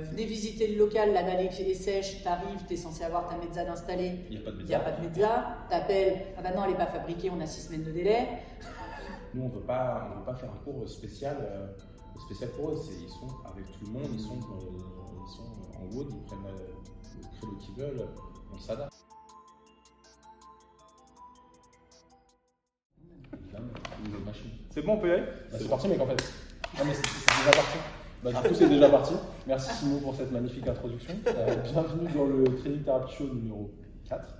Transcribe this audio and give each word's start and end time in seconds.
euh, 0.00 0.04
venez 0.04 0.24
visiter 0.24 0.66
le 0.68 0.78
local, 0.78 1.12
la 1.12 1.22
dalle 1.22 1.46
est 1.46 1.74
sèche, 1.74 2.22
t'arrives, 2.22 2.64
t'es 2.66 2.76
censé 2.76 3.04
avoir 3.04 3.28
ta 3.28 3.36
mezza 3.36 3.64
d'installer. 3.64 4.26
Il 4.30 4.38
n'y 4.38 4.44
a 4.44 4.44
pas 4.44 4.50
de 4.52 4.60
Il 4.60 4.66
n'y 4.66 4.74
a 4.74 4.78
média. 4.78 4.80
pas 4.80 4.92
de 4.92 5.06
mezza, 5.08 5.56
t'appelles, 5.68 6.26
ah 6.38 6.42
bah 6.42 6.50
non, 6.54 6.64
elle 6.64 6.70
n'est 6.72 6.76
pas 6.76 6.86
fabriquée, 6.86 7.30
on 7.30 7.40
a 7.40 7.46
six 7.46 7.62
semaines 7.62 7.84
de 7.84 7.92
délai. 7.92 8.26
Nous, 9.34 9.42
on 9.42 9.48
ne 9.48 9.52
veut 9.52 9.60
pas, 9.60 10.10
on 10.12 10.18
veut 10.18 10.24
pas 10.24 10.34
faire 10.34 10.50
un 10.50 10.64
cours 10.64 10.88
spécial, 10.88 11.36
euh, 11.40 11.68
spécial 12.18 12.50
pour 12.50 12.70
eux. 12.70 12.78
Ils 13.00 13.08
sont 13.08 13.28
avec 13.44 13.66
tout 13.66 13.84
le 13.86 13.92
monde, 13.92 14.08
ils 14.12 14.20
sont, 14.20 14.34
euh, 14.34 14.78
ils 15.26 15.32
sont 15.32 15.78
en 15.78 15.94
wood, 15.94 16.08
ils 16.12 16.24
prennent 16.26 16.46
euh, 16.46 16.66
le 17.20 17.38
créneau 17.38 17.56
qu'ils 17.58 17.74
veulent, 17.76 18.08
on 18.52 18.58
s'adapte. 18.58 18.94
Machine. 24.24 24.50
C'est 24.70 24.82
bon, 24.82 24.94
on 24.94 24.98
peut 24.98 25.08
y 25.08 25.12
aller? 25.12 25.22
Bah, 25.50 25.58
c'est 25.60 25.68
parti, 25.68 25.88
mec, 25.88 26.00
en 26.00 26.06
fait. 26.06 26.32
Ah, 26.78 26.82
mais 26.84 26.94
c'est 26.94 27.02
déjà 27.02 27.50
parti. 27.52 27.78
Bah, 28.22 28.30
du 28.32 28.48
coup, 28.48 28.54
c'est 28.54 28.68
déjà 28.68 28.90
parti. 28.90 29.14
Merci 29.46 29.74
Simon 29.76 30.00
pour 30.00 30.14
cette 30.14 30.30
magnifique 30.30 30.68
introduction. 30.68 31.14
Euh, 31.26 31.56
bienvenue 31.62 32.08
dans 32.14 32.26
le 32.26 32.44
Training 32.58 32.82
Therapy 32.82 33.14
Show 33.14 33.28
numéro 33.32 33.70
4. 34.10 34.36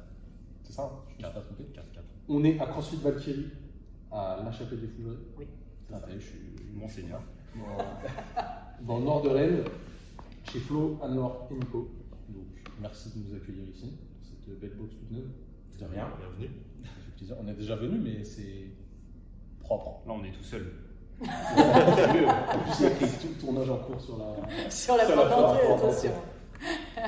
C'est 0.64 0.72
ça, 0.74 0.82
hein? 0.82 0.90
Je 1.16 1.22
ne 1.22 1.28
me 1.28 1.32
suis 1.32 1.40
pas 1.40 1.46
trompé. 1.46 1.64
4, 1.74 1.92
4. 1.92 2.04
On 2.28 2.44
est 2.44 2.60
à 2.60 2.66
CrossFit 2.66 2.96
Valkyrie, 2.96 3.46
à 4.12 4.42
La 4.44 4.52
Chapelle 4.52 4.82
des 4.82 4.86
Fougerets. 4.86 5.16
Oui. 5.38 5.46
Ça 5.88 5.98
je 6.12 6.18
suis 6.18 6.40
Monseigneur. 6.74 7.22
dans, 8.82 8.98
le 8.98 9.04
nord 9.04 9.22
de 9.22 9.30
Rennes, 9.30 9.64
chez 10.44 10.60
Flo, 10.60 10.98
Anne-Laure 11.02 11.48
et 11.50 11.54
Nico. 11.54 11.90
Donc, 12.28 12.44
merci 12.82 13.08
de 13.16 13.24
nous 13.24 13.34
accueillir 13.34 13.64
ici, 13.66 13.86
dans 13.86 14.44
cette 14.44 14.60
belle 14.60 14.74
box 14.76 14.94
toute 14.94 15.10
neuve. 15.10 15.30
De 15.78 15.84
rien, 15.86 16.06
Bienvenue. 16.18 16.50
ça 16.84 16.90
fait 17.06 17.16
plaisir. 17.16 17.36
On 17.42 17.48
est 17.48 17.54
déjà 17.54 17.76
venu, 17.76 17.98
mais 17.98 18.24
c'est 18.24 18.66
propre. 19.58 20.02
Là, 20.06 20.12
on 20.12 20.22
est 20.22 20.32
tout 20.32 20.44
seul. 20.44 20.70
En 21.22 22.58
plus, 22.58 22.72
il 22.78 22.82
y 22.82 22.86
a 22.86 22.90
écrit 22.92 23.18
tout 23.20 23.28
le 23.28 23.40
tournage 23.40 23.70
en 23.70 23.78
cours 23.78 24.00
sur 24.00 24.18
la. 24.18 24.70
Sur 24.70 24.96
la 24.96 25.06
Sur 25.06 25.14
porte 25.16 25.30
la 25.30 25.36
d'entrée, 25.36 25.66
porte 25.66 25.84
attention. 25.84 26.12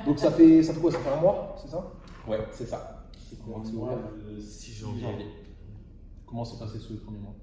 Donc, 0.07 0.19
ça 0.19 0.31
fait, 0.31 0.63
ça 0.63 0.75
fait 0.75 0.81
quoi? 0.81 0.91
Ça 0.93 0.99
fait 0.99 1.11
un 1.11 1.21
mois, 1.21 1.57
c'est 1.61 1.69
ça? 1.69 1.93
Ouais, 2.27 2.39
c'est 2.51 2.67
ça. 2.67 3.09
C'est 3.19 3.43
comment 3.43 3.63
c'est 3.65 3.75
ouvert 3.75 3.99
le 4.29 4.41
6 4.41 4.73
janvier. 4.75 5.07
Comment 6.27 6.45
s'est 6.45 6.59
passé 6.59 6.79
ce 6.79 6.95
premier 6.95 7.19
mois? 7.19 7.35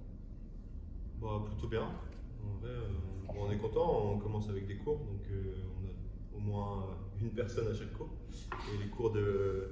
Bah, 1.22 1.44
plutôt 1.45 1.67
bien. 1.67 1.84
En 1.84 2.59
vrai, 2.61 2.72
euh, 2.72 2.88
bon, 3.28 3.48
on 3.48 3.52
est 3.52 3.58
content. 3.58 4.14
On 4.14 4.17
commence 4.20 4.50
avec 4.50 4.67
des 4.67 4.78
cours, 4.78 5.00
donc 5.00 5.28
euh, 5.31 5.54
on 5.78 5.86
a 5.86 6.38
au 6.38 6.39
moins 6.39 6.86
une 7.22 7.30
personne 7.31 7.67
à 7.67 7.73
chaque 7.73 7.94
cours. 7.94 8.09
Et 8.73 8.83
les 8.83 8.89
cours 8.89 9.11
de, 9.11 9.70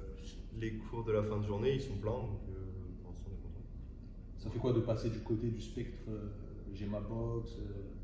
les 0.58 0.76
cours 0.76 1.04
de 1.04 1.12
la 1.12 1.22
fin 1.22 1.38
de 1.38 1.44
journée, 1.44 1.74
ils 1.74 1.80
sont 1.80 1.96
pleins, 1.96 2.10
donc 2.12 2.40
euh, 2.48 2.52
on 3.04 3.10
est 3.10 3.36
content. 3.36 3.64
Ça 4.38 4.50
fait 4.50 4.58
quoi 4.58 4.72
de 4.72 4.80
passer 4.80 5.10
du 5.10 5.20
côté 5.20 5.48
du 5.48 5.60
spectre 5.60 5.98
euh, 6.08 6.28
J'ai 6.74 6.86
ma 6.86 7.00
box 7.00 7.52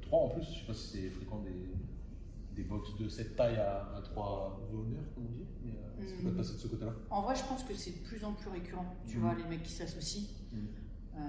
3 0.02 0.18
en 0.20 0.28
plus, 0.28 0.42
je 0.42 0.60
sais 0.60 0.66
pas 0.66 0.74
si 0.74 0.88
c'est 0.88 1.10
fréquent 1.10 1.38
des, 1.38 1.52
des 2.56 2.68
box 2.68 2.96
de 2.98 3.08
cette 3.08 3.36
taille 3.36 3.56
à, 3.56 3.88
à 3.96 4.00
3 4.02 4.60
honneurs, 4.72 5.04
comme 5.14 5.24
on 5.26 5.32
dit, 5.32 5.46
mais 5.64 5.72
euh, 5.72 6.06
ça 6.08 6.14
fait 6.16 6.22
quoi 6.22 6.30
de 6.30 6.30
Mhm. 6.30 6.36
passer 6.36 6.52
de 6.54 6.58
ce 6.58 6.68
côté-là 6.68 6.92
En 7.10 7.22
vrai, 7.22 7.34
je 7.36 7.44
pense 7.44 7.62
que 7.64 7.74
c'est 7.74 7.92
de 7.92 8.04
plus 8.06 8.24
en 8.24 8.32
plus 8.32 8.50
récurrent, 8.50 8.86
tu 9.06 9.16
Mhm. 9.16 9.22
vois, 9.22 9.34
les 9.34 9.44
mecs 9.44 9.62
qui 9.62 9.72
s'associent. 9.72 10.28
Mhm. 10.52 10.66
Euh, 11.16 11.20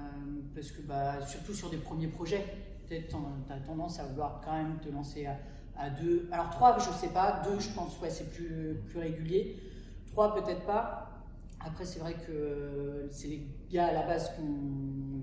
parce 0.55 0.71
que, 0.71 0.81
bah, 0.81 1.25
surtout 1.27 1.53
sur 1.53 1.69
des 1.69 1.77
premiers 1.77 2.07
projets, 2.07 2.43
peut-être 2.87 3.07
tu 3.09 3.53
as 3.53 3.59
tendance 3.59 3.99
à 3.99 4.05
vouloir 4.05 4.41
quand 4.43 4.53
même 4.53 4.79
te 4.79 4.89
lancer 4.89 5.25
à, 5.27 5.37
à 5.77 5.89
deux. 5.91 6.27
Alors, 6.31 6.49
trois, 6.49 6.77
je 6.79 6.89
sais 6.91 7.09
pas. 7.09 7.41
Deux, 7.43 7.59
je 7.59 7.69
pense, 7.73 7.99
ouais, 8.01 8.09
c'est 8.09 8.29
plus, 8.31 8.77
plus 8.87 8.99
régulier. 8.99 9.59
Trois, 10.07 10.33
peut-être 10.33 10.65
pas. 10.65 11.11
Après, 11.59 11.85
c'est 11.85 11.99
vrai 11.99 12.13
que 12.15 12.31
euh, 12.31 13.09
c'est 13.11 13.27
les 13.27 13.47
gars 13.69 13.87
à 13.87 13.93
la 13.93 14.05
base 14.07 14.33
qui 14.35 14.41
ont 14.41 14.45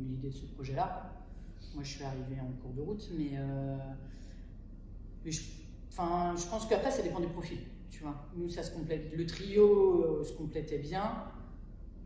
eu 0.00 0.04
l'idée 0.10 0.28
de 0.28 0.34
ce 0.34 0.46
projet-là. 0.46 1.08
Moi, 1.74 1.82
je 1.84 1.88
suis 1.90 2.04
arrivé 2.04 2.40
en 2.40 2.52
cours 2.62 2.72
de 2.74 2.82
route, 2.82 3.08
mais, 3.16 3.30
euh, 3.34 3.76
mais 5.24 5.30
je, 5.32 5.42
enfin, 5.90 6.34
je 6.36 6.46
pense 6.46 6.66
qu'après, 6.66 6.90
ça 6.90 7.02
dépend 7.02 7.20
des 7.20 7.26
profils. 7.28 7.60
Tu 7.90 8.02
vois, 8.02 8.14
nous, 8.36 8.48
ça 8.48 8.62
se 8.62 8.70
complète. 8.72 9.14
Le 9.16 9.24
trio 9.26 10.04
euh, 10.20 10.24
se 10.24 10.32
complétait 10.32 10.78
bien. 10.78 11.24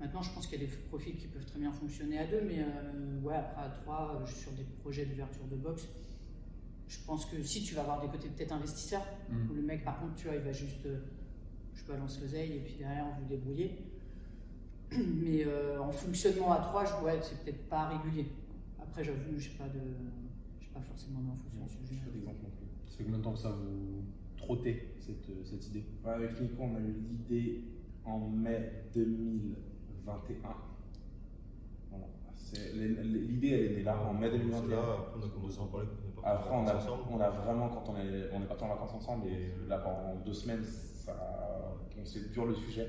Maintenant, 0.00 0.22
je 0.22 0.30
pense 0.32 0.46
qu'il 0.46 0.60
y 0.60 0.64
a 0.64 0.66
des 0.66 0.72
profils 0.90 1.16
qui 1.16 1.26
peuvent 1.26 1.44
très 1.46 1.58
bien 1.58 1.72
fonctionner 1.72 2.18
à 2.18 2.26
deux, 2.26 2.42
mais 2.46 2.60
euh, 2.60 3.20
ouais, 3.22 3.34
après 3.34 3.62
à 3.62 3.68
trois, 3.70 4.22
sur 4.26 4.52
des 4.52 4.64
projets 4.82 5.06
d'ouverture 5.06 5.46
de 5.50 5.56
box, 5.56 5.88
je 6.86 6.98
pense 7.06 7.24
que 7.26 7.42
si 7.42 7.62
tu 7.64 7.74
vas 7.74 7.80
avoir 7.80 8.00
des 8.02 8.08
côtés 8.08 8.28
peut-être 8.28 8.52
investisseurs, 8.52 9.02
Mhm. 9.30 9.50
où 9.50 9.54
le 9.54 9.62
mec, 9.62 9.84
par 9.84 9.98
contre, 9.98 10.14
tu 10.14 10.26
vois, 10.28 10.36
il 10.36 10.42
va 10.42 10.52
juste, 10.52 10.86
je 11.74 11.84
balance 11.84 12.20
l'oseille 12.20 12.52
et 12.52 12.60
puis 12.60 12.74
derrière, 12.78 13.06
vous 13.18 13.26
débrouillez. 13.28 13.76
Mais 14.92 15.44
euh, 15.44 15.80
en 15.80 15.90
fonctionnement 15.90 16.52
à 16.52 16.58
trois, 16.58 16.84
je, 16.84 16.92
ouais, 17.04 17.18
c'est 17.22 17.42
peut-être 17.42 17.68
pas 17.68 17.88
régulier. 17.88 18.26
Après, 18.96 19.04
j'avoue, 19.12 19.38
j'ai 19.38 19.50
pas 19.50 19.68
de, 19.68 19.78
j'ai 20.58 20.68
pas 20.72 20.80
forcément 20.80 21.20
d'infos 21.20 21.50
sur 21.68 21.80
le 21.82 21.86
sujet. 21.86 22.00
Pas 22.06 22.12
d'exemple 22.12 22.38
non 22.44 22.48
plus. 22.56 22.66
Ça 22.88 22.96
fait 22.96 23.04
combien 23.04 23.18
de 23.18 23.24
temps 23.24 23.32
que 23.34 23.38
ça 23.38 23.50
vous 23.50 24.04
trottez 24.38 24.94
cette, 25.00 25.28
euh, 25.28 25.44
cette 25.44 25.66
idée 25.68 25.84
Ouais, 26.02 26.12
avec 26.12 26.40
Nico, 26.40 26.62
on 26.62 26.74
a 26.76 26.80
eu 26.80 26.94
l'idée 26.94 27.60
en 28.06 28.20
mai 28.20 28.84
2021. 28.94 30.48
Voilà. 31.90 32.06
C'est- 32.36 32.72
L'idée, 32.72 33.48
elle 33.50 33.64
est 33.72 33.76
née 33.76 33.82
là, 33.82 34.00
en 34.00 34.14
mai 34.14 34.30
C'est 34.32 34.38
2021. 34.38 34.76
Là, 34.76 34.82
après, 34.98 35.20
on 35.20 35.26
a 35.26 35.28
commencé 35.28 35.58
à 35.58 35.62
en 35.62 35.66
parler 35.66 35.88
on 36.16 36.22
Après, 36.22 36.54
a, 36.54 36.62
vacances 36.64 36.82
ensemble. 36.84 37.02
on 37.10 37.20
a 37.20 37.28
vraiment, 37.28 37.68
quand 37.68 37.84
on 37.90 37.96
est, 37.98 38.30
on 38.32 38.42
est 38.42 38.46
parti 38.46 38.64
en 38.64 38.68
vacances 38.68 38.94
ensemble, 38.94 39.26
et 39.28 39.52
là, 39.68 39.76
pendant 39.76 40.14
deux 40.24 40.32
semaines, 40.32 40.64
ça, 40.64 41.76
on 42.00 42.04
s'est 42.06 42.30
dur 42.30 42.46
le 42.46 42.54
sujet. 42.54 42.88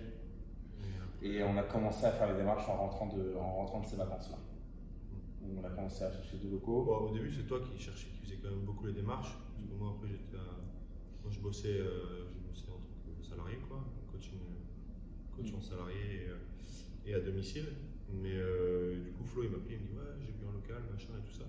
Et 1.22 1.44
on 1.44 1.58
a 1.58 1.64
commencé 1.64 2.06
à 2.06 2.12
faire 2.14 2.32
les 2.32 2.38
démarches 2.38 2.70
en 2.70 2.78
rentrant 2.78 3.08
de, 3.08 3.36
en 3.36 3.56
rentrant 3.58 3.82
de 3.82 3.86
ces 3.88 3.98
vacances-là. 3.98 4.38
On 5.56 5.64
a 5.64 5.70
commencé 5.70 6.04
à 6.04 6.12
chercher 6.12 6.38
des 6.38 6.50
locaux. 6.50 6.84
Au 6.86 7.12
début, 7.14 7.32
c'est 7.32 7.46
toi 7.48 7.60
qui 7.62 7.78
cherchais, 7.82 8.08
qui 8.10 8.26
faisait 8.26 8.40
quand 8.42 8.50
même 8.50 8.66
beaucoup 8.66 8.86
les 8.88 8.94
démarches. 8.94 9.32
Parce 9.56 9.66
que 9.70 9.74
moi, 9.78 9.94
après, 9.96 10.10
j'étais 10.10 10.38
moi, 11.24 11.32
je 11.32 11.40
bossais, 11.40 11.80
euh, 11.80 12.24
je 12.32 12.40
bossais 12.50 12.70
en 12.72 12.80
tant 12.80 13.12
que 13.20 13.26
salarié, 13.26 13.58
quoi, 13.68 13.84
coaching, 14.12 14.40
coach 15.36 15.54
en 15.54 15.62
salarié 15.62 16.30
et, 17.06 17.12
euh, 17.12 17.18
à 17.18 17.20
domicile. 17.22 17.66
Mais 18.14 18.36
euh, 18.36 19.04
du 19.04 19.12
coup, 19.12 19.26
Flo, 19.26 19.44
il 19.44 19.50
m'a 19.50 19.58
appelé, 19.58 19.76
il 19.76 19.82
me 19.82 19.88
dit 19.88 19.94
Ouais, 19.94 20.16
j'ai 20.22 20.32
vu 20.32 20.48
un 20.48 20.54
local, 20.54 20.84
machin 20.92 21.14
et 21.20 21.26
tout 21.30 21.36
ça. 21.38 21.44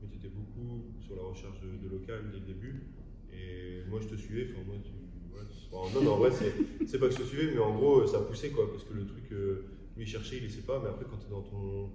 Mais 0.00 0.08
tu 0.08 0.16
étais 0.16 0.28
beaucoup 0.28 0.84
sur 1.00 1.16
la 1.16 1.22
recherche 1.22 1.60
de, 1.60 1.76
de 1.76 1.88
local 1.92 2.30
dès 2.32 2.38
le 2.38 2.46
début. 2.46 2.84
Et 3.32 3.84
moi, 3.90 4.00
je 4.00 4.08
te 4.08 4.14
suivais. 4.16 4.48
Enfin, 4.52 4.64
moi, 4.66 4.76
tu. 4.82 4.90
tu- 4.92 5.74
enfin, 5.74 5.92
non, 6.00 6.02
non, 6.18 6.30
c'est 6.32 6.54
c'est 6.86 6.98
pas 6.98 7.08
que 7.08 7.14
je 7.14 7.18
te 7.18 7.26
suivais, 7.26 7.52
mais 7.52 7.60
en 7.60 7.74
gros, 7.76 8.06
ça 8.06 8.20
poussait, 8.20 8.50
quoi. 8.50 8.70
Parce 8.70 8.84
que 8.84 8.94
le 8.94 9.04
truc, 9.06 9.30
euh, 9.32 9.66
lui, 9.96 10.04
il 10.04 10.08
cherchait, 10.08 10.38
il 10.38 10.44
laissait 10.44 10.62
pas. 10.62 10.80
Mais 10.82 10.88
après, 10.88 11.04
quand 11.04 11.18
tu 11.18 11.26
es 11.26 11.30
dans 11.30 11.42
ton, 11.42 11.90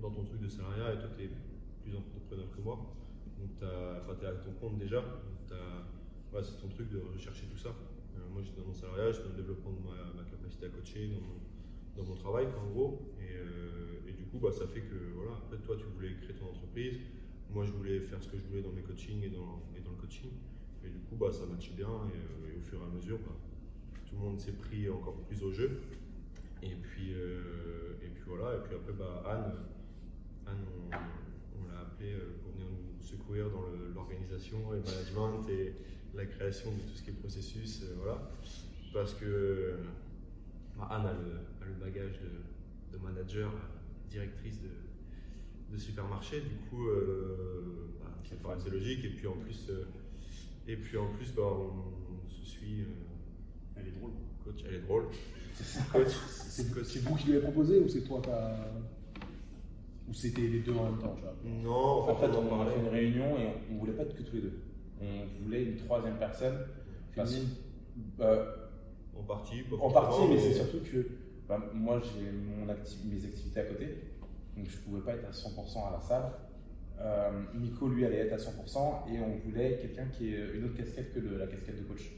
dans 0.00 0.10
ton 0.10 0.24
truc 0.24 0.40
de 0.40 0.48
salariat 0.48 0.94
et 0.94 0.98
toi, 0.98 1.08
tu 1.16 1.24
es 1.24 1.30
plus 1.82 1.96
entrepreneur 1.96 2.46
que 2.50 2.60
moi. 2.60 2.78
Donc, 3.38 3.50
tu 3.58 3.64
es 4.24 4.28
à 4.28 4.32
ton 4.32 4.52
compte 4.60 4.78
déjà. 4.78 5.00
ouais, 5.00 6.42
c'est 6.42 6.60
ton 6.60 6.68
truc 6.68 6.90
de 6.90 7.00
rechercher 7.14 7.46
tout 7.46 7.58
ça. 7.58 7.70
Euh, 8.16 8.20
moi, 8.32 8.42
j'étais 8.42 8.60
dans 8.60 8.66
mon 8.66 8.74
salariat, 8.74 9.12
j'étais 9.12 9.24
dans 9.24 9.36
le 9.36 9.42
développement 9.42 9.72
de 9.72 10.16
ma, 10.16 10.24
capacité 10.24 10.66
à 10.66 10.68
coacher, 10.68 11.10
dans 11.96 12.04
mon, 12.04 12.14
travail, 12.14 12.46
en 12.46 12.70
gros. 12.70 13.14
Et, 13.20 13.36
euh, 13.36 14.08
et 14.08 14.12
du 14.12 14.24
coup, 14.24 14.38
bah, 14.38 14.52
ça 14.52 14.66
fait 14.66 14.82
que, 14.82 15.12
voilà, 15.14 15.32
après, 15.36 15.58
toi, 15.58 15.76
tu 15.76 15.84
voulais 15.94 16.14
créer 16.16 16.36
ton 16.36 16.46
entreprise. 16.46 16.98
Moi, 17.50 17.64
je 17.64 17.72
voulais 17.72 18.00
faire 18.00 18.22
ce 18.22 18.28
que 18.28 18.38
je 18.38 18.44
voulais 18.44 18.62
dans 18.62 18.72
mes 18.72 18.82
coachings 18.82 19.22
et 19.22 19.30
dans, 19.30 19.62
le 19.74 20.00
coaching. 20.00 20.30
Et 20.84 20.88
du 20.88 20.98
coup, 21.00 21.16
bah, 21.16 21.32
ça 21.32 21.46
matchait 21.46 21.74
bien. 21.74 21.88
Et, 21.88 22.18
euh, 22.18 22.52
et 22.52 22.58
au 22.58 22.62
fur 22.62 22.80
et 22.80 22.84
à 22.84 22.94
mesure, 22.94 23.18
bah, 23.18 23.36
tout 24.06 24.16
le 24.16 24.20
monde 24.20 24.38
s'est 24.40 24.52
pris 24.52 24.88
encore 24.88 25.16
plus 25.22 25.42
au 25.42 25.52
jeu. 25.52 25.80
Et 26.62 26.74
puis, 26.74 27.10
et 27.10 28.08
puis 28.08 28.22
voilà. 28.26 28.56
Et 28.56 28.60
puis 28.60 28.74
après, 28.74 28.92
bah, 28.92 29.22
Anne, 29.26 29.52
Anne, 30.46 30.64
on, 30.92 30.96
on 31.60 31.68
l'a 31.72 31.80
appelée 31.80 32.12
euh, 32.14 32.36
pour 32.42 32.52
venir 32.52 32.66
nous 32.70 33.02
secourir 33.04 33.50
dans 33.50 33.64
l'organisation 33.94 34.58
et 34.74 34.76
le 34.78 34.82
management 34.82 35.48
et 35.48 35.74
la 36.14 36.26
création 36.26 36.70
de 36.70 36.76
tout 36.80 36.96
ce 36.96 37.02
qui 37.02 37.10
est 37.10 37.14
processus. 37.14 37.82
euh, 37.82 37.94
voilà. 37.96 38.30
Parce 38.92 39.14
que 39.14 39.76
bah, 40.78 40.88
Anne 40.90 41.06
a 41.06 41.12
le, 41.12 41.38
a 41.62 41.66
le 41.66 41.74
bagage 41.84 42.20
de, 42.20 42.96
de 42.96 43.02
manager, 43.02 43.52
directrice 44.10 44.60
de, 44.60 44.68
de 45.74 45.78
supermarché. 45.80 46.40
Du 46.42 46.56
coup, 46.70 46.88
euh, 46.88 47.88
bah, 48.00 48.10
ça 48.28 48.36
paraissait 48.36 48.70
logique. 48.70 49.04
Et 49.04 49.10
puis 49.10 49.26
en 49.26 49.32
plus, 49.36 49.66
euh, 49.70 49.84
et 50.68 50.76
puis 50.76 50.96
en 50.96 51.12
plus 51.14 51.32
bah, 51.34 51.42
on, 51.44 51.72
on 52.14 52.28
se 52.30 52.44
suit. 52.44 52.82
euh, 52.82 53.76
Elle 53.76 53.88
est 53.88 53.98
drôle. 53.98 54.12
coach, 54.44 54.62
elle 54.68 54.74
est 54.74 54.80
drôle. 54.80 55.04
coach, 55.92 56.08
C'est 56.36 56.72
coach. 56.72 56.84
c'est 56.84 57.00
vous 57.02 57.16
qui 57.16 57.26
lui 57.26 57.32
avez 57.34 57.42
proposé 57.42 57.78
ou 57.80 57.88
c'est 57.88 58.02
toi 58.02 58.20
qui 58.22 58.30
as. 58.30 58.72
Ou 60.08 60.12
c'était 60.12 60.42
les 60.42 60.60
deux 60.60 60.74
en 60.74 60.84
même 60.90 60.98
temps 60.98 61.14
tu 61.16 61.22
vois 61.22 61.34
Non, 61.44 62.02
En 62.10 62.14
fait, 62.16 62.26
on 62.26 62.60
a 62.62 62.66
fait 62.66 62.80
une 62.80 62.88
réunion 62.88 63.38
et 63.38 63.46
on, 63.70 63.74
on 63.74 63.78
voulait 63.78 63.92
pas 63.92 64.02
être 64.02 64.14
que 64.14 64.22
tous 64.22 64.36
les 64.36 64.42
deux. 64.42 64.60
On 65.00 65.42
voulait 65.44 65.64
une 65.64 65.76
troisième 65.76 66.16
personne. 66.18 66.58
Parce- 67.16 67.32
Féminine. 67.32 67.54
euh, 68.20 68.44
En 69.18 69.22
partie, 69.22 69.62
pas 69.62 69.76
En 69.76 69.90
partie, 69.90 70.20
mais 70.28 70.38
c'est 70.38 70.54
surtout 70.54 70.80
que 70.80 71.06
bah, 71.48 71.58
moi 71.72 72.00
j'ai 72.02 72.30
mon 72.32 72.66
acti- 72.72 72.98
mes 73.06 73.24
activités 73.24 73.60
à 73.60 73.64
côté, 73.64 73.86
donc 74.56 74.66
je 74.68 74.76
pouvais 74.78 75.00
pas 75.02 75.12
être 75.14 75.28
à 75.28 75.32
100% 75.32 75.86
à 75.88 75.92
la 75.92 76.00
salle. 76.00 76.32
Euh, 77.00 77.30
Nico 77.54 77.88
lui 77.88 78.04
allait 78.04 78.18
être 78.26 78.32
à 78.34 78.38
100% 78.38 79.04
et 79.12 79.18
on 79.20 79.36
voulait 79.44 79.78
quelqu'un 79.78 80.06
qui 80.06 80.34
ait 80.34 80.54
une 80.54 80.64
autre 80.64 80.76
casquette 80.76 81.12
que 81.14 81.20
le- 81.20 81.38
la 81.38 81.46
casquette 81.46 81.78
de 81.78 81.84
coach. 81.84 82.10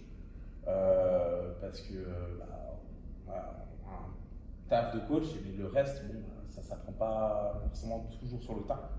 Euh, 0.68 1.52
parce 1.60 1.80
que 1.82 1.94
bah, 2.38 2.78
un 3.86 4.68
taf 4.68 4.94
de 4.94 5.00
coach, 5.06 5.26
mais 5.44 5.56
le 5.56 5.66
reste, 5.66 6.02
bon, 6.06 6.14
bah, 6.20 6.35
ça 6.56 6.62
s'apprend 6.62 6.92
pas 6.92 7.60
forcément 7.64 8.06
toujours 8.18 8.42
sur 8.42 8.56
le 8.56 8.62
tas. 8.62 8.90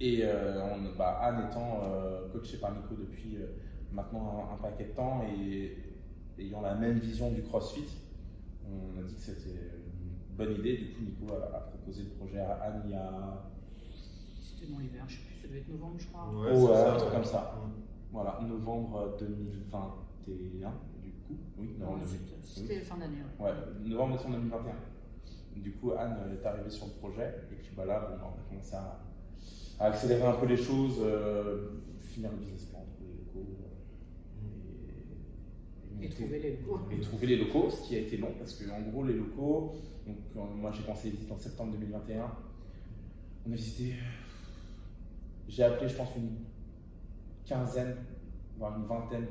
Et 0.00 0.20
euh, 0.22 0.62
on- 0.62 0.96
bah, 0.96 1.18
Anne 1.20 1.48
étant 1.50 1.80
euh, 1.82 2.28
coachée 2.32 2.58
par 2.58 2.72
Nico 2.74 2.94
depuis, 2.94 3.36
euh, 3.36 3.46
maintenant 3.92 4.48
un, 4.50 4.54
un 4.54 4.58
paquet 4.58 4.84
de 4.86 4.92
temps 4.92 5.22
et 5.24 5.76
ayant 6.38 6.60
la 6.60 6.74
même 6.76 6.98
vision 6.98 7.32
du 7.32 7.42
CrossFit, 7.42 7.88
on 8.64 8.98
a 9.00 9.02
dit 9.02 9.14
que 9.14 9.20
c'était 9.20 9.50
une 10.30 10.36
bonne 10.36 10.52
idée. 10.52 10.76
Du 10.78 10.92
coup, 10.92 11.02
Nico 11.02 11.34
a, 11.34 11.56
a 11.56 11.60
proposé 11.60 12.04
le 12.04 12.10
projet 12.10 12.38
à 12.38 12.52
Anne 12.62 12.82
il 12.84 12.90
y 12.92 12.94
a 12.94 13.50
C'était 14.40 14.70
dans 14.72 14.78
l'hiver, 14.78 15.04
je 15.08 15.16
sais 15.16 15.22
plus, 15.24 15.34
ça 15.42 15.48
devait 15.48 15.58
être 15.60 15.68
novembre, 15.68 15.96
je 15.98 16.06
crois. 16.06 16.28
Ouais, 16.32 16.54
c'est 16.54 16.62
ouais, 16.62 16.74
ça, 16.74 16.92
un 16.94 16.96
truc 16.96 17.08
ouais. 17.08 17.14
comme 17.16 17.24
ça. 17.24 17.54
Voilà, 18.12 18.38
novembre 18.46 19.16
2021, 19.18 20.72
du 21.02 21.10
coup. 21.10 21.36
Oui, 21.58 21.74
novembre 21.78 22.02
c'était- 22.06 22.18
2021. 22.36 22.44
C'était 22.44 22.80
fin 22.80 22.96
d'année. 22.98 23.16
ouais. 23.40 23.46
Ouais, 23.46 23.52
novembre 23.88 24.12
décembre 24.16 24.34
2021. 24.36 24.72
Du 25.62 25.72
coup, 25.72 25.92
Anne 25.92 26.16
est 26.32 26.46
arrivée 26.46 26.70
sur 26.70 26.86
le 26.86 26.92
projet 26.92 27.34
et 27.52 27.54
puis 27.56 27.70
bah 27.76 27.84
là, 27.84 28.00
bon, 28.00 28.26
on 28.26 28.40
a 28.40 28.48
commencé 28.48 28.74
à, 28.74 29.00
à 29.78 29.86
accélérer 29.86 30.24
un 30.24 30.32
peu 30.34 30.46
les 30.46 30.56
choses, 30.56 30.98
euh, 31.00 31.68
finir 32.00 32.30
le 32.32 32.38
business 32.38 32.64
plan, 32.66 32.84
trouver 32.96 33.06
les 33.10 33.18
locaux 33.18 33.46
euh, 36.00 36.02
et, 36.02 36.08
trouver 36.08 36.38
les 36.38 36.56
locaux. 36.56 36.80
et 36.90 37.00
trouver 37.00 37.26
les 37.26 37.36
locaux, 37.36 37.70
ce 37.70 37.86
qui 37.86 37.96
a 37.96 38.00
été 38.00 38.16
long 38.16 38.32
parce 38.38 38.54
que 38.54 38.70
en 38.70 38.80
gros 38.90 39.04
les 39.04 39.14
locaux, 39.14 39.72
donc 40.06 40.16
euh, 40.36 40.40
moi 40.56 40.72
j'ai 40.72 40.82
pensé 40.82 41.10
visiter 41.10 41.32
en 41.32 41.38
septembre 41.38 41.72
2021, 41.72 42.30
on 43.46 43.52
a 43.52 43.54
visité, 43.54 43.94
j'ai 45.48 45.62
appelé 45.62 45.88
je 45.88 45.96
pense 45.96 46.14
une 46.16 46.36
quinzaine, 47.44 47.96
voire 48.58 48.76
une 48.78 48.86
vingtaine 48.86 49.26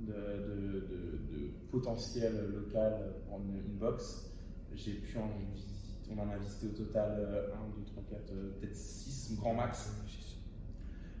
de, 0.00 0.12
de, 0.12 0.80
de, 0.80 1.36
de 1.36 1.50
potentiels 1.70 2.52
locales 2.52 3.14
pour 3.28 3.38
une, 3.38 3.56
une 3.56 3.78
box. 3.78 4.33
J'ai 4.76 4.94
pu 4.94 5.16
en 5.18 5.28
visiter, 5.54 6.10
on 6.10 6.18
en 6.18 6.30
a 6.30 6.36
visité 6.36 6.66
au 6.66 6.70
total 6.84 7.12
1, 7.54 7.78
2, 7.78 7.84
3, 7.86 8.02
4, 8.10 8.32
peut-être 8.60 8.74
6 8.76 9.36
grand 9.36 9.54
max. 9.54 9.92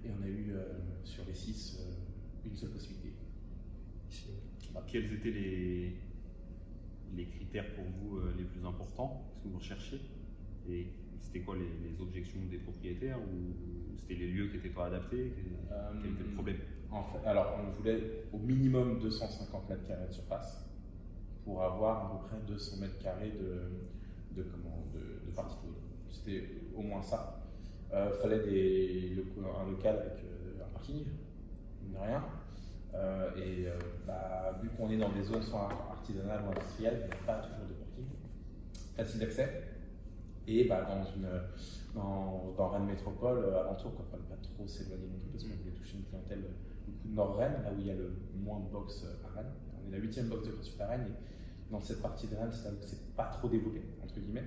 Et 0.04 0.08
on 0.10 0.22
a 0.22 0.28
eu 0.28 0.52
euh, 0.52 0.62
sur 1.04 1.24
les 1.24 1.34
6 1.34 1.78
une 2.44 2.54
seule 2.54 2.70
possibilité. 2.70 3.12
Quels 4.88 5.12
étaient 5.12 5.30
les, 5.30 5.96
les 7.16 7.26
critères 7.26 7.74
pour 7.74 7.84
vous 7.84 8.18
euh, 8.18 8.34
les 8.36 8.44
plus 8.44 8.64
importants 8.66 9.24
ce 9.36 9.42
que 9.44 9.48
vous 9.48 9.58
recherchiez? 9.58 10.00
Et 10.68 10.88
c'était 11.20 11.40
quoi 11.40 11.56
les, 11.56 11.90
les 11.90 12.00
objections 12.00 12.38
des 12.50 12.58
propriétaires 12.58 13.18
Ou 13.20 13.96
c'était 13.98 14.14
les 14.14 14.28
lieux 14.30 14.48
qui 14.48 14.56
n'étaient 14.56 14.68
pas 14.68 14.86
adaptés? 14.86 15.32
Quel 15.34 15.44
Euh, 15.72 15.92
quel 16.02 16.12
était 16.12 16.24
le 16.24 16.34
problème? 16.34 16.56
En 16.90 17.02
fait, 17.04 17.26
alors, 17.26 17.58
on 17.58 17.70
voulait 17.72 18.24
au 18.32 18.38
minimum 18.38 19.00
250 19.00 19.68
mètres 19.68 19.86
carrés 19.86 20.06
de 20.06 20.12
surface 20.12 20.64
pour 21.44 21.62
avoir 21.62 22.06
à 22.06 22.10
peu 22.10 22.28
près 22.28 22.36
200 22.46 22.76
mètres 22.80 22.98
carrés 23.02 23.32
de, 23.32 24.36
de, 24.36 24.42
comment, 24.48 24.84
de. 24.94 25.00
C'était 26.10 26.48
au 26.76 26.82
moins 26.82 27.02
ça. 27.02 27.40
Il 27.92 28.16
fallait 28.22 28.40
des 28.40 29.24
un 29.38 29.70
local 29.70 29.96
avec 29.98 30.24
euh, 30.24 30.64
un 30.64 30.72
parking, 30.72 31.04
rien. 32.00 32.24
Euh, 32.94 33.30
et 33.36 33.66
euh, 33.66 33.78
bah, 34.06 34.56
vu 34.62 34.68
qu'on 34.70 34.88
est 34.90 34.96
dans 34.96 35.10
des 35.10 35.22
zones 35.22 35.42
soit 35.42 35.68
artisanales 35.90 36.42
ou 36.46 36.50
industrielles, 36.50 37.00
il 37.02 37.06
n'y 37.06 37.12
a 37.12 37.26
pas 37.26 37.42
toujours 37.42 37.66
de 37.68 37.74
parking. 37.74 38.04
Facile 38.96 39.20
d'accès. 39.20 39.62
Et 40.46 40.64
bah, 40.64 40.82
dans, 40.86 41.04
une, 41.16 41.28
dans, 41.94 42.54
dans 42.56 42.68
Rennes 42.68 42.86
Métropole, 42.86 43.38
euh, 43.38 43.60
alentour, 43.60 43.92
il 43.98 44.04
ne 44.04 44.10
fallait 44.10 44.28
pas 44.28 44.42
trop 44.42 44.66
s'éloigner 44.66 45.06
non 45.06 45.18
plus 45.18 45.30
parce 45.30 45.44
qu'on 45.44 45.56
voulait 45.56 45.74
toucher 45.74 45.96
une 45.96 46.04
clientèle 46.04 46.42
du 46.86 46.92
coup, 46.92 47.08
Nord-Rennes, 47.08 47.62
là 47.64 47.72
où 47.72 47.80
il 47.80 47.86
y 47.86 47.90
a 47.90 47.94
le 47.94 48.12
moins 48.36 48.60
de 48.60 48.70
box 48.70 49.04
euh, 49.04 49.26
à 49.26 49.36
Rennes. 49.36 49.52
On 49.78 49.88
est 49.88 49.96
la 49.96 49.98
huitième 49.98 50.28
box 50.28 50.46
de 50.46 50.52
CrossFit 50.52 50.82
à 50.82 50.88
Rennes. 50.88 51.14
Dans 51.70 51.80
cette 51.80 52.02
partie 52.02 52.26
de 52.28 52.36
Rennes, 52.36 52.52
c'est 52.52 52.64
là 52.64 52.70
où 52.72 52.76
c'est 52.82 53.14
pas 53.16 53.24
trop 53.26 53.48
développé, 53.48 53.80
entre 54.02 54.18
guillemets. 54.20 54.44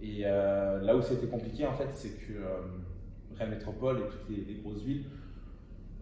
Et 0.00 0.22
euh, 0.24 0.80
là 0.82 0.96
où 0.96 1.02
c'était 1.02 1.26
compliqué, 1.26 1.66
en 1.66 1.74
fait, 1.74 1.88
c'est 1.94 2.10
que 2.26 2.32
euh, 2.34 2.60
Rennes 3.36 3.50
Métropole 3.50 4.00
et 4.00 4.08
toutes 4.08 4.28
les, 4.48 4.54
grosses 4.56 4.82
villes 4.82 5.06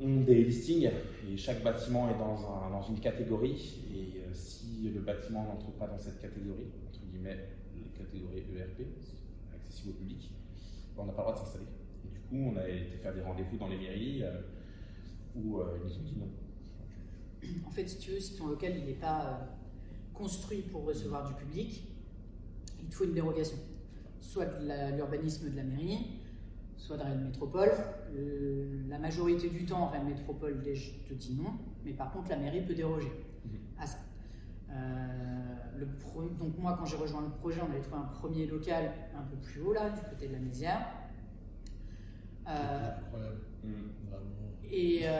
ont 0.00 0.22
des 0.22 0.42
listings 0.44 0.90
et 1.30 1.36
chaque 1.36 1.62
bâtiment 1.62 2.10
est 2.10 2.18
dans, 2.18 2.36
un- 2.50 2.70
dans 2.70 2.82
une 2.82 2.98
catégorie. 2.98 3.82
Et 3.94 4.20
euh, 4.20 4.32
si 4.32 4.90
le 4.92 5.00
bâtiment 5.00 5.44
n'entre 5.44 5.70
pas 5.72 5.86
dans 5.86 5.98
cette 5.98 6.20
catégorie, 6.20 6.66
entre 6.88 7.00
guillemets, 7.06 7.38
la 7.76 7.98
catégorie 8.04 8.38
ERP, 8.56 8.86
accessible 9.54 9.90
au 9.90 9.94
public, 9.94 10.30
ben, 10.96 11.02
on 11.04 11.06
n'a 11.06 11.12
pas 11.12 11.22
le 11.22 11.28
droit 11.28 11.34
de 11.34 11.44
s'installer. 11.44 11.66
Et 12.04 12.08
du 12.08 12.20
coup, 12.20 12.52
on 12.52 12.56
a 12.58 12.68
été 12.68 12.96
faire 12.96 13.14
des 13.14 13.22
rendez-vous 13.22 13.56
dans 13.56 13.68
les 13.68 13.78
mairies 13.78 14.24
où 15.36 15.60
ils 15.76 15.84
nous 15.84 15.96
ont 15.96 16.02
dit 16.02 16.16
non. 16.18 16.28
En 17.66 17.70
fait, 17.70 17.86
si 17.86 17.98
tu 17.98 18.10
veux, 18.12 18.20
si 18.20 18.36
ton 18.36 18.46
local 18.48 18.72
n'est 18.84 18.92
pas 18.94 19.40
construit 20.14 20.62
pour 20.62 20.84
recevoir 20.84 21.26
du 21.28 21.34
public, 21.34 21.84
il 22.80 22.88
te 22.88 22.94
faut 22.94 23.04
une 23.04 23.14
dérogation. 23.14 23.56
Soit 24.20 24.46
de 24.46 24.96
l'urbanisme 24.96 25.50
de 25.50 25.56
la 25.56 25.62
mairie, 25.64 26.20
soit 26.76 26.96
de 26.96 27.02
Rennes 27.02 27.24
Métropole. 27.24 27.70
Euh, 28.14 28.82
la 28.88 28.98
majorité 28.98 29.48
du 29.48 29.64
temps, 29.64 29.86
Rennes 29.88 30.06
Métropole 30.06 30.62
je 30.74 30.90
te 31.08 31.14
dis 31.14 31.34
non, 31.34 31.52
mais 31.84 31.92
par 31.92 32.12
contre, 32.12 32.30
la 32.30 32.36
mairie 32.36 32.62
peut 32.62 32.74
déroger 32.74 33.08
Mhm. 33.44 33.58
à 33.78 33.86
ça. 33.86 33.98
Euh, 34.70 35.54
le 35.78 35.86
pro- 35.86 36.28
donc 36.28 36.56
moi, 36.58 36.76
quand 36.78 36.86
j'ai 36.86 36.96
rejoint 36.96 37.22
le 37.22 37.30
projet, 37.30 37.60
on 37.60 37.70
avait 37.70 37.80
trouvé 37.82 37.96
un 37.98 38.06
premier 38.06 38.46
local 38.46 38.90
un 39.16 39.22
peu 39.22 39.36
plus 39.36 39.60
haut, 39.60 39.72
là, 39.72 39.90
du 39.90 40.00
côté 40.08 40.28
de 40.28 40.32
la 40.32 40.38
Mézière. 40.38 40.86
Euh, 42.48 42.90
Incroyable, 42.98 43.36
vraiment. 43.62 44.26
Et 44.72 45.00
euh, 45.04 45.10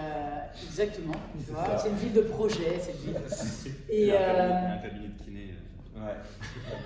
exactement, 0.67 1.13
tu 1.37 1.45
C'est 1.47 1.53
vois, 1.53 1.67
ça. 1.67 1.79
c'est 1.79 1.89
une 1.91 1.97
ville 1.97 2.13
de 2.15 2.23
projet, 2.23 2.79
cette 2.81 2.97
ville. 2.97 3.15
Et 3.91 4.11
a 4.13 4.15
un 4.15 4.19
cabinet- 4.19 4.49
euh, 4.51 4.73
un 4.75 4.79
cabinet 4.79 5.09
de 5.09 5.23
kiné 5.23 5.55
Ouais. 5.95 6.17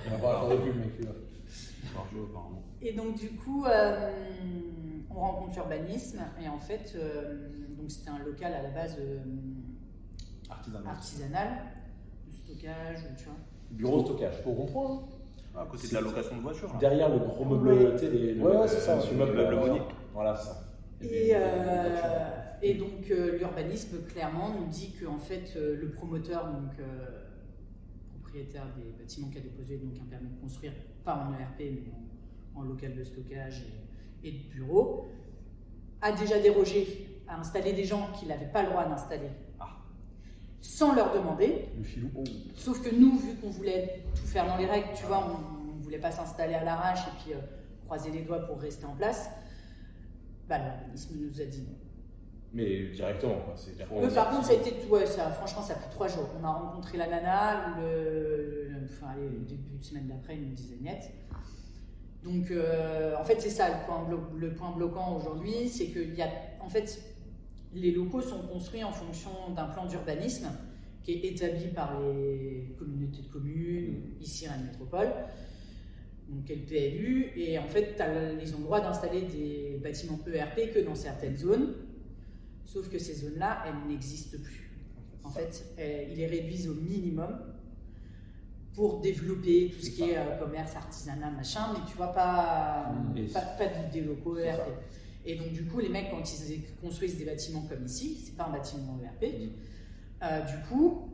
On 0.08 0.16
va 0.18 0.40
pas 0.48 0.54
de 0.54 0.60
pub, 0.60 0.76
mec. 0.76 0.88
euh, 1.02 2.24
apparemment. 2.28 2.62
Et 2.82 2.92
donc 2.92 3.14
du 3.16 3.30
coup, 3.30 3.64
euh, 3.64 4.10
on 5.10 5.14
rencontre 5.14 5.54
l'urbanisme 5.54 6.20
et 6.44 6.48
en 6.48 6.58
fait, 6.58 6.92
euh, 6.96 7.48
donc 7.78 7.90
c'était 7.90 8.10
un 8.10 8.18
local 8.18 8.52
à 8.52 8.62
la 8.62 8.70
base 8.70 8.96
euh, 9.00 9.18
Artisanal. 10.50 10.86
artisanal, 10.88 11.48
de 12.28 12.36
stockage, 12.36 12.98
tu 13.16 13.24
vois. 13.24 13.34
Bureau 13.70 14.04
stockage. 14.04 14.34
Au 14.44 14.50
rond-point, 14.52 14.90
hein. 14.92 15.00
Ah, 15.58 15.62
à 15.62 15.66
côté 15.66 15.88
de 15.88 15.94
la 15.94 16.00
location 16.02 16.36
de 16.36 16.42
voiture. 16.42 16.68
là. 16.72 16.78
Derrière 16.78 17.08
le 17.08 17.18
gros 17.18 17.44
meuble, 17.44 17.92
tu 17.94 17.98
sais, 18.06 18.10
les, 18.10 18.34
le 18.34 18.42
Ouais, 18.42 18.56
ouais, 18.58 18.68
c'est 18.68 18.80
ça, 18.80 18.96
Le 19.10 19.16
meuble 19.16 19.38
euh. 19.38 19.78
Voilà, 20.12 20.36
c'est 20.36 20.48
ça. 20.48 20.62
Et, 21.02 21.30
euh, 21.34 22.28
et 22.62 22.74
donc 22.74 23.10
euh, 23.10 23.38
l'urbanisme 23.38 24.02
clairement 24.06 24.50
nous 24.58 24.66
dit 24.66 24.92
que 24.92 25.06
en 25.06 25.18
fait 25.18 25.54
euh, 25.56 25.76
le 25.80 25.90
promoteur, 25.90 26.46
donc 26.52 26.78
euh, 26.78 27.24
propriétaire 28.14 28.66
des 28.76 28.92
bâtiments 28.98 29.28
qui 29.28 29.38
a 29.38 29.40
déposé 29.40 29.76
donc 29.78 29.94
un 30.00 30.08
permis 30.10 30.28
de 30.30 30.40
construire, 30.40 30.72
pas 31.04 31.14
en 31.16 31.32
ERP 31.32 31.58
mais 31.58 31.84
en, 32.54 32.60
en 32.60 32.62
local 32.64 32.94
de 32.94 33.04
stockage 33.04 33.64
et, 34.24 34.28
et 34.28 34.32
de 34.32 34.48
bureau, 34.50 35.08
a 36.00 36.12
déjà 36.12 36.38
dérogé 36.38 37.08
à 37.28 37.38
installer 37.40 37.72
des 37.72 37.84
gens 37.84 38.10
qui 38.18 38.26
n'avaient 38.26 38.50
pas 38.50 38.62
le 38.62 38.68
droit 38.68 38.84
d'installer 38.86 39.30
Ah. 39.58 39.68
sans 40.60 40.94
leur 40.94 41.12
demander. 41.14 41.66
Le 41.76 41.82
filou. 41.82 42.10
Sauf 42.54 42.82
que 42.82 42.94
nous, 42.94 43.18
vu 43.18 43.34
qu'on 43.36 43.50
voulait 43.50 44.04
tout 44.14 44.26
faire 44.26 44.46
dans 44.46 44.56
les 44.56 44.66
règles, 44.66 44.88
tu 44.94 45.04
vois, 45.06 45.26
on 45.26 45.74
ne 45.76 45.82
voulait 45.82 45.98
pas 45.98 46.10
s'installer 46.12 46.54
à 46.54 46.64
l'arrache 46.64 47.00
et 47.06 47.22
puis 47.22 47.34
euh, 47.34 47.40
croiser 47.86 48.10
les 48.10 48.22
doigts 48.22 48.40
pour 48.46 48.60
rester 48.60 48.84
en 48.86 48.94
place, 48.94 49.28
bah, 50.48 50.58
l'urbanisme 50.58 51.16
nous 51.18 51.40
a 51.40 51.44
dit 51.44 51.62
non. 51.62 51.85
Mais 52.52 52.88
directement, 52.88 53.40
quoi. 53.40 53.54
C'est 53.56 53.76
par 54.14 54.30
contre, 54.30 54.46
ça 54.46 54.52
a 54.52 54.54
été, 54.56 54.72
ouais, 54.88 55.04
ça, 55.06 55.30
franchement, 55.30 55.62
ça 55.62 55.74
a 55.74 55.76
pris 55.76 55.90
trois 55.90 56.08
jours. 56.08 56.28
On 56.40 56.44
a 56.44 56.50
rencontré 56.52 56.96
la 56.96 57.06
nana, 57.08 57.76
le, 57.80 58.70
enfin, 58.84 59.08
allez, 59.12 59.28
le 59.28 59.40
début 59.44 59.76
de 59.78 59.84
semaine 59.84 60.06
d'après, 60.06 60.36
il 60.36 60.42
nous 60.48 60.54
disait 60.54 60.76
net. 60.80 61.10
Donc, 62.24 62.50
euh, 62.50 63.14
en 63.20 63.24
fait, 63.24 63.40
c'est 63.40 63.50
ça 63.50 63.68
le 63.68 63.86
point, 63.86 64.04
blo- 64.08 64.36
le 64.38 64.54
point 64.54 64.70
bloquant 64.72 65.16
aujourd'hui, 65.16 65.68
c'est 65.68 65.88
que 65.88 66.00
y 66.00 66.22
a, 66.22 66.28
en 66.60 66.68
fait, 66.68 67.00
les 67.74 67.90
locaux 67.92 68.22
sont 68.22 68.40
construits 68.48 68.82
en 68.84 68.92
fonction 68.92 69.30
d'un 69.54 69.66
plan 69.66 69.86
d'urbanisme 69.86 70.48
qui 71.02 71.12
est 71.12 71.24
établi 71.24 71.68
par 71.68 72.00
les 72.00 72.74
communautés 72.78 73.22
de 73.22 73.28
communes, 73.28 74.14
ici 74.20 74.48
Rennes 74.48 74.64
Métropole, 74.72 75.08
donc 76.28 76.48
le 76.48 76.56
PLU, 76.56 77.30
et 77.36 77.58
en 77.58 77.66
fait, 77.68 77.94
t'as- 77.96 78.32
ils 78.32 78.54
ont 78.54 78.58
le 78.58 78.64
droit 78.64 78.80
d'installer 78.80 79.22
des 79.22 79.78
bâtiments 79.80 80.18
ERP 80.26 80.72
que 80.72 80.80
dans 80.80 80.96
certaines 80.96 81.36
zones, 81.36 81.74
sauf 82.66 82.88
que 82.90 82.98
ces 82.98 83.14
zones-là, 83.14 83.64
elles 83.66 83.88
n'existent 83.88 84.36
plus. 84.44 84.70
En 85.24 85.30
fait, 85.30 85.64
euh, 85.78 86.04
ils 86.10 86.16
les 86.18 86.26
réduisent 86.26 86.68
au 86.68 86.74
minimum 86.74 87.36
pour 88.74 89.00
développer 89.00 89.70
tout 89.74 89.80
ce 89.84 89.90
qui 89.90 90.02
est 90.10 90.18
euh, 90.18 90.36
commerce, 90.38 90.76
artisanat, 90.76 91.30
machin, 91.30 91.72
mais 91.72 91.80
tu 91.90 91.96
vois 91.96 92.12
pas, 92.12 92.92
Mm. 92.92 93.26
pas, 93.32 93.40
pas 93.40 93.66
de- 93.66 93.92
des 93.92 94.02
locaux 94.02 94.36
ERP. 94.36 94.68
Et 95.24 95.36
donc, 95.36 95.48
du 95.52 95.64
coup, 95.66 95.80
les 95.80 95.88
mecs, 95.88 96.10
quand 96.10 96.22
ils 96.22 96.62
construisent 96.80 97.16
des 97.18 97.24
bâtiments 97.24 97.62
comme 97.62 97.84
ici, 97.86 98.20
c'est 98.24 98.36
pas 98.36 98.44
un 98.44 98.52
bâtiment 98.52 98.98
ERP, 99.02 99.24
Mm. 99.32 99.48
euh, 100.22 100.40
du 100.42 100.56
coup, 100.68 101.10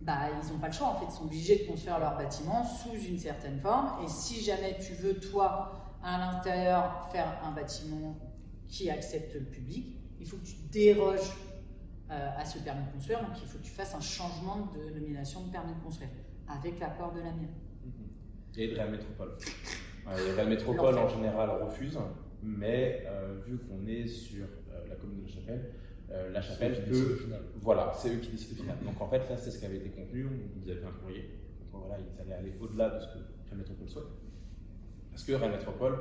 bah, 0.00 0.28
ils 0.42 0.52
n'ont 0.52 0.58
pas 0.58 0.68
le 0.68 0.72
choix, 0.72 0.88
en 0.88 0.94
fait, 0.98 1.06
ils 1.08 1.16
sont 1.16 1.24
obligés 1.24 1.58
de 1.58 1.64
construire 1.68 1.98
leur 1.98 2.16
bâtiment 2.16 2.64
sous 2.64 2.94
une 3.06 3.18
certaine 3.18 3.58
forme. 3.60 4.02
Et 4.04 4.08
si 4.08 4.40
jamais 4.42 4.76
tu 4.80 4.94
veux, 4.94 5.14
toi, 5.20 5.72
à 6.02 6.18
l'intérieur, 6.18 7.08
faire 7.12 7.40
un 7.44 7.52
bâtiment 7.52 8.16
qui 8.68 8.88
accepte 8.90 9.34
le 9.34 9.40
public, 9.44 9.96
il 10.20 10.26
faut 10.26 10.36
que 10.36 10.46
tu 10.46 10.56
déroges 10.70 11.30
euh, 12.10 12.28
à 12.36 12.44
ce 12.44 12.58
permis 12.58 12.84
de 12.86 12.92
construire. 12.92 13.20
Donc, 13.20 13.30
il 13.42 13.48
faut 13.48 13.58
que 13.58 13.64
tu 13.64 13.70
fasses 13.72 13.94
un 13.94 14.00
changement 14.00 14.70
de 14.74 14.94
nomination 14.94 15.44
de 15.46 15.52
permis 15.52 15.74
de 15.74 15.80
construire 15.80 16.10
avec 16.48 16.78
l'accord 16.78 17.12
de 17.12 17.20
la 17.20 17.32
mairie. 17.32 17.48
Et 18.56 18.68
de 18.68 18.74
Real 18.74 18.90
Métropole. 18.90 19.36
Real 20.06 20.48
Métropole, 20.48 20.98
en 20.98 21.08
général, 21.08 21.50
refuse. 21.62 21.98
Mais 22.42 23.04
euh, 23.06 23.40
vu 23.46 23.58
qu'on 23.58 23.86
est 23.86 24.06
sur 24.06 24.44
euh, 24.44 24.88
la 24.88 24.94
commune 24.94 25.22
de 25.22 25.26
la 25.26 25.32
Chapelle, 25.32 25.72
euh, 26.10 26.30
la 26.30 26.40
chapelle 26.40 26.74
C'est 26.74 26.80
eux 26.80 26.84
qui 26.84 26.90
peut. 26.90 26.96
décident 26.96 27.12
au 27.12 27.16
final. 27.16 27.40
Voilà, 27.60 27.92
c'est 27.96 28.08
eux 28.14 28.18
qui 28.18 28.30
décident 28.30 28.52
au 28.52 28.62
final. 28.62 28.76
Donc 28.84 29.00
en 29.00 29.08
fait, 29.08 29.18
là, 29.28 29.36
c'est 29.36 29.50
ce 29.50 29.58
qui 29.58 29.66
avait 29.66 29.78
été 29.78 29.90
convenu. 29.90 30.26
On 30.26 30.60
nous 30.60 30.70
avait 30.70 30.80
fait 30.80 30.86
un 30.86 30.92
courrier. 30.92 31.30
Donc 31.72 31.82
voilà, 31.86 31.98
ils 32.00 32.20
allaient 32.20 32.34
aller 32.34 32.54
au-delà 32.60 32.90
de 32.90 33.00
ce 33.00 33.06
que 33.06 33.18
Rennes 33.50 33.58
Métropole 33.58 33.88
souhaite. 33.88 34.04
Parce 35.10 35.24
que 35.24 35.32
Rennes 35.32 35.52
Métropole, 35.52 35.98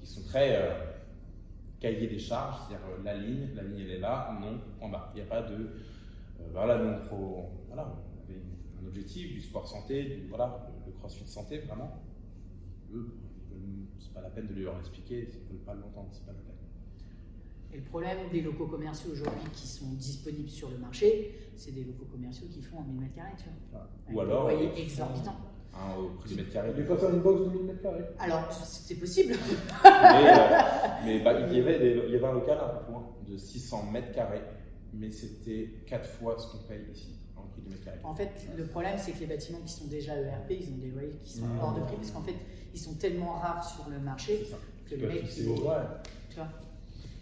ils 0.00 0.06
sont 0.06 0.22
très 0.22 0.56
cahiers 1.80 2.08
des 2.08 2.18
charges, 2.18 2.68
c'est-à-dire 2.68 2.86
euh, 2.88 3.02
la 3.04 3.14
ligne, 3.16 3.48
la 3.54 3.62
ligne 3.62 3.80
elle 3.80 3.90
est 3.90 3.98
là, 4.00 4.36
non, 4.40 4.60
en 4.80 4.88
bas. 4.88 5.10
Il 5.14 5.16
n'y 5.16 5.22
a 5.22 5.26
pas 5.30 5.42
de. 5.42 5.54
euh, 5.54 5.68
voilà, 6.52 6.78
nous, 6.78 6.90
on, 6.90 7.06
pro- 7.06 7.50
voilà, 7.68 7.94
on 8.16 8.22
avait 8.24 8.40
un 8.82 8.86
objectif 8.86 9.32
du 9.32 9.40
sport 9.40 9.66
santé, 9.66 10.04
du, 10.04 10.26
voilà, 10.28 10.68
le, 10.86 10.92
le 10.92 10.98
crossfit 10.98 11.26
santé, 11.26 11.58
vraiment. 11.58 12.02
Ils 12.90 12.98
c'est 13.98 14.12
pas 14.14 14.22
la 14.22 14.30
peine 14.30 14.46
de 14.46 14.54
leur 14.62 14.78
expliquer, 14.78 15.26
s'ils 15.26 15.42
ne 15.44 15.48
veulent 15.48 15.64
pas 15.66 15.74
l'entendre, 15.74 16.08
c'est 16.12 16.24
pas 16.24 16.32
la 16.32 16.38
peine. 16.38 16.44
Et 17.72 17.76
le 17.76 17.82
problème 17.84 18.18
des 18.32 18.40
locaux 18.40 18.66
commerciaux 18.66 19.10
aujourd'hui 19.12 19.50
qui 19.52 19.66
sont 19.66 19.92
disponibles 19.92 20.48
sur 20.48 20.70
le 20.70 20.78
marché, 20.78 21.34
c'est 21.54 21.72
des 21.72 21.84
locaux 21.84 22.06
commerciaux 22.10 22.46
qui 22.50 22.62
font 22.62 22.78
en 22.78 22.84
1000 22.84 22.98
mètres 23.00 23.14
carrés, 23.14 23.32
tu 23.36 23.44
vois. 23.70 23.80
Avec 24.06 24.16
Ou 24.16 24.20
alors, 24.20 24.46
euh, 24.48 24.74
exorbitants. 24.76 25.36
Hein, 25.74 25.94
au 25.98 26.08
prix 26.18 26.30
du 26.30 26.36
mètre 26.36 26.52
carré. 26.52 26.70
Il 26.76 26.82
ne 26.82 26.88
pas 26.88 26.96
faire 26.96 27.10
une 27.10 27.20
box 27.20 27.40
de 27.44 27.50
1000 27.56 27.62
mètres 27.66 27.82
carrés. 27.82 28.04
Alors, 28.18 28.50
c'est 28.52 28.94
possible. 28.96 29.34
mais 29.84 29.88
euh, 29.90 30.58
mais 31.04 31.20
bah, 31.20 31.40
il, 31.50 31.56
y 31.56 31.60
avait 31.60 31.78
des- 31.78 32.02
il 32.06 32.12
y 32.12 32.16
avait 32.16 32.26
un 32.26 32.32
local 32.32 32.58
un 32.62 32.68
peu 32.84 32.92
loin, 32.92 33.06
de 33.28 33.36
600 33.36 33.84
mètres 33.92 34.12
carrés, 34.12 34.42
mais 34.92 35.10
c'était 35.10 35.70
4 35.86 36.08
fois 36.08 36.36
ce 36.38 36.46
qu'on 36.52 36.58
paye 36.64 36.82
ici, 36.92 37.14
en 37.36 37.42
prix 37.42 37.62
du 37.62 37.68
mètre 37.70 37.84
carré. 37.84 37.98
En 38.04 38.14
fait, 38.14 38.30
le 38.56 38.64
problème, 38.66 38.96
c'est 38.98 39.12
que 39.12 39.20
les 39.20 39.26
bâtiments 39.26 39.60
qui 39.64 39.72
sont 39.72 39.86
déjà 39.86 40.14
ERP, 40.16 40.50
ils 40.50 40.68
ont 40.72 40.78
des 40.78 40.90
loyers 40.90 41.18
qui 41.22 41.32
sont 41.38 41.46
Mmh. 41.46 41.58
hors 41.60 41.74
de 41.74 41.80
prix, 41.80 41.96
parce 41.96 42.10
qu'en 42.10 42.22
fait, 42.22 42.34
ils 42.74 42.80
sont 42.80 42.94
tellement 42.94 43.32
rares 43.34 43.64
sur 43.68 43.88
le 43.90 43.98
marché 43.98 44.46
C'est 44.88 44.96
que 44.96 45.00
les 45.00 45.06
mecs, 45.06 45.26
fixer 45.26 45.42
ils- 45.42 45.48
au- 45.48 45.68
Ouais. 45.68 45.74
tu 46.30 46.36
vois. 46.36 46.48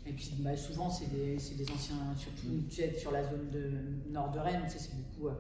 Et 0.09 0.13
puis, 0.13 0.31
bah, 0.39 0.57
souvent, 0.57 0.89
c'est 0.89 1.11
des, 1.13 1.37
c'est 1.41 1.57
des 1.57 1.69
anciens, 1.69 1.97
surtout 2.17 2.47
tu 2.71 2.77
sais, 2.77 2.95
sur 2.95 3.11
la 3.11 3.25
zone 3.25 3.51
de 3.53 4.13
nord 4.13 4.31
de 4.31 4.39
Rennes, 4.39 4.63
tu 4.67 4.73
sais, 4.73 4.79
c'est 4.79 4.93
beaucoup, 4.95 5.29
euh, 5.29 5.33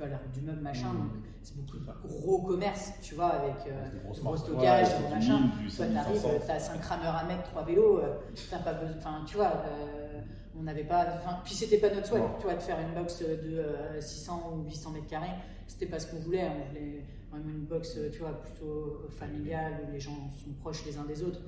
tu 0.00 0.06
vois, 0.06 0.08
la 0.08 0.16
rue 0.18 0.28
du 0.32 0.40
meuble, 0.40 0.60
machin, 0.62 0.92
Mmh. 0.92 0.98
donc 0.98 1.10
c'est 1.42 1.56
beaucoup 1.56 1.78
de 1.78 1.84
gros 2.08 2.42
commerce, 2.42 2.92
tu 3.02 3.14
vois, 3.14 3.26
avec 3.28 3.66
euh, 3.66 3.88
gros 4.04 4.36
stockage, 4.36 4.88
Ouais, 4.88 5.10
machin. 5.10 5.40
1000, 5.58 5.68
du 5.68 5.74
Toi, 5.76 5.86
t'arrives, 5.86 6.16
5500. 6.20 6.28
t'as 6.46 6.58
5 6.58 6.82
rameurs 6.84 7.16
à 7.16 7.24
mettre, 7.24 7.42
3 7.50 7.64
vélos, 7.64 7.98
euh, 7.98 8.14
t'as 8.50 8.58
pas 8.60 8.72
besoin, 8.74 8.96
enfin, 8.98 9.24
tu 9.26 9.36
vois, 9.36 9.52
euh, 9.66 10.20
on 10.58 10.62
n'avait 10.62 10.84
pas, 10.84 11.06
enfin, 11.16 11.38
puis 11.44 11.54
c'était 11.54 11.78
pas 11.78 11.94
notre 11.94 12.06
souhait, 12.06 12.22
tu 12.38 12.44
vois, 12.44 12.54
de 12.54 12.60
faire 12.62 12.78
une 12.80 12.94
box 12.94 13.20
de 13.20 13.26
euh, 13.58 14.00
600 14.00 14.52
ou 14.54 14.64
800 14.64 14.90
mètres 14.92 15.06
carrés, 15.06 15.34
c'était 15.66 15.86
pas 15.86 15.98
ce 15.98 16.10
qu'on 16.10 16.20
voulait, 16.20 16.48
on 16.48 16.68
voulait 16.68 17.04
vraiment 17.30 17.50
une 17.50 17.64
box, 17.66 17.96
euh, 17.96 18.10
tu 18.10 18.20
vois, 18.20 18.40
plutôt 18.42 19.02
familiale, 19.18 19.74
où 19.88 19.92
les 19.92 20.00
gens 20.00 20.12
sont 20.42 20.52
proches 20.60 20.84
les 20.86 20.96
uns 20.98 21.04
des 21.04 21.22
autres, 21.22 21.40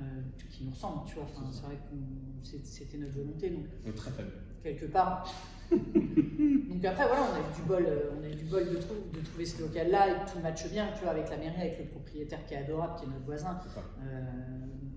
euh, 0.00 0.04
qui 0.50 0.64
nous 0.64 0.70
ressemblent, 0.72 1.06
tu 1.06 1.14
vois, 1.14 1.24
enfin, 1.24 1.46
c'est 1.52 1.62
vrai 1.64 1.76
que 1.76 2.56
c'était 2.64 2.98
notre 2.98 3.14
volonté, 3.14 3.50
donc 3.50 3.64
Donc, 3.84 3.94
très 3.94 4.10
faible. 4.10 4.32
quelque 4.62 4.86
part. 4.86 5.24
Donc 5.72 6.84
après, 6.84 7.06
voilà, 7.06 7.22
on 7.30 7.34
a 7.34 7.38
eu 7.40 7.54
du 7.54 7.62
bol, 7.66 7.84
euh, 7.86 8.10
on 8.18 8.24
a 8.24 8.28
eu 8.28 8.34
du 8.34 8.44
bol 8.44 8.64
de, 8.68 8.76
trou- 8.76 8.94
de 9.12 9.20
trouver 9.24 9.46
ce 9.46 9.62
local-là 9.62 10.08
et 10.08 10.14
tout 10.32 10.38
match 10.42 10.68
bien, 10.70 10.88
tu 10.96 11.02
vois, 11.02 11.12
avec 11.12 11.30
la 11.30 11.36
mairie, 11.38 11.60
avec 11.60 11.78
le 11.78 11.84
propriétaire 11.86 12.44
qui 12.46 12.54
est 12.54 12.58
adorable, 12.58 12.94
qui 12.98 13.04
est 13.04 13.08
notre 13.08 13.24
voisin. 13.24 13.58
C'est. 13.62 13.78
Euh, 13.78 14.20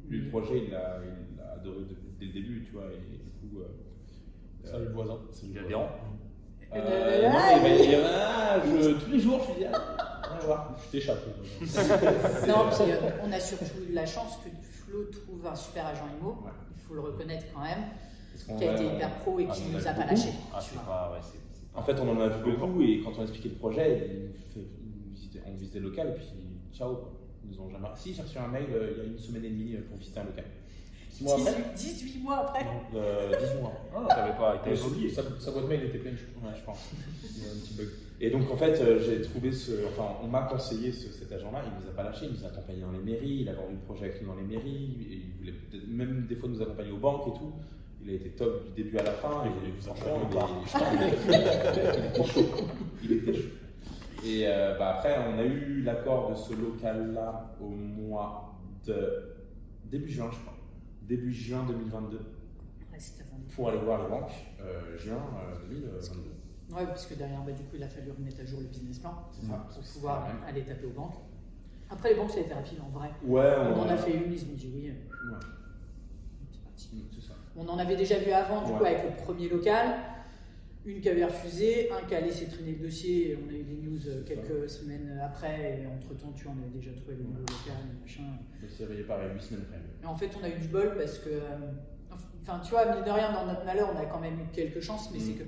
Lui, 0.09 0.21
le 0.21 0.29
projet, 0.29 0.63
il 0.65 0.71
l'a 0.71 1.01
adoré 1.55 1.79
depuis- 1.89 2.13
dès 2.19 2.25
le 2.27 2.33
début, 2.33 2.63
tu 2.65 2.71
vois, 2.73 2.85
et 2.91 2.97
du 3.17 3.29
coup. 3.49 3.61
euh, 3.61 4.79
le 4.85 4.91
voisin. 4.91 5.17
c'est 5.31 5.45
Il 5.47 5.53
le 5.53 5.61
adhérent. 5.65 5.89
Euh, 6.75 7.29
Euh, 7.29 8.59
je- 8.81 9.05
tous 9.05 9.11
les 9.11 9.19
jours, 9.19 9.39
je 9.47 9.65
ah, 9.67 10.29
viens 10.29 10.39
voir. 10.45 10.75
Tu 10.83 10.89
t'échappes. 10.97 11.19
Non, 12.47 12.69
puis 12.71 12.91
euh, 12.91 13.09
on 13.23 13.31
a 13.31 13.39
surtout 13.39 13.79
eu 13.89 13.93
la 13.93 14.05
chance 14.05 14.37
que 14.43 14.49
Flo 14.61 15.03
trouve 15.05 15.45
un 15.47 15.55
super 15.55 15.85
agent 15.85 16.05
IMO, 16.19 16.31
Ouais. 16.43 16.51
il 16.75 16.81
faut 16.81 16.95
le 16.95 17.01
reconnaître 17.01 17.45
quand 17.53 17.61
même, 17.61 17.83
qui 18.57 18.65
a 18.65 18.71
a- 18.71 18.75
été 18.75 18.85
hyper 18.85 19.15
pro 19.19 19.39
et 19.39 19.47
ah, 19.49 19.53
qui 19.53 19.61
on 19.63 19.71
nous 19.73 19.79
vu 19.79 19.87
a 19.87 19.93
pas 19.93 20.01
beaucoup. 20.01 20.09
lâché. 20.15 20.29
Ah, 20.53 21.11
En 21.75 21.83
fait, 21.83 21.99
on 21.99 22.09
en 22.09 22.19
a 22.21 22.27
vu 22.29 22.51
beaucoup 22.57 22.81
et 22.81 23.01
quand 23.03 23.11
on 23.17 23.21
expliquait 23.23 23.49
le 23.49 23.55
projet, 23.55 24.09
nous 24.55 24.61
nous 24.61 25.41
on 25.45 25.53
visitait 25.57 25.79
le 25.79 25.89
local 25.89 26.07
et 26.09 26.13
puis 26.13 26.25
ciao. 26.73 26.97
Ils 27.43 27.51
nous 27.55 27.61
ont 27.63 27.69
jamais. 27.69 27.87
Si, 27.95 28.13
j'ai 28.13 28.21
reçu 28.23 28.37
un 28.39 28.47
mail 28.47 28.65
euh, 28.73 28.93
il 28.95 28.97
y 28.97 29.01
a 29.01 29.03
une 29.11 29.19
semaine 29.19 29.45
et 29.45 29.49
demie 29.49 29.75
euh, 29.75 29.81
pour 29.87 29.97
visiter 29.97 30.19
un 30.19 30.23
local. 30.23 30.45
Six 31.11 31.23
mois 31.23 31.35
après 31.39 31.53
18, 31.75 31.93
18 32.05 32.23
mois 32.23 32.37
après. 32.39 32.65
euh, 32.95 33.29
10 33.29 33.61
mois. 33.61 33.71
Ah, 33.95 34.05
t'avais 34.15 34.37
pas 34.37 34.55
été 34.57 34.71
évolué. 34.71 35.09
Sa, 35.11 35.51
boîte 35.51 35.67
mail 35.69 35.83
était 35.83 35.99
pleine, 35.99 36.17
je 36.17 36.25
crois. 36.35 36.49
Ouais, 36.49 36.55
je 36.59 36.63
pense. 36.65 36.89
Il 37.23 37.43
y 37.43 37.47
a 37.47 37.51
un 37.51 37.55
petit 37.59 37.73
bug. 37.75 37.87
Et 38.19 38.29
donc, 38.31 38.49
en 38.51 38.57
fait, 38.57 38.81
j'ai 39.05 39.21
trouvé 39.21 39.51
ce. 39.51 39.71
Enfin, 39.87 40.15
on 40.23 40.27
m'a 40.27 40.41
conseillé 40.43 40.91
ce- 40.91 41.11
cet 41.11 41.31
agent-là. 41.31 41.61
Il 41.65 41.83
nous 41.85 41.89
a 41.91 41.93
pas 41.95 42.03
lâché. 42.03 42.25
Il 42.25 42.31
nous 42.33 42.43
a 42.43 42.47
accompagnés 42.47 42.81
dans 42.81 42.91
les 42.91 42.99
mairies. 42.99 43.41
Il 43.41 43.49
a 43.49 43.53
vendu 43.53 43.73
le 43.75 43.79
projet 43.79 44.05
avec 44.05 44.21
nous 44.21 44.27
dans 44.27 44.35
les 44.35 44.43
mairies. 44.43 44.97
Et 45.09 45.13
il 45.15 45.31
voulait 45.37 45.53
même 45.87 46.25
des 46.27 46.35
fois 46.35 46.49
nous 46.49 46.61
accompagner 46.61 46.91
aux 46.91 46.97
banques 46.97 47.27
et 47.27 47.37
tout. 47.37 47.53
Il 48.05 48.11
a 48.11 48.13
été 48.13 48.29
top 48.31 48.63
du 48.65 48.83
début 48.83 48.97
à 48.99 49.03
la 49.03 49.13
fin. 49.13 49.43
Il 49.45 49.51
Et 49.51 49.53
voulait 49.55 49.71
vous 49.71 49.81
franchement, 49.81 50.19
il, 51.27 52.03
était 52.07 52.23
chaud. 52.23 52.45
Il 53.03 53.11
était 53.13 53.33
chaud. 53.33 53.49
Et 54.23 54.43
euh, 54.47 54.77
bah, 54.77 54.95
après, 54.97 55.15
on 55.27 55.39
a 55.39 55.43
eu 55.43 55.81
l'accord 55.81 56.29
de 56.29 56.35
ce 56.35 56.53
local-là 56.53 57.55
au 57.59 57.69
mois 57.69 58.53
de. 58.85 59.35
début 59.85 60.09
juin, 60.09 60.29
je 60.31 60.37
crois. 60.37 60.53
Début 61.01 61.33
juin 61.33 61.65
2022 61.67 62.17
Ouais, 62.17 62.23
c'était 62.99 63.23
avant. 63.23 63.41
pour 63.55 63.69
aller 63.69 63.79
voir 63.79 64.03
les 64.03 64.09
banques. 64.09 64.31
Euh, 64.61 64.95
juin 64.97 65.17
euh, 65.51 65.67
2022. 65.67 66.75
Ouais, 66.75 66.85
parce 66.85 67.07
que 67.07 67.15
derrière, 67.15 67.41
bah, 67.43 67.51
du 67.53 67.63
coup, 67.63 67.75
il 67.75 67.83
a 67.83 67.87
fallu 67.87 68.11
remettre 68.11 68.39
à 68.41 68.45
jour 68.45 68.59
le 68.59 68.67
business 68.67 68.99
plan 68.99 69.15
ça. 69.31 69.67
pour 69.73 69.81
pouvoir 69.83 70.27
aller 70.47 70.63
taper 70.63 70.85
aux 70.85 70.91
banques. 70.91 71.15
Après, 71.89 72.09
les 72.09 72.15
banques, 72.15 72.31
ça 72.31 72.37
a 72.37 72.41
été 72.41 72.53
rapide 72.53 72.79
en 72.81 72.89
vrai. 72.97 73.09
Ouais, 73.23 73.55
On 73.75 73.79
en 73.81 73.89
a 73.89 73.97
fait 73.97 74.13
une, 74.15 74.31
ils 74.31 74.43
ont 74.43 74.53
dit 74.55 74.71
oui. 74.75 74.89
Ouais, 74.89 75.39
C'est 76.51 76.61
parti. 76.63 77.05
c'est 77.13 77.21
ça. 77.21 77.34
On 77.57 77.67
en 77.67 77.77
avait 77.77 77.95
déjà 77.95 78.17
vu 78.19 78.31
avant, 78.31 78.61
du 78.63 78.73
coup, 78.73 78.83
avec 78.85 79.03
le 79.03 79.23
premier 79.23 79.47
local. 79.49 79.95
Une 80.85 81.01
qui 81.01 81.09
avait 81.09 81.25
refusé, 81.25 81.89
un 81.91 82.05
qui 82.05 82.13
a 82.13 82.21
laissé 82.21 82.45
traîner 82.47 82.73
le 82.73 82.85
dossier. 82.85 83.31
et 83.31 83.39
On 83.43 83.49
a 83.49 83.53
eu 83.53 83.63
des 83.63 83.77
news 83.77 84.07
euh, 84.07 84.23
quelques 84.23 84.69
semaines 84.69 85.19
après. 85.23 85.81
Et 85.81 85.87
entre 85.87 86.13
temps, 86.15 86.31
tu 86.35 86.47
on 86.47 86.51
avait 86.51 86.69
déjà 86.75 86.91
trouvé 86.91 87.15
le 87.15 87.23
nouveau 87.23 87.39
local, 87.39 87.81
machin. 88.01 88.21
Suis 88.67 88.83
réveillé 88.83 89.03
pareil 89.03 89.29
8 89.33 89.41
semaines 89.41 89.63
après. 89.67 89.79
Et 90.03 90.05
en 90.05 90.13
fait, 90.15 90.29
on 90.39 90.43
a 90.43 90.49
eu 90.49 90.59
du 90.59 90.67
bol 90.67 90.95
parce 90.97 91.17
que, 91.17 91.29
euh, 91.29 91.71
enfin, 92.41 92.59
tu 92.63 92.71
vois, 92.71 92.85
mine 92.93 93.03
de 93.03 93.09
rien, 93.09 93.31
dans 93.31 93.45
notre 93.47 93.65
malheur, 93.65 93.89
on 93.95 93.99
a 93.99 94.05
quand 94.05 94.19
même 94.19 94.35
eu 94.39 94.45
quelques 94.53 94.81
chances, 94.81 95.09
mais 95.11 95.17
Mm. 95.17 95.21
c'est 95.21 95.33
que, 95.33 95.43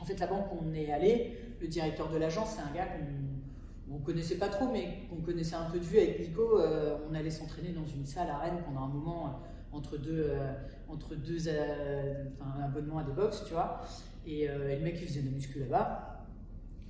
en 0.00 0.04
fait, 0.04 0.18
la 0.18 0.26
banque 0.26 0.52
où 0.52 0.58
on 0.68 0.72
est 0.74 0.90
allé, 0.90 1.36
le 1.60 1.68
directeur 1.68 2.10
de 2.10 2.16
l'agence, 2.18 2.56
c'est 2.56 2.62
un 2.62 2.74
gars 2.74 2.86
qu'on 2.86 3.94
on 3.94 3.98
connaissait 3.98 4.38
pas 4.38 4.48
trop, 4.48 4.66
mais 4.72 5.06
qu'on 5.08 5.20
connaissait 5.22 5.54
un 5.54 5.70
peu 5.70 5.78
de 5.78 5.84
vue 5.84 5.98
avec 5.98 6.18
Nico. 6.18 6.58
euh, 6.58 6.96
on 7.08 7.14
allait 7.14 7.30
s'entraîner 7.30 7.68
dans 7.70 7.86
une 7.86 8.04
salle 8.04 8.28
à 8.28 8.38
Rennes 8.38 8.58
pendant 8.64 8.86
un 8.86 8.88
moment 8.88 9.40
entre 9.72 9.98
deux, 9.98 10.30
euh, 10.30 10.52
entre 10.94 11.14
deux 11.14 11.48
euh, 11.48 12.24
abonnements 12.64 12.98
à 12.98 13.04
des 13.04 13.12
box, 13.12 13.42
tu 13.46 13.52
vois. 13.54 13.80
Et, 14.26 14.48
euh, 14.48 14.70
et 14.70 14.76
le 14.76 14.82
mec, 14.82 14.98
il 15.00 15.06
faisait 15.08 15.20
de 15.20 15.26
la 15.26 15.32
muscu 15.32 15.58
là-bas. 15.60 16.10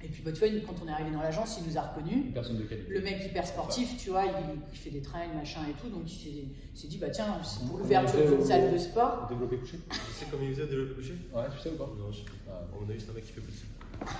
Et 0.02 0.08
puis, 0.08 0.22
bah, 0.22 0.32
tu 0.32 0.38
vois, 0.40 0.48
quand 0.66 0.74
on 0.84 0.88
est 0.88 0.92
arrivé 0.92 1.10
dans 1.12 1.22
l'agence, 1.22 1.58
il 1.60 1.66
nous 1.66 1.78
a 1.78 1.80
reconnus. 1.80 2.26
Personne 2.34 2.58
de 2.58 2.64
qualité. 2.64 2.92
Le 2.92 3.00
mec 3.00 3.24
hyper 3.24 3.46
sportif, 3.46 3.96
tu 3.96 4.10
vois, 4.10 4.24
il, 4.26 4.60
il 4.72 4.78
fait 4.78 4.90
des 4.90 5.00
trails, 5.00 5.28
machin 5.34 5.60
et 5.68 5.72
tout, 5.80 5.88
donc 5.88 6.02
il 6.06 6.46
s'est- 6.74 6.86
dit, 6.88 6.98
bah 6.98 7.08
tiens, 7.08 7.38
c'est 7.42 7.66
pour 7.66 7.78
l'ouverture 7.78 8.20
d'une 8.28 8.44
salle 8.44 8.70
de 8.70 8.76
sport. 8.78 9.26
Développé 9.30 9.56
couché 9.56 9.78
Tu 9.90 9.96
sais 10.12 10.26
comment 10.30 10.42
il 10.44 10.54
faisait 10.54 10.66
le 10.70 10.86
coucher 10.94 11.14
Ouais, 11.34 11.44
tu 11.56 11.58
sais 11.58 11.70
ou 11.70 11.78
pas? 11.78 11.90
Non, 11.98 12.12
je 12.12 12.18
sais 12.18 12.24
pas. 12.46 12.52
Ah. 12.52 12.76
Mon 12.78 12.88
avis, 12.88 13.00
c'est 13.00 13.10
un 13.10 13.14
mec 13.14 13.24
qui 13.24 13.32
fait 13.32 13.40
plus. 13.40 13.64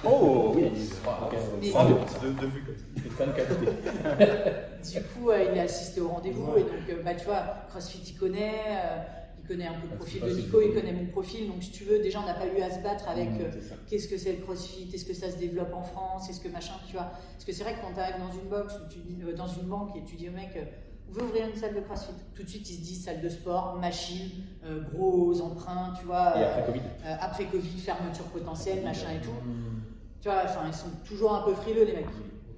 Oh 0.05 0.53
oui 0.57 0.65
Ah, 1.07 1.27
ok. 1.27 1.37
Mais- 1.61 1.71
Bravo. 1.71 1.95
De, 2.23 2.29
de 2.41 2.47
vue 2.47 2.65
comme 2.65 3.17
ça. 3.19 3.25
Du 5.01 5.03
coup, 5.03 5.31
euh, 5.31 5.47
il 5.53 5.59
a 5.59 5.63
assisté 5.63 6.01
au 6.01 6.09
rendez-vous 6.09 6.53
Ouais. 6.53 6.61
et 6.61 6.65
donc, 6.65 6.73
euh, 6.91 7.03
bah 7.03 7.15
tu 7.15 7.25
vois, 7.27 7.43
CrossFit 7.69 8.03
il 8.07 8.17
connaît, 8.17 8.55
euh, 8.69 8.99
connaît 9.45 9.67
un 9.67 9.75
peu 9.75 9.87
le 9.87 9.93
Ah, 9.93 9.97
profil 9.97 10.21
de 10.23 10.31
Nico, 10.31 10.61
il 10.61 10.73
connaît 10.75 10.93
mon 10.93 11.07
profil, 11.07 11.47
donc 11.49 11.63
si 11.63 11.71
tu 11.71 11.85
veux, 11.85 11.99
déjà 12.01 12.21
on 12.21 12.27
n'a 12.27 12.35
pas 12.35 12.47
eu 12.47 12.61
à 12.61 12.71
se 12.71 12.81
battre 12.83 13.09
avec 13.09 13.29
euh, 13.41 13.51
qu'est-ce 13.89 14.09
que 14.09 14.17
c'est 14.17 14.33
le 14.37 14.43
CrossFit, 14.43 14.91
est-ce 14.93 15.05
que 15.05 15.15
ça 15.15 15.31
se 15.31 15.39
développe 15.39 15.73
en 15.75 15.83
France, 15.83 16.29
est-ce 16.31 16.41
que 16.41 16.49
machin, 16.49 16.75
tu 16.87 16.95
vois. 16.95 17.11
Parce 17.33 17.45
que 17.45 17.53
c'est 17.53 17.63
vrai 17.65 17.75
que 17.75 17.81
quand 17.81 17.93
tu 17.95 18.01
arrives 18.01 18.19
dans 18.19 18.33
une 18.33 18.49
box 18.49 18.75
ou 18.75 18.89
tu 18.93 18.99
dis, 19.01 19.23
euh, 19.23 19.35
dans 19.35 19.47
une 19.47 19.65
banque 19.69 19.97
et 19.97 20.05
tu 20.05 20.17
dis 20.17 20.29
au 20.29 20.33
mec, 20.33 20.51
euh, 20.57 20.65
on 21.09 21.13
veut 21.13 21.23
ouvrir 21.25 21.47
une 21.47 21.55
salle 21.55 21.75
de 21.75 21.81
CrossFit, 21.81 22.13
tout 22.35 22.43
de 22.43 22.49
suite 22.49 22.69
il 22.71 22.77
se 22.77 22.81
dit 22.81 22.95
salle 22.95 23.21
de 23.21 23.29
sport, 23.29 23.77
machine, 23.81 24.31
euh, 24.65 24.81
gros 24.93 25.41
emprunts, 25.43 25.93
tu 25.99 26.07
vois. 26.07 26.37
Et 26.39 26.43
euh, 26.43 26.49
après 26.51 26.65
Covid 26.67 26.81
Euh, 27.05 27.17
après 27.21 27.45
Covid, 27.47 27.79
fermeture 27.79 28.25
potentielle, 28.27 28.83
machin 28.83 29.11
et 29.17 29.21
tout. 29.21 29.31
Mmh. 29.31 29.83
Tu 30.21 30.29
vois, 30.29 30.43
enfin, 30.45 30.63
ils 30.67 30.75
sont 30.75 30.89
toujours 31.07 31.35
un 31.35 31.43
peu 31.43 31.53
frileux, 31.55 31.85
les 31.85 31.93
mecs. 31.93 32.07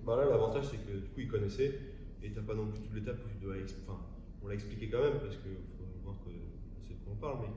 Bah 0.05 0.17
là, 0.17 0.25
l'avantage, 0.31 0.67
c'est 0.71 0.77
que 0.77 0.93
du 0.99 1.09
coup, 1.09 1.19
il 1.21 1.29
connaissait 1.29 1.77
et 2.23 2.31
t'as 2.33 2.41
pas 2.43 2.55
non 2.55 2.69
plus 2.69 2.79
toute 2.81 2.95
l'étape 2.95 3.17
où 3.25 3.29
tu 3.29 3.45
dois. 3.45 3.55
Enfin, 3.83 3.99
on 4.43 4.47
l'a 4.47 4.55
expliqué 4.55 4.89
quand 4.89 5.03
même 5.03 5.19
parce 5.19 5.35
que 5.35 5.49
on 7.17 7.21
parle, 7.21 7.39
mais, 7.43 7.51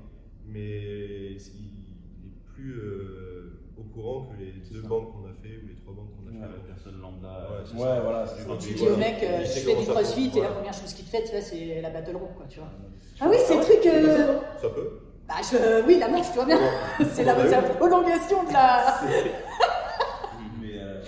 mais 1.34 1.40
c'est- 1.40 1.52
il 1.58 2.28
est 2.28 2.54
plus 2.54 2.74
euh, 2.80 3.60
au 3.78 3.84
courant 3.84 4.26
que 4.28 4.42
les 4.42 4.54
C'est 4.64 4.74
deux 4.74 4.82
ça. 4.82 4.88
banques 4.88 5.12
qu'on 5.14 5.26
a 5.30 5.34
fait 5.42 5.58
ou 5.64 5.68
les 5.68 5.76
trois 5.76 5.94
banques 5.94 6.10
qu'on 6.16 6.28
a 6.28 6.32
Ouais, 6.32 6.48
fait. 6.48 6.68
La 6.68 6.74
personne 6.74 7.02
lambda. 7.02 7.28
Ouais, 7.52 7.64
c'est 7.66 7.74
Ouais, 7.76 7.82
ça. 7.84 8.00
voilà, 8.02 8.26
c'est 8.28 8.58
Tu 8.58 8.74
dis 8.74 8.80
voilà. 8.80 8.96
au 8.96 8.98
mec, 8.98 9.16
euh, 9.24 9.40
je 9.42 9.46
sait 9.46 9.60
fais 9.62 9.76
du 9.76 9.86
crossfit 9.88 10.32
et 10.38 10.42
la 10.42 10.50
première 10.50 10.74
chose 10.74 10.94
qu'il 10.94 11.06
te 11.06 11.10
fait, 11.10 11.24
tu 11.24 11.32
vois, 11.32 11.42
c'est 11.42 11.82
la 11.82 11.90
battle 11.90 12.16
room, 12.16 12.34
quoi, 12.36 12.46
tu 12.48 12.60
vois. 12.60 12.70
Ah, 12.72 13.26
Ah 13.26 13.28
oui, 13.30 13.38
ces 13.46 13.60
trucs. 13.60 13.86
euh, 13.86 14.40
Ça 14.62 14.70
peut. 14.70 15.02
Bah, 15.28 15.36
je... 15.44 15.86
oui, 15.86 16.00
la 16.00 16.08
manche, 16.10 16.28
tu 16.32 16.36
vois 16.36 16.46
bien. 16.46 16.58
c'est 17.14 17.24
la, 17.24 17.36
c'est 17.48 17.52
la 17.52 17.62
prolongation 17.62 18.44
de 18.46 18.54
la. 18.54 19.00
Mais 20.62 20.78
euh, 20.80 21.02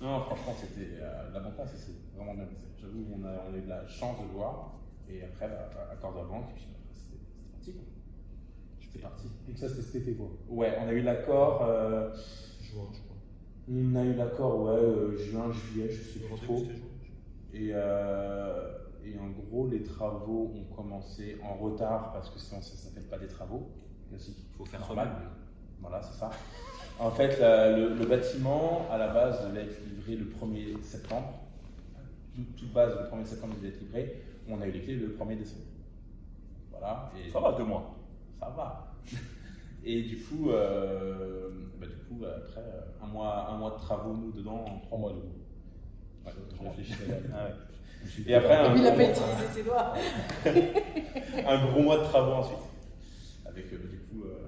non, 0.00 0.20
franchement, 0.20 0.54
c'était 0.60 1.00
euh, 1.00 1.30
l'avantage, 1.32 1.68
c'est 1.74 1.92
c'est 1.92 2.16
vraiment 2.16 2.34
bien. 2.34 2.44
J'avoue, 2.80 3.04
on 3.12 3.24
a, 3.24 3.30
on 3.50 3.54
a 3.54 3.56
eu 3.58 3.62
de 3.62 3.68
la 3.68 3.86
chance 3.88 4.16
de 4.18 4.22
le 4.24 4.30
voir. 4.38 4.72
Et 5.08 5.22
après, 5.24 5.48
bah, 5.48 5.68
accord 5.92 6.12
de 6.12 6.18
la 6.18 6.24
banque, 6.24 6.54
puis 6.54 6.66
bah, 6.70 6.78
c'était 8.96 9.02
parti. 9.02 9.26
Donc 9.46 9.58
ça, 9.58 9.68
c'était 9.68 9.82
cet 9.82 9.94
été, 10.02 10.14
quoi. 10.14 10.28
Ouais, 10.48 10.76
on 10.82 10.88
a 10.88 10.92
eu 10.92 11.02
l'accord. 11.02 11.62
euh, 11.62 12.10
Juin, 12.62 12.82
je 12.92 12.98
crois. 13.00 13.16
on 13.70 13.94
a 13.96 14.04
eu 14.04 14.14
l'accord, 14.14 14.62
ouais, 14.62 14.70
euh, 14.72 15.16
juin, 15.16 15.50
juillet, 15.52 15.88
je 15.90 16.02
sais 16.02 16.18
plus 16.20 16.34
trop. 16.46 16.62
Et, 17.52 17.70
euh, 17.72 18.72
et 19.04 19.18
en 19.18 19.28
gros, 19.30 19.66
les 19.68 19.82
travaux 19.82 20.52
ont 20.54 20.74
commencé 20.74 21.38
en 21.42 21.54
retard 21.54 22.12
parce 22.12 22.28
que 22.30 22.38
sinon 22.38 22.60
ça 22.60 22.72
ne 22.74 22.78
s'appelle 22.78 23.08
pas 23.08 23.18
des 23.18 23.28
travaux. 23.28 23.68
Classique. 24.08 24.36
Il 24.52 24.56
faut 24.56 24.64
faire 24.64 24.80
Normal. 24.80 25.06
soi-même. 25.08 25.28
Voilà, 25.80 26.02
c'est 26.02 26.18
ça. 26.18 26.30
En 26.98 27.10
fait, 27.10 27.38
la- 27.40 27.76
le, 27.76 27.94
le 27.94 28.06
bâtiment, 28.06 28.86
à 28.90 28.98
la 28.98 29.08
base, 29.08 29.46
devait 29.48 29.62
être 29.62 29.76
livré 29.86 30.16
le 30.16 30.24
1er 30.26 30.82
septembre. 30.82 31.34
Toute, 32.34 32.56
toute 32.56 32.72
base, 32.72 32.92
le 32.98 33.06
1er 33.16 33.24
septembre, 33.24 33.54
il 33.56 33.62
devait 33.62 33.74
être 33.74 33.80
livré. 33.82 34.22
On 34.48 34.60
a 34.60 34.66
eu 34.66 34.70
les 34.70 34.80
clés 34.82 34.94
le 34.96 35.08
1er 35.16 35.36
décembre. 35.38 35.62
Voilà. 36.70 37.10
Et 37.18 37.30
Ça 37.30 37.40
va, 37.40 37.52
deux 37.52 37.64
mois. 37.64 37.95
Ça 38.40 38.48
va. 38.56 38.92
Et 39.84 40.02
du 40.02 40.18
coup, 40.18 40.50
euh, 40.50 41.48
bah, 41.80 41.86
du 41.86 41.94
coup 42.08 42.24
après, 42.24 42.60
euh, 42.60 42.80
un 43.02 43.06
mois, 43.06 43.48
un 43.50 43.56
mois 43.58 43.70
de 43.70 43.76
travaux, 43.76 44.14
nous, 44.16 44.32
dedans, 44.32 44.64
en 44.64 44.78
Trois 44.80 44.98
mois, 44.98 45.12
coup. 45.12 45.18
Ouais. 46.26 46.32
Ah 47.32 47.44
ouais. 47.44 47.52
Et 48.26 48.34
après, 48.34 48.56
un, 48.56 48.72
Lui, 48.72 48.80
il 48.80 48.84
n'a 48.84 48.90
pas 48.92 48.96
gros- 49.04 49.10
utilisé 49.10 49.46
ses 49.52 49.62
doigts. 49.62 49.94
un 51.46 51.66
gros 51.70 51.82
mois 51.82 51.98
de 51.98 52.04
travaux 52.04 52.32
ensuite. 52.32 52.58
Avec 53.44 53.72
euh, 53.72 53.78
du 53.88 53.98
coup, 53.98 54.24
euh, 54.24 54.38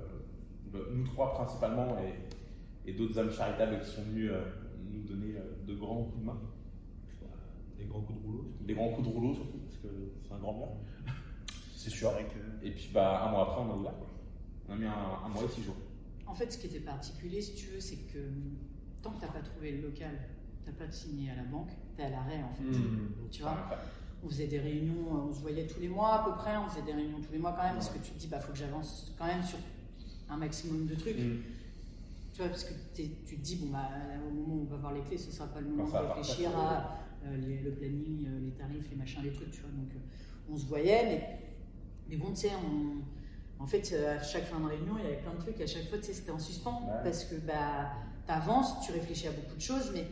bah, 0.72 0.78
nous 0.92 1.04
trois 1.06 1.32
principalement 1.34 1.96
et, 1.98 2.90
et 2.90 2.94
d'autres 2.94 3.18
âmes 3.18 3.30
charitables 3.32 3.80
qui 3.80 3.90
sont 3.90 4.02
venus 4.02 4.30
euh, 4.32 4.42
nous 4.90 5.02
donner 5.04 5.36
euh, 5.36 5.66
de 5.66 5.74
grands 5.74 6.02
coups 6.04 6.20
de 6.20 6.24
main. 6.26 6.38
Des 7.78 7.84
grands 7.84 8.00
coups 8.00 8.20
de 8.20 8.26
rouleau. 8.26 8.44
Des 8.60 8.74
grands 8.74 8.88
coups 8.90 9.08
de 9.08 9.12
rouleau 9.12 9.34
surtout, 9.34 9.58
parce 9.58 9.76
que 9.78 9.88
c'est 10.26 10.34
un 10.34 10.38
grand 10.38 10.52
mur. 10.54 10.68
C'est 11.78 11.90
sûr. 11.90 12.10
Et 12.62 12.70
puis 12.72 12.90
bah, 12.92 13.24
un 13.24 13.30
mois 13.30 13.42
après, 13.42 13.60
on 13.62 13.72
a 13.72 13.76
ouvert. 13.76 13.94
On 14.68 14.72
a 14.72 14.76
mis 14.76 14.84
un, 14.86 14.92
un 15.24 15.28
mois 15.28 15.44
et 15.44 15.48
six 15.48 15.62
jours. 15.62 15.76
En 16.26 16.34
fait, 16.34 16.52
ce 16.52 16.58
qui 16.58 16.66
était 16.66 16.80
particulier, 16.80 17.40
si 17.40 17.54
tu 17.54 17.66
veux, 17.68 17.80
c'est 17.80 17.96
que 18.12 18.18
tant 19.00 19.10
que 19.12 19.20
tu 19.20 19.26
n'as 19.26 19.32
pas 19.32 19.40
trouvé 19.40 19.72
le 19.72 19.82
local, 19.82 20.10
tu 20.64 20.70
n'as 20.70 20.76
pas 20.76 20.86
de 20.86 20.92
signé 20.92 21.30
à 21.30 21.36
la 21.36 21.44
banque, 21.44 21.70
tu 21.96 22.02
es 22.02 22.06
à 22.06 22.10
l'arrêt 22.10 22.42
en 22.42 22.52
fait. 22.52 22.64
Hmm. 22.64 23.08
Tu 23.30 23.42
vois 23.42 23.52
enfin, 23.52 23.76
On 24.24 24.28
faisait 24.28 24.48
des 24.48 24.58
réunions, 24.58 25.06
euh, 25.14 25.28
on 25.30 25.32
se 25.32 25.40
voyait 25.40 25.66
tous 25.68 25.78
les 25.80 25.88
mois 25.88 26.14
à 26.20 26.24
peu 26.24 26.32
près, 26.36 26.56
on 26.56 26.68
faisait 26.68 26.82
des 26.84 26.92
réunions 26.92 27.20
tous 27.20 27.32
les 27.32 27.38
mois 27.38 27.52
quand 27.52 27.62
même, 27.62 27.74
parce 27.74 27.90
que 27.90 27.98
tu 27.98 28.10
te 28.10 28.18
dis, 28.18 28.26
bah 28.26 28.40
faut 28.40 28.52
que 28.52 28.58
j'avance 28.58 29.14
quand 29.16 29.26
même 29.26 29.42
sur 29.44 29.58
un 30.28 30.36
maximum 30.36 30.86
de 30.86 30.96
trucs. 30.96 31.16
hmm. 31.16 31.38
Tu 32.34 32.42
vois, 32.42 32.48
parce 32.50 32.64
que 32.64 32.74
tu 32.94 33.08
te 33.08 33.34
dis, 33.40 33.56
bon, 33.56 33.68
bah, 33.70 33.88
au 34.28 34.32
moment 34.34 34.54
où 34.56 34.60
on 34.62 34.70
va 34.70 34.76
voir 34.76 34.92
les 34.92 35.00
clés, 35.02 35.16
ce 35.18 35.30
sera 35.32 35.46
pas 35.48 35.60
le 35.60 35.68
moment 35.68 35.84
de 35.88 35.96
réfléchir 35.96 36.50
à 36.58 36.98
euh, 37.24 37.36
les- 37.36 37.60
le 37.62 37.70
planning, 37.72 38.26
euh, 38.28 38.40
les 38.44 38.52
tarifs, 38.52 38.88
les 38.90 38.96
machins, 38.96 39.22
les 39.24 39.32
trucs, 39.32 39.50
tu 39.50 39.60
vois. 39.62 39.70
Donc, 39.70 39.90
euh, 39.94 39.98
on 40.52 40.56
se 40.56 40.66
voyait, 40.66 41.04
mais, 41.04 41.47
mais 42.08 42.16
bon, 42.16 42.30
tu 42.30 42.36
sais, 42.36 42.50
en 43.60 43.66
fait, 43.66 43.90
euh, 43.92 44.16
à 44.18 44.22
chaque 44.22 44.44
fin 44.44 44.60
de 44.60 44.66
réunion, 44.66 44.94
il 44.98 45.04
y 45.04 45.06
avait 45.06 45.16
plein 45.22 45.32
de 45.34 45.38
trucs, 45.40 45.60
à 45.60 45.66
chaque 45.66 45.88
fois, 45.88 45.98
tu 45.98 46.04
sais, 46.04 46.14
c'était 46.14 46.30
en 46.30 46.38
suspens, 46.38 46.82
Ouais. 46.86 47.02
parce 47.04 47.24
que 47.24 47.34
bah, 47.36 47.90
tu 48.26 48.32
avances, 48.32 48.80
tu 48.86 48.92
réfléchis 48.92 49.28
à 49.28 49.32
beaucoup 49.32 49.56
de 49.56 49.60
choses, 49.60 49.90
mais 49.94 50.04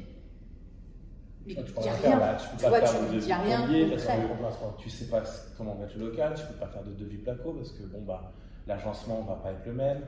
mais 1.46 1.54
tu 1.54 1.60
il 1.60 1.72
peux 1.74 1.80
n'y 1.80 1.88
a 1.88 1.92
rien 1.94 2.18
là, 2.18 2.34
tu 2.34 2.48
peux 2.48 2.56
Tu 2.56 2.62
pas 2.64 2.68
vois, 2.70 2.80
faire 2.80 2.90
tu- 2.90 2.96
de 2.96 3.04
il 3.06 3.12
devis 3.20 3.26
plombier 3.28 3.86
parce. 3.86 4.58
Tu 4.78 4.90
sais 4.90 5.04
pas 5.08 5.22
comment 5.56 5.74
va 5.76 5.84
être 5.84 5.94
le 5.96 6.08
local, 6.10 6.34
tu 6.34 6.44
peux 6.44 6.54
pas 6.58 6.66
faire 6.66 6.82
de 6.82 6.92
devis 6.92 7.18
placo 7.18 7.52
parce 7.52 7.70
que 7.70 7.84
bon 7.84 8.02
bah 8.02 8.32
l'agencement 8.66 9.20
va 9.22 9.36
pas 9.36 9.52
être 9.52 9.64
le 9.64 9.72
même. 9.72 10.02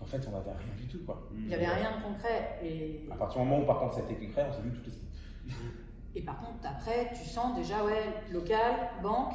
En 0.00 0.06
fait, 0.06 0.20
on 0.26 0.32
n'avait 0.32 0.50
rien 0.50 0.74
du 0.76 0.88
tout 0.88 1.04
quoi. 1.06 1.28
Il 1.32 1.46
n'y 1.46 1.54
avait 1.54 1.68
rien 1.68 1.98
de 1.98 2.02
concret. 2.02 2.58
Et, 2.64 3.06
À 3.12 3.14
partir 3.14 3.40
du 3.42 3.46
moment 3.48 3.62
où 3.62 3.66
par 3.66 3.78
contre 3.78 3.94
ça 3.94 4.00
a 4.00 4.10
été 4.10 4.16
concret, 4.26 4.44
on 4.50 4.52
s'est 4.52 4.62
vu 4.62 4.72
toutes 4.72 4.86
les 4.86 4.90
semaines. 4.90 5.70
et 6.16 6.22
par 6.22 6.40
contre, 6.40 6.58
après, 6.64 7.12
tu 7.14 7.28
sens 7.28 7.54
déjà, 7.56 7.84
ouais, 7.84 8.02
local, 8.32 8.74
banque. 9.04 9.34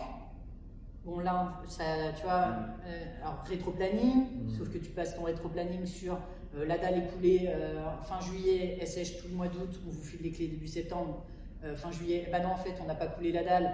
Bon, 1.08 1.20
là, 1.20 1.54
ça, 1.70 1.84
tu 2.18 2.24
vois, 2.24 2.48
euh, 2.86 3.22
alors 3.24 3.42
rétro-planning, 3.48 4.26
sauf 4.58 4.70
que 4.70 4.78
tu 4.78 4.90
passes 4.90 5.16
ton 5.16 5.24
rétro-planning 5.24 5.86
sur 5.86 6.18
euh, 6.58 6.66
la 6.66 6.78
dalle 6.78 6.98
est 6.98 7.08
coulée 7.14 7.46
euh, 7.48 7.80
fin 8.04 8.20
juillet, 8.20 8.78
elle 8.82 8.88
sèche 8.88 9.18
tout 9.22 9.30
le 9.30 9.36
mois 9.36 9.48
d'août, 9.48 9.70
on 9.88 9.90
vous 9.90 10.04
file 10.04 10.20
les 10.22 10.32
clés 10.32 10.48
début 10.48 10.68
septembre. 10.68 11.24
Euh, 11.64 11.78
fin 11.78 11.92
juillet, 11.92 12.28
bah 12.30 12.42
non, 12.42 12.50
en 12.50 12.56
fait, 12.58 12.74
on 12.84 12.86
n'a 12.88 12.94
pas 12.94 13.08
coulé 13.08 13.32
la 13.32 13.44
dalle, 13.44 13.72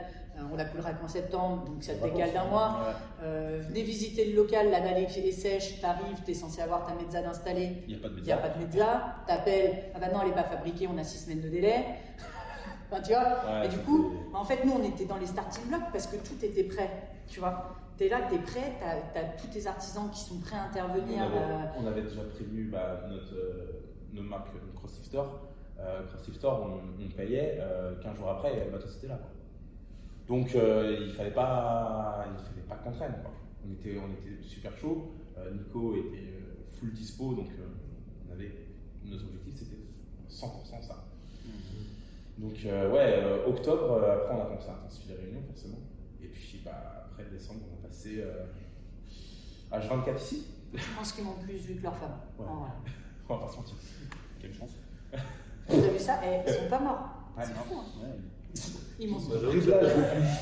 on 0.52 0.56
la 0.56 0.66
coulera 0.66 0.94
qu'en 0.94 1.08
septembre, 1.08 1.66
donc 1.66 1.84
ça 1.84 1.96
te 1.96 2.04
décale 2.04 2.34
d'un 2.34 2.46
mois. 2.46 2.80
Venez 3.22 3.82
visiter 3.82 4.26
le 4.26 4.36
local, 4.36 4.70
la 4.70 4.80
dalle 4.82 5.00
est 5.00 5.18
est 5.18 5.32
sèche, 5.32 5.82
t'arrives, 5.82 6.22
t'es 6.24 6.36
censé 6.36 6.62
avoir 6.62 6.86
ta 6.86 6.94
mezzade 6.94 7.26
installée, 7.26 7.84
Il 7.88 7.96
n'y 7.96 8.00
a 8.00 8.04
pas 8.04 8.10
de 8.10 8.18
il 8.20 8.24
n'y 8.24 8.32
a 8.32 8.36
média. 8.36 8.48
pas 8.48 8.50
de 8.50 8.64
média, 8.64 9.16
t'appelles, 9.28 9.84
ah 9.96 10.00
bah 10.00 10.08
non, 10.14 10.20
elle 10.22 10.30
n'est 10.30 10.36
pas 10.36 10.44
fabriquée, 10.44 10.88
on 10.88 10.98
a 11.00 11.04
six 11.04 11.18
semaines 11.18 11.42
de 11.42 11.50
délai. 11.50 11.84
enfin, 12.92 13.02
tu 13.02 13.12
vois, 13.12 13.22
Ouais, 13.22 13.66
et 13.66 13.70
du 13.70 13.78
coup, 13.80 14.12
bah, 14.32 14.40
en 14.40 14.46
fait, 14.46 14.64
nous, 14.66 14.74
on 14.74 14.84
était 14.84 15.06
dans 15.06 15.18
les 15.18 15.26
starting 15.28 15.66
blocks 15.66 15.92
parce 15.92 16.08
que 16.08 16.16
tout 16.16 16.44
était 16.44 16.64
prêt, 16.64 16.90
tu 17.28 17.40
vois. 17.40 17.76
T'es 17.98 18.10
là, 18.10 18.22
t'es 18.30 18.40
prêt, 18.40 18.74
t'as 19.14 19.20
as 19.20 19.24
tous 19.38 19.48
tes 19.48 19.68
artisans 19.68 20.10
qui 20.12 20.20
sont 20.22 20.40
prêts 20.40 20.56
à 20.56 20.64
On 20.64 20.70
intervenir. 20.70 21.22
avait, 21.24 21.38
euh, 21.38 21.66
on 21.80 21.86
avait 21.88 22.02
déjà 22.02 22.22
prévenu 22.24 22.66
bah, 22.66 23.02
notre, 23.10 23.36
euh, 23.36 23.84
nos 24.14 24.24
marques 24.24 24.50
euh, 24.56 24.76
CrossFit 24.76 25.04
Store. 25.06 25.42
Euh, 25.80 26.04
CrossFit 26.08 26.34
Store, 26.34 26.62
on, 26.64 27.04
on 27.04 27.10
payait, 27.10 27.58
euh, 27.60 27.94
15 28.02 28.18
jours 28.18 28.30
après, 28.32 28.66
le 28.66 28.72
matos 28.72 28.98
était 28.98 29.08
là. 29.08 29.18
quoi. 29.18 29.30
Donc 30.28 30.56
euh, 30.56 30.98
il 31.02 31.12
fallait 31.14 31.32
pas, 31.34 32.26
il 32.32 32.44
fallait 32.44 32.68
pas 32.68 32.76
qu'on 32.78 32.92
traîne. 32.92 33.14
quoi. 33.22 33.32
On, 33.68 33.72
était, 33.74 33.98
on 34.00 34.12
était 34.14 34.42
super 34.42 34.76
chaud. 34.78 35.12
Euh, 35.38 35.52
Nico 35.52 35.96
était 35.96 36.18
euh, 36.34 36.64
full 36.80 36.94
dispo, 36.94 37.34
donc 37.36 37.50
euh, 37.60 37.68
on 38.28 38.34
avait, 38.34 38.52
notre 39.06 39.26
objectif 39.26 39.54
c'était 39.56 39.82
100% 40.30 40.82
ça. 40.82 41.04
Donc 42.40 42.54
euh, 42.66 42.92
ouais, 42.92 43.20
euh, 43.24 43.46
octobre, 43.48 43.92
euh, 44.02 44.16
après 44.16 44.34
on 44.36 44.42
a 44.42 44.46
commencé 44.46 44.70
à 44.70 44.74
intensifier 44.74 45.16
les 45.16 45.24
réunions 45.26 45.44
forcément. 45.48 45.78
Et 46.22 46.28
puis 46.28 46.62
bah, 46.66 47.03
après 47.14 47.30
décembre, 47.32 47.62
on 47.72 47.84
a 47.84 47.88
passé 47.88 48.20
euh, 48.20 48.46
H24 49.72 50.18
ici. 50.18 50.48
je 50.74 50.84
pense 50.98 51.12
qu'ils 51.14 51.24
m'ont 51.24 51.34
plus 51.34 51.54
vu 51.58 51.76
que. 51.76 51.86
Ouais. 51.86 51.90
En 52.48 52.56
vrai. 52.62 52.70
On 53.30 53.36
va 53.38 53.46
pas 53.46 53.52
se 53.52 53.58
mentir. 53.58 53.76
Quelle 54.42 54.54
chance. 54.54 54.72
Vous 55.70 55.78
avez 55.80 55.92
vu 55.92 56.00
ça? 56.00 56.20
Eh, 56.26 56.50
Ils 56.50 56.54
sont 56.54 56.70
pas 56.70 56.80
morts. 56.80 57.10
Ouais, 57.38 57.44
c'est 57.46 57.54
fou. 57.54 57.80
hein. 57.80 58.04
Ouais. 58.04 58.20
Ils 59.00 59.10
m'ont 59.10 59.18
Bah, 59.18 59.36
j'avoue 59.42 59.54
que 59.60 59.62
ça- 59.62 59.80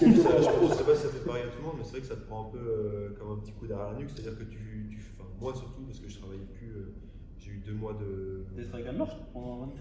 je 0.01 0.05
ne 0.07 0.73
sais 0.73 0.83
pas 0.83 0.95
si 0.95 1.01
ça 1.03 1.09
fait 1.09 1.25
pareil 1.25 1.43
à 1.43 1.47
tout 1.47 1.59
le 1.59 1.63
monde, 1.65 1.75
mais 1.77 1.83
c'est 1.83 1.91
vrai 1.91 2.01
que 2.01 2.07
ça 2.07 2.15
te 2.15 2.21
prend 2.21 2.47
un 2.47 2.51
peu 2.51 2.57
euh, 2.57 3.15
comme 3.17 3.31
un 3.31 3.37
petit 3.41 3.53
coup 3.53 3.67
derrière 3.67 3.91
la 3.91 3.97
nuque. 3.99 4.09
C'est-à-dire 4.09 4.37
que 4.39 4.43
tu, 4.45 4.87
tu 4.89 5.05
enfin, 5.17 5.29
moi 5.39 5.53
surtout, 5.55 5.83
parce 5.83 5.99
que 5.99 6.09
je 6.09 6.17
travaille 6.19 6.39
plus, 6.57 6.67
euh, 6.71 6.93
j'ai 7.37 7.51
eu 7.51 7.57
deux 7.65 7.73
mois 7.73 7.93
de. 7.93 8.45
T'es 8.55 8.73
avec 8.73 8.91
Marche 8.97 9.15
pendant 9.31 9.67
Non, 9.67 9.71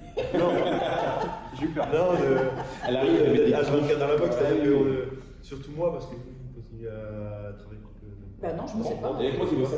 J'ai 1.58 1.64
eu 1.64 1.68
peur. 1.70 1.86
non, 1.88 2.12
de. 2.20 2.36
Elle 2.86 2.96
arrive, 2.96 3.20
elle 3.24 3.32
met 3.32 3.44
des 3.46 3.52
H24 3.52 3.98
dans 3.98 4.06
la 4.08 4.16
box, 4.18 4.36
c'est-à-dire 4.36 4.62
que, 4.62 4.68
euh, 4.68 5.06
surtout 5.42 5.72
moi, 5.72 5.92
parce 5.92 6.06
que 6.06 6.14
vous 6.80 6.88
continuez 6.88 6.88
à 6.88 7.52
travailler. 7.52 7.80
que- 7.80 8.42
Bah 8.42 8.52
non, 8.54 8.66
je 8.66 8.76
ne 8.78 8.82
sais 8.82 9.00
pas. 9.00 9.16
Il 9.20 9.34
y 9.34 9.36
moi 9.36 9.46
qui 9.46 9.56
bossais. 9.56 9.76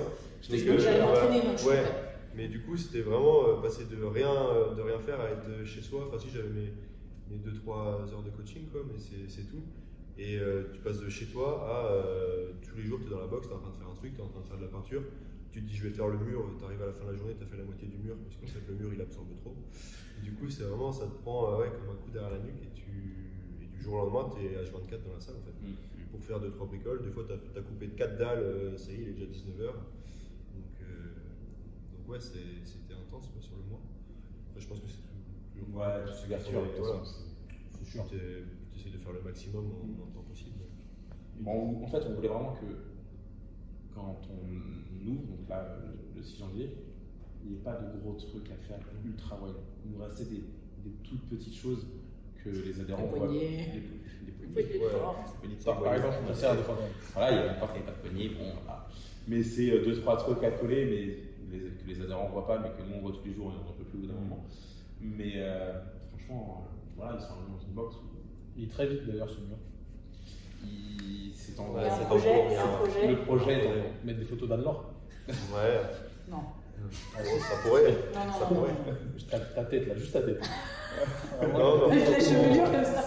Parce 0.48 0.62
que 0.62 0.78
j'allais 0.78 1.00
euh, 1.00 1.06
m'entraîner, 1.06 1.40
donc 1.42 1.58
je 1.58 1.68
ouais. 1.68 1.84
Mais 2.34 2.48
du 2.48 2.62
coup, 2.62 2.76
c'était 2.76 3.02
vraiment 3.02 3.48
euh, 3.48 3.60
passer 3.60 3.84
de 3.84 4.02
rien, 4.04 4.30
euh, 4.32 4.74
de 4.74 4.80
rien 4.82 4.98
faire 4.98 5.20
à 5.20 5.28
être 5.30 5.64
chez 5.64 5.82
soi. 5.82 6.06
Enfin, 6.08 6.18
si 6.18 6.30
j'avais 6.30 6.48
mes, 6.48 6.72
mes 7.30 7.36
2-3 7.38 8.12
heures 8.12 8.22
de 8.24 8.30
coaching, 8.30 8.68
quoi, 8.70 8.82
mais 8.86 8.98
c'est 8.98 9.28
c'est 9.28 9.48
tout. 9.50 9.62
Et 10.18 10.38
euh, 10.38 10.64
tu 10.72 10.80
passes 10.80 11.00
de 11.00 11.08
chez 11.08 11.26
toi 11.26 11.64
à 11.68 11.92
euh, 11.92 12.52
tous 12.62 12.76
les 12.76 12.82
jours, 12.84 12.98
tu 13.00 13.06
es 13.06 13.10
dans 13.10 13.20
la 13.20 13.26
box, 13.26 13.48
tu 13.48 13.52
es 13.52 13.56
en 13.56 13.60
train 13.60 13.70
de 13.70 13.76
faire 13.76 13.88
un 13.90 13.94
truc, 13.94 14.14
tu 14.14 14.20
es 14.20 14.24
en 14.24 14.28
train 14.28 14.40
de 14.40 14.46
faire 14.46 14.56
de 14.58 14.62
la 14.62 14.68
peinture. 14.68 15.02
Tu 15.50 15.60
te 15.60 15.66
dis, 15.68 15.74
je 15.76 15.84
vais 15.84 15.90
faire 15.90 16.08
le 16.08 16.16
mur, 16.18 16.44
tu 16.58 16.64
arrives 16.64 16.82
à 16.82 16.86
la 16.86 16.92
fin 16.94 17.04
de 17.04 17.10
la 17.12 17.16
journée, 17.16 17.34
tu 17.36 17.44
as 17.44 17.46
fait 17.46 17.56
la 17.58 17.64
moitié 17.64 17.86
du 17.88 17.98
mur, 17.98 18.16
puisqu'en 18.24 18.46
fait, 18.46 18.64
le 18.68 18.74
mur 18.74 18.88
il 18.94 19.00
absorbe 19.02 19.28
trop. 19.36 19.54
Et 20.18 20.22
du 20.24 20.32
coup, 20.32 20.48
c'est 20.48 20.62
vraiment, 20.64 20.90
ça 20.92 21.04
te 21.04 21.12
prend 21.22 21.52
euh, 21.52 21.58
ouais, 21.60 21.68
comme 21.68 21.92
un 21.92 21.98
coup 22.00 22.10
derrière 22.10 22.30
la 22.32 22.38
nuque 22.40 22.56
et, 22.64 22.72
tu, 22.72 22.88
et 23.60 23.66
du 23.66 23.82
jour 23.82 23.94
au 23.94 23.98
lendemain, 24.08 24.32
tu 24.34 24.40
es 24.46 24.56
H24 24.56 25.04
dans 25.04 25.12
la 25.12 25.20
salle 25.20 25.36
en 25.36 25.44
fait 25.44 25.52
Mm. 25.60 25.76
Pour 26.12 26.22
faire 26.22 26.38
2-3 26.40 26.68
bricoles. 26.68 27.02
Des 27.02 27.10
fois, 27.10 27.24
tu 27.26 27.32
as, 27.58 27.62
coupé 27.62 27.86
de 27.88 27.94
4 27.94 28.18
dalles, 28.18 28.38
euh, 28.38 28.76
ça 28.76 28.92
y 28.92 28.96
est, 28.96 28.98
il 29.02 29.08
est 29.08 29.12
déjà 29.14 29.26
19h. 29.26 29.66
Donc, 29.66 30.72
euh, 30.82 30.84
donc 31.96 32.08
ouais, 32.08 32.20
c'était 32.20 32.94
intense 32.94 33.28
quoi, 33.32 33.40
sur 33.42 33.56
le 33.56 33.64
mois. 33.64 33.80
Après, 34.50 34.60
je 34.60 34.68
pense 34.68 34.80
que 34.80 34.88
c'est 34.88 35.00
toujours. 35.58 35.80
Ouais, 35.80 36.04
tout 36.06 36.12
s'ouverture. 36.14 36.62
de 36.62 36.66
toute 36.68 36.76
Voilà. 36.78 36.98
façon, 37.00 37.24
C'est 37.72 37.84
sûr. 37.90 38.04
Tu 38.08 38.78
essaies 38.78 38.90
de 38.90 38.98
faire 38.98 39.12
le 39.12 39.22
maximum 39.22 39.64
en, 39.66 40.02
en 40.02 40.06
temps 40.12 40.22
possible. 40.28 40.60
Bon, 41.40 41.82
en 41.82 41.86
fait, 41.86 42.02
on 42.08 42.14
voulait 42.14 42.28
vraiment 42.28 42.54
que 42.54 42.66
quand 43.94 44.20
on 44.30 45.08
ouvre, 45.10 45.22
donc 45.26 45.48
là, 45.48 45.78
le, 46.14 46.16
le 46.18 46.22
6 46.22 46.38
janvier, 46.38 46.70
il 47.44 47.50
n'y 47.50 47.56
ait 47.56 47.60
pas 47.62 47.74
de 47.76 47.98
gros 48.00 48.12
trucs 48.14 48.50
à 48.50 48.56
faire 48.56 48.78
ultra 49.04 49.36
voyants. 49.36 49.56
Il 49.84 49.92
nous 49.92 50.02
restait 50.02 50.24
des, 50.26 50.44
des 50.84 50.92
toutes 51.02 51.22
petites 51.28 51.56
choses 51.56 51.86
que 52.44 52.50
les 52.50 52.80
adhérents 52.80 53.06
voient. 53.06 53.28
Les, 53.32 53.82
Ouais. 54.54 54.62
de 54.62 55.64
Par, 55.64 55.94
exemple. 55.94 56.16
Voilà, 57.14 57.30
il 57.30 57.36
y 57.36 57.40
a 57.40 57.52
une 57.52 57.58
porte 57.58 57.72
qui 57.74 57.80
n'avait 57.80 57.92
pas 57.92 57.96
de 57.98 58.08
poignée, 58.08 58.28
bon, 58.30 58.44
voilà. 58.64 58.86
Mais 59.28 59.42
c'est 59.42 59.70
euh, 59.70 59.84
deux, 59.84 60.00
trois 60.00 60.16
trucs 60.16 60.42
à 60.44 60.50
coller, 60.50 60.84
mais 60.84 61.56
les, 61.58 61.68
que 61.70 61.86
les 61.86 62.00
adhérents 62.02 62.26
ne 62.28 62.32
voient 62.32 62.46
pas, 62.46 62.58
mais 62.58 62.68
que 62.70 62.82
nous 62.88 62.96
on 62.98 63.00
voit 63.02 63.12
tous 63.12 63.26
les 63.28 63.34
jours 63.34 63.52
et 63.52 63.56
on 63.60 63.64
n'en 63.66 63.72
peut 63.72 63.84
plus 63.84 63.98
au 63.98 64.02
bout 64.02 64.06
d'un 64.08 64.14
moment. 64.20 64.44
Mais 65.00 65.32
euh, 65.36 65.72
franchement, 66.10 66.64
euh, 66.66 66.76
voilà, 66.96 67.14
ils 67.16 67.20
sont 67.20 67.32
arrivés 67.32 67.52
dans 67.56 67.64
une 67.66 67.72
box 67.74 67.96
où 67.96 68.00
Il 68.56 68.64
est 68.64 68.68
très 68.72 68.86
vite 68.86 69.06
d'ailleurs 69.06 69.30
ce 69.30 69.36
mur. 69.40 69.56
il 70.64 71.32
s'est 71.34 71.58
en 71.60 71.76
un 71.76 71.82
c'est 71.98 72.04
projet, 72.06 72.30
encore- 72.34 72.46
il 72.50 72.52
y 72.52 72.56
a 72.56 72.62
un 72.64 72.68
projet. 72.76 73.06
Le 73.08 73.16
projet 73.18 73.52
est 73.52 73.66
en 73.66 73.70
Ouais. 73.70 73.92
Mettre 74.04 74.18
des 74.18 74.24
photos 74.24 74.48
d'Anne-Laure. 74.48 74.92
Ouais, 75.28 75.80
Non, 76.28 76.38
Bon, 76.82 77.22
ça 77.40 77.56
pourrait. 77.62 77.82
non, 78.14 78.24
non, 78.26 78.32
Ça 78.32 78.40
non, 78.40 78.46
pourrait. 78.56 78.70
non. 78.72 78.96
Juste 79.14 79.30
ta, 79.30 79.38
ta 79.38 79.64
tête 79.64 79.86
là, 79.86 79.94
juste 79.96 80.12
ta 80.12 80.20
tête. 80.22 80.40
Non, 81.42 81.78
non. 81.78 81.90
Avec 81.90 82.08
la 82.10 82.18
chevelure 82.20 82.64
comme 82.70 82.84
ça. 82.84 83.02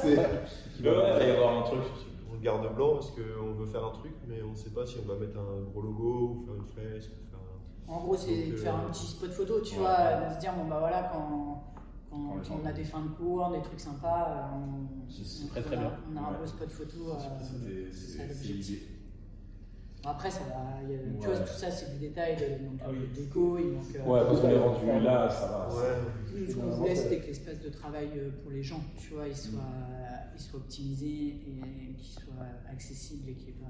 Il 0.79 0.85
va 0.85 1.23
y 1.25 1.31
avoir 1.31 1.57
un 1.59 1.61
truc. 1.63 1.81
On 2.29 2.33
le 2.33 2.39
garde 2.39 2.75
blanc 2.75 2.93
parce 2.95 3.11
qu'on 3.11 3.53
veut 3.53 3.65
faire 3.65 3.85
un 3.85 3.91
truc, 3.91 4.13
mais 4.27 4.41
on 4.41 4.51
ne 4.51 4.55
sait 4.55 4.69
pas 4.71 4.85
si 4.85 4.97
on 5.03 5.07
va 5.07 5.17
mettre 5.17 5.37
un 5.39 5.61
gros 5.71 5.81
logo 5.81 6.35
ou 6.35 6.45
faire 6.45 6.55
une 6.55 6.65
fresque 6.65 7.11
ou 7.11 7.29
faire 7.29 7.39
un, 7.39 7.93
En 7.93 7.99
gros, 8.03 8.15
c'est 8.17 8.47
de 8.47 8.53
euh, 8.53 8.57
faire 8.57 8.75
un 8.75 8.89
petit 8.89 9.05
spot 9.07 9.31
photo, 9.31 9.61
tu 9.61 9.75
ouais, 9.75 9.79
vois, 9.81 9.89
ouais. 9.97 10.29
de 10.29 10.33
se 10.35 10.39
dire, 10.39 10.53
bon 10.53 10.65
bah 10.67 10.79
voilà, 10.79 11.03
quand, 11.13 11.63
quand 12.11 12.55
on 12.61 12.65
a 12.65 12.73
des 12.73 12.83
fins 12.83 13.01
de 13.03 13.09
cours, 13.09 13.49
des 13.51 13.61
trucs 13.61 13.79
sympas, 13.79 14.27
euh, 14.29 14.57
on, 14.57 15.47
très, 15.47 15.61
très 15.61 15.75
on 15.75 15.79
a- 15.79 15.81
bien. 15.83 15.91
On 16.13 16.17
a 16.17 16.19
un 16.19 16.31
Ouais. 16.33 16.37
beau 16.39 16.45
spot 16.45 16.69
photo. 16.71 16.97
euh, 17.11 17.15
C'est- 17.91 18.17
l'objectif. 18.27 18.67
l'idée. 18.69 18.81
Bon, 20.05 20.11
Après, 20.11 20.29
ça 20.29 20.41
va, 20.41 20.81
il 20.83 20.91
y 20.91 20.95
a- 20.95 20.99
tu 21.19 21.27
Ouais. 21.27 21.35
vois, 21.35 21.43
tout 21.45 21.53
ça, 21.57 21.71
c'est 21.71 21.91
du 21.93 21.97
détail, 21.97 22.35
de, 22.35 22.63
donc, 22.63 22.79
Ah 22.83 22.87
oui. 22.91 22.97
le 23.01 23.07
déco, 23.07 23.57
il 23.57 23.71
manque. 23.71 23.83
euh, 23.95 24.05
Ouais, 24.09 24.21
Parce 24.27 24.39
qu'on 24.39 24.49
est 24.49 24.57
rendu 24.57 25.03
là, 25.03 25.29
ça 25.29 25.47
va. 25.47 25.75
Ouais. 25.75 26.47
Ce 26.47 26.55
qu'on 26.55 26.69
voulait, 26.69 26.95
c'était 26.95 27.19
que 27.21 27.25
l'espace 27.27 27.59
de 27.59 27.69
travail 27.69 28.09
euh, 28.17 28.29
pour 28.43 28.51
les 28.51 28.61
gens, 28.61 28.81
tu 28.97 29.13
vois, 29.15 29.27
il 29.27 29.35
soit, 29.35 29.61
il 30.35 30.39
soit 30.39 30.59
optimisé 30.59 31.07
et 31.47 31.93
qu'il 31.97 32.13
soit 32.13 32.45
accessible 32.71 33.29
et 33.29 33.33
qu'il 33.33 33.45
n'y 33.45 33.61
ait 33.61 33.63
pas. 33.63 33.67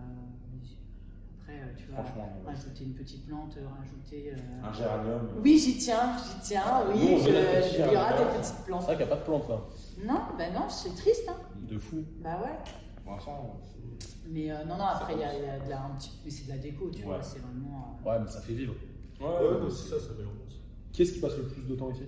Après, 1.41 1.53
euh, 1.61 1.73
tu 1.77 1.85
vois, 1.91 2.03
Franchement, 2.03 2.33
ouais. 2.43 2.51
rajouter 2.51 2.83
une 2.83 2.93
petite 2.95 3.25
plante, 3.27 3.53
rajouter. 3.77 4.33
euh, 4.33 4.67
Un 4.67 4.73
géranium. 4.73 5.29
Oui, 5.43 5.57
j'y 5.59 5.77
tiens, 5.77 6.17
j'y 6.17 6.47
tiens, 6.49 6.63
oui, 6.91 6.99
il 6.99 7.07
y 7.07 7.95
aura 7.95 8.13
des 8.17 8.23
petites 8.25 8.43
C'est 8.45 8.65
plantes. 8.65 8.81
vrai 8.83 8.97
qu'il 8.97 9.05
n'y 9.05 9.11
a 9.11 9.15
pas 9.15 9.21
de 9.21 9.25
plantes 9.25 9.47
là. 9.49 9.61
Non, 10.03 10.19
bah 10.37 10.49
non, 10.53 10.67
c'est 10.69 10.95
triste, 10.95 11.29
hein. 11.29 11.37
De 11.69 11.77
fou. 11.77 12.03
Bah 12.21 12.39
ouais. 12.43 12.57
Pour 13.05 13.13
l'instant, 13.13 13.59
Mais 14.27 14.49
euh, 14.51 14.65
non, 14.65 14.77
non, 14.77 14.83
après, 14.85 15.13
il 15.13 15.19
y 15.19 15.23
a, 15.23 15.37
il 15.37 15.45
y 15.45 15.47
a 15.47 15.59
de 15.59 15.69
la, 15.69 15.85
un 15.85 15.91
petit. 15.95 16.11
Mais 16.25 16.31
c'est 16.31 16.45
de 16.45 16.49
la 16.49 16.57
déco, 16.57 16.89
tu 16.89 16.99
Ouais. 17.01 17.05
vois, 17.05 17.21
c'est 17.21 17.37
vraiment. 17.39 17.99
euh, 18.03 18.09
Ouais, 18.09 18.19
mais 18.19 18.27
ça 18.27 18.41
fait 18.41 18.53
vivre. 18.53 18.73
Ouais, 19.21 19.27
Ouais, 19.27 19.59
non, 19.61 19.69
c'est 19.69 19.89
ça, 19.89 19.99
ça 19.99 20.13
met 20.17 20.23
l'ambiance. 20.23 20.59
Qui 20.91 21.03
est-ce 21.03 21.13
qui 21.13 21.19
passe 21.19 21.37
le 21.37 21.43
plus 21.47 21.61
de 21.61 21.75
temps 21.75 21.91
ici? 21.91 22.03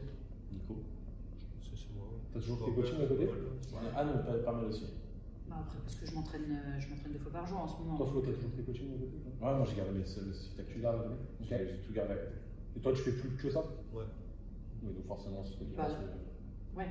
Nico. 0.51 0.75
C'est 1.61 1.77
c'est 1.77 1.93
moi. 1.95 2.05
ouais. 2.07 2.19
T'as 2.33 2.39
toujours 2.39 2.57
tes 2.65 2.71
Ouais, 2.71 2.75
coachings 2.81 3.03
à 3.03 3.05
côté? 3.07 3.25
ouais. 3.25 3.33
Ah 3.95 4.03
non, 4.05 4.13
pas, 4.23 4.33
pas 4.43 4.51
mal 4.53 4.65
aussi. 4.65 4.85
bah 5.47 5.57
après, 5.61 5.77
parce 5.83 5.95
que 5.95 6.05
je 6.07 6.15
m'entraîne 6.15 6.49
euh, 6.51 6.79
je 6.79 6.89
m'entraîne 6.89 7.13
deux 7.13 7.19
fois 7.19 7.31
par 7.31 7.45
jour 7.47 7.59
en 7.59 7.67
ce 7.67 7.77
moment. 7.77 7.97
Toi, 7.97 8.07
Flo, 8.07 8.21
t'as 8.21 8.33
toujours 8.33 8.51
tes 8.57 8.63
coachings 8.63 8.89
à 8.89 8.97
côté? 8.97 9.17
Ouais, 9.39 9.55
moi 9.55 9.65
j'ai 9.69 9.75
gardé 9.75 9.91
mes 9.99 10.03
Tu 10.03 10.79
gardes 10.81 10.99
à 10.99 11.03
côté 11.03 11.15
J'ai 11.41 11.57
j'ai 11.67 11.77
tout 11.85 11.93
gardé 11.93 12.13
à 12.13 12.15
côté. 12.17 12.35
Et 12.75 12.79
toi, 12.81 12.91
tu 12.93 13.01
fais 13.03 13.11
plus 13.11 13.29
que 13.37 13.49
ça? 13.51 13.59
Ouais. 13.93 14.03
Oui, 14.83 14.93
donc 14.93 15.05
forcément, 15.05 15.43
c'est 15.45 15.53
toi 15.57 15.65
qui 15.67 15.73
passes 15.75 15.93
le- 16.01 16.77
Ouais. 16.79 16.87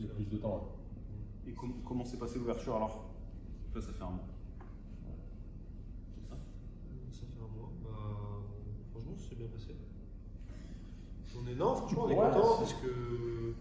le 0.00 0.06
plus 0.08 0.24
de 0.30 0.36
temps. 0.38 0.54
ouais. 1.46 1.50
Et 1.50 1.54
com- 1.54 1.74
comment 1.84 2.04
s'est 2.04 2.16
passée 2.18 2.38
l'ouverture 2.38 2.76
alors? 2.76 3.10
Ça 3.80 3.92
fait 3.92 4.02
un 4.02 4.10
mois. 4.10 4.28
C'est 6.14 6.28
ça 6.28 6.36
Ça 7.12 7.26
fait 7.26 7.42
un 7.42 7.56
mois. 7.56 7.70
Bah, 7.82 8.42
franchement, 8.90 9.16
ça 9.16 9.28
s'est 9.30 9.34
bien 9.36 9.46
passé. 9.48 9.74
On 11.34 11.46
est 11.48 11.54
non, 11.54 11.74
franchement, 11.74 12.04
on 12.04 12.10
est 12.10 12.14
Ouais, 12.14 12.26
content 12.26 12.52
c'est- 12.54 12.58
parce 12.60 12.74
que 12.82 13.54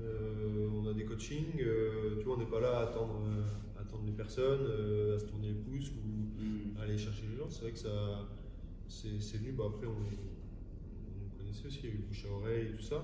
euh, 0.00 0.68
on 0.74 0.86
a 0.88 0.92
des 0.92 1.04
coachings. 1.04 1.58
euh, 1.60 2.16
tu 2.18 2.24
vois, 2.24 2.34
on 2.36 2.38
n'est 2.38 2.44
pas 2.46 2.60
là 2.60 2.78
à 2.80 2.82
attendre, 2.84 3.20
euh, 3.26 3.78
à 3.78 3.80
attendre 3.82 4.04
les 4.04 4.12
personnes, 4.12 4.66
à 5.14 5.18
se 5.18 5.24
tourner 5.24 5.48
les 5.48 5.54
pouces 5.54 5.90
ou 5.90 6.78
aller 6.80 6.98
chercher 6.98 7.26
les 7.30 7.36
gens. 7.36 7.48
C'est 7.48 7.62
vrai 7.62 7.72
que 7.72 7.78
ça, 7.78 8.28
c'est 8.88 9.20
c'est 9.20 9.38
venu. 9.38 9.52
Bah, 9.52 9.64
après, 9.68 9.86
on, 9.86 9.92
on 9.92 11.38
connaissait 11.38 11.66
aussi. 11.66 11.80
Il 11.82 11.88
y 11.88 11.92
a 11.92 11.94
eu 11.94 11.98
le 11.98 12.04
bouche 12.04 12.24
à 12.26 12.32
oreille 12.32 12.66
et 12.68 12.76
tout 12.76 12.82
ça. 12.82 13.02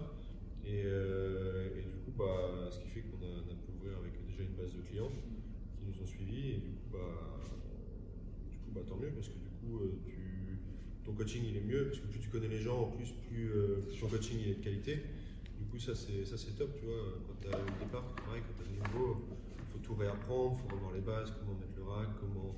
Et, 0.64 0.80
et 0.80 1.82
du 1.82 1.98
coup, 2.04 2.12
bah, 2.18 2.68
ce 2.70 2.80
qui 2.80 2.88
fait 2.88 3.00
qu'on 3.00 3.16
a, 3.24 3.28
on 3.28 3.50
a 3.52 3.54
pu 3.56 3.70
ouvrir 3.78 3.98
avec 3.98 4.12
déjà 4.26 4.42
une 4.42 4.54
base 4.56 4.74
de 4.74 4.80
clients 4.82 5.10
nous 5.86 6.02
ont 6.02 6.06
suivis. 6.06 6.50
Et 6.50 6.58
du 6.58 6.70
coup, 6.70 6.88
bah, 6.92 6.98
du 8.50 8.56
coup, 8.58 8.70
bah, 8.74 8.80
tant 8.86 8.96
mieux 8.96 9.10
parce 9.10 9.28
que 9.28 9.34
du 9.38 9.50
coup, 9.60 9.78
euh, 9.84 9.98
tu, 10.04 10.58
ton 11.04 11.12
coaching 11.12 11.42
il 11.48 11.56
est 11.56 11.60
mieux 11.64 11.86
parce 11.86 12.00
que 12.00 12.06
plus 12.06 12.20
tu 12.20 12.28
connais 12.28 12.48
les 12.48 12.60
gens, 12.60 12.80
en 12.82 12.90
plus, 12.90 13.12
plus, 13.28 13.50
euh, 13.52 13.88
ton 14.00 14.08
coaching 14.08 14.38
il 14.40 14.48
est 14.50 14.54
de 14.54 14.64
qualité. 14.64 15.02
Du 15.58 15.64
coup, 15.66 15.78
ça 15.78 15.94
c'est 15.94 16.56
top, 16.56 16.70
tu 16.78 16.84
vois. 16.84 16.96
Quand 17.26 17.34
tu 17.40 17.54
as 17.54 17.58
le 17.58 17.78
départ, 17.84 18.04
pareil, 18.26 18.42
quand 18.46 18.54
tu 18.56 18.68
as 18.68 18.72
le 18.72 18.76
niveau, 18.92 19.16
faut 19.72 19.78
tout 19.78 19.94
réapprendre, 19.94 20.56
faut 20.58 20.74
revoir 20.74 20.92
les 20.92 21.00
bases, 21.00 21.32
comment 21.40 21.58
mettre 21.58 21.76
le 21.76 21.84
rack, 21.84 22.08
comment, 22.20 22.54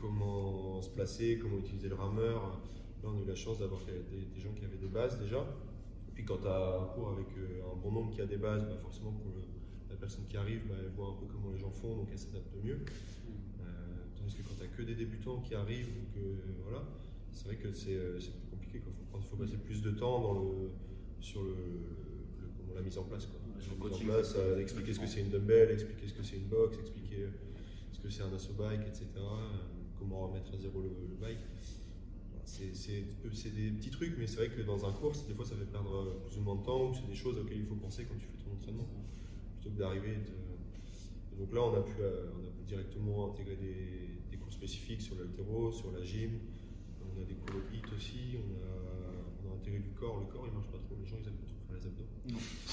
comment 0.00 0.80
se 0.82 0.90
placer, 0.90 1.38
comment 1.40 1.58
utiliser 1.58 1.88
le 1.88 1.94
rameur. 1.96 2.60
Là, 3.02 3.08
on 3.12 3.18
a 3.18 3.22
eu 3.22 3.26
la 3.26 3.34
chance 3.34 3.58
d'avoir 3.58 3.80
des, 3.86 3.92
des 4.34 4.40
gens 4.40 4.52
qui 4.52 4.64
avaient 4.64 4.76
des 4.76 4.88
bases 4.88 5.18
déjà. 5.20 5.44
Puis 6.14 6.24
quand 6.24 6.38
tu 6.38 6.46
as 6.48 6.78
un 6.80 6.84
cours 6.94 7.10
avec 7.10 7.26
euh, 7.38 7.62
un 7.72 7.76
bon 7.76 7.92
nombre 7.92 8.12
qui 8.12 8.20
a 8.20 8.26
des 8.26 8.36
bases, 8.38 8.62
bah, 8.64 8.76
forcément 8.82 9.12
pour 9.12 9.30
le- 9.34 9.42
la 9.90 9.96
personne 9.96 10.24
qui 10.28 10.36
arrive, 10.36 10.60
bah, 10.68 10.74
elle 10.80 10.90
voit 10.90 11.08
un 11.08 11.14
peu 11.20 11.26
comment 11.32 11.50
les 11.52 11.58
gens 11.58 11.70
font, 11.70 11.96
donc 11.96 12.08
elle 12.12 12.18
s'adapte 12.18 12.54
mieux. 12.62 12.78
Euh, 13.60 13.64
tandis 14.16 14.36
que 14.36 14.42
quand 14.42 14.54
tu 14.58 14.62
as 14.64 14.66
que 14.68 14.82
des 14.82 14.94
débutants 14.94 15.40
qui 15.40 15.54
arrivent, 15.54 15.86
donc, 15.88 16.16
euh, 16.16 16.34
voilà, 16.64 16.84
c'est 17.32 17.44
vrai 17.46 17.56
que 17.56 17.72
c'est 17.72 17.96
euh, 17.96 18.18
plus 18.18 18.50
compliqué. 18.50 18.82
Il 19.14 19.22
faut, 19.24 19.36
passer 19.36 19.56
plus 19.58 19.82
de 19.82 19.90
temps 19.90 20.20
dans 20.20 20.34
le, 20.34 20.70
sur 21.20 21.42
le, 21.42 21.50
le- 21.50 22.48
comment, 22.56 22.74
la 22.74 22.82
mise 22.82 22.98
en 22.98 23.04
place. 23.04 23.26
Quoi. 23.26 23.40
Ouais, 23.40 23.90
La 23.90 23.96
mise 23.96 24.02
en 24.02 24.04
place, 24.06 24.32
c'est- 24.32 24.38
euh, 24.38 24.60
expliquer 24.60 24.92
ce 24.94 25.00
que 25.00 25.06
c'est 25.06 25.20
une 25.20 25.30
dumbbell, 25.30 25.70
expliquer 25.70 26.08
ce 26.08 26.14
que 26.14 26.22
c'est 26.22 26.36
une 26.36 26.48
box, 26.48 26.78
expliquer 26.78 27.26
ce 27.92 27.98
que 28.00 28.08
c'est 28.10 28.22
un 28.22 28.32
asso 28.32 28.52
bike, 28.56 28.82
etc. 28.86 29.06
comment 29.98 30.28
remettre 30.28 30.54
à 30.54 30.58
zéro 30.58 30.80
le, 30.80 30.88
le 30.88 31.16
bike. 31.20 31.38
C'est 32.44 33.50
des 33.54 33.70
petits 33.70 33.90
trucs, 33.90 34.16
mais 34.18 34.26
c'est 34.26 34.36
vrai 34.36 34.48
que 34.48 34.62
dans 34.62 34.84
un 34.86 34.92
cours, 34.92 35.12
des 35.28 35.34
fois 35.34 35.44
ça 35.44 35.54
fait 35.54 35.64
perdre 35.70 36.16
plus 36.26 36.38
ou 36.38 36.42
moins 36.42 36.56
de 36.56 36.62
temps, 36.64 36.90
ou 36.90 36.94
c'est 36.94 37.06
des 37.06 37.14
choses 37.14 37.38
auxquelles 37.38 37.58
il 37.58 37.66
faut 37.66 37.74
penser 37.76 38.04
quand 38.04 38.16
tu 38.18 38.26
fais 38.26 38.44
ton 38.44 38.52
entraînement, 38.56 38.86
plutôt 39.60 39.70
que 39.74 39.78
d'arriver 39.78 40.16
de- 40.16 41.38
donc 41.38 41.52
là, 41.52 41.60
on 41.62 41.74
a 41.76 41.82
pu, 41.82 41.94
euh, 42.00 42.30
on 42.34 42.46
a 42.46 42.50
pu 42.50 42.62
directement 42.66 43.30
intégrer 43.30 43.56
des, 43.56 44.18
des 44.30 44.36
cours 44.38 44.52
spécifiques 44.52 45.00
sur 45.02 45.14
l'altéro, 45.16 45.70
sur 45.70 45.92
la 45.92 46.02
gym. 46.02 46.32
On 47.00 47.20
a 47.20 47.24
des 47.24 47.34
cours 47.34 47.54
de 47.60 47.74
HIIT 47.74 47.94
aussi. 47.94 48.36
On 48.42 48.50
a, 48.58 49.46
on 49.46 49.52
a 49.52 49.54
intégré 49.54 49.78
du 49.78 49.90
corps. 49.90 50.18
Le 50.18 50.26
corps, 50.26 50.46
il 50.48 50.52
marche 50.52 50.66
pas 50.66 50.78
trop. 50.78 50.96
Les 51.00 51.06
gens, 51.06 51.14
ils 51.22 51.28
aiment 51.28 51.38
trop 51.38 51.54
faire 51.68 51.76
les 51.78 51.86
abdos. 51.86 52.10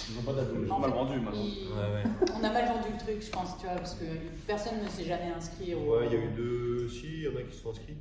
Ils 0.10 0.18
ont 0.18 0.24
pas 0.24 0.34
d'abdos. 0.34 0.66
Mal 0.66 0.82
fait, 0.82 0.98
vendu, 0.98 1.20
mal 1.20 1.34
vendu. 1.36 1.50
il- 1.62 2.34
On 2.34 2.44
a 2.44 2.52
mal 2.52 2.66
vendu 2.74 2.90
le 2.92 2.98
truc, 2.98 3.22
je 3.22 3.30
pense, 3.30 3.56
tu 3.60 3.66
vois, 3.68 3.76
parce 3.76 3.94
que 3.96 4.06
personne 4.48 4.82
ne 4.84 4.90
s'est 4.90 5.06
jamais 5.06 5.30
inscrit 5.30 5.76
au. 5.76 5.94
Ouais, 5.98 6.08
il 6.08 6.14
y 6.14 6.16
a 6.18 6.26
eu 6.26 6.34
deux. 6.34 6.90
Si, 6.90 7.06
il 7.06 7.22
y 7.24 7.28
en 7.28 7.36
a 7.36 7.44
qui 7.44 7.56
se 7.56 7.62
sont 7.62 7.70
inscrits. 7.70 7.98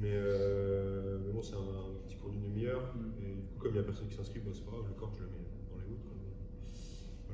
Mais, 0.00 0.12
euh, 0.14 1.18
mais 1.26 1.32
bon, 1.32 1.42
c'est 1.42 1.54
un 1.56 1.90
petit 2.06 2.14
cours 2.16 2.30
d'une 2.30 2.42
demi-heure. 2.42 2.94
Et 3.20 3.34
du 3.34 3.42
coup, 3.50 3.58
comme 3.58 3.72
il 3.72 3.74
n'y 3.74 3.80
a 3.80 3.82
personne 3.82 4.06
qui 4.06 4.14
s'inscrit, 4.14 4.38
bah, 4.38 4.52
c'est 4.54 4.64
pas 4.64 4.70
grave. 4.78 4.86
Le 4.86 4.94
corps, 4.94 5.10
je 5.12 5.22
le 5.22 5.26
mets 5.26 5.42
dans 5.72 5.76
les 5.78 5.86
woods. 5.90 6.06
quoi. 6.06 6.14
Voilà, 6.14 6.30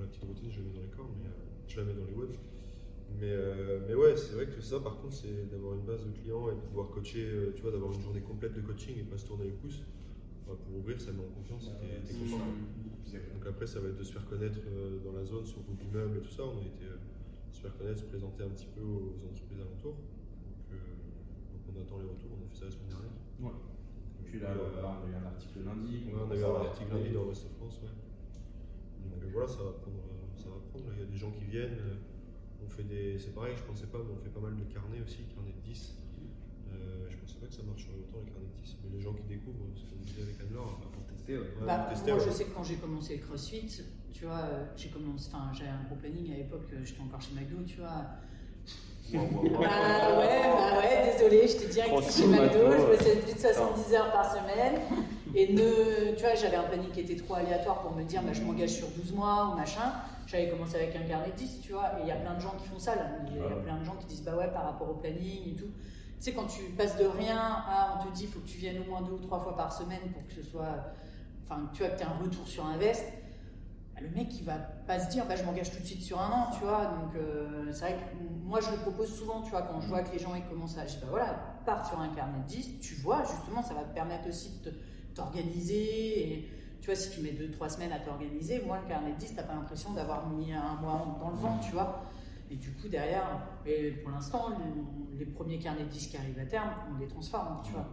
la 0.00 0.06
petite 0.06 0.24
routine, 0.24 0.50
je 0.50 0.60
la 0.60 0.66
mets 0.66 0.74
dans 0.74 0.82
les 0.82 0.88
corps, 0.96 1.10
mais 1.18 1.26
euh, 1.28 1.66
je 1.68 1.80
la 1.80 1.84
mets 1.86 1.94
dans 1.94 2.06
les 2.06 2.14
woods. 2.14 2.36
Mais, 3.20 3.30
euh, 3.30 3.80
mais 3.86 3.94
ouais, 3.94 4.16
c'est 4.16 4.34
vrai 4.34 4.46
que 4.46 4.60
ça, 4.60 4.80
par 4.80 4.96
contre, 5.00 5.14
c'est 5.14 5.48
d'avoir 5.50 5.74
une 5.74 5.84
base 5.84 6.04
de 6.04 6.10
clients 6.10 6.48
et 6.50 6.54
de 6.54 6.60
pouvoir 6.60 6.90
coacher, 6.90 7.24
euh, 7.26 7.52
tu 7.54 7.62
vois, 7.62 7.70
d'avoir 7.70 7.92
une 7.92 8.00
journée 8.00 8.20
complète 8.20 8.54
de 8.54 8.60
coaching 8.60 8.98
et 8.98 9.04
pas 9.04 9.18
se 9.18 9.26
tourner 9.26 9.44
les 9.44 9.52
pouces. 9.52 9.82
Pour 10.44 10.76
ouvrir, 10.76 11.00
ça 11.00 11.10
met 11.10 11.20
en 11.24 11.32
confiance. 11.40 11.70
et 11.82 12.02
t'es-. 12.04 12.12
Donc 13.32 13.46
après, 13.48 13.66
ça 13.66 13.80
va 13.80 13.88
être 13.88 13.96
de 13.96 14.02
se 14.02 14.12
faire 14.12 14.26
connaître 14.26 14.58
euh, 14.68 14.98
dans 15.02 15.12
la 15.12 15.24
zone, 15.24 15.46
sur 15.46 15.58
le 15.58 15.64
groupe 15.64 15.82
immeuble 15.82 16.18
et 16.18 16.20
tout 16.20 16.30
ça. 16.30 16.42
On 16.44 16.58
a 16.58 16.66
été 16.66 16.84
se 17.54 17.60
faire 17.60 17.76
connaître, 17.78 18.00
se 18.00 18.04
présenter 18.04 18.42
un 18.42 18.50
petit 18.50 18.66
peu 18.74 18.82
aux 18.82 19.14
entreprises 19.30 19.60
alentours. 19.60 19.94
Donc, 19.94 20.66
euh, 20.72 20.76
donc 21.54 21.62
on 21.70 21.80
attend 21.80 21.98
les 22.02 22.08
retours. 22.10 22.30
On 22.34 22.44
a 22.44 22.48
fait 22.50 22.58
ça 22.58 22.64
la 22.66 22.70
semaine 22.72 22.88
dernière. 22.88 23.16
Ouais. 23.40 23.54
Donc, 23.54 24.24
Puis 24.26 24.40
là, 24.40 24.50
euh, 24.50 24.82
on 24.82 25.06
a 25.06 25.10
eu 25.10 25.14
un 25.14 25.26
article 25.26 25.58
lundi. 25.64 26.02
Ouais, 26.10 26.20
on 26.20 26.30
a 26.30 26.36
eu 26.36 26.44
un 26.44 26.66
article 26.66 26.90
lundi 26.92 27.10
dans 27.14 27.22
of 27.30 27.38
France, 27.56 27.80
ouais. 27.82 27.94
Donc 29.10 29.20
euh, 29.22 29.30
voilà, 29.32 29.48
ça 29.48 29.62
va 29.62 29.72
prendre. 29.82 30.00
euh, 30.00 30.40
Ça 30.40 30.48
va 30.48 30.58
prendre. 30.70 30.84
Il 30.94 31.00
y 31.00 31.06
a 31.06 31.10
des 31.10 31.16
gens 31.16 31.30
qui 31.30 31.44
viennent. 31.44 31.78
euh, 31.80 32.64
On 32.64 32.68
fait 32.68 32.84
des. 32.84 33.18
C'est 33.18 33.34
pareil, 33.34 33.54
je 33.56 33.62
pensais 33.62 33.86
pas, 33.86 33.98
mais 33.98 34.12
on 34.14 34.20
fait 34.22 34.32
pas 34.32 34.40
mal 34.40 34.56
de 34.56 34.64
carnets 34.72 35.00
aussi, 35.04 35.24
carnets 35.34 35.52
de 35.54 35.62
10. 35.64 35.94
Euh, 36.72 37.06
je 37.10 37.16
pensais 37.16 37.38
pas 37.40 37.46
que 37.46 37.54
ça 37.54 37.62
marcherait 37.62 37.94
autant 38.00 38.18
les 38.24 38.30
carnets 38.32 38.48
de 38.50 38.58
10. 38.62 38.76
Mais 38.84 38.90
les 38.96 39.00
gens 39.00 39.12
qui 39.12 39.22
découvrent, 39.28 39.68
ce 39.76 39.84
qu'on 39.86 40.00
disait 40.02 40.22
avec 40.22 40.40
Anne-Laure, 40.40 40.80
Pour 40.92 41.04
tester, 41.06 41.38
ouais. 41.38 41.44
ouais, 41.44 41.66
Bah, 41.66 41.86
on 41.86 41.90
testait, 41.90 42.10
moi, 42.12 42.20
ouais. 42.20 42.26
je 42.26 42.32
sais 42.34 42.44
que 42.44 42.54
quand 42.54 42.64
j'ai 42.64 42.76
commencé 42.76 43.16
le 43.16 43.22
crossfit, 43.22 43.66
tu 44.12 44.24
vois, 44.24 44.48
j'ai 44.76 44.88
commencé, 44.88 45.28
enfin, 45.32 45.52
j'avais 45.52 45.70
un 45.70 45.82
gros 45.86 45.96
planning 45.96 46.32
à 46.32 46.36
l'époque, 46.36 46.66
j'étais 46.82 47.00
encore 47.00 47.20
chez 47.20 47.34
McDo, 47.34 47.62
tu 47.66 47.78
vois. 47.78 48.18
Wow, 49.12 49.20
wow, 49.20 49.42
wow. 49.44 49.60
Bah 49.60 50.18
ouais, 50.18 50.42
bah 50.48 50.78
ouais, 50.80 51.12
désolé, 51.12 51.46
j'étais 51.46 51.68
direct 51.68 51.92
chez 52.10 52.26
McDo, 52.26 52.72
je 52.72 52.96
faisais 52.96 53.16
plus 53.20 53.34
de 53.34 53.38
70 53.38 53.94
heures 53.94 54.12
par 54.12 54.32
semaine. 54.32 54.80
Et 55.34 55.52
ne, 55.52 56.14
tu 56.14 56.22
vois, 56.22 56.34
j'avais 56.36 56.56
un 56.56 56.62
planning 56.62 56.90
qui 56.90 57.00
était 57.00 57.16
trop 57.16 57.34
aléatoire 57.34 57.80
pour 57.82 57.92
me 57.96 58.04
dire, 58.04 58.22
bah, 58.22 58.32
je 58.32 58.42
m'engage 58.42 58.70
sur 58.70 58.88
12 58.88 59.12
mois 59.12 59.50
ou 59.52 59.56
machin. 59.58 59.92
J'avais 60.26 60.48
commencé 60.48 60.76
avec 60.76 60.94
un 60.96 61.02
carnet 61.02 61.30
de 61.32 61.36
10, 61.36 61.60
tu 61.60 61.72
vois, 61.72 61.98
et 61.98 62.02
il 62.02 62.08
y 62.08 62.12
a 62.12 62.16
plein 62.16 62.34
de 62.34 62.40
gens 62.40 62.54
qui 62.58 62.66
font 62.68 62.78
ça, 62.78 62.94
là. 62.94 63.02
Il 63.28 63.36
y 63.36 63.52
a 63.52 63.56
plein 63.56 63.78
de 63.78 63.84
gens 63.84 63.96
qui 63.96 64.06
disent, 64.06 64.22
bah 64.22 64.36
ouais, 64.36 64.48
par 64.48 64.64
rapport 64.64 64.88
au 64.90 64.94
planning 64.94 65.52
et 65.52 65.56
tout. 65.56 65.66
Tu 66.18 66.30
sais, 66.30 66.32
quand 66.32 66.46
tu 66.46 66.62
passes 66.70 66.96
de 66.96 67.04
rien 67.04 67.36
à, 67.38 68.00
on 68.00 68.08
te 68.08 68.14
dit, 68.14 68.22
il 68.24 68.28
faut 68.28 68.40
que 68.40 68.46
tu 68.46 68.58
viennes 68.58 68.78
au 68.80 68.84
moins 68.88 69.02
deux 69.02 69.12
ou 69.12 69.18
trois 69.18 69.40
fois 69.40 69.56
par 69.56 69.72
semaine 69.72 70.00
pour 70.12 70.26
que 70.26 70.32
ce 70.32 70.42
soit, 70.42 70.92
enfin, 71.42 71.68
tu 71.74 71.82
vois, 71.82 71.90
que 71.90 71.98
tu 71.98 72.02
aies 72.04 72.06
un 72.06 72.22
retour 72.22 72.46
sur 72.46 72.64
invest. 72.66 73.04
Bah, 73.94 74.00
le 74.02 74.08
mec, 74.10 74.28
il 74.38 74.44
va 74.44 74.54
pas 74.86 74.98
se 75.00 75.10
dire, 75.10 75.26
bah, 75.26 75.36
je 75.36 75.44
m'engage 75.44 75.70
tout 75.72 75.80
de 75.80 75.86
suite 75.86 76.02
sur 76.02 76.20
un 76.20 76.30
an, 76.30 76.50
tu 76.52 76.60
vois. 76.64 76.86
Donc, 76.86 77.14
euh, 77.16 77.70
c'est 77.72 77.80
vrai 77.80 77.94
que 77.94 78.24
moi, 78.46 78.60
je 78.60 78.70
le 78.70 78.76
propose 78.78 79.12
souvent, 79.14 79.42
tu 79.42 79.50
vois, 79.50 79.62
quand 79.62 79.80
je 79.80 79.88
vois 79.88 80.02
que 80.02 80.12
les 80.12 80.18
gens 80.18 80.34
ils 80.34 80.44
commencent 80.44 80.78
à. 80.78 80.86
Je 80.86 80.94
dis, 80.94 81.00
bah 81.02 81.08
voilà, 81.10 81.34
pars 81.66 81.86
sur 81.86 82.00
un 82.00 82.08
carnet 82.08 82.38
de 82.38 82.46
10, 82.46 82.80
tu 82.80 82.94
vois, 82.96 83.22
justement, 83.24 83.62
ça 83.62 83.74
va 83.74 83.82
te 83.84 83.92
permettre 83.94 84.28
aussi 84.28 84.50
de 84.62 84.70
te- 84.70 84.76
t'organiser. 85.14 86.32
Et 86.32 86.48
tu 86.80 86.86
vois, 86.86 86.94
si 86.96 87.10
tu 87.10 87.20
mets 87.20 87.32
2-3 87.32 87.68
semaines 87.68 87.92
à 87.92 87.98
t'organiser, 88.00 88.62
moi, 88.64 88.78
le 88.82 88.88
carnet 88.88 89.12
de 89.12 89.18
10, 89.18 89.34
t'as 89.34 89.42
pas 89.42 89.54
l'impression 89.54 89.92
d'avoir 89.92 90.28
mis 90.28 90.52
un 90.52 90.74
mois 90.80 91.16
dans 91.20 91.30
le 91.30 91.36
vent, 91.36 91.58
tu 91.58 91.72
vois. 91.72 92.04
Et 92.50 92.56
du 92.56 92.72
coup, 92.72 92.88
derrière, 92.88 93.40
et 93.64 93.90
pour 93.92 94.10
l'instant, 94.10 94.50
le- 94.50 95.18
les 95.18 95.24
premiers 95.26 95.58
carnets 95.58 95.84
de 95.84 95.88
10 95.88 96.08
qui 96.08 96.16
arrivent 96.16 96.38
à 96.38 96.44
terme, 96.46 96.70
on 96.94 96.98
les 96.98 97.08
transforme, 97.08 97.62
tu 97.64 97.72
vois. 97.72 97.88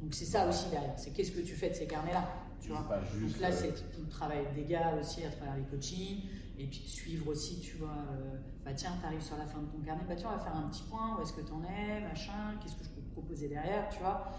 Donc, 0.00 0.14
c'est 0.14 0.24
ça 0.24 0.48
aussi 0.48 0.70
derrière, 0.70 0.94
c'est 0.98 1.12
qu'est-ce 1.12 1.32
que 1.32 1.40
tu 1.40 1.54
fais 1.54 1.70
de 1.70 1.74
ces 1.74 1.86
carnets-là, 1.86 2.26
tu 2.60 2.68
vois. 2.70 2.82
Pas 2.88 3.00
juste. 3.04 3.32
Donc 3.34 3.40
là, 3.40 3.48
euh, 3.48 3.52
c'est 3.52 3.92
tout 3.92 4.00
le 4.02 4.08
travail 4.08 4.46
des 4.54 4.64
gars 4.64 4.94
aussi 4.98 5.24
à 5.24 5.30
travers 5.30 5.56
les 5.56 5.64
coachings. 5.64 6.22
Et 6.56 6.66
puis 6.66 6.80
de 6.84 6.86
suivre 6.88 7.28
aussi, 7.28 7.60
tu 7.60 7.76
vois, 7.78 7.88
euh, 8.12 8.38
bah 8.64 8.72
tiens, 8.74 8.92
tu 9.00 9.06
arrives 9.06 9.20
sur 9.22 9.36
la 9.36 9.44
fin 9.44 9.58
de 9.60 9.66
ton 9.66 9.78
carnet, 9.80 10.04
bah 10.08 10.14
tiens, 10.16 10.28
on 10.32 10.36
va 10.36 10.42
faire 10.42 10.56
un 10.56 10.68
petit 10.68 10.84
point, 10.84 11.16
où 11.18 11.20
est-ce 11.22 11.32
que 11.32 11.40
tu 11.40 11.52
en 11.52 11.62
es, 11.64 12.00
machin, 12.00 12.54
qu'est-ce 12.62 12.76
que 12.76 12.84
je 12.84 12.90
peux 12.90 13.00
te 13.02 13.10
proposer 13.10 13.48
derrière, 13.48 13.88
tu 13.88 13.98
vois. 13.98 14.30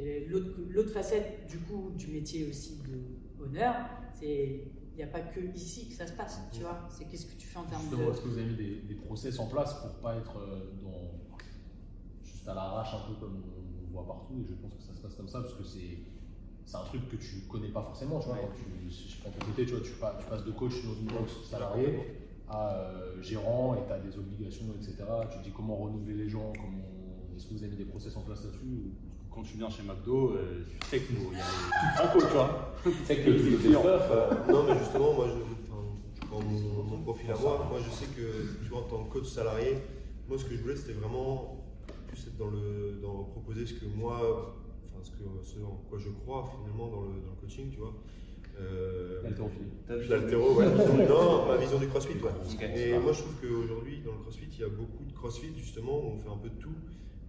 C'est 0.00 0.26
l'autre 0.70 0.90
facette 0.90 1.46
du 1.48 1.58
coup 1.60 1.90
du 1.96 2.08
métier 2.08 2.48
aussi 2.48 2.78
de 2.82 3.44
honneur, 3.44 3.74
c'est 4.14 4.64
il 4.94 4.96
n'y 4.96 5.02
a 5.02 5.06
pas 5.06 5.20
que 5.20 5.40
ici 5.54 5.88
que 5.88 5.94
ça 5.94 6.06
se 6.06 6.12
passe, 6.12 6.38
tu 6.52 6.60
vois. 6.60 6.86
C'est 6.90 7.06
qu'est-ce 7.06 7.24
que 7.26 7.38
tu 7.38 7.46
fais 7.46 7.58
en 7.58 7.64
termes 7.64 7.80
Justement, 7.82 8.06
de. 8.08 8.12
est-ce 8.12 8.20
que 8.20 8.28
vous 8.28 8.38
avez 8.38 8.46
mis 8.50 8.56
des, 8.56 8.76
des 8.82 8.94
process 8.94 9.38
en 9.38 9.46
place 9.46 9.72
pour 9.80 9.90
pas 10.00 10.16
être 10.16 10.36
euh, 10.38 10.70
dans, 10.82 11.36
juste 12.22 12.46
à 12.48 12.54
l'arrache 12.54 12.94
un 12.94 13.08
peu 13.08 13.18
comme 13.18 13.42
on 13.88 13.92
voit 13.92 14.06
partout 14.06 14.34
Et 14.42 14.46
je 14.46 14.54
pense 14.54 14.74
que 14.74 14.82
ça 14.82 14.92
se 14.94 15.00
passe 15.00 15.14
comme 15.14 15.28
ça 15.28 15.40
parce 15.40 15.54
que 15.54 15.64
c'est 15.64 15.98
c'est 16.64 16.76
un 16.76 16.84
truc 16.84 17.08
que 17.08 17.16
tu 17.16 17.40
connais 17.48 17.68
pas 17.70 17.82
forcément. 17.82 18.20
Tu 18.20 18.28
vois, 18.28 18.38
tu, 18.54 18.88
je 18.90 19.20
prends 19.20 19.30
ton 19.30 19.46
côté, 19.46 19.64
tu, 19.66 19.72
vois, 19.72 19.80
tu, 19.82 19.92
pas- 19.92 20.16
tu 20.20 20.26
passes 20.26 20.44
de 20.44 20.52
coach 20.52 20.74
dans 20.84 20.94
une 20.94 21.06
box 21.06 21.42
salarié 21.50 21.98
à 22.48 22.76
euh, 22.76 23.20
gérant 23.22 23.74
et 23.74 23.86
tu 23.86 23.92
as 23.92 23.98
des 23.98 24.16
obligations, 24.18 24.66
etc. 24.76 24.96
Tu 25.32 25.38
te 25.38 25.44
dis 25.44 25.50
comment 25.52 25.76
renouveler 25.76 26.14
les 26.14 26.28
gens, 26.28 26.52
comment 26.54 26.84
est-ce 27.34 27.46
que 27.46 27.54
vous 27.54 27.62
avez 27.62 27.70
mis 27.72 27.78
des 27.78 27.84
process 27.86 28.14
en 28.16 28.22
place 28.22 28.44
là-dessus 28.44 28.64
ou- 28.66 28.92
Quand 29.34 29.42
tu 29.42 29.56
viens 29.56 29.70
chez 29.70 29.82
McDo, 29.82 30.32
euh, 30.34 30.64
tu 30.80 30.88
sais 30.88 31.00
que 31.00 31.12
nous, 31.14 31.30
il 31.32 31.38
y 31.38 31.40
a 31.40 31.44
les 31.44 31.96
Franco, 31.96 32.18
tu 32.26 32.32
vois. 32.34 32.74
Tu 32.82 32.92
sais 33.04 33.16
que 33.16 33.30
le 33.30 33.56
client, 33.56 33.82
Euh, 33.86 34.30
non, 34.48 34.64
mais 34.64 34.78
justement, 34.78 35.14
moi, 35.14 35.26
je, 35.28 36.26
prends 36.26 36.40
mon, 36.40 36.82
mon 36.84 37.02
profil 37.02 37.30
à 37.30 37.36
moi. 37.36 37.66
Moi, 37.70 37.80
je 37.84 37.90
sais 37.90 38.06
que, 38.14 38.62
tu 38.62 38.68
vois, 38.68 38.80
en 38.80 38.82
tant 38.82 39.04
que 39.04 39.12
coach 39.12 39.26
salarié, 39.26 39.78
moi, 40.28 40.38
ce 40.38 40.44
que 40.44 40.54
je 40.54 40.60
voulais, 40.62 40.76
c'était 40.76 40.92
vraiment 40.92 41.64
plus 42.08 42.26
être 42.26 42.36
dans 42.36 42.50
le, 42.50 42.98
dans 43.00 43.24
proposer 43.24 43.64
ce 43.66 43.74
que 43.74 43.86
moi, 43.86 44.20
enfin, 44.84 45.02
ce, 45.02 45.10
que, 45.10 45.24
ce 45.42 45.62
en 45.64 45.80
quoi 45.88 45.98
je 45.98 46.10
crois 46.10 46.50
finalement 46.54 46.88
dans 46.88 47.02
le, 47.02 47.20
dans 47.20 47.30
le 47.30 47.40
coaching, 47.40 47.70
tu 47.70 47.78
vois. 47.78 47.94
Euh. 48.60 49.22
L'altéro, 50.08 50.54
ouais. 50.54 50.66
non, 51.08 51.46
ma 51.46 51.56
vision 51.56 51.78
du 51.78 51.88
crossfit, 51.88 52.18
ouais. 52.18 52.76
Et 52.76 52.98
moi, 52.98 53.12
je 53.12 53.20
trouve 53.20 53.34
qu'aujourd'hui, 53.40 54.02
dans 54.04 54.12
le 54.12 54.18
crossfit, 54.18 54.48
il 54.52 54.60
y 54.60 54.64
a 54.64 54.68
beaucoup 54.68 55.04
de 55.04 55.12
crossfit, 55.12 55.52
justement, 55.56 55.98
où 55.98 56.12
on 56.12 56.18
fait 56.18 56.28
un 56.28 56.36
peu 56.36 56.50
de 56.50 56.58
tout. 56.60 56.74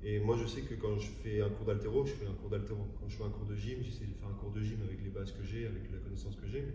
Et 0.03 0.19
moi, 0.19 0.35
je 0.37 0.45
sais 0.45 0.61
que 0.61 0.73
quand 0.75 0.97
je 0.97 1.07
fais 1.09 1.41
un 1.41 1.49
cours 1.49 1.65
d'altéro, 1.65 2.05
je 2.05 2.11
fais 2.13 2.25
un 2.27 2.33
cours 2.33 2.49
d'altéro. 2.49 2.79
Quand 2.99 3.07
je 3.07 3.15
fais 3.17 3.23
un 3.23 3.29
cours 3.29 3.45
de 3.45 3.55
gym, 3.55 3.79
j'essaie 3.81 4.05
de 4.05 4.13
faire 4.13 4.27
un 4.29 4.33
cours 4.33 4.51
de 4.51 4.61
gym 4.61 4.81
avec 4.83 5.01
les 5.03 5.09
bases 5.09 5.31
que 5.31 5.43
j'ai, 5.43 5.65
avec 5.65 5.89
la 5.91 5.97
connaissance 5.99 6.35
que 6.35 6.47
j'ai. 6.47 6.65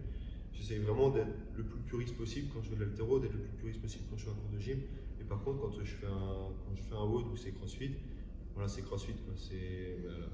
J'essaie 0.52 0.78
vraiment 0.78 1.10
d'être 1.10 1.28
le 1.56 1.64
plus 1.64 1.80
puriste 1.80 2.16
possible 2.16 2.48
quand 2.52 2.62
je 2.62 2.70
fais 2.70 2.76
de 2.76 2.80
l'altéro, 2.84 3.18
d'être 3.20 3.34
le 3.34 3.40
plus 3.40 3.52
puriste 3.52 3.80
possible 3.82 4.04
quand 4.10 4.16
je 4.16 4.24
fais 4.24 4.30
un 4.30 4.34
cours 4.34 4.50
de 4.50 4.58
gym. 4.58 4.80
Et 5.20 5.24
par 5.24 5.42
contre, 5.42 5.60
quand 5.60 5.70
je 5.72 5.84
fais 5.84 6.06
un, 6.06 6.54
quand 6.64 6.74
je 6.74 6.82
fais 6.82 6.94
un 6.94 7.04
WOD 7.04 7.28
où 7.32 7.36
c'est 7.36 7.52
crossfit, 7.52 7.96
voilà, 8.54 8.68
c'est 8.68 8.82
crossfit. 8.82 9.14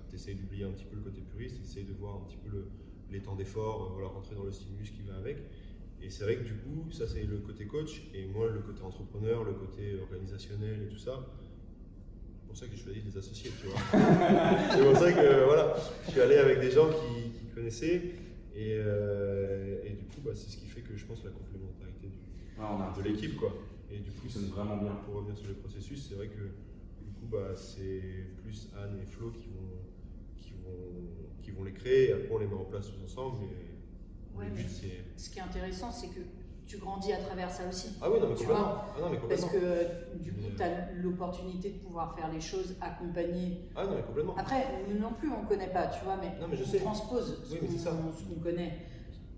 Tu 0.09 0.17
essayes 0.17 0.35
d'oublier 0.35 0.65
un 0.65 0.71
petit 0.73 0.85
peu 0.85 0.97
le 0.97 1.03
côté 1.03 1.21
puriste, 1.23 1.57
tu 1.57 1.63
essayes 1.63 1.85
de 1.85 1.93
voir 1.93 2.17
un 2.17 2.21
petit 2.21 2.37
peu 2.37 2.49
le- 2.51 2.71
les 3.11 3.21
temps 3.23 3.35
d'effort, 3.37 3.85
euh, 3.85 3.89
voilà, 3.93 4.09
rentrer 4.09 4.35
dans 4.35 4.45
le 4.45 4.53
stimulus 4.53 4.91
qui 4.91 5.03
va 5.03 5.17
avec. 5.17 5.39
Et 6.01 6.11
c'est 6.11 6.25
vrai 6.25 6.37
que 6.37 6.45
du 6.45 6.55
coup, 6.55 6.91
ça 6.91 7.07
c'est 7.07 7.25
le 7.25 7.39
côté 7.39 7.67
coach, 7.67 8.03
et 8.15 8.27
moi 8.27 8.49
le 8.51 8.61
côté 8.61 8.83
entrepreneur, 8.83 9.45
le 9.45 9.55
côté 9.55 9.99
organisationnel 10.01 10.83
et 10.83 10.89
tout 10.89 10.99
ça. 10.99 11.27
C'est 12.55 12.67
pour 12.67 12.67
ça 12.67 12.67
que 12.67 12.77
j'ai 12.77 12.83
choisi 12.85 13.01
des 13.03 13.19
associés, 13.19 13.51
tu 13.61 13.67
vois. 13.67 13.81
c'est 14.71 14.83
pour 14.85 14.97
ça 14.97 15.13
que 15.13 15.45
voilà, 15.45 15.75
je 16.07 16.11
suis 16.13 16.21
allé 16.21 16.37
avec 16.37 16.61
des 16.61 16.71
gens 16.71 16.89
qui, 16.89 17.33
qui 17.33 17.47
connaissaient, 17.53 17.97
et, 18.55 18.77
euh, 18.79 19.83
et 19.85 19.91
du 19.91 20.05
coup, 20.05 20.21
bah, 20.25 20.31
c'est 20.35 20.49
ce 20.51 20.57
qui 20.59 20.67
fait 20.67 20.83
que 20.83 20.97
je 20.97 21.05
pense 21.05 21.25
la 21.25 21.31
complémentarité 21.31 22.07
du, 22.07 22.17
Ouais, 22.57 22.65
on 22.71 22.81
a 22.81 22.85
un 22.95 22.97
de 22.97 23.03
l'équipe, 23.03 23.37
quoi. 23.37 23.53
Et 23.91 23.99
du 23.99 24.11
coup, 24.13 24.23
fonctionne 24.23 24.47
vraiment 24.51 24.77
bien. 24.77 24.93
Pour 25.05 25.17
revenir 25.17 25.37
sur 25.37 25.49
le 25.49 25.55
processus, 25.55 26.07
c'est 26.09 26.15
vrai 26.15 26.29
que 26.29 26.43
du 27.05 27.11
coup, 27.19 27.27
bah, 27.27 27.57
c'est 27.57 28.01
plus 28.45 28.69
Anne 28.79 29.01
et 29.03 29.07
Flo 29.07 29.31
qui 29.33 29.49
vont, 29.49 29.75
qui 30.37 30.53
vont, 30.53 31.43
qui 31.43 31.51
vont 31.51 31.65
les 31.65 31.73
créer. 31.73 32.11
Et 32.11 32.13
après, 32.13 32.29
on 32.31 32.39
les 32.39 32.47
met 32.47 32.55
en 32.55 32.65
place 32.65 32.87
tous 32.87 33.03
ensemble. 33.05 33.39
Mais 33.43 34.39
Ouais, 34.39 34.45
le 34.49 34.55
but, 34.55 34.63
mais 34.63 34.69
c'est. 34.69 35.05
ce 35.23 35.31
qui 35.31 35.39
est 35.41 35.43
intéressant, 35.43 35.91
c'est 35.91 36.09
que 36.09 36.21
tu 36.67 36.79
grandis 36.79 37.13
à 37.13 37.19
travers 37.19 37.51
ça 37.51 37.69
aussi. 37.69 37.91
Ah 38.01 38.11
oui, 38.11 38.19
non, 38.21 38.29
mais 38.29 38.35
complètement. 38.35 38.75
Ah 38.97 39.01
non, 39.01 39.11
mais 39.11 39.19
Parce 39.29 39.45
que 39.45 40.17
du 40.23 40.33
coup, 40.33 40.41
tu 40.57 40.63
as 40.63 40.93
l'opportunité 40.93 41.71
de 41.71 41.79
pouvoir 41.79 42.15
faire 42.17 42.31
les 42.33 42.41
choses 42.41 42.77
accompagnées. 42.81 43.69
Ah 43.77 43.85
non, 43.85 43.95
mais 43.97 44.03
complètement. 44.03 44.35
Après, 44.37 44.65
nous 44.89 44.99
non 44.99 45.13
plus, 45.13 45.31
on 45.31 45.43
ne 45.43 45.47
connaît 45.49 45.71
pas, 45.73 45.87
tu 45.89 46.03
vois, 46.05 46.17
mais, 46.17 46.39
Non, 46.41 46.49
mais 46.49 46.57
je 46.57 46.65
on 46.65 46.67
sais. 46.67 46.79
transpose 46.79 47.43
ce 47.45 47.55
Oui, 47.55 47.61
qu'on 48.29 48.41
connaît. 48.41 48.79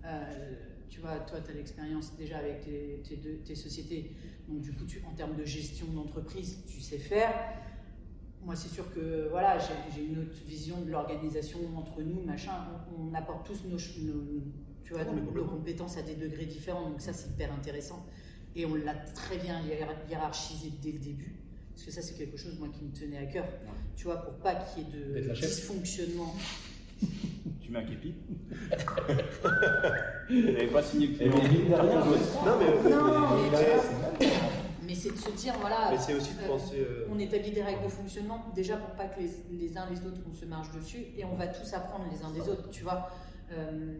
Euh, 0.05 0.53
tu 0.89 1.01
vois, 1.01 1.19
toi, 1.19 1.39
tu 1.41 1.51
as 1.51 1.53
l'expérience 1.53 2.15
déjà 2.15 2.37
avec 2.37 2.61
tes, 2.61 3.01
tes 3.07 3.17
deux- 3.17 3.39
tes 3.43 3.55
sociétés. 3.55 4.15
Donc, 4.47 4.61
du 4.61 4.71
coup, 4.73 4.85
tu, 4.85 5.03
en 5.05 5.13
termes 5.13 5.35
de 5.35 5.43
gestion 5.43 5.87
d'entreprise, 5.87 6.63
tu 6.65 6.79
sais 6.79 6.97
faire. 6.97 7.33
Moi, 8.43 8.55
c'est 8.55 8.69
sûr 8.69 8.89
que 8.93 9.27
voilà, 9.29 9.57
j'ai 9.59 10.05
une 10.05 10.19
autre 10.19 10.37
vision 10.45 10.79
de 10.81 10.89
l'organisation 10.89 11.59
entre 11.75 12.01
nous, 12.01 12.21
machin. 12.23 12.53
On, 12.97 13.09
on 13.09 13.13
apporte 13.13 13.45
tous 13.45 13.65
nos- 13.65 13.77
tu 14.87 14.93
vois, 14.93 15.01
Ah 15.05 15.11
nos 15.11 15.21
complètement. 15.21 15.49
compétences 15.51 15.97
à 15.97 16.01
des 16.01 16.15
degrés 16.15 16.45
différents. 16.45 16.89
Donc, 16.89 17.01
ça, 17.01 17.11
c'est 17.11 17.27
hyper 17.27 17.51
intéressant. 17.53 18.05
Et 18.55 18.65
on 18.65 18.73
l'a 18.75 18.93
très 18.95 19.37
bien 19.37 19.59
hiérar- 19.61 19.97
hiérarchisé 20.09 20.71
dès 20.81 20.93
le 20.93 20.99
début. 20.99 21.35
Parce 21.73 21.83
que 21.85 21.91
ça, 21.91 22.01
c'est 22.01 22.13
quelque 22.17 22.37
chose, 22.37 22.57
moi, 22.57 22.69
qui 22.69 22.85
me 22.85 22.91
tenait 22.93 23.17
à 23.17 23.25
cœur. 23.25 23.45
Tu 23.97 24.05
vois, 24.05 24.15
pour 24.23 24.35
pas 24.35 24.55
qu'il 24.55 24.83
y 24.83 24.87
ait 24.87 25.23
de 25.25 25.33
dysfonctionnement. 25.33 26.33
Tu 27.61 27.73
mets 27.73 27.79
un 27.79 27.83
képi 27.83 28.13
Il 30.29 30.45
n'avait 30.45 30.67
pas 30.67 30.81
signé 30.81 31.07
le 31.07 31.13
de 31.17 31.25
Non, 31.25 31.37
mais, 32.59 32.89
Non, 32.89 32.97
mais 33.51 34.27
mais, 34.85 34.95
c'est 34.95 35.11
de 35.11 35.17
se 35.17 35.29
dire, 35.31 35.53
voilà, 35.59 35.89
mais 35.91 35.97
c'est 35.97 36.13
aussi 36.13 36.33
de 36.33 36.43
euh, 36.43 36.47
penser. 36.47 36.75
euh, 36.79 37.05
on 37.11 37.19
établit 37.19 37.51
des 37.51 37.61
règles 37.61 37.83
de 37.83 37.89
fonctionnement 37.89 38.45
déjà 38.55 38.77
pour 38.77 38.91
pas 38.91 39.05
que 39.07 39.19
les, 39.19 39.29
les 39.51 39.77
uns 39.77 39.85
les 39.91 39.99
autres 40.07 40.21
on 40.29 40.33
se 40.33 40.45
marche 40.45 40.71
dessus 40.71 41.07
et 41.17 41.25
on 41.25 41.35
va 41.35 41.47
tous 41.47 41.73
apprendre 41.73 42.05
les 42.09 42.23
uns 42.23 42.31
des 42.31 42.49
autres, 42.49 42.69
tu 42.69 42.83
vois. 42.83 43.09
Euh, 43.51 43.97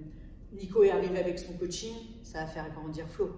Nico 0.59 0.83
est 0.83 0.91
arrivé 0.91 1.19
avec 1.19 1.39
son 1.39 1.53
coaching, 1.53 1.93
ça 2.23 2.41
va 2.41 2.47
faire 2.47 2.71
grandir 2.73 3.07
Flo. 3.07 3.29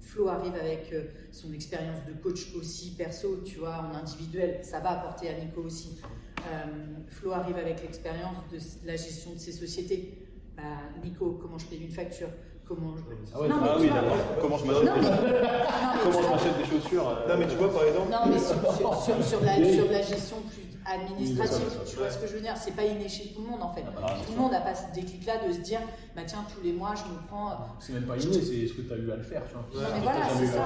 Flo 0.00 0.28
arrive 0.28 0.54
avec 0.54 0.92
euh, 0.92 1.04
son 1.32 1.52
expérience 1.52 2.04
de 2.06 2.12
coach 2.12 2.54
aussi 2.54 2.94
perso, 2.94 3.42
tu 3.44 3.58
vois, 3.58 3.90
en 3.90 3.94
individuel, 3.94 4.60
ça 4.62 4.80
va 4.80 5.00
apporter 5.00 5.28
à 5.28 5.38
Nico 5.38 5.62
aussi. 5.62 6.00
Euh, 6.38 6.64
Flo 7.08 7.32
arrive 7.32 7.56
avec 7.56 7.82
l'expérience 7.82 8.36
de 8.50 8.58
la 8.86 8.96
gestion 8.96 9.34
de 9.34 9.38
ses 9.38 9.52
sociétés. 9.52 10.26
Bah, 10.56 10.62
Nico, 11.04 11.38
comment 11.40 11.58
je 11.58 11.66
paye 11.66 11.82
une 11.82 11.90
facture? 11.90 12.28
Comment 12.68 12.94
je... 12.96 13.02
Ah 13.34 13.40
ouais, 13.40 13.48
Non, 13.48 13.56
mais 13.62 13.68
Ah 13.70 13.74
tu 13.76 13.80
oui, 13.82 13.88
vois-. 13.88 14.40
Comment 14.42 14.58
je 14.58 14.66
m'achète 16.30 16.58
des, 16.58 16.64
chaussures 16.64 17.08
euh, 17.08 17.28
Non, 17.28 17.38
mais 17.38 17.46
tu 17.48 17.56
vois, 17.56 17.72
par 17.72 17.84
exemple. 17.84 18.10
non, 18.10 18.18
mais 18.28 18.38
sur, 18.38 18.56
sur, 18.74 18.94
sur- 19.02 19.24
sur 19.24 19.40
la, 19.42 19.54
sur 19.56 19.90
la 19.90 20.02
gestion 20.02 20.36
plus 20.52 20.68
administrative, 20.84 21.66
Oui, 21.66 21.84
tu 21.86 21.96
vois 21.96 22.10
ce 22.10 22.18
que 22.18 22.26
je 22.26 22.34
veux 22.34 22.40
dire 22.40 22.56
C'est 22.56 22.74
pas 22.76 22.84
inné 22.84 23.08
chez 23.08 23.32
tout 23.32 23.42
le 23.42 23.48
monde 23.48 23.62
en 23.62 23.68
fait. 23.74 23.82
Ah, 23.86 23.92
bah, 24.00 24.16
tout 24.26 24.32
le 24.32 24.38
monde 24.38 24.52
n'a 24.52 24.60
pas 24.60 24.74
ce 24.74 24.92
déclic-là 24.94 25.46
de 25.46 25.52
se 25.52 25.60
dire, 25.60 25.80
bah 26.16 26.22
tiens, 26.26 26.44
tous 26.54 26.62
les 26.62 26.72
mois 26.72 26.94
je 26.94 27.04
me 27.12 27.18
prends. 27.26 27.56
C'est 27.78 27.92
même 27.94 28.04
pas 28.04 28.16
inné, 28.16 28.32
c'est 28.40 28.66
ce 28.66 28.74
que 28.74 28.82
tu 28.82 28.92
as 28.92 28.96
eu 28.96 29.10
à 29.12 29.16
le 29.16 29.22
faire, 29.22 29.42
tu 29.48 29.54
vois. 29.54 29.62
Ouais, 29.82 29.88
Non, 29.88 29.94
mais 29.96 30.02
voilà, 30.02 30.28
c'est 30.38 30.46
ça. 30.46 30.64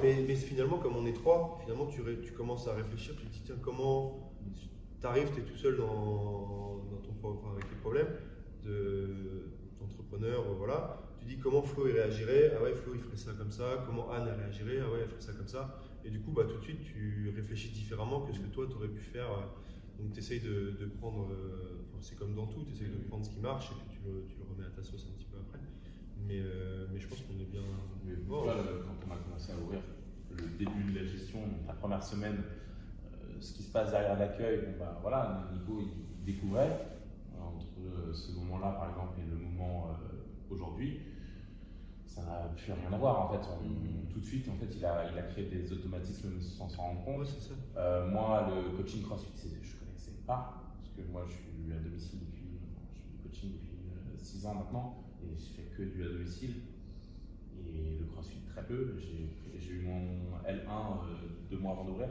faire, 0.00 0.36
finalement, 0.36 0.78
comme 0.78 0.96
on 0.96 1.06
est 1.06 1.12
trois, 1.14 1.58
finalement, 1.62 1.86
tu, 1.86 2.00
ré- 2.02 2.20
tu 2.24 2.32
commences 2.32 2.66
à 2.68 2.74
réfléchir, 2.74 3.14
tu 3.18 3.26
te 3.26 3.32
dis, 3.32 3.42
tiens, 3.44 3.56
comment 3.62 4.32
t'arrives, 5.00 5.30
tu 5.34 5.40
es 5.40 5.44
tout 5.44 5.56
seul 5.56 5.76
dans, 5.78 5.86
dans 5.86 7.00
ton, 7.02 7.12
enfin, 7.22 7.52
avec 7.52 7.68
tes 7.68 7.76
problèmes 7.76 8.08
de- 8.64 9.50
d'entrepreneur, 9.80 10.40
euh, 10.40 10.54
voilà. 10.58 11.00
Tu 11.26 11.34
dis 11.34 11.38
comment 11.42 11.62
Flo 11.62 11.88
il 11.88 11.92
réagirait, 11.94 12.52
ah 12.56 12.62
ouais, 12.62 12.74
Flo 12.74 12.92
il 12.94 13.00
ferait 13.00 13.16
ça 13.16 13.32
comme 13.32 13.50
ça, 13.50 13.82
comment 13.84 14.12
Anne 14.12 14.28
elle 14.32 14.38
réagirait, 14.40 14.78
ah 14.80 14.90
ouais, 14.92 15.00
elle 15.02 15.08
ferait 15.08 15.20
ça 15.20 15.32
comme 15.32 15.48
ça. 15.48 15.80
Et 16.04 16.10
du 16.10 16.20
coup, 16.20 16.30
bah, 16.30 16.44
tout 16.48 16.56
de 16.58 16.62
suite, 16.62 16.82
tu 16.84 17.32
réfléchis 17.34 17.70
différemment 17.70 18.20
que 18.20 18.32
ce 18.32 18.38
que 18.38 18.46
toi, 18.46 18.66
tu 18.70 18.76
aurais 18.76 18.86
pu 18.88 19.00
faire. 19.00 19.26
euh, 19.32 19.98
Donc, 20.02 20.12
tu 20.12 20.20
essayes 20.20 20.38
de, 20.40 20.76
de 20.78 20.86
prendre, 20.86 21.26
euh, 21.32 21.82
c'est 22.00 22.16
comme 22.16 22.34
dans 22.36 22.46
tout, 22.46 22.62
tu 22.64 22.74
essayes 22.74 22.90
de 22.94 23.08
prendre 23.08 23.24
ce 23.24 23.30
qui 23.30 23.40
marche 23.40 23.72
et 23.72 23.74
puis 23.74 23.98
tu 23.98 24.06
le, 24.06 24.24
tu 24.28 24.36
le 24.38 24.44
remets 24.44 24.66
à 24.66 24.70
ta 24.70 24.84
sauce 24.84 25.04
un 25.10 25.16
petit 25.18 25.26
peu 25.26 25.38
après. 25.38 25.58
Mais, 26.28 26.38
euh, 26.40 26.86
mais 26.92 27.00
je 27.00 27.08
pense 27.08 27.20
qu'on 27.22 27.40
est 27.40 27.50
bien. 27.50 27.62
Mais 28.04 28.14
Bon, 28.14 28.44
le- 28.44 28.82
quand 28.84 28.94
on 29.08 29.12
a 29.12 29.16
commencé 29.16 29.50
à 29.50 29.56
ouvrir 29.56 29.80
le 30.30 30.46
début 30.58 30.92
de 30.92 30.98
la 31.00 31.04
gestion, 31.06 31.40
la 31.66 31.72
première 31.74 32.04
semaine, 32.04 32.38
euh, 32.38 33.40
ce 33.40 33.52
qui 33.52 33.64
se 33.64 33.72
passe 33.72 33.90
derrière 33.90 34.16
l'accueil, 34.16 34.58
bon, 34.60 34.74
bah, 34.78 34.96
voilà, 35.02 35.50
Nico 35.52 35.80
il 35.80 36.24
découvrait. 36.24 36.70
Euh, 37.34 37.42
Entre 37.42 38.14
ce 38.14 38.30
moment-là, 38.32 38.72
par 38.78 38.90
exemple, 38.90 39.18
et 39.18 39.28
le 39.28 39.36
moment 39.36 39.90
aujourd'hui, 40.50 41.00
ça 42.16 42.22
n'a 42.22 42.48
plus 42.56 42.72
rien 42.72 42.92
à 42.92 42.96
voir. 42.96 43.26
En 43.26 43.28
fait, 43.28 43.46
On- 43.60 44.10
tout 44.12 44.20
de 44.20 44.24
suite, 44.24 44.48
en 44.48 44.54
fait, 44.56 44.74
il 44.74 44.84
a, 44.84 45.10
il 45.12 45.18
a 45.18 45.22
créé 45.22 45.44
des 45.46 45.70
automatismes 45.72 46.40
sans 46.40 46.68
s'en 46.68 46.82
rendre 46.82 47.04
compte. 47.04 47.18
Ouais, 47.20 47.26
c'est 47.26 47.48
ça. 47.48 47.54
Euh, 47.76 48.10
moi, 48.10 48.48
le 48.48 48.74
coaching 48.76 49.02
CrossFit, 49.02 49.32
je 49.62 49.76
connaissais 49.76 50.12
pas, 50.26 50.72
parce 50.78 50.90
que 50.96 51.02
moi, 51.12 51.24
je 51.28 51.32
suis 51.34 51.72
à 51.72 51.78
domicile 51.78 52.20
depuis, 52.20 52.58
enfin, 52.72 52.86
je 52.94 53.00
fais 53.02 53.10
du 53.12 53.18
coaching 53.28 53.50
depuis 53.52 54.24
6 54.24 54.46
ans 54.46 54.54
maintenant, 54.54 54.96
et 55.22 55.36
je 55.36 55.44
fais 55.54 55.68
que 55.76 55.82
du 55.82 56.02
à 56.04 56.08
domicile. 56.08 56.54
Et 57.58 57.98
le 58.00 58.06
CrossFit, 58.06 58.40
très 58.48 58.64
peu. 58.64 58.96
J'ai 58.98 59.72
eu 59.72 59.82
mon 59.82 60.38
L1 60.48 61.04
euh, 61.04 61.28
deux 61.50 61.58
mois 61.58 61.72
avant 61.72 61.84
d'ouvrir. 61.84 62.08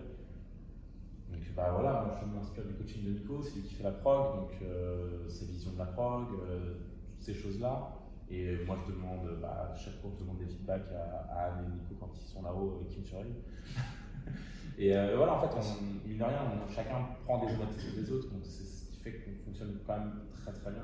Donc, 1.31 1.41
bah 1.55 1.71
voilà, 1.73 2.03
moi, 2.05 2.19
je 2.21 2.25
m'inspire 2.27 2.65
du 2.65 2.73
coaching 2.75 3.03
de 3.05 3.09
Nico, 3.09 3.41
c'est 3.41 3.55
lui 3.55 3.63
qui 3.63 3.73
fait 3.73 3.83
la 3.83 3.91
prog, 3.91 4.35
donc 4.41 4.51
euh, 4.61 5.27
ses 5.27 5.45
visions 5.45 5.71
de 5.71 5.79
la 5.79 5.85
prog, 5.85 6.25
euh, 6.47 6.75
toutes 7.09 7.21
ces 7.23 7.33
choses-là. 7.33 7.95
Et 8.29 8.47
euh, 8.47 8.65
moi, 8.65 8.77
je 8.85 8.91
demande, 8.91 9.39
bah, 9.41 9.73
chaque 9.75 9.99
fois, 10.01 10.09
je 10.13 10.19
demande 10.23 10.39
des 10.39 10.47
feedbacks 10.47 10.91
à, 10.91 11.31
à 11.31 11.45
Anne 11.51 11.65
et 11.65 11.73
Nico 11.75 11.95
quand 11.99 12.11
ils 12.15 12.27
sont 12.27 12.41
là-haut 12.41 12.79
et 12.81 12.91
qui 12.91 12.99
me 12.99 13.05
surveillent. 13.05 13.35
Et 14.77 14.95
euh, 14.95 15.15
voilà, 15.15 15.35
en 15.35 15.39
fait, 15.39 15.55
on, 15.55 16.07
mine 16.07 16.17
de 16.17 16.23
rien, 16.23 16.41
on- 16.51 16.69
chacun 16.73 17.07
prend 17.23 17.45
des 17.45 17.53
automatismes 17.53 17.95
des 17.95 18.11
autres, 18.11 18.29
donc 18.29 18.41
c'est 18.43 18.65
ce 18.65 18.91
qui 18.91 18.99
fait 18.99 19.11
qu'on 19.19 19.31
fonctionne 19.45 19.79
quand 19.87 19.97
même 19.97 20.11
très 20.33 20.51
très 20.51 20.71
bien. 20.71 20.83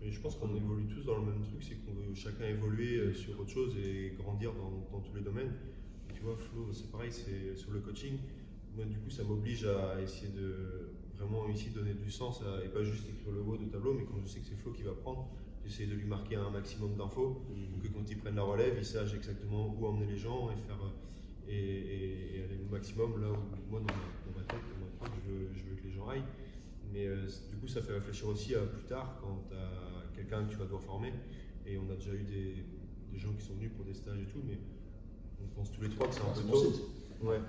Je 0.00 0.20
pense 0.20 0.36
qu'on 0.36 0.54
évolue 0.54 0.86
tous 0.86 1.04
dans 1.04 1.16
le 1.16 1.24
même 1.24 1.42
truc, 1.42 1.60
c'est 1.64 1.74
qu'on 1.84 1.92
veut 1.94 2.14
chacun 2.14 2.44
évoluer 2.44 2.98
euh, 2.98 3.12
sur 3.12 3.40
autre 3.40 3.50
chose 3.50 3.76
et 3.76 4.14
grandir 4.16 4.52
dans, 4.54 5.00
tous 5.00 5.16
les 5.16 5.22
domaines. 5.22 5.52
Tu 6.14 6.22
vois, 6.22 6.36
Flo, 6.36 6.72
c'est 6.72 6.90
pareil, 6.92 7.10
c'est 7.10 7.56
sur 7.56 7.72
le 7.72 7.80
coaching. 7.80 8.18
Moi, 8.76 8.84
du 8.84 8.98
coup, 8.98 9.10
ça 9.10 9.24
m'oblige 9.24 9.64
à 9.66 10.00
essayer 10.00 10.32
de 10.32 10.90
vraiment 11.16 11.48
ici 11.48 11.70
donner 11.70 11.94
du 11.94 12.10
sens 12.10 12.42
et 12.64 12.68
pas 12.68 12.84
juste 12.84 13.08
écrire 13.08 13.32
le 13.32 13.38
logo 13.38 13.56
de 13.56 13.64
tableau, 13.64 13.94
mais 13.94 14.04
quand 14.04 14.20
je 14.22 14.26
sais 14.28 14.38
que 14.38 14.46
c'est 14.46 14.54
Flo 14.54 14.70
qui 14.70 14.82
va 14.82 14.92
prendre, 14.92 15.28
j'essaie 15.68 15.86
de 15.86 15.94
lui 15.94 16.06
marquer 16.06 16.36
un 16.36 16.50
maximum 16.50 16.96
d'infos 16.96 17.42
pour 17.72 17.82
que 17.82 17.88
quand 17.88 18.08
il 18.10 18.16
prenne 18.18 18.36
la 18.36 18.42
relève, 18.42 18.74
il 18.78 18.84
sache 18.84 19.14
exactement 19.14 19.74
où 19.78 19.86
emmener 19.86 20.06
les 20.06 20.16
gens 20.16 20.50
et 20.50 20.56
faire 20.56 20.80
euh, 20.82 21.50
et, 21.50 21.54
et- 21.54 22.38
et 22.38 22.44
aller 22.44 22.58
au 22.66 22.70
maximum 22.70 23.20
là 23.20 23.28
où 23.30 23.70
moi 23.70 23.80
dans 23.80 23.86
ma, 23.94 24.00
dans 24.26 24.38
ma 24.38 24.44
tête, 24.44 24.60
dans 24.72 25.04
ma 25.04 25.10
tête, 25.10 25.20
je, 25.26 25.30
veux, 25.32 25.48
je 25.52 25.64
veux 25.64 25.76
que 25.76 25.84
les 25.84 25.92
gens 25.92 26.08
aillent. 26.08 26.24
Mais 26.92 27.06
euh, 27.06 27.26
du 27.50 27.56
coup, 27.58 27.68
ça 27.68 27.82
fait 27.82 27.92
réfléchir 27.92 28.28
aussi 28.28 28.54
à 28.54 28.60
plus 28.60 28.84
tard 28.84 29.18
quand 29.20 29.44
tu 29.50 29.54
as 29.54 30.16
quelqu'un 30.16 30.44
que 30.44 30.50
tu 30.52 30.56
vas 30.56 30.64
devoir 30.64 30.82
former. 30.82 31.12
Et 31.66 31.76
on 31.76 31.90
a 31.90 31.94
déjà 31.96 32.14
eu 32.14 32.22
des, 32.24 32.64
des 33.12 33.18
gens 33.18 33.32
qui 33.38 33.44
sont 33.44 33.54
venus 33.54 33.70
pour 33.76 33.84
des 33.84 33.92
stages 33.94 34.20
et 34.20 34.26
tout, 34.32 34.40
mais 34.46 34.58
on 35.42 35.46
pense 35.54 35.70
tous 35.70 35.82
les 35.82 35.90
trois 35.90 36.08
que 36.08 36.14
c'est 36.14 36.22
un 36.22 36.34
C'est 36.34 36.42
peu 36.46 36.52
tôt. 36.52 37.26
Ouais, 37.26 37.40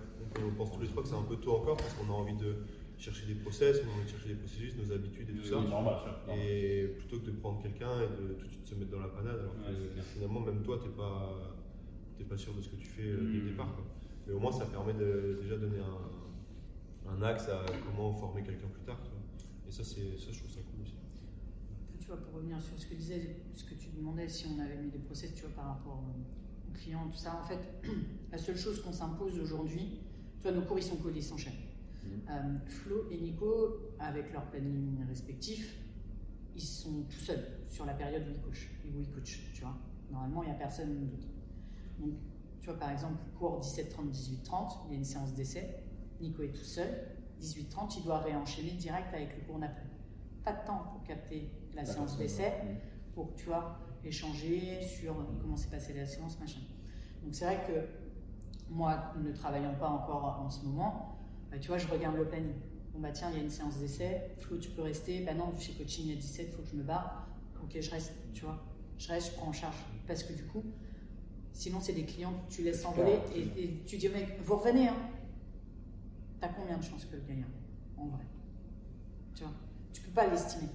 on 0.45 0.53
pense 0.55 0.71
tous 0.73 0.82
les 0.82 0.88
trois 0.88 1.03
que 1.03 1.10
c'est 1.10 1.15
un 1.15 1.23
peu 1.23 1.38
tôt 1.38 1.55
encore 1.55 1.77
parce 1.77 1.93
qu'on 1.93 2.10
a 2.12 2.15
envie 2.15 2.36
de 2.36 2.55
chercher 2.99 3.25
des 3.27 3.35
process, 3.35 3.81
on 3.85 3.89
a 3.89 3.93
envie 3.95 4.05
de 4.05 4.09
chercher 4.09 4.29
des 4.29 4.35
processus, 4.35 4.75
nos 4.75 4.91
habitudes 4.91 5.29
et 5.29 5.33
tout 5.33 5.45
ça. 5.45 5.57
Oui, 5.57 5.67
normal, 5.67 5.95
ça. 6.03 6.23
normal. 6.27 6.45
Et 6.45 6.88
plutôt 6.97 7.19
que 7.19 7.25
de 7.27 7.31
prendre 7.31 7.62
quelqu'un 7.62 8.01
et 8.03 8.07
de 8.07 8.33
tout 8.33 8.45
de 8.47 8.51
suite 8.51 8.67
se 8.67 8.75
mettre 8.75 8.91
dans 8.91 8.99
la 8.99 9.07
panade, 9.07 9.39
alors 9.39 9.55
que 9.55 9.71
Ouais, 9.71 10.01
finalement, 10.13 10.41
même 10.41 10.62
toi, 10.63 10.79
t'es 10.81 10.89
pas, 10.89 11.55
t'es 12.17 12.25
pas 12.25 12.38
sûr 12.38 12.53
de 12.53 12.62
ce 12.62 12.69
que 12.69 12.75
tu 12.75 12.88
fais 12.88 13.03
euh, 13.07 13.17
dès 13.31 13.38
le 13.39 13.43
Mm. 13.45 13.49
départ. 13.51 13.73
quoi. 13.75 13.83
Mais 14.27 14.33
au 14.33 14.39
moins, 14.39 14.51
ça 14.51 14.65
permet 14.65 14.93
de 14.93 15.39
déjà 15.41 15.57
donner 15.57 15.79
un, 15.79 17.09
un 17.12 17.21
axe 17.23 17.47
à 17.49 17.63
comment 17.85 18.12
former 18.12 18.43
quelqu'un 18.43 18.67
plus 18.67 18.81
tard. 18.83 18.99
tu. 19.03 19.09
Et 19.67 19.71
ça, 19.71 19.83
c'est, 19.83 20.17
ça, 20.17 20.31
je 20.31 20.39
trouve 20.39 20.51
ça 20.51 20.59
cool 20.71 20.81
aussi. 20.83 20.93
Tu 21.99 22.07
vois, 22.07 22.17
pour 22.17 22.33
revenir 22.35 22.59
sur 22.62 22.77
ce 22.77 22.85
que 22.88 22.95
disais, 22.95 23.38
ce 23.53 23.63
que 23.63 23.75
tu 23.75 23.89
demandais, 23.95 24.27
si 24.27 24.45
on 24.47 24.59
avait 24.59 24.77
mis 24.77 24.89
des 24.89 24.99
process, 24.99 25.33
tu 25.33 25.41
vois, 25.43 25.51
par 25.51 25.65
rapport 25.67 26.03
aux 26.03 26.73
clients, 26.77 27.07
tout 27.09 27.17
ça, 27.17 27.39
en 27.41 27.47
fait, 27.47 27.59
la 28.31 28.38
seule 28.38 28.57
chose 28.57 28.81
qu'on 28.81 28.91
s'impose 28.91 29.39
aujourd'hui, 29.39 29.99
tu 30.41 30.43
vois, 30.43 30.51
nos 30.51 30.62
cours, 30.63 30.79
ils 30.79 30.83
sont 30.83 30.97
collés, 30.97 31.19
ils 31.19 31.23
s'enchaînent. 31.23 31.53
Mhm. 32.10 32.22
Euh, 32.30 32.60
Flo 32.65 33.10
et 33.12 33.17
Nico, 33.17 33.93
avec 34.00 34.32
leur 34.34 34.45
planning 34.45 35.06
respectif, 35.08 35.78
ils 36.56 36.62
sont 36.62 37.04
tout 37.04 37.19
seuls 37.19 37.45
sur 37.69 37.86
la 37.86 37.93
période 37.93 38.24
où 38.28 38.32
ils 38.32 38.41
coachent, 38.41 38.72
où 38.86 39.00
ils 39.00 39.10
coachent, 39.10 39.52
tu 39.54 39.62
vois. 39.62 39.78
Normalement, 40.12 40.43
il 40.43 40.48
n'y 40.48 40.56
a 40.56 40.58
personne 40.58 41.08
d'autre. 41.08 41.28
Donc, 42.00 42.13
tu 42.60 42.69
vois, 42.69 42.78
par 42.80 42.91
exemple, 42.91 43.22
cours 43.38 43.62
17-30, 43.62 44.12
18-30, 44.12 44.78
il 44.88 44.91
y 44.91 44.95
a 44.95 44.98
une 44.98 45.06
séance 45.06 45.34
d'essai, 45.34 45.84
Nico 46.19 46.41
est 46.43 46.52
tout 46.52 46.63
seul, 46.63 46.88
18-30, 47.41 47.98
il 48.00 48.04
doit 48.04 48.19
réenchaîner 48.19 48.72
direct 48.72 49.13
avec 49.13 49.36
le 49.38 49.45
cours 49.45 49.60
d'après. 49.60 49.86
Pas 50.43 50.54
de 50.54 50.65
temps 50.65 50.84
pour 50.91 51.04
capter 51.04 51.50
la 51.74 51.86
séance 51.86 52.17
d'essai, 52.17 52.54
pour, 53.13 53.34
tu 53.36 53.45
vois, 53.45 53.80
échanger 54.04 54.82
sur 54.82 55.15
comment 55.41 55.56
s'est 55.56 55.69
passée 55.69 55.93
la 55.93 56.06
séance, 56.06 56.39
machin. 56.39 56.62
Donc 57.24 57.36
c'est 57.36 57.45
vrai 57.45 57.62
que 57.67 58.74
moi, 58.74 59.13
ne 59.22 59.32
travaillant 59.32 59.76
pas 59.76 59.89
encore 59.89 60.41
en 60.41 60.50
ce 60.50 60.65
moment, 60.65 61.18
bah, 61.51 61.57
tu 61.59 61.67
vois, 61.67 61.77
je 61.77 61.88
regarde 61.88 62.15
le 62.17 62.25
planning. 62.25 62.53
Bon 62.93 62.99
bah 62.99 63.12
tiens, 63.12 63.29
il 63.31 63.38
y 63.38 63.39
a 63.39 63.43
une 63.43 63.49
séance 63.49 63.77
d'essai, 63.77 64.31
Flo, 64.39 64.57
tu 64.57 64.69
peux 64.71 64.81
rester, 64.81 65.21
bah 65.21 65.33
non, 65.33 65.53
chez 65.59 65.73
coaching 65.73 66.12
à 66.12 66.15
17, 66.15 66.47
il 66.49 66.55
faut 66.55 66.62
que 66.63 66.69
je 66.69 66.75
me 66.75 66.83
barre, 66.83 67.27
ok, 67.63 67.79
je 67.79 67.91
reste, 67.91 68.13
tu 68.33 68.45
vois, 68.45 68.63
je 68.97 69.07
reste, 69.07 69.31
je 69.31 69.35
prends 69.38 69.47
en 69.47 69.53
charge. 69.53 69.77
Parce 70.07 70.23
que 70.23 70.33
du 70.33 70.43
coup, 70.45 70.63
sinon 71.53 71.79
c'est 71.79 71.93
des 71.93 72.05
clients 72.05 72.33
que 72.47 72.53
tu 72.53 72.63
laisses 72.63 72.81
s'envoler 72.81 73.19
et, 73.35 73.63
et 73.63 73.83
tu 73.85 73.97
dis 73.97 74.09
mec, 74.09 74.39
vous 74.41 74.55
revenez, 74.55 74.88
hein. 74.88 74.97
T'as 76.39 76.49
combien 76.49 76.77
de 76.77 76.83
chances 76.83 77.05
que 77.05 77.15
le 77.15 77.21
gars 77.21 77.33
y 77.33 77.43
en 77.97 78.07
vrai? 78.07 78.25
Tu 79.35 79.43
vois, 79.43 79.53
tu 79.93 80.01
peux 80.01 80.12
pas 80.12 80.27
l'estimer. 80.27 80.69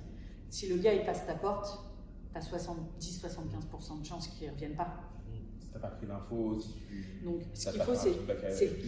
Si 0.50 0.68
le 0.68 0.76
gars 0.76 0.94
il 0.94 1.04
passe 1.04 1.26
ta 1.26 1.34
porte, 1.34 1.78
t'as 2.32 2.40
70-75% 2.40 4.00
de 4.00 4.06
chances 4.06 4.28
qu'il 4.28 4.46
ne 4.46 4.52
revienne 4.52 4.76
pas. 4.76 5.13
T'as 5.74 5.80
pas 5.80 5.88
pris 5.88 6.06
l'info, 6.06 6.56
si 6.58 6.72
tu. 6.88 7.20
Donc, 7.24 7.40
ce 7.52 7.64
t'as 7.64 7.72
qu'il 7.72 7.82
faut, 7.82 7.94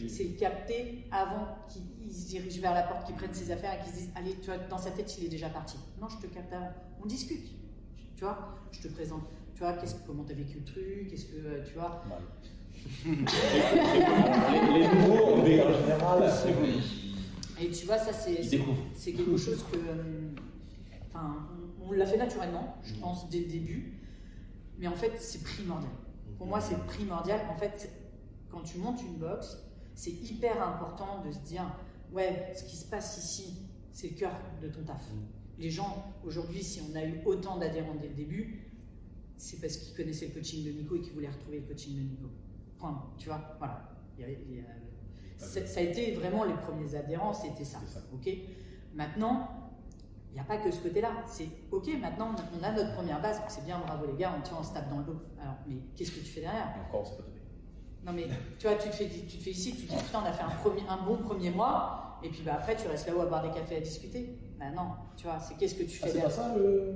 c'est 0.09 0.27
capter 0.39 1.05
avant 1.11 1.59
qu'il 1.69 1.83
il 2.07 2.15
se 2.15 2.29
dirige 2.29 2.61
vers 2.61 2.73
la 2.75 2.85
porte, 2.85 3.05
qu'il 3.07 3.17
prenne 3.17 3.35
ses 3.35 3.51
affaires 3.51 3.75
et 3.75 3.83
qu'il 3.85 3.93
se 3.93 3.99
dise 3.99 4.11
Allez, 4.15 4.35
tu 4.41 4.47
vois, 4.47 4.57
dans 4.71 4.79
sa 4.79 4.93
tête, 4.93 5.13
il 5.19 5.25
est 5.25 5.29
déjà 5.29 5.49
parti. 5.49 5.77
Non, 6.01 6.09
je 6.09 6.19
te 6.25 6.33
capte 6.33 6.53
avant. 6.53 6.71
On 7.03 7.07
discute. 7.07 7.49
Tu 8.15 8.23
vois, 8.25 8.55
je 8.71 8.81
te 8.81 8.89
présente. 8.89 9.23
Tu 9.55 9.61
vois, 9.61 9.73
qu'est-ce 9.73 9.97
que- 9.97 10.07
comment 10.07 10.23
tu 10.25 10.33
as 10.33 10.37
vécu 10.37 10.59
le 10.59 10.65
truc 10.65 11.13
Est-ce 11.13 11.27
que, 11.27 11.37
euh, 11.45 11.65
tu 11.67 11.75
vois, 11.75 12.05
les, 13.05 14.79
les 14.79 14.89
nouveaux, 14.95 15.25
on 15.35 15.45
est 15.45 15.61
en 15.63 15.73
général. 15.73 16.33
Et 17.61 17.69
tu 17.71 17.87
vois, 17.87 17.99
ça, 17.99 18.13
c'est 18.13 19.13
quelque 19.13 19.37
chose 19.37 19.65
que. 19.73 19.77
euh, 19.79 20.29
Enfin, 21.09 21.37
on, 21.83 21.89
on 21.89 21.93
l'a 21.93 22.05
fait 22.07 22.19
naturellement, 22.19 22.77
je 22.85 22.95
Mm. 22.95 22.99
pense, 23.01 23.29
dès 23.31 23.41
le 23.41 23.47
début. 23.47 23.95
Mais 24.79 24.87
en 24.87 24.95
fait, 24.95 25.13
c'est 25.19 25.43
primordial. 25.43 25.91
Pour 26.39 26.47
moi, 26.47 26.61
c'est 26.61 26.79
primordial. 26.87 27.41
En 27.51 27.57
fait, 27.57 27.91
quand 28.51 28.63
tu 28.63 28.79
montes 28.79 29.03
une 29.03 29.17
box, 29.17 29.59
c'est 29.95 30.11
hyper 30.11 30.63
important 30.63 31.23
de 31.25 31.33
se 31.33 31.39
dire 31.41 31.65
ouais, 32.13 32.53
ce 32.55 32.65
qui 32.65 32.77
se 32.77 32.85
passe 32.87 33.19
ici, 33.19 33.63
c'est 33.93 34.09
le 34.11 34.15
cœur 34.17 34.33
de 34.63 34.69
ton 34.69 34.83
taf. 34.85 35.03
Les 35.59 35.71
gens, 35.71 36.05
aujourd'hui, 36.25 36.63
si 36.63 36.81
on 36.83 36.95
a 36.97 37.05
eu 37.05 37.23
autant 37.25 37.57
d'adhérents 37.57 37.95
dès 38.01 38.09
le 38.09 38.15
début, 38.15 38.71
c'est 39.39 39.61
parce 39.61 39.77
qu'ils 39.79 39.97
connaissaient 39.97 40.27
le 40.29 40.35
coaching 40.35 40.65
de 40.65 40.71
Nico 40.73 40.97
et 40.97 41.01
qu'ils 41.01 41.13
voulaient 41.15 41.31
retrouver 41.31 41.61
le 41.61 41.67
coaching 41.67 41.97
de 41.97 42.03
Nico. 42.03 42.29
Point. 42.79 43.03
Tu 43.19 43.29
vois, 43.29 43.41
voilà. 43.59 43.89
Il 44.17 44.21
y 44.21 44.25
avait- 44.25 44.39
il 44.49 44.57
y 44.57 44.61
a- 44.61 44.65
ça, 45.39 45.67
ça 45.67 45.81
a 45.81 45.83
été 45.83 46.13
vraiment 46.13 46.45
les 46.45 46.55
premiers 46.55 46.95
adhérents, 46.95 47.33
c'était 47.33 47.65
ça. 47.65 47.79
Ça. 47.87 48.01
Ok? 48.13 48.29
Maintenant, 48.95 49.66
n'y 50.37 50.41
a 50.43 50.45
pas 50.45 50.59
que 50.59 50.71
ce 50.71 50.81
côté-là. 50.81 51.11
C'est 51.27 51.49
ok. 51.71 51.89
Maintenant, 52.01 52.35
on 52.59 52.63
a 52.63 52.73
notre 52.73 52.95
première 52.95 53.21
base. 53.21 53.41
C'est 53.49 53.65
bien, 53.65 53.79
bravo 53.79 54.07
les 54.07 54.17
gars. 54.17 54.33
On 54.39 54.43
tient, 54.43 54.57
on 54.61 54.63
se 54.63 54.73
tape 54.73 54.89
dans 54.91 54.99
le 54.99 55.05
dos. 55.05 55.21
Alors, 55.41 55.55
mais 55.67 55.77
qu'est-ce 55.97 56.13
que 56.13 56.21
tu 56.21 56.27
fais 56.27 56.41
derrière? 56.43 56.75
Et 56.77 56.89
encore, 56.89 57.07
c'est 57.07 57.17
pas. 57.17 57.23
Non 58.05 58.13
mais 58.13 58.29
tu 58.57 58.69
vois, 58.69 58.77
tu 58.77 58.89
te 58.89 58.95
fais, 58.95 59.09
tu 59.09 59.37
te 59.37 59.43
fais 59.43 59.51
ici, 59.51 59.75
tu 59.75 59.83
te 59.87 59.91
dis 59.93 59.97
putain, 59.99 60.21
on 60.23 60.27
a 60.29 60.33
fait 60.33 60.45
un, 60.45 60.51
premier, 60.63 60.83
un 60.89 60.99
bon 60.99 61.17
premier 61.17 61.51
mois, 61.51 62.21
et 62.23 62.29
puis 62.29 62.43
bah, 62.45 62.55
après 62.55 62.77
tu 62.77 62.87
restes 62.87 63.09
là-haut 63.09 63.23
à 63.23 63.27
boire 63.27 63.43
des 63.43 63.51
cafés 63.51 63.79
à 63.79 63.81
discuter. 63.81 64.39
Bah 64.61 64.67
non, 64.71 64.93
tu 65.17 65.25
vois, 65.25 65.41
c'est 65.41 65.57
qu'est-ce 65.57 65.75
que 65.75 65.83
tu 65.83 65.99
Ah, 66.01 66.07
fais 66.07 66.13
c'est 66.13 66.21
pas 66.23 66.29
derrière 66.29 66.31
ça 66.31 66.55
le. 66.57 66.95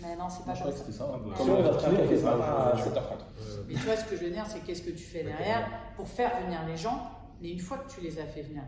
Mais 0.00 0.14
non, 0.14 0.28
c'est 0.28 0.44
pas 0.44 0.52
que 0.52 0.58
ça. 0.58 0.70
c'était 0.70 0.92
ça. 0.92 1.10
Ah, 1.12 1.18
bah, 1.18 1.34
Comment 1.36 1.54
on 1.54 1.62
va 1.62 1.72
ça 1.80 1.88
à 1.88 2.76
7h30 2.76 2.98
Euh, 3.40 3.64
Mais 3.66 3.74
tu 3.74 3.80
vois, 3.80 3.96
ce 3.96 4.04
que 4.04 4.16
je 4.16 4.22
veux 4.26 4.30
dire, 4.30 4.46
c'est 4.46 4.60
qu'est-ce 4.60 4.82
que 4.82 4.90
tu 4.92 5.02
fais 5.02 5.24
derrière 5.24 5.68
pour 5.96 6.06
faire 6.06 6.30
venir 6.44 6.60
les 6.68 6.76
gens, 6.76 7.10
mais 7.42 7.50
une 7.50 7.58
fois 7.58 7.78
que 7.78 7.90
tu 7.92 8.00
les 8.00 8.20
as 8.20 8.26
fait 8.26 8.42
venir, 8.42 8.62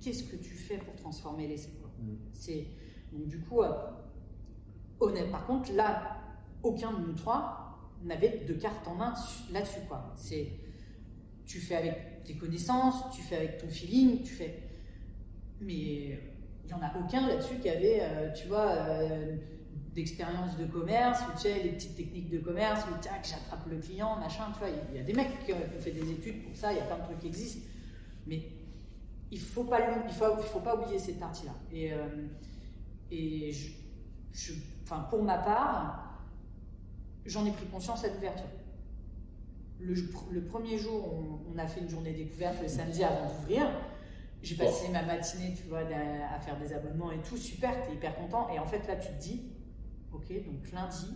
qu'est-ce 0.00 0.22
que 0.24 0.36
tu 0.36 0.54
fais 0.54 0.78
pour 0.78 0.94
transformer 0.96 1.48
quoi 1.48 1.90
Mm. 2.00 2.16
C'est 2.32 2.66
donc 3.12 3.26
du 3.28 3.40
coup, 3.40 3.62
euh, 3.62 3.72
honnête. 5.00 5.30
Par 5.30 5.46
contre, 5.46 5.72
là, 5.72 6.16
aucun 6.62 6.92
de 6.92 7.06
nous 7.06 7.12
trois 7.14 7.78
n'avait 8.02 8.44
de 8.46 8.54
carte 8.54 8.86
en 8.88 8.94
main 8.94 9.14
su- 9.14 9.52
là-dessus 9.52 9.80
quoi. 9.88 10.12
C'est 10.16 10.52
tu 11.46 11.58
fais 11.58 11.76
avec 11.76 12.22
tes 12.24 12.36
connaissances, 12.36 13.10
tu 13.14 13.22
fais 13.22 13.36
avec 13.36 13.58
ton 13.58 13.68
feeling, 13.68 14.22
tu 14.22 14.32
fais. 14.34 14.62
Mais 15.60 15.74
il 15.74 16.66
n'y 16.66 16.72
en 16.72 16.80
a 16.82 16.92
aucun 16.98 17.26
là-dessus 17.26 17.56
qui 17.56 17.68
avait, 17.68 17.98
euh, 18.02 18.32
tu 18.32 18.46
vois, 18.48 18.68
euh, 18.70 19.36
d'expérience 19.94 20.56
de 20.56 20.66
commerce, 20.66 21.20
ou 21.22 21.38
tu 21.38 21.48
les 21.48 21.72
petites 21.72 21.96
techniques 21.96 22.30
de 22.30 22.38
commerce, 22.38 22.84
où 22.86 23.02
tac, 23.02 23.26
j'attrape 23.28 23.66
le 23.68 23.78
client, 23.78 24.16
machin, 24.20 24.44
tu 24.52 24.60
vois. 24.60 24.68
Il 24.92 24.96
y 24.96 25.00
a 25.00 25.02
des 25.02 25.12
mecs 25.12 25.44
qui 25.44 25.52
ont 25.52 25.56
fait 25.80 25.90
des 25.90 26.08
études 26.12 26.44
pour 26.44 26.54
ça, 26.56 26.72
il 26.72 26.78
y 26.78 26.80
a 26.80 26.84
plein 26.84 26.98
de 26.98 27.02
trucs 27.02 27.18
qui 27.18 27.26
existent. 27.26 27.66
Mais 28.26 28.42
il 29.32 29.38
ne 29.38 29.44
faut, 29.44 29.64
pas 29.64 29.80
faut, 30.08 30.36
faut 30.36 30.60
pas 30.60 30.76
oublier 30.76 30.98
cette 30.98 31.18
partie-là. 31.18 31.52
Et, 31.72 31.92
euh, 31.92 31.96
et 33.10 33.52
je, 33.52 33.70
je- 34.32 34.52
enfin, 34.82 35.06
pour 35.10 35.22
ma 35.22 35.38
part, 35.38 36.20
j'en 37.26 37.44
ai 37.46 37.50
pris 37.52 37.66
conscience 37.66 38.04
à 38.04 38.08
l'ouverture. 38.08 38.46
Le, 39.78 39.94
le 40.30 40.44
premier 40.44 40.78
jour, 40.78 41.12
on, 41.12 41.52
on 41.54 41.58
a 41.58 41.66
fait 41.66 41.80
une 41.80 41.88
journée 41.88 42.12
découverte 42.12 42.56
le 42.62 42.68
samedi 42.68 43.02
avant 43.02 43.28
d'ouvrir. 43.28 43.66
J'ai 44.42 44.56
passé 44.56 44.88
ma 44.90 45.02
matinée, 45.02 45.54
tu 45.54 45.64
vois, 45.68 45.80
à 45.80 46.38
faire 46.40 46.58
des 46.58 46.72
abonnements 46.72 47.12
et 47.12 47.20
tout, 47.22 47.36
super, 47.36 47.70
t'es 47.86 47.94
hyper 47.94 48.14
content. 48.16 48.48
Et 48.50 48.58
en 48.58 48.64
fait, 48.66 48.86
là, 48.86 48.96
tu 48.96 49.08
te 49.08 49.18
dis, 49.20 49.52
ok, 50.12 50.28
donc 50.44 50.70
lundi, 50.72 51.06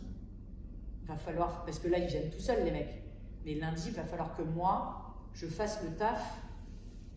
va 1.04 1.16
falloir, 1.16 1.64
parce 1.64 1.78
que 1.78 1.88
là, 1.88 1.98
ils 1.98 2.06
viennent 2.06 2.30
tout 2.30 2.40
seuls, 2.40 2.64
les 2.64 2.70
mecs. 2.70 3.02
Mais 3.44 3.54
lundi, 3.54 3.84
il 3.88 3.94
va 3.94 4.04
falloir 4.04 4.34
que 4.36 4.42
moi, 4.42 5.14
je 5.34 5.46
fasse 5.46 5.82
le 5.82 5.94
taf 5.96 6.38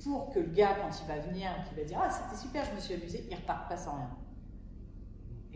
pour 0.04 0.30
que 0.32 0.40
le 0.40 0.48
gars, 0.52 0.76
quand 0.82 0.90
il 1.02 1.08
va 1.08 1.20
venir, 1.20 1.50
qui 1.68 1.76
va 1.76 1.84
dire, 1.84 2.00
ah, 2.02 2.10
c'était 2.10 2.42
super, 2.42 2.64
je 2.66 2.74
me 2.76 2.80
suis 2.80 2.94
amusé, 2.94 3.26
il 3.30 3.36
repart 3.36 3.68
pas 3.70 3.78
sans 3.78 3.96
rien. 3.96 4.10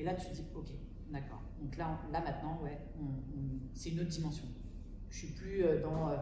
Et 0.01 0.03
là, 0.03 0.15
tu 0.15 0.25
te 0.25 0.33
dis, 0.33 0.43
ok, 0.55 0.65
d'accord. 1.11 1.43
Donc 1.61 1.77
là, 1.77 1.99
là 2.11 2.21
maintenant, 2.21 2.59
ouais, 2.63 2.79
c'est 3.75 3.91
une 3.91 3.99
autre 3.99 4.09
dimension. 4.09 4.45
Je 5.11 5.17
suis 5.19 5.27
plus 5.27 5.63
euh, 5.63 5.79
dans 5.83 6.09
euh, 6.09 6.15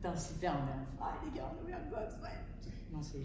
t'inciter 0.00 0.46
à 0.46 0.52
un 0.52 0.86
ah 1.00 1.14
les 1.24 1.36
gars, 1.36 1.50
on 1.52 1.60
a 1.60 1.64
ouvert 1.64 1.80
une 1.82 1.90
box, 1.90 2.14
ouais. 2.22 2.28
Non, 2.92 3.02
c'est. 3.02 3.18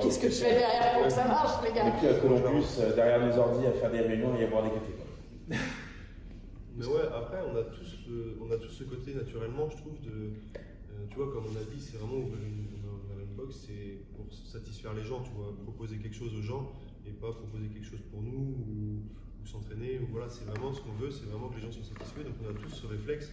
Qu'est-ce 0.00 0.20
que 0.20 0.28
je 0.28 0.34
fais 0.34 0.54
derrière 0.54 0.94
pour 0.94 1.02
que 1.06 1.10
ça 1.10 1.26
marche, 1.26 1.64
les 1.64 1.70
On 1.70 1.74
gars 1.74 1.88
est 1.88 1.98
plus 1.98 2.08
à 2.08 2.14
Columbus, 2.20 2.64
euh, 2.78 2.94
derrière 2.94 3.26
les 3.26 3.36
ordi, 3.36 3.66
à 3.66 3.72
faire 3.72 3.90
des 3.90 4.00
réunions 4.02 4.36
et 4.36 4.44
à 4.44 4.46
boire 4.46 4.62
des 4.62 4.70
cafés. 4.70 4.92
quoi. 4.92 5.56
Mais 6.76 6.86
ouais, 6.86 7.02
après, 7.12 7.38
on 7.50 7.56
a 7.56 7.64
tous, 7.64 8.06
euh, 8.08 8.38
on 8.40 8.52
a 8.52 8.56
tous 8.56 8.70
ce 8.70 8.84
côté 8.84 9.14
naturellement, 9.14 9.68
je 9.68 9.76
trouve, 9.78 10.00
de. 10.00 10.10
euh, 10.10 11.06
tu 11.10 11.16
vois, 11.16 11.32
comme 11.32 11.46
on 11.46 11.56
a 11.56 11.64
dit, 11.74 11.80
c'est 11.80 11.96
vraiment 11.96 12.18
ouvrir 12.18 12.40
une, 12.40 12.68
ouvrir 12.86 13.26
une 13.26 13.34
box, 13.34 13.66
c'est 13.66 13.98
pour 14.14 14.32
satisfaire 14.32 14.94
les 14.94 15.02
gens, 15.02 15.22
tu 15.22 15.32
vois, 15.32 15.52
proposer 15.64 15.98
quelque 15.98 16.14
chose 16.14 16.32
aux 16.38 16.42
gens 16.42 16.70
et 17.04 17.10
pas 17.10 17.32
proposer 17.32 17.66
quelque 17.68 17.86
chose 17.86 18.00
pour 18.12 18.22
nous 18.22 18.38
ou, 18.38 19.02
ou 19.44 19.46
s'entraîner. 19.46 20.00
Voilà, 20.10 20.28
c'est 20.28 20.44
vraiment 20.44 20.72
ce 20.72 20.80
qu'on 20.80 20.92
veut, 20.92 21.10
c'est 21.10 21.26
vraiment 21.26 21.48
que 21.48 21.56
les 21.56 21.62
gens 21.62 21.70
soient 21.72 21.84
satisfaits. 21.84 22.24
Donc 22.24 22.34
on 22.44 22.50
a 22.50 22.54
tous 22.54 22.70
ce 22.74 22.86
réflexe 22.86 23.30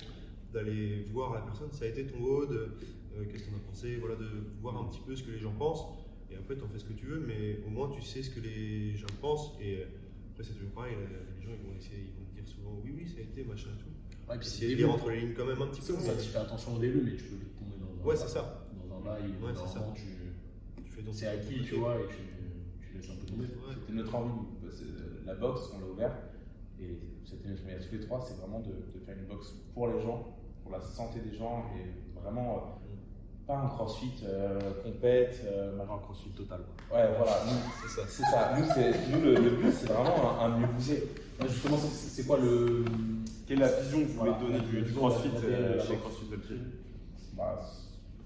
d'aller 0.53 1.05
voir 1.11 1.33
la 1.33 1.41
personne. 1.41 1.71
Ça 1.71 1.85
a 1.85 1.87
été 1.87 2.05
ton 2.05 2.21
haut, 2.23 2.45
qu'est-ce 2.47 3.43
que 3.45 3.49
t'en 3.51 3.57
as 3.57 3.59
pensé, 3.69 3.95
voilà, 3.97 4.15
de 4.15 4.27
voir 4.61 4.77
un 4.77 4.85
petit 4.85 5.01
peu 5.05 5.15
ce 5.15 5.23
que 5.23 5.31
les 5.31 5.39
gens 5.39 5.53
pensent. 5.53 5.85
Et 6.29 6.35
après, 6.35 6.55
tu 6.57 6.63
en 6.63 6.67
fais 6.67 6.79
ce 6.79 6.85
que 6.85 6.93
tu 6.93 7.05
veux, 7.05 7.19
mais 7.25 7.59
au 7.67 7.69
moins 7.69 7.89
tu 7.89 8.01
sais 8.01 8.23
ce 8.23 8.29
que 8.29 8.39
les 8.39 8.95
gens 8.95 9.07
pensent. 9.21 9.51
Et 9.61 9.83
après, 10.31 10.43
c'est 10.43 10.53
toujours 10.53 10.71
pareil, 10.71 10.95
les 11.39 11.43
gens 11.45 11.51
ils 11.51 11.67
vont, 11.69 11.75
essayer, 11.77 12.03
ils 12.07 12.13
vont 12.13 12.31
dire 12.33 12.47
souvent 12.47 12.79
oui, 12.83 12.93
oui, 12.95 13.07
ça 13.07 13.19
a 13.19 13.21
été, 13.21 13.43
machin 13.43 13.69
et 13.77 13.79
tout. 13.81 13.89
Ouais, 14.29 14.37
puis 14.37 14.47
Essayer 14.47 14.67
de 14.67 14.69
début, 14.71 14.83
lire 14.83 14.91
entre 14.93 15.09
les 15.09 15.19
lignes 15.21 15.33
quand 15.33 15.45
même 15.45 15.61
un 15.61 15.67
petit 15.67 15.81
peu. 15.81 15.93
Ça, 15.99 16.13
tu 16.15 16.29
fais 16.29 16.37
attention 16.37 16.75
au 16.75 16.79
début, 16.79 17.01
mais 17.01 17.15
tu 17.17 17.23
peux 17.25 17.35
vite 17.35 17.55
tomber 17.57 17.75
dans 17.79 18.01
un, 18.01 18.05
Ouais, 18.05 18.15
c'est 18.15 18.29
ça. 18.29 18.65
dans 18.89 18.95
un 18.95 19.01
bail 19.01 19.23
Ouais, 19.43 19.51
c'est 19.53 19.73
ça. 19.73 19.93
tu, 19.95 20.03
Tu 20.85 20.91
fais 20.91 21.01
ton 21.03 21.11
c'est 21.13 21.27
acquis, 21.27 21.61
tu 21.63 21.75
vois, 21.75 21.95
et 21.99 22.07
tu, 22.07 22.87
tu 22.87 22.95
laisses 22.97 23.09
un 23.09 23.15
peu 23.15 23.25
tomber. 23.25 23.45
C'était 23.81 23.93
notre 23.93 24.15
envie, 24.15 24.31
c'est- 24.71 24.85
la 25.25 25.35
boxe, 25.35 25.69
on 25.75 25.79
l'a 25.79 25.87
ouvert, 25.87 26.11
et 26.79 26.97
c'était 27.25 27.49
notre 27.49 27.61
mais 27.65 27.73
à 27.75 27.79
tous 27.79 27.91
les 27.93 27.99
trois, 27.99 28.21
c'est 28.21 28.37
vraiment 28.37 28.59
de, 28.59 28.69
de 28.71 28.99
faire 29.05 29.15
une 29.17 29.25
boxe 29.25 29.53
pour 29.73 29.87
les 29.87 30.01
gens, 30.01 30.27
pour 30.63 30.71
la 30.71 30.81
santé 30.81 31.19
des 31.19 31.35
gens, 31.37 31.65
et 31.77 32.19
vraiment 32.19 32.55
euh, 32.55 32.59
pas 33.47 33.57
un 33.57 33.67
crossfit 33.67 34.11
euh, 34.23 34.59
compète, 34.83 35.41
euh. 35.45 35.79
Un 35.81 35.97
crossfit 35.99 36.29
total. 36.31 36.61
quoi. 36.89 36.97
Ouais, 36.97 37.09
voilà, 37.17 37.43
nous, 37.45 37.57
C'est 37.81 38.01
ça. 38.01 38.07
c'est 38.07 38.23
ça. 38.23 38.55
Nous, 38.57 38.65
c'est- 38.73 39.09
nous, 39.09 39.21
le, 39.21 39.35
le 39.35 39.49
but, 39.57 39.71
c'est 39.73 39.87
vraiment 39.91 40.39
un, 40.41 40.45
un 40.53 40.57
mieux. 40.59 40.67
Ouais, 40.67 41.47
justement, 41.49 41.77
c'est 41.77 41.87
c'est 42.09 42.25
quoi 42.27 42.37
le. 42.39 42.85
Quelle 43.47 43.57
est 43.57 43.61
la 43.61 43.81
vision 43.81 43.99
que 44.01 44.05
vous 44.05 44.19
voulez 44.19 44.31
Voilà, 44.31 44.59
donner 44.59 44.79
la 44.79 44.81
du, 44.87 44.93
crossfit 44.93 45.29
euh, 45.43 45.81
chez 45.81 45.97
CrossFit 45.97 46.25
Belgique 46.25 46.67
Bah, 47.35 47.59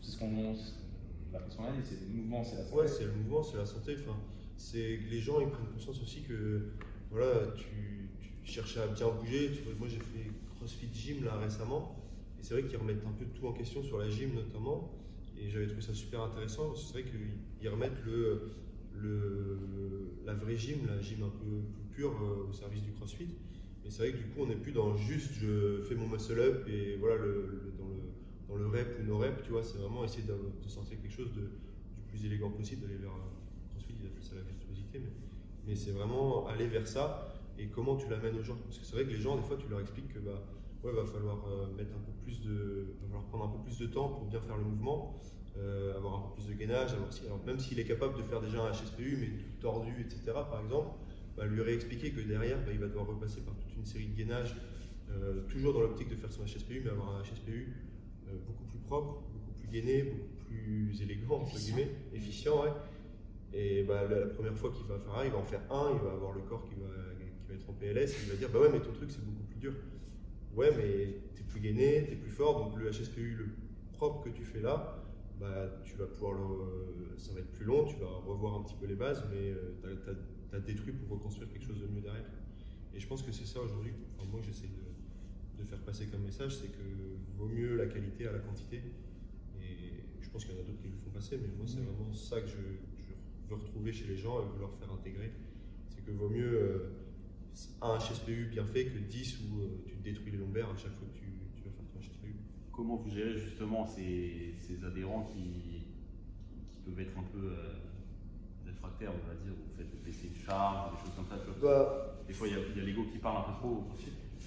c'est 0.02 0.12
ce 0.12 0.20
qu'on 0.20 0.28
la 0.32 1.72
dit, 1.72 1.82
c'est 1.84 2.00
le 2.02 2.14
mouvement, 2.14 2.44
c'est 2.44 2.58
la 2.58 2.64
santé. 2.64 2.76
Ouais, 2.78 2.88
c'est 2.88 3.04
le 3.06 3.12
mouvement, 3.14 3.44
c'est 3.44 3.58
la 3.58 3.66
santé. 3.66 3.96
Enfin, 4.02 4.18
c'est 4.58 5.00
que 5.00 5.10
les 5.12 5.20
gens 5.22 5.40
ils 5.40 5.48
prennent 5.50 5.68
conscience 5.74 6.02
aussi 6.02 6.22
que 6.24 6.72
voilà, 7.16 7.54
tu, 7.56 8.10
tu 8.44 8.52
cherchais 8.52 8.82
à 8.82 8.88
bien 8.88 9.08
bouger. 9.10 9.52
Tu 9.54 9.62
moi, 9.80 9.88
j'ai 9.88 10.00
fait 10.00 10.30
CrossFit 10.58 10.90
Gym 10.94 11.24
là 11.24 11.38
récemment, 11.38 11.96
et 12.38 12.44
c'est 12.44 12.54
vrai 12.56 12.64
qu'ils 12.66 12.78
remettent 12.78 13.06
un 13.06 13.12
peu 13.12 13.26
tout 13.34 13.48
en 13.48 13.54
question 13.54 13.82
sur 13.84 13.98
la 13.98 14.10
gym 14.10 14.34
notamment. 14.34 14.92
Et 15.38 15.50
j'avais 15.50 15.68
trouvé 15.68 15.82
ça 15.82 15.94
super 15.94 16.22
intéressant. 16.22 16.76
C'est 16.76 16.94
vrai 16.94 17.04
qu'ils 17.04 17.70
remettent 17.70 18.04
le, 18.06 18.52
le, 18.94 19.60
la 20.26 20.34
vraie 20.34 20.58
gym, 20.58 20.88
la 20.88 21.00
gym 21.02 21.24
un 21.24 21.30
peu 21.30 21.62
plus 21.74 21.84
pure 21.96 22.16
euh, 22.22 22.50
au 22.50 22.54
service 22.54 22.84
du 22.84 22.92
CrossFit. 22.92 23.30
Mais 23.84 23.90
c'est 23.92 24.04
vrai 24.04 24.12
que 24.12 24.18
du 24.18 24.30
coup, 24.30 24.42
on 24.42 24.48
n'est 24.48 24.56
plus 24.56 24.72
dans 24.72 24.98
juste 24.98 25.34
je 25.34 25.82
fais 25.88 25.96
mon 25.96 26.08
muscle 26.08 26.40
up 26.40 26.68
et 26.68 26.98
voilà 26.98 27.18
dans 27.18 27.88
le 27.88 28.06
dans 28.48 28.56
le 28.56 28.68
rep 28.68 29.00
ou 29.00 29.04
no 29.04 29.18
rep, 29.18 29.42
tu 29.44 29.52
vois, 29.52 29.64
c'est 29.64 29.78
vraiment 29.78 30.04
essayer 30.04 30.24
de, 30.24 30.34
de 30.34 30.90
quelque 30.90 31.12
chose 31.12 31.34
de, 31.34 31.42
du 31.42 32.02
plus 32.08 32.26
élégant 32.26 32.52
possible, 32.52 32.82
d'aller 32.82 32.98
vers 32.98 33.12
CrossFit, 33.72 33.96
ils 34.00 34.06
appellent 34.06 34.24
ça 34.24 34.36
la 34.36 34.42
virtuosité, 34.42 35.00
mais, 35.00 35.10
mais 35.68 35.76
c'est 35.76 35.92
vraiment 35.92 36.48
aller 36.48 36.68
vers 36.68 36.88
ça 36.88 37.34
et 37.58 37.68
comment 37.68 37.96
tu 37.96 38.10
l'amènes 38.10 38.38
aux 38.38 38.44
gens. 38.44 38.58
Parce 38.66 38.80
que 38.80 38.86
c'est 38.86 38.96
vrai 38.96 39.06
que 39.06 39.12
les 39.12 39.20
gens, 39.20 39.36
des 39.36 39.44
fois, 39.44 39.58
tu 39.58 39.68
leur 39.68 39.80
expliques 39.80 40.14
que 40.14 40.20
bah, 40.20 40.44
ouais, 40.84 40.92
va 40.92 41.06
falloir 41.06 41.46
euh, 41.48 41.74
mettre 41.76 41.96
un 41.96 42.00
peu 42.00 42.12
plus 42.24 42.42
de, 42.42 42.96
va 43.02 43.08
falloir 43.08 43.26
prendre 43.26 43.46
un 43.46 43.58
peu 43.58 43.64
plus 43.64 43.80
de 43.80 43.88
temps 43.88 44.10
pour 44.10 44.26
bien 44.26 44.42
faire 44.42 44.58
le 44.58 44.64
mouvement, 44.64 45.22
euh, 45.58 45.96
avoir 45.96 46.16
un 46.16 46.22
peu 46.28 46.34
plus 46.36 46.48
de 46.48 46.54
gainage, 46.54 46.92
si, 47.12 47.26
alors 47.26 47.40
même 47.46 47.60
s'il 47.60 47.80
est 47.80 47.86
capable 47.86 48.18
de 48.18 48.24
faire 48.24 48.42
déjà 48.42 48.62
un 48.62 48.72
HSPU, 48.72 49.18
mais 49.20 49.28
tout 49.28 49.62
tordu, 49.62 49.94
etc., 50.02 50.34
par 50.50 50.62
exemple, 50.62 50.90
bah, 51.38 51.46
lui 51.46 51.62
réexpliquer 51.62 52.12
que 52.12 52.22
derrière, 52.22 52.58
bah, 52.66 52.72
il 52.72 52.80
va 52.80 52.88
devoir 52.88 53.08
repasser 53.08 53.42
par 53.42 53.56
toute 53.56 53.76
une 53.76 53.86
série 53.86 54.08
de 54.08 54.16
gainages, 54.16 54.56
euh, 55.12 55.42
toujours 55.50 55.74
dans 55.74 55.82
l'optique 55.82 56.10
de 56.10 56.16
faire 56.16 56.32
son 56.32 56.44
HSPU, 56.44 56.82
mais 56.84 56.90
avoir 56.90 57.16
un 57.16 57.22
HSPU 57.22 57.74
euh, 58.28 58.32
beaucoup 58.46 58.64
plus 58.66 58.80
propre, 58.80 59.24
beaucoup 59.34 59.52
plus 59.58 59.68
gainé, 59.68 60.04
beaucoup 60.04 60.46
plus 60.48 61.02
élégant, 61.02 61.40
entre 61.42 61.58
guillemets, 61.58 61.90
efficient, 62.14 62.64
ouais. 62.64 62.72
Et 63.58 63.84
bah, 63.84 64.06
la, 64.10 64.20
la 64.20 64.26
première 64.28 64.54
fois 64.58 64.70
qu'il 64.70 64.86
va 64.86 65.00
faire 65.00 65.18
un, 65.18 65.24
il 65.24 65.32
va 65.32 65.38
en 65.38 65.44
faire 65.46 65.62
un, 65.72 65.92
il 65.94 66.00
va 66.06 66.12
avoir 66.12 66.34
le 66.34 66.42
corps 66.42 66.66
qui 66.66 66.76
va, 66.76 66.90
qui 67.18 67.48
va 67.48 67.56
être 67.56 67.70
en 67.70 67.74
PLS, 67.74 68.12
et 68.12 68.24
il 68.26 68.30
va 68.32 68.36
dire 68.36 68.50
Bah 68.52 68.60
ouais, 68.60 68.70
mais 68.72 68.82
ton 68.82 68.92
truc 68.92 69.10
c'est 69.10 69.24
beaucoup 69.24 69.44
plus 69.44 69.60
dur. 69.60 69.74
Ouais, 70.54 70.72
mais 70.76 71.22
t'es 71.36 71.44
plus 71.44 71.62
gainé, 71.62 72.06
t'es 72.06 72.18
plus 72.18 72.32
fort, 72.32 72.60
donc 72.60 72.78
le 72.78 72.92
HSPU, 72.92 73.36
le 73.36 73.48
propre 73.94 74.26
que 74.26 74.30
tu 74.30 74.44
fais 74.44 74.60
là, 74.60 75.02
bah, 75.40 75.70
tu 75.86 75.96
vas 75.96 76.06
pouvoir 76.06 76.34
le. 76.34 77.18
Ça 77.18 77.34
va 77.34 77.40
être 77.40 77.52
plus 77.54 77.64
long, 77.64 77.86
tu 77.86 77.96
vas 77.96 78.08
revoir 78.28 78.56
un 78.56 78.64
petit 78.64 78.76
peu 78.76 78.88
les 78.88 78.96
bases, 78.96 79.24
mais 79.32 79.54
tu 79.82 80.56
as, 80.56 80.60
détruit 80.60 80.94
pour 80.94 81.18
reconstruire 81.18 81.50
quelque 81.50 81.66
chose 81.66 81.80
de 81.80 81.88
mieux 81.88 82.02
derrière. 82.02 82.30
Et 82.94 83.00
je 83.00 83.08
pense 83.08 83.24
que 83.24 83.32
c'est 83.32 83.46
ça 83.46 83.62
aujourd'hui, 83.62 83.92
enfin, 84.18 84.28
moi 84.32 84.42
j'essaie 84.42 84.68
de, 84.68 85.62
de 85.64 85.68
faire 85.68 85.80
passer 85.80 86.08
comme 86.08 86.24
message, 86.24 86.58
c'est 86.58 86.68
que 86.68 86.84
vaut 87.38 87.48
mieux 87.48 87.76
la 87.76 87.88
qualité 87.88 88.28
à 88.28 88.34
la 88.34 88.40
quantité. 88.40 88.82
Et 89.62 90.04
je 90.22 90.30
pense 90.30 90.46
qu'il 90.46 90.56
y 90.56 90.58
en 90.58 90.62
a 90.62 90.64
d'autres 90.66 90.82
qui 90.82 90.88
le 90.88 90.96
font 90.96 91.10
passer, 91.10 91.38
mais 91.38 91.50
moi 91.58 91.66
c'est 91.68 91.82
vraiment 91.82 92.14
ça 92.14 92.40
que 92.40 92.48
je, 92.48 92.54
je 92.54 93.15
veux 93.50 93.56
retrouver 93.56 93.92
chez 93.92 94.06
les 94.06 94.18
gens 94.18 94.40
et 94.42 94.46
veux 94.54 94.60
leur 94.60 94.74
faire 94.76 94.92
intégrer. 94.92 95.32
C'est 95.90 96.04
que 96.06 96.12
vaut 96.12 96.30
mieux 96.30 96.54
euh, 96.62 96.90
un 97.82 97.98
HSPU 97.98 98.48
bien 98.52 98.66
fait 98.66 98.86
que 98.86 98.98
10 99.00 99.40
où 99.52 99.60
euh, 99.62 99.68
tu 99.88 99.96
te 99.96 100.04
détruis 100.04 100.32
les 100.32 100.38
lombaires 100.38 100.70
à 100.70 100.76
chaque 100.78 100.94
fois 100.94 101.08
que 101.14 101.18
tu, 101.20 101.26
tu 101.56 101.64
vas 101.64 101.72
faire 101.72 101.86
ton 101.94 102.00
HSPU. 102.00 102.36
Comment 102.72 102.96
vous 102.98 103.10
gérez 103.10 103.38
justement 103.38 103.86
ces, 103.86 104.56
ces 104.62 104.84
adhérents 104.84 105.30
qui, 105.34 105.86
qui 106.70 106.78
peuvent 106.86 107.00
être 107.00 107.18
un 107.18 107.24
peu 107.24 107.48
euh, 107.52 107.74
réfractaires, 108.66 109.12
on 109.14 109.28
va 109.28 109.36
dire, 109.36 109.54
au 109.54 109.78
fait 109.78 109.84
de 109.84 110.04
baisser 110.06 110.28
une 110.28 110.36
charge, 110.46 110.92
des 110.98 111.06
choses 111.06 111.16
comme 111.16 111.28
ça 111.28 111.38
Bah, 111.62 112.18
Des 112.28 112.34
fois, 112.34 112.48
il 112.48 112.54
y 112.54 112.82
a- 112.82 112.84
l'ego 112.86 113.04
qui 113.12 113.18
parle 113.20 113.38
un 113.38 113.54
peu 113.54 113.60
trop 113.60 113.84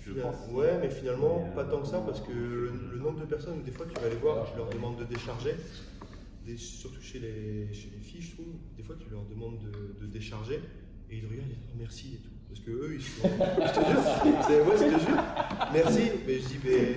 je 0.04 0.12
pense. 0.22 0.48
Ouais, 0.52 0.78
mais 0.80 0.88
finalement, 0.90 1.44
euh, 1.44 1.54
pas 1.54 1.64
tant 1.64 1.82
que 1.82 1.86
ça, 1.86 2.00
parce 2.00 2.20
que 2.22 2.32
le, 2.32 2.70
le 2.92 2.98
nombre 2.98 3.20
de 3.20 3.26
personnes, 3.26 3.62
des 3.62 3.70
fois, 3.72 3.84
tu 3.86 4.00
vas 4.00 4.08
les 4.08 4.16
voir, 4.16 4.50
tu 4.50 4.56
leur 4.56 4.70
demandes 4.70 4.96
de 4.98 5.04
décharger, 5.04 5.54
des- 6.48 6.56
surtout 6.56 7.00
chez 7.02 7.18
les, 7.20 7.72
chez 7.72 7.90
les 7.94 8.00
filles, 8.00 8.22
je 8.22 8.32
trouve, 8.32 8.52
des 8.76 8.82
fois, 8.82 8.96
tu 8.98 9.08
leur 9.10 9.24
demandes 9.24 9.58
de, 9.60 10.00
de 10.04 10.10
décharger, 10.10 10.60
et 11.10 11.16
ils 11.16 11.22
te 11.22 11.26
regardent, 11.28 11.48
ils 11.50 11.56
disent 11.66 11.76
merci 11.78 12.14
et 12.14 12.18
tout. 12.18 12.30
Parce 12.48 12.60
que 12.60 12.70
eux, 12.70 12.94
ils 12.94 13.02
sont. 13.02 13.28
je 13.28 13.80
te 13.80 13.90
jure, 13.90 14.02
c'est 14.46 14.64
moi, 14.64 14.74
je 14.76 14.84
te 14.84 15.00
jure, 15.04 15.22
merci, 15.72 16.00
mais 16.26 16.38
je 16.38 16.46
dis, 16.48 16.58
mais. 16.64 16.96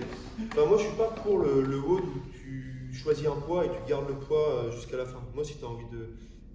Enfin, 0.52 0.66
moi, 0.66 0.78
je 0.78 0.84
suis 0.86 0.96
pas 0.98 1.10
pour 1.22 1.40
le, 1.40 1.64
le 1.64 1.78
haut 1.78 2.00
où 2.00 2.22
tu 2.32 2.90
choisis 2.94 3.28
un 3.28 3.36
poids 3.36 3.66
et 3.66 3.70
tu 3.70 3.90
gardes 3.90 4.08
le 4.08 4.16
poids 4.16 4.64
euh, 4.66 4.72
jusqu'à 4.72 4.98
la 4.98 5.06
fin. 5.06 5.20
Moi, 5.36 5.44
si 5.44 5.58
tu 5.58 5.64
as 5.66 5.68
envie 5.68 5.90
de 5.92 6.08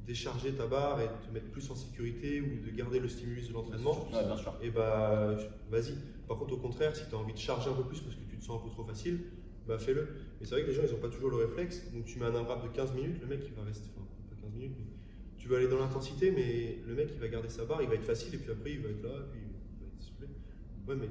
décharger 0.07 0.53
ta 0.53 0.67
barre 0.67 1.01
et 1.01 1.05
de 1.09 1.27
te 1.27 1.33
mettre 1.35 1.51
plus 1.51 1.69
en 1.71 1.75
sécurité 1.75 2.41
ou 2.41 2.65
de 2.65 2.71
garder 2.75 2.99
le 3.01 3.09
stimulus 3.09 3.49
de 3.49 3.53
l'entraînement, 3.55 4.09
Ouais, 4.13 4.67
et 4.67 4.71
bah 4.71 5.37
vas-y. 5.71 5.95
Par 6.29 6.39
contre, 6.39 6.55
au 6.55 6.59
contraire, 6.59 6.95
si 6.97 7.03
tu 7.09 7.15
as 7.15 7.19
envie 7.19 7.33
de 7.35 7.39
charger 7.39 7.69
un 7.71 7.75
peu 7.75 7.83
plus 7.85 8.01
parce 8.01 8.15
que 8.15 8.25
tu 8.31 8.37
te 8.39 8.45
sens 8.45 8.61
un 8.61 8.65
peu 8.65 8.71
trop 8.71 8.85
facile, 8.85 9.21
bah 9.67 9.79
fais-le. 9.79 10.09
Mais 10.41 10.47
c'est 10.47 10.55
vrai 10.55 10.63
que 10.65 10.69
les 10.69 10.75
gens, 10.75 10.83
ils 10.87 10.93
n'ont 10.93 11.01
pas 11.01 11.09
toujours 11.09 11.31
le 11.31 11.37
réflexe. 11.37 11.83
Donc 11.93 12.05
tu 12.05 12.19
mets 12.19 12.27
un 12.27 12.35
AMRAP 12.35 12.63
de 12.65 12.69
15 12.75 12.95
minutes, 12.95 13.21
le 13.21 13.27
mec, 13.27 13.41
il 13.47 13.55
va 13.55 13.63
rester. 13.65 13.89
Enfin, 13.97 14.07
pas 14.31 14.37
15 14.43 14.53
minutes, 14.55 14.77
mais 14.79 14.87
tu 15.37 15.49
vas 15.49 15.57
aller 15.59 15.69
dans 15.69 15.79
l'intensité, 15.79 16.31
mais 16.31 16.79
le 16.87 16.95
mec, 16.95 17.11
il 17.15 17.21
va 17.21 17.29
garder 17.29 17.49
sa 17.49 17.65
barre, 17.65 17.83
il 17.83 17.89
va 17.89 17.95
être 17.95 18.05
facile, 18.05 18.35
et 18.35 18.39
puis 18.39 18.51
après, 18.51 18.73
il 18.73 18.81
va 18.81 18.91
être 18.91 19.03
là, 19.03 19.11
et 19.21 19.31
puis 19.33 19.41
il 19.43 19.81
va 19.81 19.87
être 19.87 20.03
soufflé. 20.03 20.27
Ouais, 20.89 20.97
mais 20.97 21.09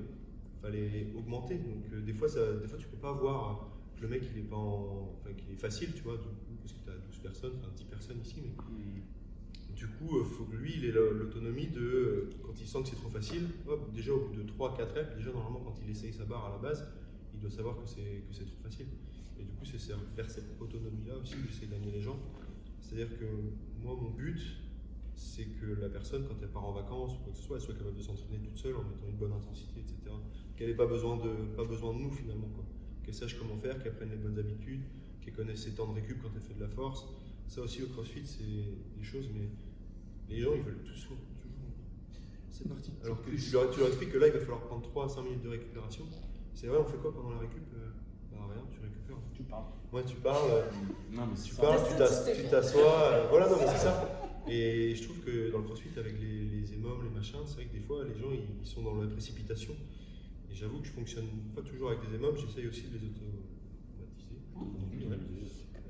fallait 0.61 1.07
augmenter. 1.15 1.55
Donc 1.55 1.85
euh, 1.93 2.01
des, 2.01 2.13
fois, 2.13 2.27
ça, 2.29 2.53
des 2.53 2.67
fois, 2.67 2.77
tu 2.77 2.87
peux 2.87 2.97
pas 2.97 3.13
voir 3.13 3.71
que 3.95 4.01
le 4.01 4.07
mec, 4.09 4.23
il 4.33 4.39
est 4.39 4.43
pas 4.43 4.57
en. 4.57 5.15
Enfin, 5.19 5.33
qu'il 5.33 5.51
est 5.51 5.57
facile, 5.59 5.93
tu 5.93 6.03
vois, 6.03 6.17
du 6.17 6.23
coup, 6.27 6.55
parce 6.61 6.73
que 6.73 6.83
tu 6.83 6.89
as 6.89 6.97
12 6.97 7.17
personnes, 7.19 7.53
enfin 7.59 7.71
10 7.75 7.85
personnes 7.85 8.19
ici, 8.21 8.41
mais 8.43 8.51
du 9.75 9.87
coup, 9.87 10.19
il 10.19 10.25
faut 10.25 10.45
que 10.45 10.55
lui, 10.55 10.73
il 10.77 10.85
ait 10.85 10.91
la- 10.91 11.11
l'autonomie 11.11 11.67
de, 11.67 11.81
euh, 11.81 12.29
quand 12.43 12.53
il 12.59 12.67
sent 12.67 12.81
que 12.83 12.89
c'est 12.89 12.95
trop 12.95 13.09
facile, 13.09 13.43
hop, 13.67 13.91
déjà 13.93 14.13
au 14.13 14.19
bout 14.27 14.33
de 14.35 14.43
3-4 14.43 14.93
reps, 14.93 15.15
déjà 15.17 15.31
normalement 15.31 15.59
quand 15.59 15.75
il 15.83 15.89
essaye 15.89 16.13
sa 16.13 16.23
barre 16.25 16.45
à 16.45 16.51
la 16.51 16.57
base, 16.57 16.87
il 17.33 17.39
doit 17.41 17.49
savoir 17.51 17.75
que 17.77 17.85
c'est 17.85 18.23
que 18.27 18.33
c'est 18.33 18.45
trop 18.45 18.57
facile. 18.63 18.87
Et 19.39 19.43
du 19.43 19.51
coup, 19.51 19.65
c'est 19.65 19.93
vers 20.15 20.29
cette 20.29 20.59
autonomie-là 20.59 21.17
aussi 21.17 21.35
que 21.35 21.47
j'essaie 21.47 21.67
d'amener 21.67 21.91
les 21.91 22.01
gens. 22.01 22.17
C'est-à-dire 22.79 23.17
que 23.19 23.25
moi, 23.81 23.95
mon 23.99 24.11
but, 24.11 24.39
c'est 25.15 25.45
que 25.45 25.65
la 25.81 25.89
personne, 25.89 26.25
quand 26.27 26.35
elle 26.41 26.49
part 26.49 26.65
en 26.65 26.73
vacances 26.73 27.13
ou 27.15 27.23
quoi 27.23 27.31
que 27.31 27.37
ce 27.37 27.43
soit, 27.43 27.57
elle 27.57 27.63
soit 27.63 27.75
capable 27.75 27.97
de 27.97 28.01
s'entraîner 28.01 28.39
toute 28.39 28.57
seule 28.57 28.75
en 28.75 28.83
mettant 28.83 29.07
une 29.07 29.17
bonne 29.17 29.33
intensité, 29.33 29.79
etc. 29.79 30.15
Qu'elle 30.55 30.69
n'ait 30.69 30.75
pas 30.75 30.85
besoin 30.85 31.17
de, 31.17 31.55
pas 31.55 31.65
besoin 31.65 31.93
de 31.93 31.99
nous 31.99 32.11
finalement. 32.11 32.49
Qu'elle 33.03 33.13
sache 33.13 33.37
comment 33.37 33.57
faire, 33.57 33.81
qu'elle 33.81 33.95
prenne 33.95 34.09
les 34.09 34.17
bonnes 34.17 34.37
habitudes, 34.37 34.83
qu'elle 35.21 35.33
connaisse 35.33 35.63
ses 35.63 35.75
temps 35.75 35.87
de 35.87 35.93
récup 35.93 36.21
quand 36.21 36.29
elle 36.35 36.41
fait 36.41 36.53
de 36.53 36.61
la 36.61 36.69
force. 36.69 37.05
Ça 37.47 37.61
aussi 37.61 37.83
au 37.83 37.87
crossfit, 37.87 38.25
c'est 38.25 38.97
des 38.97 39.03
choses, 39.03 39.29
mais 39.33 39.49
les 40.29 40.41
gens 40.41 40.53
ils 40.55 40.61
veulent 40.61 40.83
tout 40.83 40.93
toujours. 40.93 41.17
toujours. 41.41 41.69
C'est 42.49 42.67
parti. 42.67 42.91
Alors 43.03 43.21
que 43.21 43.29
tu 43.29 43.51
leur, 43.51 43.69
tu 43.69 43.79
leur 43.79 43.89
expliques 43.89 44.11
que 44.11 44.17
là 44.17 44.27
il 44.27 44.33
va 44.33 44.39
falloir 44.39 44.61
prendre 44.61 44.81
3 44.81 45.05
à 45.05 45.09
5 45.09 45.23
minutes 45.23 45.43
de 45.43 45.49
récupération. 45.49 46.05
C'est 46.53 46.67
vrai, 46.67 46.79
on 46.79 46.85
fait 46.85 46.97
quoi 46.97 47.13
pendant 47.13 47.31
la 47.31 47.39
récup 47.39 47.61
Euh, 47.75 47.91
Rien, 48.43 48.63
tu 48.71 48.79
récupères. 48.81 49.17
Tu 49.33 49.43
parles. 49.43 49.65
Ouais, 49.93 50.03
tu 50.05 50.15
parles, 50.17 50.51
euh, 50.51 50.63
Non, 51.11 51.25
mais 51.27 51.35
tu 51.35 51.49
c'est 51.51 51.55
ça. 51.55 51.61
parles, 51.61 51.79
tu 51.89 51.95
t'as- 51.97 52.33
tu 52.35 52.43
t'assois, 52.49 53.01
euh, 53.13 53.27
voilà, 53.29 53.49
non 53.49 53.55
mais 53.59 53.67
c'est 53.67 53.77
ça. 53.87 54.21
Et 54.47 54.93
je 54.95 55.03
trouve 55.03 55.19
que 55.21 55.51
dans 55.51 55.57
le 55.59 55.63
crossfit, 55.63 55.89
avec 55.97 56.19
les, 56.19 56.45
les 56.45 56.73
émomes, 56.73 57.03
les 57.03 57.09
machins, 57.09 57.39
c'est 57.45 57.55
vrai 57.55 57.65
que 57.65 57.73
des 57.73 57.79
fois, 57.81 58.03
les 58.03 58.19
gens, 58.19 58.29
ils, 58.31 58.45
ils 58.61 58.67
sont 58.67 58.81
dans 58.83 58.95
la 59.01 59.07
précipitation. 59.07 59.73
Et 60.51 60.55
j'avoue 60.55 60.79
que 60.79 60.87
je 60.87 60.91
fonctionne 60.91 61.27
pas 61.55 61.61
toujours 61.61 61.89
avec 61.89 62.07
des 62.07 62.15
émomes, 62.15 62.35
j'essaye 62.37 62.67
aussi 62.67 62.83
de 62.83 62.97
les 62.97 63.05
automatiser. 63.07 64.35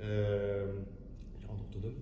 Euh, 0.01 0.71
rendre 1.47 1.63
autonomes. 1.69 1.93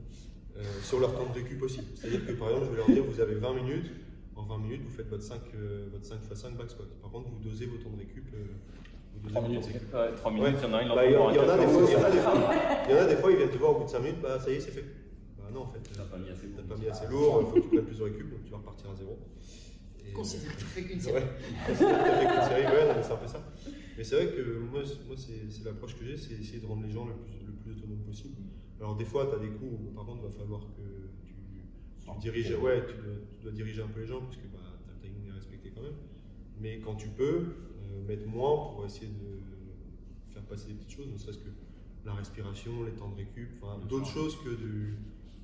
Euh, 0.57 0.63
sur 0.83 0.99
leur 0.99 1.13
temps 1.15 1.25
de 1.27 1.33
récup 1.33 1.61
aussi. 1.63 1.79
C'est-à-dire 1.95 2.25
que 2.27 2.33
par 2.33 2.49
exemple, 2.49 2.67
je 2.67 2.71
vais 2.71 2.77
leur 2.77 2.87
dire, 2.89 3.03
vous 3.03 3.19
avez 3.19 3.35
20 3.35 3.53
minutes, 3.55 3.91
en 4.35 4.43
20 4.43 4.57
minutes, 4.59 4.81
vous 4.83 4.91
faites 4.91 5.07
votre 5.07 5.23
5, 5.23 5.41
euh, 5.55 5.87
votre 5.91 6.05
5 6.05 6.19
x 6.29 6.33
5 6.39 6.55
back 6.57 6.69
squat. 6.69 6.87
Par 7.01 7.09
contre, 7.11 7.29
vous 7.29 7.39
dosez 7.39 7.65
vos 7.65 7.77
temps 7.77 7.89
de 7.89 7.97
récup. 7.97 8.27
euh, 8.33 8.45
3 9.29 9.41
vos 9.41 9.47
minutes, 9.47 9.61
temps 9.63 9.67
de 9.69 9.73
récup. 9.73 9.93
Ouais, 9.93 10.15
3 10.17 10.31
minutes, 10.31 10.45
Ouais. 10.47 10.53
il 10.59 10.63
y 10.63 10.65
en 10.65 10.73
a 10.73 10.77
un, 10.77 10.83
il 10.83 10.91
en 10.91 10.95
Bah, 10.95 11.01
faut 11.03 11.07
il 11.07 11.13
y, 11.13 11.17
en- 11.17 12.97
a 12.97 13.05
des 13.05 13.15
fois, 13.15 13.31
il 13.31 13.37
viennent 13.37 13.49
te 13.49 13.57
voir 13.57 13.71
au 13.71 13.79
bout 13.79 13.85
de 13.85 13.89
5 13.89 13.99
minutes, 13.99 14.21
bah 14.21 14.39
ça 14.39 14.51
y 14.51 14.55
est, 14.55 14.59
c'est 14.59 14.71
fait. 14.71 14.85
Bah 15.37 15.49
non, 15.53 15.61
en 15.61 15.67
fait, 15.67 15.79
T'as 15.95 16.03
pas 16.03 16.17
mis 16.17 16.29
assez 16.29 16.47
t'as 16.49 16.61
lourd. 16.61 16.67
pas 16.69 16.77
mis 16.77 16.89
assez 16.89 17.07
lourd, 17.07 17.39
il 17.41 17.47
faut 17.47 17.55
que 17.55 17.59
tu 17.61 17.67
prennes 17.69 17.85
plus 17.85 17.97
de 17.99 18.03
récup, 18.03 18.29
donc 18.31 18.43
tu 18.43 18.51
vas 18.51 18.57
repartir 18.57 18.89
à 18.91 18.95
zéro. 18.95 19.17
Considère 20.13 20.53
que 20.53 20.59
tu 20.59 20.65
fais 20.65 20.83
qu'une 20.83 20.97
Ouais, 20.97 21.01
série. 21.01 21.23
considère 21.67 22.03
que 22.03 22.07
t'as 22.09 22.19
fait 22.19 22.27
qu'une 22.27 22.43
série, 22.49 22.65
ouais, 22.75 22.93
mais 22.95 23.01
c'est 23.03 23.13
un 23.13 23.15
peu 23.17 23.27
ça. 23.27 23.41
Mais 23.97 24.03
c'est 24.03 24.15
vrai 24.15 24.27
que 24.27 24.59
moi, 24.59 24.81
c'est- 24.85 25.05
moi 25.07 25.15
c'est 25.17 25.49
c'est 25.49 25.63
l'approche 25.65 25.95
que 25.97 26.05
j'ai, 26.05 26.17
c'est 26.17 26.33
essayer 26.33 26.59
de 26.59 26.65
rendre 26.67 26.83
les 26.83 26.91
gens 26.91 27.05
le 27.07 27.13
plus, 27.13 27.39
le 27.47 27.53
plus 27.53 27.71
autonome 27.81 28.03
possible. 28.05 28.35
Alors 28.79 28.95
des 28.95 29.05
fois, 29.05 29.25
tu 29.27 29.35
as 29.35 29.39
des 29.39 29.49
coups 29.55 29.71
où 29.73 29.91
par 29.95 30.05
contre, 30.05 30.19
il 30.23 30.29
va 30.31 30.37
falloir 30.37 30.61
que 30.61 30.83
tu, 31.25 31.31
tu 32.03 32.19
diriges, 32.19 32.51
ouais, 32.59 32.83
tu 32.85 32.93
dois, 32.93 33.15
tu 33.31 33.39
dois 33.41 33.51
diriger 33.53 33.81
un 33.81 33.87
peu 33.87 34.01
les 34.01 34.07
gens 34.07 34.21
parce 34.21 34.35
que 34.37 34.45
bah, 34.51 34.59
tu 34.83 34.89
as 34.91 34.93
le 34.93 34.99
timing 35.13 35.31
à 35.31 35.35
respecter 35.35 35.71
quand 35.73 35.81
même. 35.81 35.97
Mais 36.59 36.79
quand 36.79 36.95
tu 36.95 37.07
peux, 37.09 37.45
mettre 38.07 38.27
moins 38.27 38.73
pour 38.73 38.85
essayer 38.85 39.07
de 39.07 40.33
faire 40.33 40.43
passer 40.43 40.67
des 40.67 40.73
petites 40.73 40.91
choses, 40.91 41.07
ne 41.11 41.17
serait-ce 41.17 41.39
que 41.39 41.49
la 42.05 42.13
respiration, 42.13 42.83
les 42.83 42.91
temps 42.91 43.09
de 43.09 43.15
récup, 43.15 43.49
enfin, 43.61 43.79
d'autres 43.87 44.07
choses 44.07 44.35
que, 44.43 44.49
de, 44.49 44.93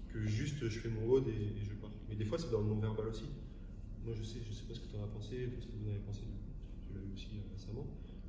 que 0.09 0.25
juste 0.25 0.67
je 0.67 0.79
fais 0.79 0.89
mon 0.89 1.07
road 1.07 1.23
et, 1.27 1.31
et 1.31 1.63
je 1.63 1.73
pars. 1.75 1.91
Mais 2.09 2.15
des 2.15 2.25
fois, 2.25 2.37
c'est 2.37 2.51
dans 2.51 2.61
le 2.61 2.67
non-verbal 2.67 3.07
aussi. 3.07 3.25
Moi, 4.03 4.13
je 4.17 4.23
sais, 4.23 4.39
je 4.43 4.53
sais 4.53 4.63
pas 4.63 4.73
ce 4.73 4.79
que 4.79 4.87
tu 4.87 4.95
en 4.97 5.03
as 5.03 5.07
pensé, 5.07 5.49
ce 5.59 5.67
que 5.67 5.71
vous 5.73 5.87
en 5.87 5.91
avez 5.91 5.99
pensé, 5.99 6.21
tu 6.87 6.93
l'as 6.93 6.99
vu 6.99 7.13
aussi 7.13 7.29
euh, 7.35 7.53
récemment. 7.53 7.85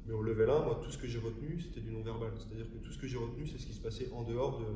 Mais 0.06 0.12
au 0.12 0.22
level 0.22 0.50
1, 0.50 0.64
moi, 0.64 0.80
tout 0.82 0.90
ce 0.90 0.98
que 0.98 1.06
j'ai 1.06 1.18
retenu, 1.18 1.60
c'était 1.60 1.80
du 1.80 1.90
non-verbal. 1.90 2.32
C'est-à-dire 2.36 2.70
que 2.70 2.78
tout 2.78 2.92
ce 2.92 2.98
que 2.98 3.06
j'ai 3.06 3.16
retenu, 3.16 3.46
c'est 3.46 3.58
ce 3.58 3.66
qui 3.66 3.72
se 3.72 3.80
passait 3.80 4.10
en 4.12 4.22
dehors 4.22 4.60
de, 4.60 4.66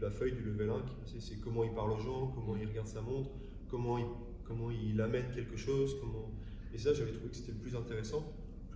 la 0.00 0.10
feuille 0.10 0.32
du 0.32 0.42
level 0.42 0.70
1 0.70 0.82
qui 0.82 0.94
passait. 0.94 1.20
C'est 1.20 1.40
comment 1.40 1.64
il 1.64 1.72
parle 1.72 1.92
aux 1.92 1.98
gens, 1.98 2.28
comment 2.28 2.56
il 2.56 2.66
regarde 2.66 2.86
sa 2.86 3.00
montre, 3.00 3.30
comment 3.68 3.98
il, 3.98 4.04
comment 4.44 4.70
il 4.70 5.00
amène 5.00 5.30
quelque 5.34 5.56
chose. 5.56 5.96
Comment... 6.00 6.30
Et 6.72 6.78
ça, 6.78 6.92
j'avais 6.92 7.12
trouvé 7.12 7.30
que 7.30 7.36
c'était 7.36 7.52
le 7.52 7.58
plus 7.58 7.74
intéressant, 7.74 8.24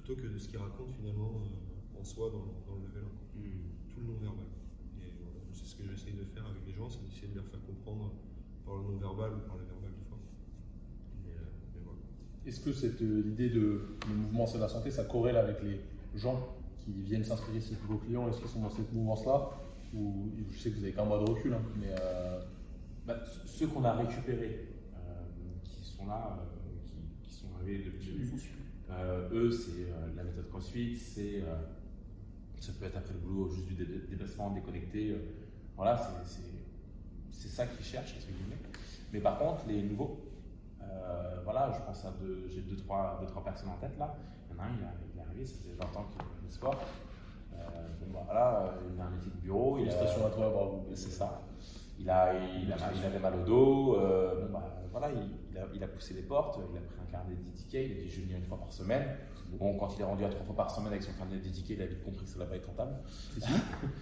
plutôt 0.09 0.23
que 0.23 0.33
de 0.33 0.39
ce 0.39 0.49
qu'il 0.49 0.59
raconte 0.59 0.93
finalement 0.97 1.33
euh, 1.37 2.01
en 2.01 2.05
soi 2.05 2.31
dans, 2.31 2.49
dans 2.67 2.81
le 2.81 2.87
level 2.89 3.05
1 3.05 3.09
Hmm. 3.39 3.71
tout 3.95 4.01
le 4.01 4.07
non-verbal. 4.07 4.47
Et 5.01 5.13
voilà, 5.21 5.39
c'est 5.53 5.65
ce 5.67 5.77
que 5.77 5.85
j'essaye 5.85 6.15
de 6.15 6.25
faire 6.25 6.45
avec 6.47 6.67
les 6.67 6.73
gens, 6.73 6.89
c'est 6.91 7.05
d'essayer 7.05 7.29
de 7.29 7.37
leur 7.37 7.45
faire 7.45 7.61
comprendre 7.65 8.11
par 8.65 8.75
le 8.77 8.83
non-verbal 8.83 9.31
ou 9.31 9.47
par 9.47 9.57
le 9.59 9.65
verbal 9.65 9.93
des 9.95 10.05
fois. 10.09 10.19
Mais, 11.23 11.31
euh, 11.31 11.45
mais 11.75 11.81
voilà. 11.85 11.99
Est-ce 12.47 12.61
que 12.61 12.73
cette 12.73 13.01
euh, 13.03 13.23
l'idée 13.23 13.51
de 13.51 13.83
le 14.09 14.15
mouvement 14.15 14.47
c'est 14.47 14.59
la 14.59 14.69
santé, 14.69 14.91
ça 14.91 15.05
corrèle 15.05 15.37
avec 15.37 15.63
les 15.63 15.79
gens 16.19 16.49
qui 16.79 16.91
viennent 17.03 17.23
s'inscrire 17.23 17.55
ici 17.57 17.75
pour 17.77 17.97
vos 17.97 17.99
clients? 17.99 18.29
Est-ce 18.29 18.39
qu'ils 18.41 18.49
sont 18.49 18.63
dans 18.63 18.71
cette 18.71 18.93
mouvance-là? 18.93 19.51
Ou 19.95 20.31
je 20.51 20.59
sais 20.59 20.71
que 20.71 20.77
vous 20.77 20.83
avez 20.85 20.93
qu'un 20.93 21.05
mois 21.05 21.19
de 21.23 21.31
recul, 21.31 21.53
hein, 21.55 21.63
mais 21.79 21.95
euh, 22.01 22.41
Bah, 23.07 23.19
ceux 23.47 23.69
qu'on 23.69 23.85
a 23.85 23.93
récupérés, 23.93 24.67
euh, 24.97 25.23
qui 25.63 25.85
sont 25.85 26.07
là, 26.07 26.41
euh, 26.41 26.87
qui, 26.87 26.97
qui 27.23 27.33
sont 27.33 27.47
arrivés 27.57 27.85
depuis 27.85 28.13
le 28.13 28.25
début, 28.25 28.37
euh, 28.37 28.58
eux, 29.33 29.51
c'est 29.51 29.91
euh, 29.91 30.09
la 30.17 30.25
méthode 30.25 30.49
CrossFit, 30.49 30.97
c'est 30.97 31.43
euh, 31.43 31.57
ça 32.61 32.73
peut 32.79 32.87
être 32.87 32.97
après 32.97 33.13
le 33.15 33.21
boulot 33.21 33.49
juste 33.51 33.67
du 33.69 33.75
dé- 33.75 34.07
déplacement 34.09 34.51
déconnecté. 34.51 35.11
euh, 35.11 35.19
voilà, 35.77 35.97
c'est- 36.25 37.49
ça 37.49 37.67
qu'ils 37.67 37.85
cherchent, 37.85 38.15
entre 38.17 38.27
guillemets. 38.27 38.59
Mais 39.13 39.21
par 39.21 39.39
contre, 39.39 39.67
les 39.67 39.83
nouveaux, 39.83 40.21
euh, 40.83 41.41
voilà, 41.45 41.73
je 41.73 41.85
pense 41.85 42.05
à 42.05 42.13
deux, 42.21 42.47
j'ai 42.49 42.61
deux 42.63 42.77
trois, 42.77 43.19
deux, 43.21 43.27
trois 43.27 43.43
personnes 43.45 43.71
en 43.71 43.77
tête 43.79 43.99
là. 43.99 44.15
Il 44.51 44.57
y 44.57 44.61
en 44.61 44.63
a 44.63 44.67
un, 44.67 44.71
il, 45.15 45.19
est 45.19 45.23
arrivé, 45.25 45.45
ça 45.47 45.55
faisait 45.57 45.75
20 45.75 45.85
ans 45.99 46.07
qu'il 46.13 46.23
faisait 46.23 46.47
du 46.47 46.53
sport. 46.53 46.81
Euh, 47.55 47.89
bon, 48.01 48.13
bah, 48.15 48.23
voilà, 48.27 48.61
euh, 48.63 48.91
il 48.95 49.01
a 49.01 49.05
un 49.07 49.11
métier 49.11 49.31
de 49.31 49.37
bureau. 49.41 49.79
il 49.79 49.89
a- 49.89 49.91
félicitations 49.93 50.27
à 50.27 50.31
toi, 50.31 50.51
bravo. 50.51 50.87
c'est 50.95 51.11
ça. 51.11 51.43
Il, 52.01 52.09
a, 52.11 52.33
il, 52.35 52.73
a, 52.73 52.77
il 52.95 53.05
avait 53.05 53.19
mal 53.19 53.35
au 53.41 53.45
dos. 53.45 53.97
euh, 53.99 54.47
bon, 54.47 54.53
bah, 54.59 54.73
voilà, 54.93 55.11
il, 55.11 55.19
il 55.51 55.59
a, 55.59 55.67
il 55.75 55.83
a 55.83 55.89
poussé 55.89 56.15
les 56.15 56.23
portes. 56.23 56.59
Il 56.73 56.79
a 56.79 56.81
pris 56.81 56.97
un 57.07 57.11
carnet 57.11 57.35
de 57.35 57.51
tickets. 57.57 57.87
Il 57.87 57.93
a 57.93 57.95
dit 58.03 58.09
Je 58.09 58.17
vais 58.17 58.23
venir 58.23 58.37
une 58.39 58.45
fois 58.45 58.59
par 58.59 58.73
semaine. 58.73 59.05
Bon, 59.59 59.77
quand 59.79 59.95
il 59.97 60.01
est 60.03 60.05
rendu 60.05 60.25
à 60.25 60.29
trois 60.29 60.45
fois 60.47 60.55
par 60.57 60.71
semaine 60.71 60.89
avec 60.93 61.03
son 61.03 61.13
carnet 61.13 61.37
de 61.39 61.49
tickets, 61.49 61.77
il 61.79 61.83
a 61.83 61.87
vite 61.87 62.03
compris 62.05 62.25
que 62.25 62.31
ça 62.31 62.39
ne 62.39 62.45
va 62.45 62.51
pas 62.51 62.57
être 62.57 62.67
rentable. 62.67 62.97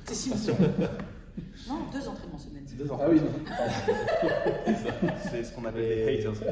C'est 0.05 0.15
six 0.15 0.51
Non, 1.69 1.77
deux 1.93 2.09
entraînements 2.09 2.39
semaine. 2.39 2.65
Deux. 2.77 2.87
Ah 2.91 3.07
oui, 3.11 3.21
C'est 5.31 5.45
ce 5.45 5.55
qu'on 5.55 5.65
appelle 5.67 5.83
les 5.89 6.19
haters. 6.19 6.33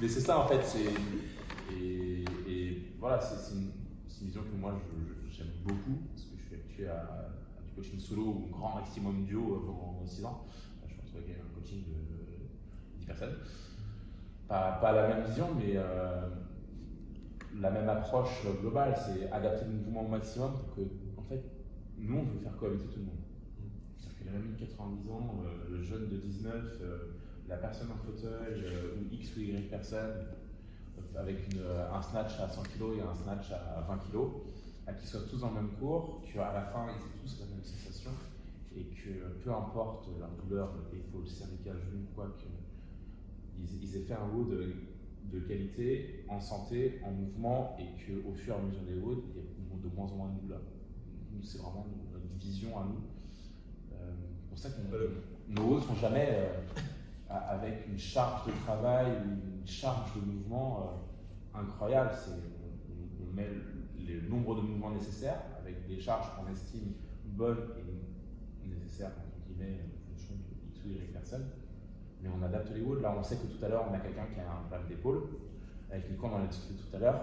Mais 0.00 0.08
c'est 0.08 0.20
ça 0.20 0.38
en 0.40 0.46
fait. 0.46 0.62
c'est- 0.64 1.74
Et, 1.76 2.24
et 2.48 2.82
voilà, 2.98 3.20
c'est 3.20 3.52
une, 3.54 3.70
une 4.20 4.26
vision 4.26 4.42
que 4.42 4.56
moi 4.56 4.74
j'aime 5.30 5.50
beaucoup. 5.64 5.98
Parce 6.14 6.24
que 6.26 6.36
je 6.38 6.42
suis 6.46 6.54
habitué 6.54 6.88
à, 6.88 7.19
coaching 7.80 7.98
solo 7.98 8.22
ou 8.22 8.48
grand 8.52 8.74
maximum 8.76 9.24
duo 9.24 9.54
euh, 9.54 9.66
pendant 9.66 10.06
6 10.06 10.24
ans. 10.24 10.44
Là, 10.82 10.88
Je 10.88 10.94
pense 10.96 11.10
qu'il 11.10 11.32
y 11.32 11.34
a 11.34 11.42
un 11.42 11.54
coaching 11.54 11.84
de 11.84 12.98
10 12.98 13.06
personnes. 13.06 13.36
Pas, 14.48 14.72
pas 14.80 14.92
la 14.92 15.08
même 15.08 15.26
vision, 15.26 15.48
mais 15.56 15.72
euh, 15.76 16.28
la 17.58 17.70
même 17.70 17.88
approche 17.88 18.44
globale. 18.60 18.94
C'est 18.96 19.30
adapter 19.30 19.64
le 19.64 19.72
mouvement 19.72 20.04
au 20.04 20.08
maximum 20.08 20.52
pour 20.52 20.74
que, 20.76 20.82
en 21.16 21.22
fait, 21.22 21.42
nous 21.98 22.18
on 22.18 22.22
veut 22.24 22.38
faire 22.40 22.56
cohabiter 22.56 22.86
tout 22.88 22.98
le 23.00 23.06
monde. 23.06 23.14
C'est-à-dire 23.96 24.18
que 24.18 24.24
la 24.26 24.32
mamie 24.32 24.52
de 24.54 24.58
90 24.58 25.10
ans, 25.10 25.40
euh, 25.44 25.76
le 25.76 25.82
jeune 25.82 26.08
de 26.08 26.16
19, 26.16 26.54
euh, 26.82 26.98
la 27.48 27.56
personne 27.56 27.88
en 27.90 27.96
fauteuil 27.96 28.62
euh, 28.64 28.96
ou 28.96 29.12
X 29.14 29.36
ou 29.36 29.40
Y 29.40 29.68
personne 29.68 30.26
euh, 30.98 31.20
avec 31.20 31.52
une, 31.52 31.60
euh, 31.60 31.92
un 31.92 32.00
snatch 32.02 32.38
à 32.40 32.48
100 32.48 32.62
kg 32.62 32.98
et 32.98 33.00
un 33.02 33.14
snatch 33.14 33.52
à 33.52 33.80
20 33.88 33.98
kg, 33.98 34.18
à 34.86 34.92
qu'ils 34.92 35.08
soient 35.08 35.22
tous 35.28 35.38
dans 35.40 35.48
le 35.50 35.54
même 35.62 35.70
cours, 35.78 36.22
qu'à 36.22 36.52
la 36.52 36.62
fin 36.62 36.86
ils 36.88 36.96
aient 37.06 37.22
tous 37.22 37.40
la 37.40 37.46
même 37.46 37.62
sensation 37.62 38.10
et 38.76 38.84
que 38.84 39.10
peu 39.42 39.52
importe 39.52 40.08
leur 40.18 40.30
douleur, 40.42 40.72
épaule, 40.92 41.26
cervicale, 41.26 41.78
genou, 41.90 42.04
quoi, 42.14 42.34
qu'ils 42.38 43.82
ils 43.82 43.96
aient 43.96 44.00
fait 44.04 44.14
un 44.14 44.28
haut 44.34 44.44
de, 44.44 44.74
de 45.32 45.40
qualité, 45.40 46.24
en 46.28 46.40
santé, 46.40 47.00
en 47.04 47.10
mouvement 47.10 47.76
et 47.78 47.84
qu'au 48.04 48.32
fur 48.32 48.54
et 48.54 48.58
à 48.58 48.62
mesure 48.62 48.82
des 48.82 48.94
hauts, 49.00 49.24
il 49.34 49.36
y 49.36 49.44
ait 49.44 49.90
de 49.90 49.94
moins 49.96 50.06
en 50.06 50.16
moins 50.16 50.28
de 50.34 50.40
douleur. 50.40 50.60
Nous, 51.32 51.42
c'est 51.42 51.58
vraiment 51.58 51.86
notre 52.12 52.26
vision 52.38 52.78
à 52.78 52.84
nous. 52.84 53.02
Euh, 53.92 54.12
c'est 54.40 54.48
pour 54.48 54.58
ça 54.58 54.70
que 54.70 54.80
nos 55.48 55.62
hauts 55.62 55.76
ne 55.76 55.80
sont 55.80 55.94
jamais 55.96 56.28
euh, 56.30 56.60
a- 57.28 57.36
avec 57.56 57.86
une 57.88 57.98
charge 57.98 58.46
de 58.46 58.52
travail 58.64 59.10
ou 59.26 59.58
une 59.60 59.66
charge 59.66 60.14
de 60.16 60.20
mouvement 60.20 60.96
euh, 61.54 61.58
incroyable. 61.60 62.10
C'est, 62.14 62.30
on, 62.32 63.24
on 63.28 63.32
met 63.34 63.48
le, 63.48 63.62
le 64.14 64.28
nombre 64.28 64.54
de 64.56 64.60
mouvements 64.62 64.90
nécessaires 64.90 65.40
avec 65.60 65.86
des 65.86 65.98
charges 66.00 66.28
qu'on 66.36 66.50
estime 66.50 66.92
bonnes 67.26 67.68
et 68.64 68.68
nécessaires, 68.68 69.12
entre 69.18 69.46
guillemets, 69.46 69.80
en 69.84 70.10
fonction 70.10 70.34
de 70.34 70.68
X 70.68 70.84
ou 70.84 70.88
Y 70.90 71.12
personnes. 71.12 71.46
Mais 72.22 72.28
on 72.28 72.42
adapte 72.42 72.70
les 72.74 72.82
hauts. 72.82 72.96
Là, 73.00 73.14
on 73.18 73.22
sait 73.22 73.36
que 73.36 73.46
tout 73.46 73.64
à 73.64 73.68
l'heure, 73.68 73.84
on 73.90 73.94
a 73.94 73.98
quelqu'un 74.00 74.26
qui 74.34 74.40
a 74.40 74.50
un 74.52 74.62
problème 74.68 74.88
d'épaule. 74.88 75.22
Avec 75.90 76.10
Nico, 76.10 76.26
on 76.26 76.34
en 76.34 76.44
a 76.44 76.46
discuté 76.46 76.74
tout 76.74 76.96
à 76.96 76.98
l'heure. 76.98 77.20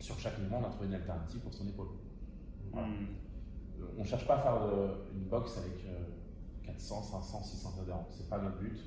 Sur 0.00 0.18
chaque 0.18 0.38
mouvement, 0.38 0.60
on 0.62 0.66
a 0.66 0.70
trouvé 0.70 0.86
une 0.88 0.94
alternative 0.94 1.40
pour 1.40 1.54
son 1.54 1.66
épaule. 1.68 1.88
Voilà. 2.72 2.88
Hmm. 2.88 3.06
On 3.96 4.00
ne 4.02 4.06
cherche 4.06 4.26
pas 4.26 4.34
à 4.36 4.38
faire 4.38 4.66
de- 4.66 5.12
une 5.14 5.24
box 5.28 5.58
avec 5.58 5.74
euh, 5.86 6.04
400, 6.64 7.02
500, 7.02 7.42
600 7.42 7.74
adhérents. 7.82 8.06
C'est 8.10 8.28
pas 8.28 8.38
notre 8.38 8.58
but. 8.58 8.78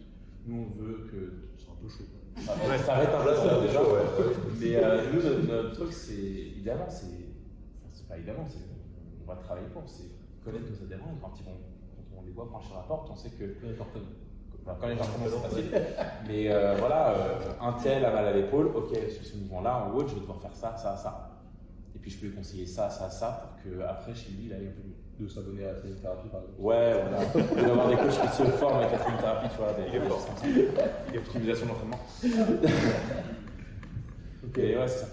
Nous, 0.50 0.66
on 0.66 0.82
veut 0.82 1.08
que. 1.12 1.52
c'est 1.58 1.70
un 1.70 1.76
peu 1.80 1.88
chaud. 1.88 2.06
Ça 2.36 2.56
va 2.56 3.04
être 3.04 3.16
un 3.16 3.24
peu 3.24 3.36
ça, 3.36 3.62
déjà. 3.62 3.74
chaud, 3.80 3.94
ouais, 3.94 4.02
ouais. 4.02 4.36
Mais 4.60 4.76
euh, 4.78 5.14
nous, 5.14 5.22
notre, 5.22 5.48
notre 5.48 5.74
truc, 5.76 5.94
c'est 5.94 6.14
évidemment, 6.14 6.90
c'est. 6.90 7.06
Enfin, 7.06 7.90
c'est 7.92 8.08
pas 8.08 8.18
évidemment, 8.18 8.46
c'est. 8.48 8.66
On 9.22 9.28
va 9.28 9.36
travailler 9.36 9.68
pour. 9.68 9.84
C'est 9.88 10.10
connaître 10.44 10.66
nos 10.72 10.84
adhérents. 10.86 11.14
Quand, 11.22 11.34
ils 11.38 11.46
vont, 11.46 11.52
quand 11.96 12.18
on 12.18 12.26
les 12.26 12.32
voit 12.32 12.48
franchir 12.48 12.78
la 12.78 12.82
porte, 12.82 13.10
on 13.12 13.16
sait 13.16 13.30
que. 13.30 13.44
Enfin, 13.72 14.78
quand 14.82 14.88
les 14.88 14.98
gens 14.98 15.06
commencent, 15.06 15.34
c'est 15.44 15.50
facile. 15.50 15.72
Mais 16.28 16.52
euh, 16.52 16.76
voilà, 16.80 17.12
euh, 17.12 17.52
un 17.62 17.74
tel 17.74 18.04
a 18.04 18.12
mal 18.12 18.26
à 18.26 18.34
l'épaule, 18.34 18.72
ok, 18.76 18.98
sur 19.12 19.24
ce 19.24 19.38
mouvement-là, 19.38 19.86
en 19.86 19.96
haut, 19.96 20.08
je 20.08 20.16
vais 20.16 20.22
devoir 20.22 20.42
faire 20.42 20.56
ça, 20.56 20.76
ça, 20.78 20.98
ça. 20.98 21.44
Et 21.96 22.00
puis 22.00 22.10
je 22.10 22.20
peux 22.20 22.26
lui 22.28 22.36
conseiller 22.36 22.66
ça, 22.66 22.90
ça, 22.90 23.10
ça, 23.10 23.56
pour 23.64 23.78
qu'après, 23.78 24.16
chez 24.16 24.32
lui, 24.32 24.46
il 24.46 24.54
aille 24.54 24.68
un 24.68 24.72
peu 24.72 24.88
mieux. 24.88 24.99
De 25.20 25.28
s'abonner 25.28 25.66
à 25.66 25.74
la 25.74 25.80
thérapie, 25.80 26.30
par 26.30 26.42
exemple. 26.42 26.60
Ouais, 26.60 27.04
doit 27.34 27.62
y 27.62 27.66
avoir 27.72 27.90
des 27.90 27.96
coachs 27.98 28.22
qui 28.22 28.28
se 28.38 28.44
forment 28.58 28.78
avec 28.84 28.92
la 28.94 28.98
thérapie, 29.00 29.50
tu 29.50 29.58
vois, 29.58 29.74
des 29.74 29.84
Il 29.90 29.96
est 29.96 30.08
fort. 30.08 30.26
des 31.12 31.18
optimisations 31.18 31.66
d'entraînement. 31.68 32.00
ok, 34.46 34.58
ouais, 34.58 34.88
c'est 34.88 35.00
ça. 35.00 35.08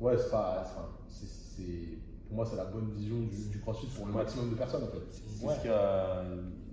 Ouais, 0.00 0.16
c'est 0.16 0.30
pas. 0.30 0.62
enfin, 0.64 0.88
c'est- 1.08 1.26
c'est- 1.26 1.98
pour 2.26 2.36
moi, 2.36 2.46
c'est 2.46 2.56
la 2.56 2.64
bonne 2.64 2.90
vision 2.92 3.16
du, 3.20 3.48
du 3.50 3.60
crossfit 3.60 3.86
pour 3.88 4.06
le 4.06 4.12
maximum 4.12 4.50
de 4.50 4.54
personnes, 4.54 4.84
en 4.84 4.86
fait. 4.86 5.02
C'est 5.10 5.44
Ouais. 5.46 5.54
ce 5.54 5.60
qu'il 5.60 5.70
y 5.70 5.74
a- 5.74 6.24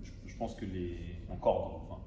je, 0.02 0.10
je 0.32 0.36
pense 0.38 0.54
que 0.54 0.64
les 0.64 0.96
encore, 1.30 1.82
enfin, 1.84 2.00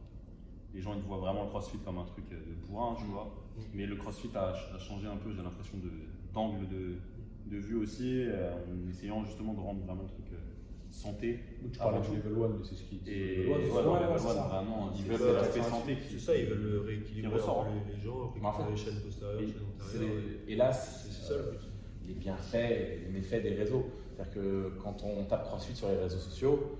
les 0.73 0.81
gens 0.81 0.95
ils 0.95 1.01
voient 1.03 1.17
vraiment 1.17 1.43
le 1.43 1.49
CrossFit 1.49 1.77
comme 1.79 1.97
un 1.99 2.05
truc 2.05 2.27
de 2.29 2.37
bourrin, 2.67 2.95
tu 2.97 3.05
vois. 3.05 3.29
Mais 3.73 3.85
le 3.85 3.95
CrossFit 3.97 4.31
a, 4.35 4.53
a 4.73 4.79
changé 4.79 5.07
un 5.07 5.17
peu, 5.17 5.31
j'ai 5.31 5.43
l'impression, 5.43 5.77
de- 5.77 6.33
d'angle 6.33 6.67
de, 6.69 6.95
de 7.55 7.57
vue 7.57 7.75
aussi, 7.75 8.23
euh, 8.23 8.51
en 8.53 8.89
essayant 8.89 9.23
justement 9.25 9.53
de 9.53 9.59
rendre 9.59 9.81
vraiment 9.85 10.03
le 10.03 10.07
truc 10.07 10.25
santé. 10.91 11.39
Tu 11.71 11.79
parlais 11.79 11.99
du 12.01 12.15
level 12.17 12.43
1, 12.43 12.47
mais 12.49 12.63
c'est 12.63 12.75
ce 12.75 12.83
qui. 12.83 13.01
Et 13.07 13.35
level 13.45 13.61
vraiment, 13.69 14.91
ils 14.95 15.03
veulent 15.05 15.33
l'aspect 15.35 15.61
santé. 15.63 15.97
C'est 16.09 16.19
ça, 16.19 16.35
ils 16.35 16.45
veulent 16.45 16.85
rééquilibrer 16.85 17.35
les, 17.35 17.41
gens, 18.03 18.33
récupérer 18.33 18.71
les 18.71 18.77
chaînes 18.77 19.01
postérieures, 19.01 19.41
Et, 19.41 19.45
chaînes 19.47 19.55
c'est 19.79 19.97
antérieures. 19.97 20.57
là, 20.57 20.73
C'est 20.73 21.11
ça 21.27 21.33
le 21.37 21.51
but. 21.51 21.59
les 22.07 22.13
bienfaits, 22.13 22.55
et 22.55 22.99
les 23.05 23.11
méfaits 23.11 23.41
des 23.43 23.55
réseaux. 23.55 23.85
C'est-à-dire 24.15 24.33
que 24.33 24.71
quand 24.83 25.03
on 25.03 25.23
tape 25.23 25.45
CrossFit 25.45 25.75
sur 25.75 25.89
les 25.89 25.97
réseaux 25.97 26.17
sociaux, 26.19 26.77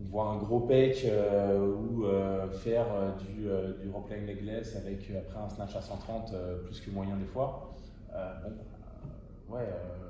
on 0.00 0.04
voit 0.04 0.26
un 0.26 0.36
gros 0.36 0.60
pec 0.60 1.04
euh, 1.06 1.58
ou 1.74 2.04
euh, 2.06 2.48
faire 2.48 2.86
euh, 2.94 3.10
du, 3.16 3.48
euh, 3.48 3.72
du 3.82 3.90
roleplaying 3.90 4.26
legless 4.26 4.76
avec 4.76 5.10
euh, 5.10 5.18
après 5.18 5.40
un 5.40 5.48
snatch 5.48 5.74
à 5.74 5.80
130 5.82 6.32
euh, 6.32 6.58
plus 6.62 6.80
que 6.80 6.90
moyen 6.90 7.16
des 7.16 7.24
fois. 7.26 7.74
Euh, 8.14 8.32
bon, 8.44 8.50
euh, 8.50 9.54
ouais, 9.56 9.62
euh, 9.68 10.07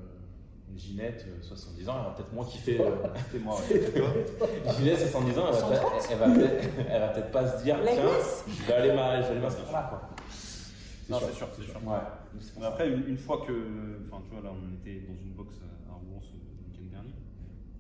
Ginette, 0.76 1.26
euh, 1.28 1.42
70 1.42 1.88
ans, 1.88 1.94
elle 1.98 2.04
va 2.04 2.10
peut-être 2.10 2.32
moins 2.32 2.44
kiffer. 2.44 2.80
euh, 2.80 2.90
C'était 3.32 3.44
moi. 3.44 3.60
Ginette, 4.78 4.98
70 4.98 5.38
ans, 5.38 5.44
elle 5.48 5.54
va 5.60 5.68
peut-être 5.68 6.08
elle 6.10 6.18
va 6.18 6.26
peut-être- 6.30 6.68
elle 6.90 7.00
va 7.00 7.08
peut-être 7.08 7.30
pas 7.32 7.46
se 7.58 7.62
dire 7.64 7.78
tiens, 7.84 8.04
je 8.46 8.66
vais 8.66 8.72
aller 8.72 8.92
m'a- 8.94 9.16
je 9.20 9.26
vais 9.26 9.30
aller 9.32 9.40
m'inscrire 9.40 9.72
là. 9.72 9.86
Quoi. 9.90 10.08
Non, 11.10 11.18
c'est 11.26 11.34
sûr, 11.34 11.48
c'est 11.56 11.62
sûr. 11.64 11.74
Ouais. 11.86 11.96
C'est 12.40 12.58
Mais 12.60 12.66
après, 12.66 12.88
une, 12.90 13.08
une 13.08 13.16
fois 13.16 13.44
que. 13.46 13.52
Enfin, 14.10 14.22
tu 14.24 14.30
vois, 14.34 14.42
là, 14.42 14.50
on 14.54 14.74
était 14.74 15.00
dans 15.06 15.14
une 15.20 15.32
box 15.32 15.54
à 15.88 15.92
Rouen 15.94 16.20
ce 16.20 16.34
week-end 16.34 16.90
dernier. 16.90 17.14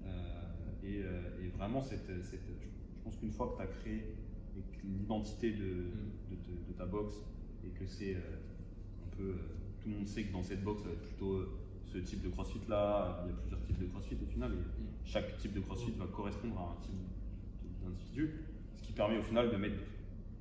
Euh, 0.06 0.82
et, 0.82 1.02
euh, 1.02 1.44
et 1.44 1.48
vraiment, 1.56 1.82
cette, 1.82 2.06
cette- 2.24 2.40
je 2.40 3.04
pense 3.04 3.16
qu'une 3.16 3.30
fois 3.32 3.48
que 3.52 3.62
tu 3.62 3.62
as 3.62 3.66
créé 3.80 4.16
l'identité 4.82 5.52
de, 5.52 5.90
de, 6.30 6.72
ta 6.76 6.86
box 6.86 7.14
et 7.64 7.68
que 7.78 7.86
c'est 7.86 8.14
euh, 8.14 8.18
un 9.06 9.16
peu. 9.16 9.22
euh, 9.30 9.34
tout 9.82 9.88
le 9.90 9.96
monde 9.96 10.06
sait 10.08 10.24
que 10.24 10.32
dans 10.32 10.42
cette 10.42 10.62
box, 10.64 10.82
ça 10.82 10.88
va 10.88 10.94
être 10.94 11.02
plutôt 11.02 11.34
euh, 11.34 11.50
ce 11.92 11.98
type 11.98 12.22
de 12.22 12.28
crossfit 12.30 12.60
là. 12.68 13.24
Il 13.24 13.30
y 13.30 13.32
a 13.32 13.36
plusieurs 13.40 13.60
types 13.62 13.78
de 13.78 13.86
crossfit 13.86 14.16
au 14.22 14.26
final. 14.26 14.52
Et 14.52 15.08
chaque 15.08 15.36
type 15.38 15.54
de 15.54 15.60
crossfit 15.60 15.92
va 15.98 16.06
correspondre 16.06 16.58
à 16.58 16.72
un 16.72 16.82
type 16.82 16.94
d'individu. 17.82 18.44
Ce 18.76 18.82
qui 18.82 18.92
permet 18.92 19.18
au 19.18 19.22
final 19.22 19.50
de 19.50 19.56
mettre 19.56 19.76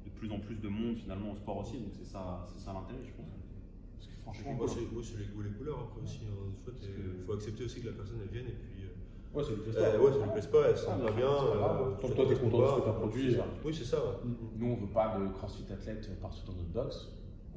de 0.06 0.10
plus 0.12 0.32
en 0.32 0.40
plus 0.40 0.56
de 0.56 0.68
monde 0.70 0.96
finalement 0.98 1.32
au 1.32 1.36
sport 1.36 1.58
aussi. 1.60 1.78
Donc 1.80 1.92
c'est 1.94 2.06
ça, 2.06 2.46
c'est 2.48 2.60
ça 2.64 2.74
l'intérêt, 2.74 3.04
je 3.06 3.12
pense. 3.14 3.30
Parce 3.96 4.08
que 4.08 4.14
franchement, 4.22 4.54
Moi, 4.54 4.68
c'est 4.68 4.92
moi, 4.94 5.02
c'est 5.04 5.18
les 5.20 5.26
goûts 5.26 5.42
et 5.42 5.46
les 5.46 5.52
couleurs 5.56 5.80
après 5.80 6.02
aussi. 6.04 6.22
hein. 6.28 6.52
T'es- 6.66 6.88
que- 6.88 7.26
faut 7.26 7.34
accepter 7.34 7.64
aussi 7.66 7.82
que 7.82 7.88
la 7.88 7.94
personne 7.94 8.20
elle 8.22 8.30
vienne 8.30 8.48
et 8.48 8.56
puis. 8.56 8.84
euh, 8.84 8.88
euh, 9.36 9.38
ouais, 9.38 9.44
ça 9.44 9.52
lui 10.24 10.32
plaise 10.32 10.48
pas, 10.48 10.70
elle 10.70 10.78
se 10.78 10.84
sent 10.86 10.92
Ah, 10.94 10.98
pas 11.06 11.12
bien. 11.12 11.28
pas 11.28 11.34
euh, 11.82 11.92
Tant 11.96 12.02
que 12.02 12.08
ça 12.08 12.16
toi, 12.16 12.26
t'es 12.28 12.36
content 12.40 12.60
de 12.60 12.66
ce 12.66 12.72
pas. 12.72 12.80
que 12.80 12.86
t'as 12.86 12.94
produit, 12.94 13.34
euh. 13.34 13.38
ça. 13.38 13.46
Oui, 13.66 13.74
c'est 13.74 13.84
ça. 13.86 13.98
ouais. 13.98 14.16
Nous, 14.58 14.68
on 14.68 14.76
veut 14.76 14.88
pas 14.94 15.18
de 15.20 15.28
crossfit 15.34 15.72
athlète 15.72 16.20
partout 16.22 16.46
dans 16.48 16.54
notre 16.54 16.70
box. 16.70 17.10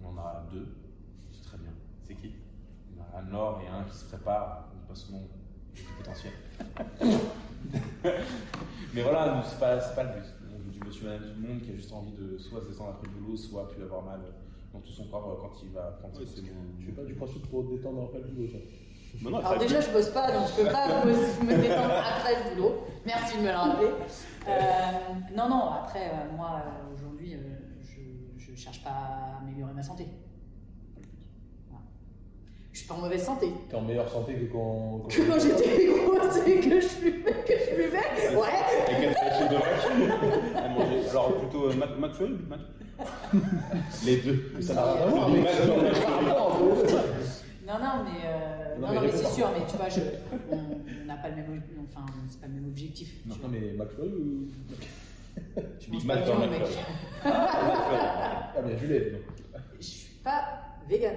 On 0.03 0.09
en 0.09 0.19
a 0.19 0.47
deux. 0.53 0.67
C'est 1.33 1.43
très 1.43 1.59
bien. 1.59 1.73
c'est 2.03 2.15
qui? 2.15 2.29
Il 2.29 2.33
un 3.17 3.23
nord 3.31 3.61
et 3.65 3.69
un 3.69 3.85
qui 3.85 3.97
se 3.97 4.05
prépare. 4.05 4.67
On 4.91 4.95
son 4.95 5.13
nom, 5.13 5.23
du 5.75 5.83
potentiel. 5.99 6.33
Mais 8.95 9.03
voilà, 9.03 9.35
nous, 9.37 9.43
c'est 9.49 9.61
pas, 9.61 9.77
pas 9.77 10.03
le 10.03 10.21
but. 10.21 10.27
On 10.53 10.59
veut 10.59 10.73
du 10.73 10.81
monsieur 10.81 11.05
madame 11.07 11.23
tout 11.23 11.41
le 11.41 11.49
monde 11.49 11.61
qui 11.63 11.71
a 11.71 11.75
juste 11.77 11.93
envie 11.93 12.13
de 12.13 12.37
soit 12.39 12.61
se 12.61 12.67
descendre 12.67 12.91
après 12.91 13.07
le 13.07 13.21
boulot, 13.21 13.37
soit 13.37 13.69
plus 13.69 13.83
avoir 13.85 14.03
mal 14.03 14.21
dans 14.73 14.81
tout 14.81 14.91
son 14.93 15.05
corps 15.07 15.39
quand 15.41 15.53
il 15.63 15.71
va 15.71 15.83
prendre 16.01 16.19
Ouais, 16.19 16.27
ses 16.27 16.37
c'est 16.37 16.43
box. 16.43 16.55
Je 16.81 16.87
fais 16.87 16.93
pas 16.93 17.05
du 17.05 17.15
crossfit 17.15 17.39
pour 17.39 17.65
te 17.67 17.71
détendre 17.71 18.03
après 18.05 18.19
le 18.19 18.25
boulot, 18.29 18.49
ça. 18.51 18.59
Non, 19.23 19.31
non, 19.31 19.39
Alors 19.39 19.59
déjà, 19.59 19.81
je 19.81 19.91
bosse 19.91 20.11
pas, 20.11 20.31
donc 20.33 20.49
je 20.49 20.63
peux 20.63 20.71
pas 20.71 21.05
me, 21.05 21.13
me 21.13 21.63
détendre 21.63 21.95
après 21.95 22.35
le 22.35 22.55
boulot. 22.57 22.85
Merci 23.07 23.37
de 23.37 23.43
me 23.43 23.49
le 23.49 23.55
rappeler. 23.57 23.91
Euh, 24.49 24.53
non, 25.37 25.49
non, 25.49 25.71
après, 25.71 26.09
euh, 26.09 26.37
moi, 26.37 26.63
euh, 26.65 26.95
aujourd'hui, 26.95 27.35
euh, 27.35 27.39
je, 27.83 28.01
je 28.39 28.57
cherche 28.57 28.83
pas 28.83 28.91
à 28.91 29.39
améliorer 29.41 29.73
ma 29.73 29.83
santé. 29.83 30.07
Je 32.81 32.85
suis 32.87 32.89
pas 32.89 32.95
en 32.95 33.03
mauvaise 33.03 33.23
santé. 33.23 33.49
T'es 33.69 33.77
en 33.77 33.83
meilleure 33.83 34.09
santé 34.09 34.33
que 34.33 34.47
quand. 34.51 35.03
Que 35.11 35.21
quand 35.29 35.39
j'étais 35.39 35.87
grosse 35.87 36.39
et 36.47 36.61
que 36.61 36.81
je 36.81 36.87
fumais, 36.87 37.35
que 37.47 37.53
je 37.53 37.77
buvais. 37.77 38.35
Ouais. 38.35 38.49
Et 38.89 38.95
quel 39.03 39.13
sachet 39.15 39.49
de 39.51 39.57
vache. 39.57 39.87
Alors 41.11 41.35
plutôt 41.37 41.69
euh, 41.69 41.75
Mac- 41.75 41.99
Mac 41.99 42.13
Les 44.07 44.17
deux. 44.23 44.55
Ça 44.63 44.73
n'a 44.73 44.93
rien. 44.95 45.11
Non, 45.11 45.29
non, 47.79 48.03
mais, 48.03 48.21
euh, 48.25 48.79
Non, 48.81 48.89
non, 48.95 49.01
mais 49.03 49.13
c'est 49.13 49.27
sûr, 49.27 49.51
mais 49.55 49.63
tu 49.71 49.77
vois, 49.77 49.91
je, 49.91 50.01
on 50.51 50.57
n'a 51.07 51.17
pas 51.17 51.29
le 51.29 51.37
même, 51.37 51.63
enfin, 51.85 52.07
c'est 52.31 52.41
pas 52.41 52.47
le 52.47 52.55
même 52.55 52.69
objectif. 52.69 53.13
Non, 53.27 53.35
tu 53.35 53.41
mais 53.51 53.75
McFly 53.77 54.09
ou. 54.09 54.49
Big 55.91 56.07
pas 56.07 56.15
Mac 56.15 56.25
dans 56.27 56.39
mec. 56.39 56.63
Ah, 57.27 58.55
bien, 58.65 58.77
Juliette. 58.79 59.13
donc. 59.13 59.21
Je 59.79 59.85
suis 59.85 60.09
pas 60.25 60.45
vegan, 60.89 61.17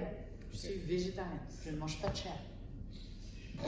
je 0.53 0.57
suis 0.57 0.75
végétarienne. 0.87 1.39
Je 1.65 1.71
ne 1.71 1.77
mange 1.77 1.99
pas 2.01 2.09
de 2.09 2.15
chair. 2.15 2.31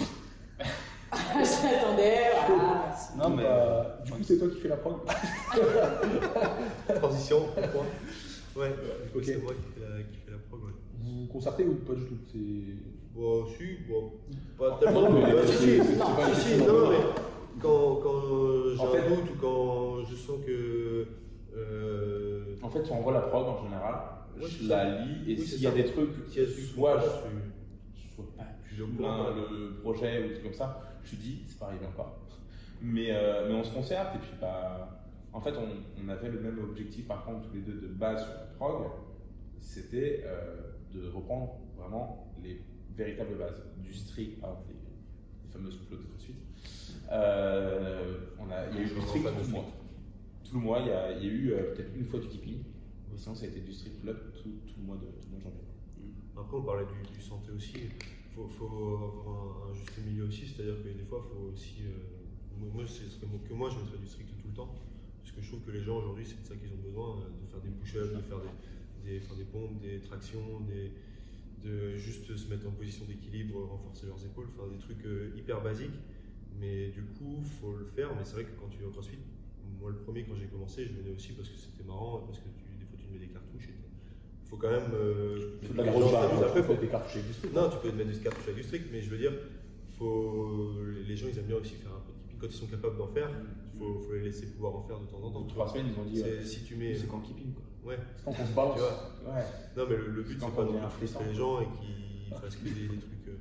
je 1.13 1.63
m'attendais, 1.63 2.17
voilà. 2.47 2.95
Non, 3.17 3.29
mais. 3.35 3.43
Bah, 3.43 3.99
du 4.05 4.11
coup, 4.11 4.23
c'est 4.23 4.37
toi 4.37 4.47
qui 4.49 4.57
fais 4.59 4.67
la 4.69 4.77
prog. 4.77 4.99
Transition, 6.95 7.41
pourquoi? 7.55 7.85
Ouais, 8.55 8.73
Ok. 9.15 9.23
c'est 9.25 9.41
moi 9.43 9.53
qui 9.53 9.79
fais 9.79 9.81
la, 9.87 10.03
qui 10.03 10.17
fais 10.25 10.31
la 10.31 10.37
prog. 10.49 10.63
Ouais. 10.63 10.71
Vous 11.01 11.27
concertez 11.31 11.65
ou 11.65 11.75
pas 11.75 11.93
du 11.93 12.05
tout? 12.05 12.17
C'est. 12.31 12.39
Bon, 13.13 13.45
si, 13.47 13.77
bon, 13.89 14.11
pas 14.57 14.77
tellement. 14.79 15.01
non, 15.03 15.11
mais 15.13 15.33
Ouais, 15.33 15.41
c'est- 15.47 15.53
si, 15.53 15.77
c'est- 15.77 16.57
si, 16.57 16.63
non, 16.65 16.89
mais 16.89 16.97
quand, 17.61 17.95
quand 18.03 18.21
j'ai 18.75 18.79
En 18.81 18.87
un 18.87 18.91
fait- 18.91 19.09
doute 19.09 19.29
ou 19.31 19.35
quand 19.39 20.03
je 20.09 20.15
sens 20.15 20.37
que. 20.45 21.07
euh, 21.55 22.55
En 22.61 22.69
fait, 22.69 22.83
tu 22.83 22.91
envoies 22.91 23.13
la 23.13 23.21
prog 23.21 23.47
en 23.47 23.63
général, 23.63 23.95
Ouais, 24.39 24.47
je 24.47 24.67
la 24.67 25.01
lis, 25.05 25.31
et 25.31 25.35
Oui, 25.35 25.41
s'il 25.45 25.61
y 25.61 25.67
a 25.67 25.71
ça. 25.71 25.75
des 25.77 25.85
trucs, 25.85 26.29
du 26.29 26.45
soit 26.45 26.99
je, 26.99 27.05
sois 28.15 28.25
pas 28.37 28.43
Je 28.65 28.73
suis 28.73 28.81
ouais. 28.83 28.87
le 28.99 29.79
projet 29.81 30.23
ou 30.23 30.27
des 30.27 30.33
trucs 30.33 30.43
comme 30.45 30.53
ça, 30.53 30.81
je 31.03 31.07
suis 31.09 31.17
dit, 31.17 31.43
c'est 31.47 31.59
pas 31.59 31.67
arrivé 31.67 31.85
encore. 31.85 32.19
Mais, 32.81 33.07
euh, 33.11 33.47
mais 33.47 33.53
on 33.55 33.63
se 33.63 33.73
concerte, 33.73 34.15
et 34.15 34.19
puis 34.19 34.31
bah, 34.41 35.01
en 35.33 35.41
fait, 35.41 35.53
on, 35.57 35.67
on 36.03 36.09
avait 36.09 36.29
le 36.29 36.39
même 36.39 36.59
objectif 36.59 37.07
par 37.07 37.25
contre, 37.25 37.47
tous 37.47 37.53
les 37.55 37.61
deux 37.61 37.73
de 37.79 37.87
base 37.87 38.23
sur 38.23 38.33
la 38.33 38.45
prog, 38.57 38.87
c'était 39.59 40.23
euh, 40.25 40.71
de 40.93 41.09
reprendre 41.09 41.57
vraiment 41.77 42.33
les 42.43 42.61
véritables 42.95 43.35
bases, 43.37 43.63
du 43.77 43.93
strict, 43.93 44.39
par 44.41 44.51
exemple, 44.51 44.69
les, 44.69 44.75
les 45.45 45.49
fameuses 45.53 45.79
flottes 45.87 46.13
de 46.13 46.19
suite. 46.21 46.35
Euh, 47.11 48.17
on 48.39 48.49
a, 48.51 48.67
il 48.71 48.75
y 48.75 48.79
a 48.79 48.81
eu 48.81 48.85
du 48.85 49.01
strict 49.01 49.25
tout 49.27 49.45
le 49.45 49.51
mois. 49.51 49.65
Tout 50.43 50.55
le 50.55 50.59
mois, 50.61 50.79
il 50.81 50.87
y 50.87 50.91
a, 50.91 51.11
il 51.17 51.23
y 51.23 51.29
a 51.29 51.31
eu 51.33 51.51
euh, 51.53 51.73
peut-être 51.73 51.95
une 51.95 52.05
fois 52.05 52.19
du 52.19 52.27
keeping. 52.27 52.63
Sinon, 53.17 53.35
ça 53.35 53.45
a 53.45 53.47
été 53.49 53.61
du 53.61 53.71
strict 53.71 53.99
pull-up 53.99 54.17
tout, 54.33 54.49
tout 54.67 54.73
le 54.79 54.83
mois 54.85 54.97
de, 54.97 55.05
tout 55.05 55.29
mois 55.29 55.39
de 55.39 55.43
janvier. 55.43 55.61
Après, 56.37 56.57
on 56.57 56.63
parlait 56.63 56.85
du, 56.85 57.21
santé 57.21 57.51
aussi. 57.51 57.73
Il 57.77 58.35
faut, 58.35 58.47
faut 58.47 58.65
avoir 58.67 59.69
un, 59.69 59.73
juste 59.73 59.97
milieu 60.05 60.25
aussi, 60.25 60.45
c'est-à-dire 60.47 60.83
que 60.83 60.89
des 60.89 61.05
fois, 61.05 61.23
il 61.25 61.29
faut 61.33 61.45
aussi. 61.53 61.75
euh, 61.83 62.59
moi, 62.59 62.69
moi, 62.73 62.87
ce 62.87 63.07
serait 63.09 63.27
mon- 63.27 63.39
que 63.39 63.53
moi, 63.53 63.69
je 63.69 63.79
mettrais 63.79 63.97
du 63.97 64.07
strict 64.07 64.29
tout 64.41 64.47
le 64.49 64.53
temps. 64.53 64.75
Parce 65.21 65.31
que 65.35 65.41
je 65.41 65.47
trouve 65.47 65.61
que 65.61 65.71
les 65.71 65.81
gens 65.81 65.97
aujourd'hui, 65.97 66.25
c'est 66.25 66.41
de 66.41 66.45
ça 66.45 66.55
qu'ils 66.55 66.71
ont 66.73 66.83
besoin, 66.83 67.17
euh, 67.21 67.29
de 67.41 67.47
faire 67.49 67.61
des 67.61 67.69
push-ups, 67.69 68.13
de 68.15 68.21
faire 68.21 68.39
des, 68.43 69.09
des, 69.09 69.19
faire 69.19 69.35
des 69.37 69.45
pompes, 69.45 69.79
des 69.81 69.99
tractions, 70.01 70.59
des, 70.67 70.91
de 71.67 71.95
juste 71.97 72.35
se 72.35 72.47
mettre 72.49 72.67
en 72.67 72.71
position 72.71 73.05
d'équilibre, 73.05 73.63
renforcer 73.65 74.05
leurs 74.07 74.23
épaules, 74.23 74.47
faire 74.55 74.67
des 74.67 74.77
trucs 74.77 75.05
euh, 75.05 75.31
hyper 75.37 75.61
basiques. 75.63 75.97
Mais 76.59 76.89
du 76.89 77.01
coup, 77.03 77.41
faut 77.61 77.75
le 77.77 77.85
faire. 77.85 78.13
Mais 78.15 78.23
c'est 78.25 78.33
vrai 78.33 78.43
que 78.45 78.59
quand 78.59 78.67
tu 78.67 78.81
es 78.83 78.85
au 78.85 78.91
CrossFit, 78.91 79.17
moi 79.79 79.89
le 79.91 79.97
premier 79.97 80.23
quand 80.23 80.35
j'ai 80.35 80.47
commencé, 80.47 80.85
je 80.85 80.93
venais 80.93 81.11
aussi 81.15 81.33
parce 81.33 81.49
que 81.49 81.57
c'était 81.57 81.83
marrant, 81.83 82.19
parce 82.25 82.39
que 82.39 82.49
tu, 82.57 82.64
mets 83.15 83.25
des 83.25 83.31
cartouches. 83.31 83.69
Il 83.69 84.49
faut 84.49 84.57
quand 84.57 84.69
même. 84.71 84.91
euh, 84.93 85.57
la 85.75 85.83
grosse 85.83 86.11
barre. 86.11 86.43
Après, 86.43 86.63
faut- 86.63 86.75
des 86.75 86.87
cartouches 86.87 87.17
avec 87.17 87.53
non, 87.53 87.69
tu 87.69 87.77
peux 87.81 87.91
mettre 87.95 88.11
des 88.11 88.19
cartouches 88.19 88.43
avec 88.47 88.55
du 88.57 88.63
strict, 88.63 88.85
mais 88.91 89.01
je 89.01 89.09
veux 89.09 89.17
dire, 89.17 89.33
faut... 89.97 90.73
les 91.07 91.15
gens 91.15 91.27
ils 91.31 91.37
aiment 91.39 91.45
bien 91.45 91.57
aussi 91.57 91.75
faire 91.75 91.91
un 91.93 92.01
peu 92.05 92.13
de 92.13 92.19
keeping. 92.23 92.39
Quand 92.39 92.47
ils 92.47 92.53
sont 92.53 92.67
capables 92.67 92.97
d'en 92.97 93.07
faire, 93.07 93.29
il 93.73 93.79
faut, 93.79 93.99
faut 93.99 94.13
les 94.13 94.21
laisser 94.23 94.47
pouvoir 94.47 94.75
en 94.75 94.83
faire 94.83 94.99
de 94.99 95.05
temps 95.07 95.17
en 95.23 95.31
temps. 95.31 95.39
Dans 95.41 95.47
trois 95.47 95.67
semaines, 95.67 95.87
ils 95.93 95.99
ont 95.99 96.05
dit, 96.05 96.17
C'est- 96.17 96.29
euh, 96.29 96.43
si 96.43 96.63
tu 96.63 96.75
mets. 96.75 96.95
c'est 96.95 97.07
quand 97.07 97.19
keeping, 97.19 97.53
quoi. 97.53 97.63
Ouais, 97.85 97.99
C'est 98.17 98.25
quand 98.25 98.31
on 98.41 98.45
se 98.45 98.51
balance. 98.53 98.75
tu 98.75 98.79
vois. 98.81 99.33
Ouais. 99.35 99.43
Non, 99.77 99.85
mais 99.89 99.95
le, 99.97 100.07
le 100.09 100.23
but 100.23 100.37
c'est 100.39 100.55
pas 100.55 100.61
on 100.67 100.73
de 100.73 100.89
frustrer 100.89 101.25
les 101.25 101.35
gens 101.35 101.61
et 101.61 101.65
qu'ils 101.65 102.33
fassent 102.35 102.55
que 102.55 102.63
des, 102.65 102.87
des 102.87 102.97
trucs. 102.97 103.27
euh, 103.29 103.37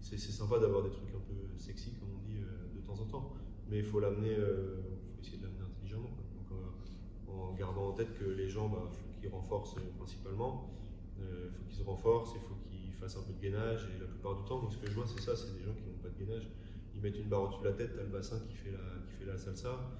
c'est 0.00 0.18
c'est 0.18 0.32
sympa 0.32 0.58
d'avoir 0.58 0.82
des 0.82 0.90
trucs 0.90 1.08
un 1.10 1.22
peu 1.28 1.34
sexy, 1.58 1.92
comme 1.98 2.08
on 2.14 2.28
dit, 2.28 2.38
euh, 2.42 2.74
de 2.76 2.80
temps 2.86 3.00
en 3.00 3.06
temps. 3.06 3.32
Mais 3.70 3.78
il 3.78 3.84
faut 3.84 4.00
l'amener, 4.00 4.34
euh, 4.36 4.82
faut 5.14 5.20
essayer 5.22 5.38
de 5.38 5.44
l'amener 5.44 5.62
intelligemment. 5.62 6.10
quoi. 6.10 6.24
Donc, 6.34 6.48
euh, 6.52 7.32
en 7.32 7.54
gardant 7.54 7.88
en 7.88 7.92
tête 7.92 8.18
que 8.18 8.24
les 8.24 8.48
gens, 8.48 8.68
bah, 8.68 8.90
qu'ils 9.24 9.32
renforcent 9.34 9.76
euh, 9.78 9.90
principalement. 9.96 10.70
Il 11.18 11.50
faut 11.50 11.64
qu'ils 11.64 11.76
se 11.76 11.82
renforcent, 11.84 12.32
il 12.34 12.40
faut 12.40 12.56
qu'ils 12.68 12.92
fassent 12.94 13.16
un 13.16 13.22
peu 13.22 13.32
de 13.32 13.40
gainage. 13.40 13.88
Et 13.96 14.00
la 14.00 14.06
plupart 14.06 14.34
du 14.36 14.44
temps, 14.44 14.60
donc, 14.60 14.72
ce 14.72 14.78
que 14.78 14.86
je 14.88 14.94
vois, 14.94 15.06
c'est 15.06 15.20
ça 15.20 15.34
c'est 15.36 15.54
des 15.56 15.62
gens 15.62 15.72
qui 15.72 15.84
n'ont 15.84 15.98
pas 16.02 16.08
de 16.10 16.18
gainage. 16.24 16.48
Ils 16.94 17.00
mettent 17.00 17.18
une 17.18 17.28
barre 17.28 17.42
au-dessus 17.44 17.62
de 17.62 17.68
la 17.68 17.72
tête, 17.74 17.92
t'as 17.96 18.02
le 18.02 18.08
bassin 18.08 18.40
qui 18.48 18.54
fait 18.54 18.70
la, 18.72 18.78
qui 19.06 19.12
fait 19.14 19.24
la 19.24 19.36
salsa. 19.38 19.90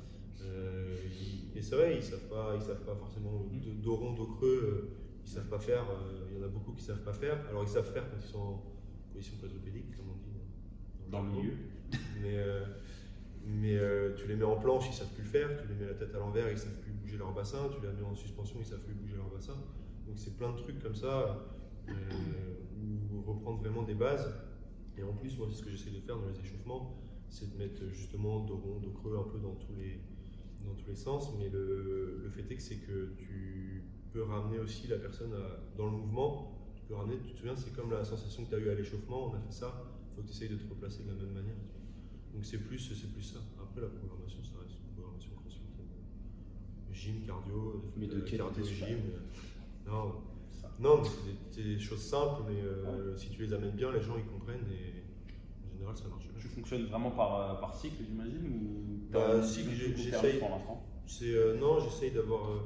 Euh, 0.43 0.97
et 1.55 1.63
c'est 1.63 1.77
vrai, 1.77 1.97
ils 1.97 2.03
savent 2.03 2.29
pas, 2.29 2.55
ils 2.57 2.63
savent 2.63 2.85
pas 2.85 2.95
forcément 2.97 3.39
Mm. 3.51 3.61
dos 3.61 3.83
dos 3.83 3.97
rond, 3.97 4.13
dos 4.15 4.27
creux. 4.27 4.61
euh, 4.65 4.97
ils 5.25 5.31
savent 5.31 5.49
pas 5.49 5.59
faire. 5.59 5.85
euh, 5.89 6.27
Il 6.31 6.39
y 6.39 6.43
en 6.43 6.45
a 6.45 6.49
beaucoup 6.49 6.73
qui 6.73 6.83
savent 6.83 7.03
pas 7.03 7.13
faire. 7.13 7.39
Alors 7.49 7.63
ils 7.63 7.69
savent 7.69 7.91
faire 7.91 8.11
quand 8.11 8.17
ils 8.21 8.29
sont 8.29 8.39
en 8.41 8.63
position 9.13 9.37
quadrupédique, 9.41 9.97
comme 9.97 10.11
on 10.11 10.17
dit. 10.17 11.11
Dans 11.11 11.23
le 11.23 11.31
milieu. 11.31 11.53
Mais, 12.21 12.37
euh, 12.39 12.65
mais 13.47 13.77
euh, 13.77 14.15
tu 14.17 14.27
les 14.27 14.37
mets 14.37 14.45
en 14.45 14.57
planche, 14.57 14.87
ils 14.89 14.95
savent 14.95 15.13
plus 15.15 15.23
le 15.23 15.29
faire. 15.29 15.49
Tu 15.63 15.69
les 15.69 15.75
mets 15.75 15.87
la 15.87 15.95
tête 15.95 16.15
à 16.15 16.19
l'envers, 16.19 16.51
ils 16.51 16.59
savent 16.59 16.79
plus 16.81 16.93
bouger 17.05 17.19
leur 17.19 17.33
bassin. 17.33 17.69
Tu 17.73 17.81
les 17.87 17.93
mets 17.93 18.03
en 18.03 18.15
suspension, 18.15 18.57
ils 18.61 18.67
savent 18.67 18.81
plus 18.81 18.95
bouger 18.95 19.17
leur 19.17 19.31
bassin. 19.31 19.55
Donc 20.07 20.19
c'est 20.19 20.37
plein 20.37 20.53
de 20.53 20.57
trucs 20.59 20.81
comme 20.83 20.95
ça 20.95 21.47
euh, 21.89 21.93
où 23.13 23.23
reprendre 23.31 23.59
vraiment 23.61 23.83
des 23.83 23.95
bases. 23.95 24.35
Et 24.97 25.03
en 25.03 25.13
plus, 25.13 25.37
moi, 25.39 25.47
c'est 25.51 25.57
ce 25.59 25.63
que 25.63 25.71
j'essaie 25.71 25.91
de 25.91 26.01
faire 26.01 26.17
dans 26.19 26.29
les 26.29 26.41
échauffements, 26.41 26.97
c'est 27.29 27.53
de 27.53 27.59
mettre 27.59 27.87
justement 27.89 28.41
dos 28.45 28.57
rond, 28.57 28.79
dos 28.81 28.91
creux 28.93 29.17
un 29.19 29.29
peu 29.31 29.39
dans 29.39 29.55
tous 29.55 29.75
les, 29.77 30.01
dans 30.65 30.75
tous 30.75 30.89
les 30.89 30.95
sens. 30.97 31.33
Mais 31.39 31.49
le, 31.49 32.21
le 32.23 32.31
fait 32.31 32.43
est 32.51 32.57
que 32.57 32.63
c'est 32.63 32.79
que 32.79 33.15
tu 33.19 33.85
peux 34.13 34.23
ramener 34.23 34.59
aussi 34.61 34.87
la 34.87 34.99
personne 34.99 35.33
dans 35.77 35.87
le 35.87 35.93
mouvement. 35.93 36.51
Tu 36.77 36.83
peux 36.85 36.95
ramener, 36.95 37.19
tu 37.25 37.33
te 37.33 37.39
souviens, 37.39 37.57
c'est 37.57 37.73
comme 37.75 37.91
la 37.91 38.05
sensation 38.05 38.45
que 38.45 38.51
tu 38.51 38.55
as 38.55 38.59
eue 38.59 38.71
à 38.71 38.75
l'échauffement, 38.75 39.31
on 39.31 39.35
a 39.35 39.41
fait 39.41 39.53
ça, 39.53 39.85
il 40.11 40.15
faut 40.15 40.23
que 40.23 40.27
tu 40.27 40.33
essayes 40.33 40.49
de 40.51 40.57
te 40.57 40.69
replacer 40.69 41.03
de 41.03 41.09
la 41.09 41.15
même 41.15 41.33
manière. 41.33 41.57
Donc 42.33 42.45
c'est 42.45 42.59
plus, 42.59 42.77
plus 43.15 43.23
ça. 43.23 43.41
Après, 43.61 43.81
la 43.81 43.89
programmation, 43.89 44.43
ça 44.45 44.59
reste 44.63 44.77
une 44.79 44.93
programmation 44.93 45.31
crossfit. 45.37 45.63
euh, 45.81 46.84
Gym, 46.95 47.23
cardio, 47.27 47.83
Mais 47.97 48.07
de 48.07 48.21
qualité, 48.21 48.37
cardio, 48.39 48.65
gym. 48.65 48.99
Non, 49.87 50.15
non, 50.79 51.03
c'est 51.51 51.63
des, 51.63 51.79
choses 51.79 52.01
simples, 52.03 52.43
mais 52.49 52.61
euh, 52.63 53.17
si 53.17 53.29
tu 53.31 53.43
les 53.43 53.53
amènes 53.53 53.73
bien, 53.73 53.93
les 53.93 54.01
gens 54.01 54.17
ils 54.17 54.25
comprennent 54.25 54.65
et 54.73 55.05
en 55.69 55.73
général 55.73 55.97
ça 55.97 56.09
marche 56.09 56.25
bien. 56.25 56.33
Tu 56.41 56.49
fonctionnes 56.49 56.87
vraiment 56.87 57.11
par, 57.11 57.41
euh, 57.41 57.61
par 57.61 57.75
cycle, 57.75 58.03
j'imagine 58.05 58.47
ou 58.47 59.13
Bah, 59.13 59.43
cycle, 59.43 59.71
j'essaye. 59.97 60.41
C'est 61.07 61.35
euh, 61.35 61.57
non, 61.59 61.81
j'essaye 61.81 62.11
d'avoir 62.13 62.51
euh, 62.51 62.61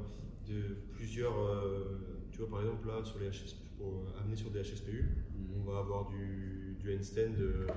de 0.47 0.75
plusieurs. 0.95 1.37
euh, 1.37 1.99
tu 2.31 2.39
vois, 2.39 2.49
par 2.49 2.61
exemple 2.61 2.87
là 2.87 3.03
sur 3.03 3.19
les 3.19 3.29
HSP, 3.29 3.57
pour 3.77 3.87
euh, 3.87 4.21
amener 4.21 4.35
sur 4.35 4.49
des 4.49 4.61
HSPU, 4.61 5.25
on 5.55 5.69
va 5.69 5.79
avoir 5.79 6.07
du, 6.09 6.77
du 6.79 6.95
handstand 6.95 7.37
de 7.37 7.67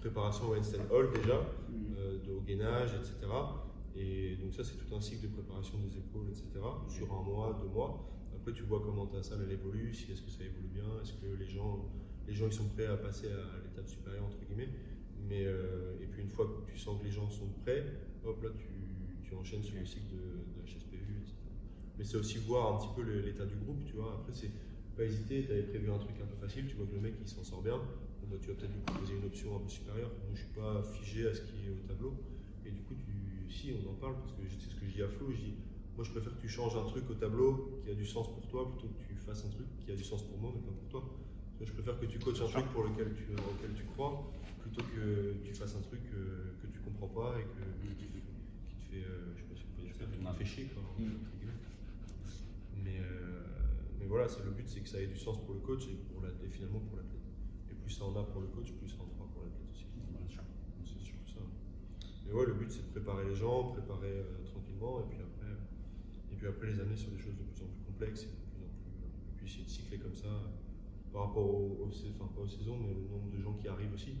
préparation 0.00 0.48
au 0.48 0.56
handstand 0.56 0.82
hold 0.90 1.12
déjà, 1.14 1.34
euh, 1.98 2.18
de 2.24 2.32
au 2.32 2.40
gainage, 2.40 2.94
etc. 2.94 3.14
Et 3.96 4.36
donc 4.36 4.54
ça 4.54 4.62
c'est 4.64 4.76
tout 4.76 4.94
un 4.94 5.00
cycle 5.00 5.22
de 5.22 5.32
préparation 5.32 5.78
des 5.78 5.96
épaules, 5.96 6.28
etc. 6.28 6.46
Sur 6.88 7.12
un 7.12 7.22
mois, 7.22 7.58
deux 7.60 7.68
mois. 7.68 8.08
Après 8.34 8.52
tu 8.52 8.62
vois 8.62 8.80
comment 8.84 9.06
ta 9.06 9.22
salle 9.22 9.50
évolue, 9.50 9.92
si 9.92 10.12
est-ce 10.12 10.22
que 10.22 10.30
ça 10.30 10.44
évolue 10.44 10.68
bien, 10.72 10.84
est-ce 11.02 11.14
que 11.14 11.26
les 11.38 11.46
gens, 11.46 11.84
les 12.26 12.34
gens 12.34 12.46
ils 12.46 12.52
sont 12.52 12.68
prêts 12.68 12.86
à 12.86 12.96
passer 12.96 13.26
à, 13.28 13.64
l'étape 13.64 13.88
supérieure 13.88 14.24
entre 14.24 14.38
guillemets. 14.46 14.68
Mais 15.28 15.44
euh, 15.44 16.00
et 16.00 16.06
puis 16.06 16.22
une 16.22 16.30
fois 16.30 16.46
que 16.46 16.70
tu 16.70 16.78
sens 16.78 17.00
que 17.00 17.04
les 17.04 17.10
gens 17.10 17.28
sont 17.28 17.48
prêts, 17.64 17.84
hop 18.24 18.42
là 18.42 18.50
tu, 18.56 19.28
tu 19.28 19.34
enchaînes 19.34 19.62
sur 19.62 19.78
le 19.78 19.84
cycle 19.84 20.08
de, 20.10 20.60
de 20.60 20.66
HSPU, 20.66 21.20
etc. 21.20 21.34
Mais 21.98 22.04
c'est 22.04 22.16
aussi 22.16 22.38
voir 22.38 22.74
un 22.74 22.78
petit 22.78 22.94
peu 22.94 23.02
l'état 23.02 23.44
du 23.44 23.56
groupe, 23.56 23.84
tu 23.84 23.94
vois. 23.94 24.14
Après 24.20 24.32
c'est 24.32 24.50
pas 24.96 25.04
hésiter, 25.04 25.44
tu 25.44 25.52
avais 25.52 25.62
prévu 25.62 25.90
un 25.90 25.98
truc 25.98 26.16
un 26.22 26.26
peu 26.26 26.36
facile, 26.36 26.66
tu 26.68 26.76
vois 26.76 26.86
que 26.86 26.94
le 26.94 27.00
mec 27.00 27.14
il 27.20 27.28
s'en 27.28 27.42
sort 27.42 27.62
bien, 27.62 27.80
bah, 28.30 28.36
tu 28.42 28.48
vas 28.48 28.54
peut-être 28.54 28.72
lui 28.72 28.80
proposer 28.84 29.14
une 29.16 29.24
option 29.24 29.56
un 29.56 29.60
peu 29.60 29.68
supérieure. 29.68 30.10
Moi 30.26 30.34
je 30.34 30.40
suis 30.40 30.54
pas 30.54 30.82
figé 30.82 31.28
à 31.28 31.34
ce 31.34 31.40
qui 31.42 31.66
est 31.66 31.70
au 31.70 31.86
tableau. 31.88 32.14
Et 32.66 32.70
du 32.70 32.82
coup, 32.82 32.94
tu, 32.94 33.12
si 33.50 33.72
on 33.72 33.90
en 33.90 33.94
parle, 33.94 34.16
parce 34.20 34.32
que 34.32 34.42
c'est 34.48 34.70
ce 34.70 34.74
que 34.76 34.86
je 34.86 34.92
dis 34.92 35.02
à 35.02 35.08
Flo, 35.08 35.30
je 35.30 35.36
dis, 35.38 35.54
moi 35.96 36.04
je 36.04 36.10
préfère 36.10 36.34
que 36.36 36.40
tu 36.40 36.48
changes 36.48 36.76
un 36.76 36.84
truc 36.84 37.08
au 37.10 37.14
tableau 37.14 37.80
qui 37.82 37.90
a 37.90 37.94
du 37.94 38.06
sens 38.06 38.28
pour 38.32 38.46
toi 38.48 38.68
plutôt 38.70 38.88
que 38.88 39.02
tu 39.08 39.14
fasses 39.16 39.44
un 39.44 39.48
truc 39.50 39.66
qui 39.84 39.90
a 39.90 39.96
du 39.96 40.04
sens 40.04 40.22
pour 40.22 40.38
moi 40.38 40.52
mais 40.54 40.60
pas 40.60 40.72
pour 40.72 40.88
toi. 40.88 41.04
Je 41.60 41.72
préfère 41.72 41.98
que 41.98 42.06
tu 42.06 42.18
coaches 42.20 42.40
un 42.40 42.46
truc 42.48 42.66
pour 42.70 42.84
lequel 42.84 43.12
tu, 43.14 43.26
auquel 43.34 43.74
tu 43.74 43.84
crois 43.84 44.22
plutôt 44.60 44.82
que 44.94 45.34
tu 45.44 45.54
fasses 45.54 45.74
un 45.74 45.80
truc 45.80 46.00
euh, 46.14 46.52
que 46.62 46.66
tu 46.68 46.78
comprends 46.80 47.08
pas 47.08 47.34
et 47.40 47.42
que, 47.42 47.94
qui, 47.98 48.06
te- 48.06 48.90
fait, 48.90 49.02
euh, 49.02 49.34
je 49.34 49.40
sais 49.42 49.48
pas 49.48 49.56
si 49.56 49.64
on 49.66 49.76
peut 49.76 49.82
dire 49.82 49.94
ça, 49.96 50.04
qui 50.06 50.24
te 50.24 50.32
fait 50.38 50.44
chier 50.44 50.64
quoi. 50.66 50.82
Mm. 50.98 51.04
Mais, 52.84 53.00
euh, 53.00 53.42
mais 53.98 54.06
voilà, 54.06 54.28
c'est 54.28 54.42
le 54.44 54.50
but, 54.50 54.68
c'est 54.68 54.80
que 54.80 54.88
ça 54.88 55.00
ait 55.00 55.06
du 55.06 55.16
sens 55.16 55.36
pour 55.44 55.54
le 55.54 55.60
coach 55.60 55.84
et, 55.88 55.96
pour 56.12 56.22
la, 56.22 56.28
et 56.44 56.48
finalement 56.48 56.78
pour 56.80 56.96
l'athlète. 56.96 57.26
Et 57.70 57.74
plus 57.74 57.90
ça 57.90 58.04
en 58.04 58.14
a 58.16 58.22
pour 58.22 58.40
le 58.40 58.46
coach, 58.48 58.72
plus 58.72 58.88
ça 58.88 59.02
en 59.02 59.06
fera 59.06 59.26
pour 59.32 59.42
l'athlète 59.42 59.68
aussi. 59.72 59.86
Bien 60.16 60.28
sûr. 60.28 60.42
C'est 60.84 61.00
surtout 61.02 61.28
ça. 61.34 61.40
Mais 62.28 62.34
ouais, 62.34 62.46
le 62.46 62.52
but 62.54 62.70
c'est 62.70 62.84
de 62.84 62.90
préparer 62.92 63.24
les 63.24 63.34
gens, 63.34 63.72
préparer 63.72 64.20
euh, 64.20 64.44
tranquillement, 64.44 65.00
et 65.00 65.06
puis 65.08 65.18
après, 65.18 65.52
et 66.32 66.36
puis 66.36 66.46
après 66.46 66.66
les 66.68 66.78
amener 66.80 66.96
sur 66.96 67.10
des 67.10 67.18
choses 67.18 67.36
de 67.36 67.42
plus 67.44 67.62
en 67.64 67.66
plus 67.72 67.82
complexes, 67.86 68.22
et 68.24 68.26
de 68.28 68.36
plus 68.52 68.60
en 68.62 68.68
plus, 68.68 68.92
et 69.00 69.32
puis 69.36 69.46
essayer 69.46 69.64
de 69.64 69.70
cycler 69.70 69.98
comme 69.98 70.14
ça 70.14 70.28
euh, 70.28 71.12
par 71.12 71.28
rapport 71.28 71.48
aux, 71.48 71.78
enfin, 71.88 72.28
pas 72.36 72.42
aux 72.42 72.48
saisons, 72.48 72.76
mais 72.76 72.92
au 72.92 73.08
nombre 73.16 73.30
de 73.32 73.40
gens 73.40 73.54
qui 73.54 73.68
arrivent 73.68 73.94
aussi. 73.94 74.12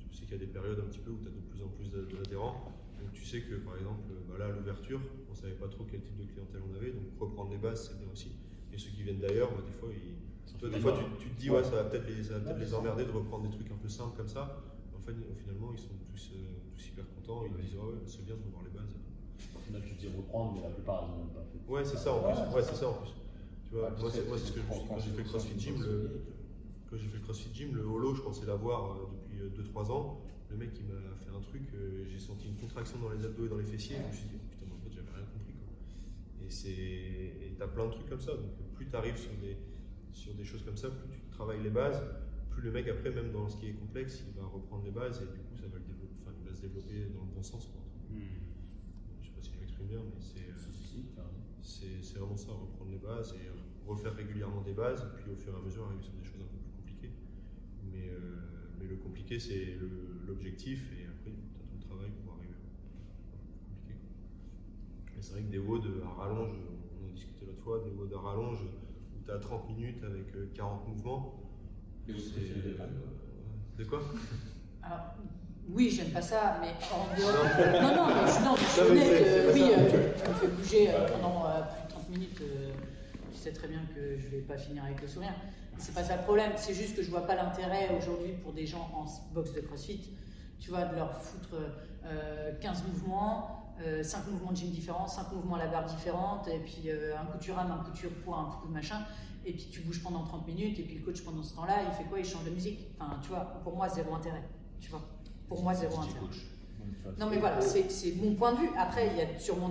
Tu 0.00 0.16
sais 0.16 0.22
qu'il 0.24 0.32
y 0.32 0.42
a 0.42 0.44
des 0.46 0.50
périodes 0.52 0.80
un 0.80 0.88
petit 0.88 0.98
peu 0.98 1.10
où 1.12 1.18
tu 1.20 1.28
as 1.28 1.30
de 1.30 1.44
plus 1.52 1.62
en 1.62 1.68
plus 1.68 1.90
d'a- 1.92 2.02
d'adhérents. 2.02 2.72
Donc 2.98 3.12
tu 3.12 3.24
sais 3.24 3.42
que 3.42 3.54
par 3.56 3.76
exemple, 3.76 4.02
bah 4.28 4.36
là 4.38 4.46
à 4.46 4.50
l'ouverture, 4.52 5.00
on 5.30 5.34
savait 5.34 5.54
pas 5.54 5.68
trop 5.68 5.84
quel 5.90 6.00
type 6.02 6.16
de 6.18 6.24
clientèle 6.24 6.62
on 6.70 6.74
avait, 6.74 6.90
donc 6.90 7.04
reprendre 7.18 7.50
les 7.52 7.58
bases 7.58 7.88
c'est 7.88 7.98
bien 7.98 8.08
aussi. 8.12 8.32
Et 8.72 8.78
ceux 8.78 8.90
qui 8.90 9.02
viennent 9.02 9.20
d'ailleurs, 9.20 9.50
bah, 9.52 9.62
des 9.64 9.72
fois, 9.72 9.88
ils, 9.92 10.16
toi, 10.58 10.68
des 10.68 10.80
fois 10.80 10.92
tu, 10.92 11.24
tu 11.24 11.30
te 11.30 11.40
dis 11.40 11.48
ouais, 11.50 11.62
ça 11.64 11.70
va 11.76 11.84
peut-être 11.84 12.08
les, 12.08 12.22
ça 12.22 12.34
va 12.34 12.40
peut-être 12.40 12.58
les 12.60 12.74
emmerder 12.74 13.04
de 13.04 13.10
reprendre 13.10 13.44
des 13.48 13.50
trucs 13.56 13.70
un 13.70 13.76
peu 13.76 13.88
simples 13.88 14.16
comme 14.16 14.28
ça. 14.28 14.60
En 15.00 15.02
fait, 15.02 15.16
finalement, 15.40 15.72
ils 15.72 15.78
sont 15.80 15.96
tous, 16.12 16.30
euh, 16.34 16.60
tous 16.76 16.88
hyper 16.88 17.04
contents. 17.16 17.42
Ils 17.48 17.56
disent 17.64 17.74
ouais, 17.76 17.98
c'est 18.06 18.24
bien 18.24 18.36
de 18.36 18.42
revoir 18.44 18.62
les 18.64 18.70
bases. 18.70 18.94
Là, 19.72 19.78
tu 19.80 19.94
dis 19.94 20.08
reprendre, 20.14 20.54
mais 20.56 20.62
la 20.62 20.70
plupart, 20.74 21.04
ils 21.06 21.10
n'ont 21.12 21.24
même 21.24 21.34
pas 21.34 21.44
fait. 21.48 21.58
Ouais, 21.72 21.84
c'est 21.84 21.96
ça 21.96 22.12
en 22.12 22.20
plus. 22.20 22.54
Ouais, 22.54 22.62
c'est 22.62 22.74
ça 22.76 22.88
en 22.88 22.94
plus. 22.94 23.10
Tu 23.68 23.74
vois, 23.76 23.90
moi, 23.90 24.10
c'est 24.10 24.20
ce 24.20 24.52
que 24.52 24.60
je 24.60 24.66
quand- 24.88 24.98
j'ai 24.98 25.10
fait 25.10 25.22
CrossFit 25.24 25.58
Gym, 25.58 25.76
quand 26.90 26.96
j'ai 26.96 27.06
fait 27.06 27.18
le 27.18 27.22
CrossFit 27.22 27.54
Gym, 27.54 27.74
le 27.76 27.82
holo, 27.86 28.14
je 28.14 28.22
pensais 28.22 28.44
l'avoir 28.46 28.92
euh, 28.92 29.06
depuis 29.14 29.38
2-3 29.56 29.90
ans. 29.92 30.20
Le 30.50 30.56
mec, 30.56 30.70
il 30.76 30.86
m'a 30.86 31.00
fait 31.22 31.30
un 31.30 31.40
truc, 31.40 31.62
euh, 31.74 32.04
j'ai 32.10 32.18
senti 32.18 32.48
une 32.48 32.56
contraction 32.56 32.98
dans 32.98 33.10
les 33.10 33.24
abdos 33.24 33.46
et 33.46 33.48
dans 33.48 33.56
les 33.58 33.64
fessiers. 33.64 33.96
Je 34.02 34.08
me 34.08 34.12
suis 34.12 34.26
dit, 34.28 34.38
putain, 34.50 34.66
en 34.74 34.78
fait, 34.82 34.90
j'avais 34.92 35.14
rien 35.14 35.24
compris. 35.32 35.54
Quoi. 35.54 36.44
Et 36.44 36.50
c'est, 36.50 37.54
t'as 37.58 37.68
plein 37.68 37.86
de 37.86 37.92
trucs 37.92 38.08
comme 38.08 38.20
ça. 38.20 38.32
Donc, 38.32 38.50
plus 38.74 38.86
tu 38.88 38.96
arrives 38.96 39.16
sur 39.16 39.30
des, 39.40 39.56
sur 40.12 40.34
des 40.34 40.44
choses 40.44 40.64
comme 40.64 40.76
ça, 40.76 40.88
plus 40.90 41.20
tu 41.20 41.30
travailles 41.30 41.62
les 41.62 41.70
bases, 41.70 42.02
le 42.62 42.70
mec, 42.70 42.88
après, 42.88 43.10
même 43.10 43.32
dans 43.32 43.48
ce 43.48 43.56
qui 43.56 43.68
est 43.68 43.72
complexe, 43.72 44.24
il 44.26 44.40
va 44.40 44.46
reprendre 44.46 44.84
les 44.84 44.90
bases 44.90 45.22
et 45.22 45.26
du 45.26 45.40
coup, 45.40 45.56
ça 45.56 45.66
va, 45.68 45.78
le 45.78 45.84
développer, 45.84 46.14
enfin, 46.20 46.32
il 46.38 46.48
va 46.48 46.54
se 46.54 46.62
développer 46.62 47.06
dans 47.14 47.24
le 47.24 47.30
bon 47.34 47.42
sens. 47.42 47.66
Quoi. 47.66 47.80
Mm. 48.10 48.20
Je 49.20 49.26
sais 49.26 49.32
pas 49.32 49.42
si 49.42 49.52
je 49.52 49.58
m'exprime 49.60 49.86
bien, 49.86 50.00
mais 50.04 50.20
c'est. 50.20 50.50
euh, 50.50 52.00
c'est 52.02 52.18
vraiment 52.18 52.36
ça, 52.36 52.52
reprendre 52.52 52.90
les 52.90 52.98
bases 52.98 53.34
et 53.34 53.48
refaire 53.88 54.14
régulièrement 54.14 54.62
des 54.62 54.72
bases, 54.72 55.02
et 55.02 55.16
puis 55.16 55.30
au 55.30 55.36
fur 55.36 55.52
et 55.54 55.56
à 55.56 55.60
mesure 55.60 55.84
arriver 55.86 56.02
sur 56.02 56.12
des 56.12 56.24
choses 56.24 56.40
un 56.40 56.50
peu 56.50 56.58
plus 56.58 56.72
compliquées. 56.72 57.12
Mais, 57.90 58.08
euh, 58.08 58.36
mais 58.78 58.86
le 58.86 58.96
compliqué, 58.96 59.38
c'est 59.38 59.78
l'objectif, 60.26 60.90
et 60.92 61.06
après, 61.06 61.30
tu 61.30 61.60
as 61.60 61.64
tout 61.64 61.76
le 61.76 61.82
travail 61.82 62.10
pour 62.22 62.34
arriver 62.34 62.54
au 62.54 63.36
plus 63.38 63.54
compliqué. 63.68 63.94
Et 65.16 65.22
c'est 65.22 65.32
vrai 65.32 65.42
que 65.42 65.50
des 65.50 65.58
WOD 65.58 66.02
à 66.04 66.08
rallonge, 66.08 66.52
on 67.00 67.06
en 67.06 67.10
discutait 67.10 67.46
l'autre 67.46 67.62
fois, 67.62 67.80
des 67.80 67.90
WOD 67.90 68.12
à 68.12 68.20
rallonge 68.20 68.62
où 68.62 69.24
tu 69.24 69.30
as 69.30 69.38
30 69.38 69.68
minutes 69.68 70.02
avec 70.04 70.34
euh, 70.36 70.50
40 70.54 70.88
mouvements. 70.88 71.49
Et 72.16 72.60
vous 72.60 73.78
De 73.78 73.84
quoi? 73.84 74.00
Alors, 74.82 75.00
oui, 75.68 75.90
j'aime 75.90 76.10
pas 76.10 76.22
ça, 76.22 76.58
mais 76.60 76.68
en 76.92 77.16
dehors. 77.16 77.82
non, 77.82 77.96
non, 77.96 78.06
mais 78.14 78.30
je, 78.32 78.44
non, 78.44 78.56
je 78.56 78.64
suis 78.64 78.80
Non, 78.82 78.90
honnête. 78.90 79.22
euh, 79.26 79.50
oui, 79.54 79.62
euh, 79.72 80.12
tu 80.22 80.28
me 80.28 80.34
fais 80.34 80.48
bouger 80.48 80.90
euh, 80.90 81.06
pendant 81.08 81.46
euh, 81.46 81.60
plus 81.62 81.82
de 81.86 81.88
30 81.90 82.08
minutes. 82.10 82.40
euh, 82.42 82.72
tu 83.32 83.38
sais 83.38 83.52
très 83.52 83.68
bien 83.68 83.80
que 83.94 84.18
je 84.18 84.28
vais 84.28 84.42
pas 84.42 84.56
finir 84.58 84.84
avec 84.84 85.00
le 85.00 85.08
sourire. 85.08 85.32
C'est 85.78 85.94
pas 85.94 86.02
ça 86.04 86.16
le 86.16 86.22
problème. 86.22 86.52
C'est 86.56 86.74
juste 86.74 86.96
que 86.96 87.02
je 87.02 87.10
vois 87.10 87.26
pas 87.26 87.36
l'intérêt 87.36 87.88
aujourd'hui 87.96 88.32
pour 88.42 88.52
des 88.52 88.66
gens 88.66 88.90
en 88.94 89.06
box 89.32 89.52
de 89.54 89.60
CrossFit, 89.60 90.10
tu 90.58 90.70
vois, 90.70 90.84
de 90.84 90.96
leur 90.96 91.14
foutre 91.14 91.54
euh, 92.04 92.52
15 92.60 92.84
mouvements, 92.88 93.56
5 94.02 94.26
mouvements 94.28 94.50
de 94.50 94.56
gym 94.56 94.68
différents, 94.70 95.06
5 95.06 95.32
mouvements 95.32 95.54
à 95.54 95.60
la 95.60 95.68
barre 95.68 95.86
différente, 95.86 96.46
et 96.48 96.58
puis 96.58 96.90
euh, 96.90 97.16
un 97.16 97.24
coup 97.24 97.38
tu 97.40 97.50
rames, 97.52 97.70
un 97.70 97.82
coup 97.82 97.92
tu 97.94 98.08
poids, 98.08 98.36
un 98.36 98.50
coup 98.60 98.68
de 98.68 98.72
machin. 98.74 98.98
Et 99.46 99.52
puis 99.52 99.68
tu 99.70 99.80
bouges 99.80 100.02
pendant 100.02 100.22
30 100.22 100.46
minutes, 100.46 100.78
et 100.78 100.82
puis 100.82 100.98
le 100.98 101.04
coach 101.04 101.22
pendant 101.22 101.42
ce 101.42 101.54
temps-là, 101.54 101.82
il 101.88 101.92
fait 101.92 102.08
quoi? 102.08 102.18
Il 102.18 102.24
change 102.24 102.44
de 102.44 102.50
musique. 102.50 102.80
Enfin, 102.98 103.18
tu 103.22 103.28
vois, 103.28 103.40
pour 103.64 103.76
moi, 103.76 103.88
zéro 103.88 104.14
intérêt. 104.14 104.42
Tu 104.80 104.90
vois, 104.90 105.02
pour 105.48 105.62
moi, 105.62 105.74
zéro 105.74 105.98
intérêt. 105.98 106.20
Non 107.18 107.28
mais 107.30 107.38
voilà, 107.38 107.60
c'est 107.60 108.14
mon 108.16 108.34
point 108.34 108.52
de 108.52 108.58
vue. 108.58 108.70
Après, 108.76 109.08
il 109.08 109.16
y 109.16 109.20
a 109.20 109.38
sûrement 109.38 109.70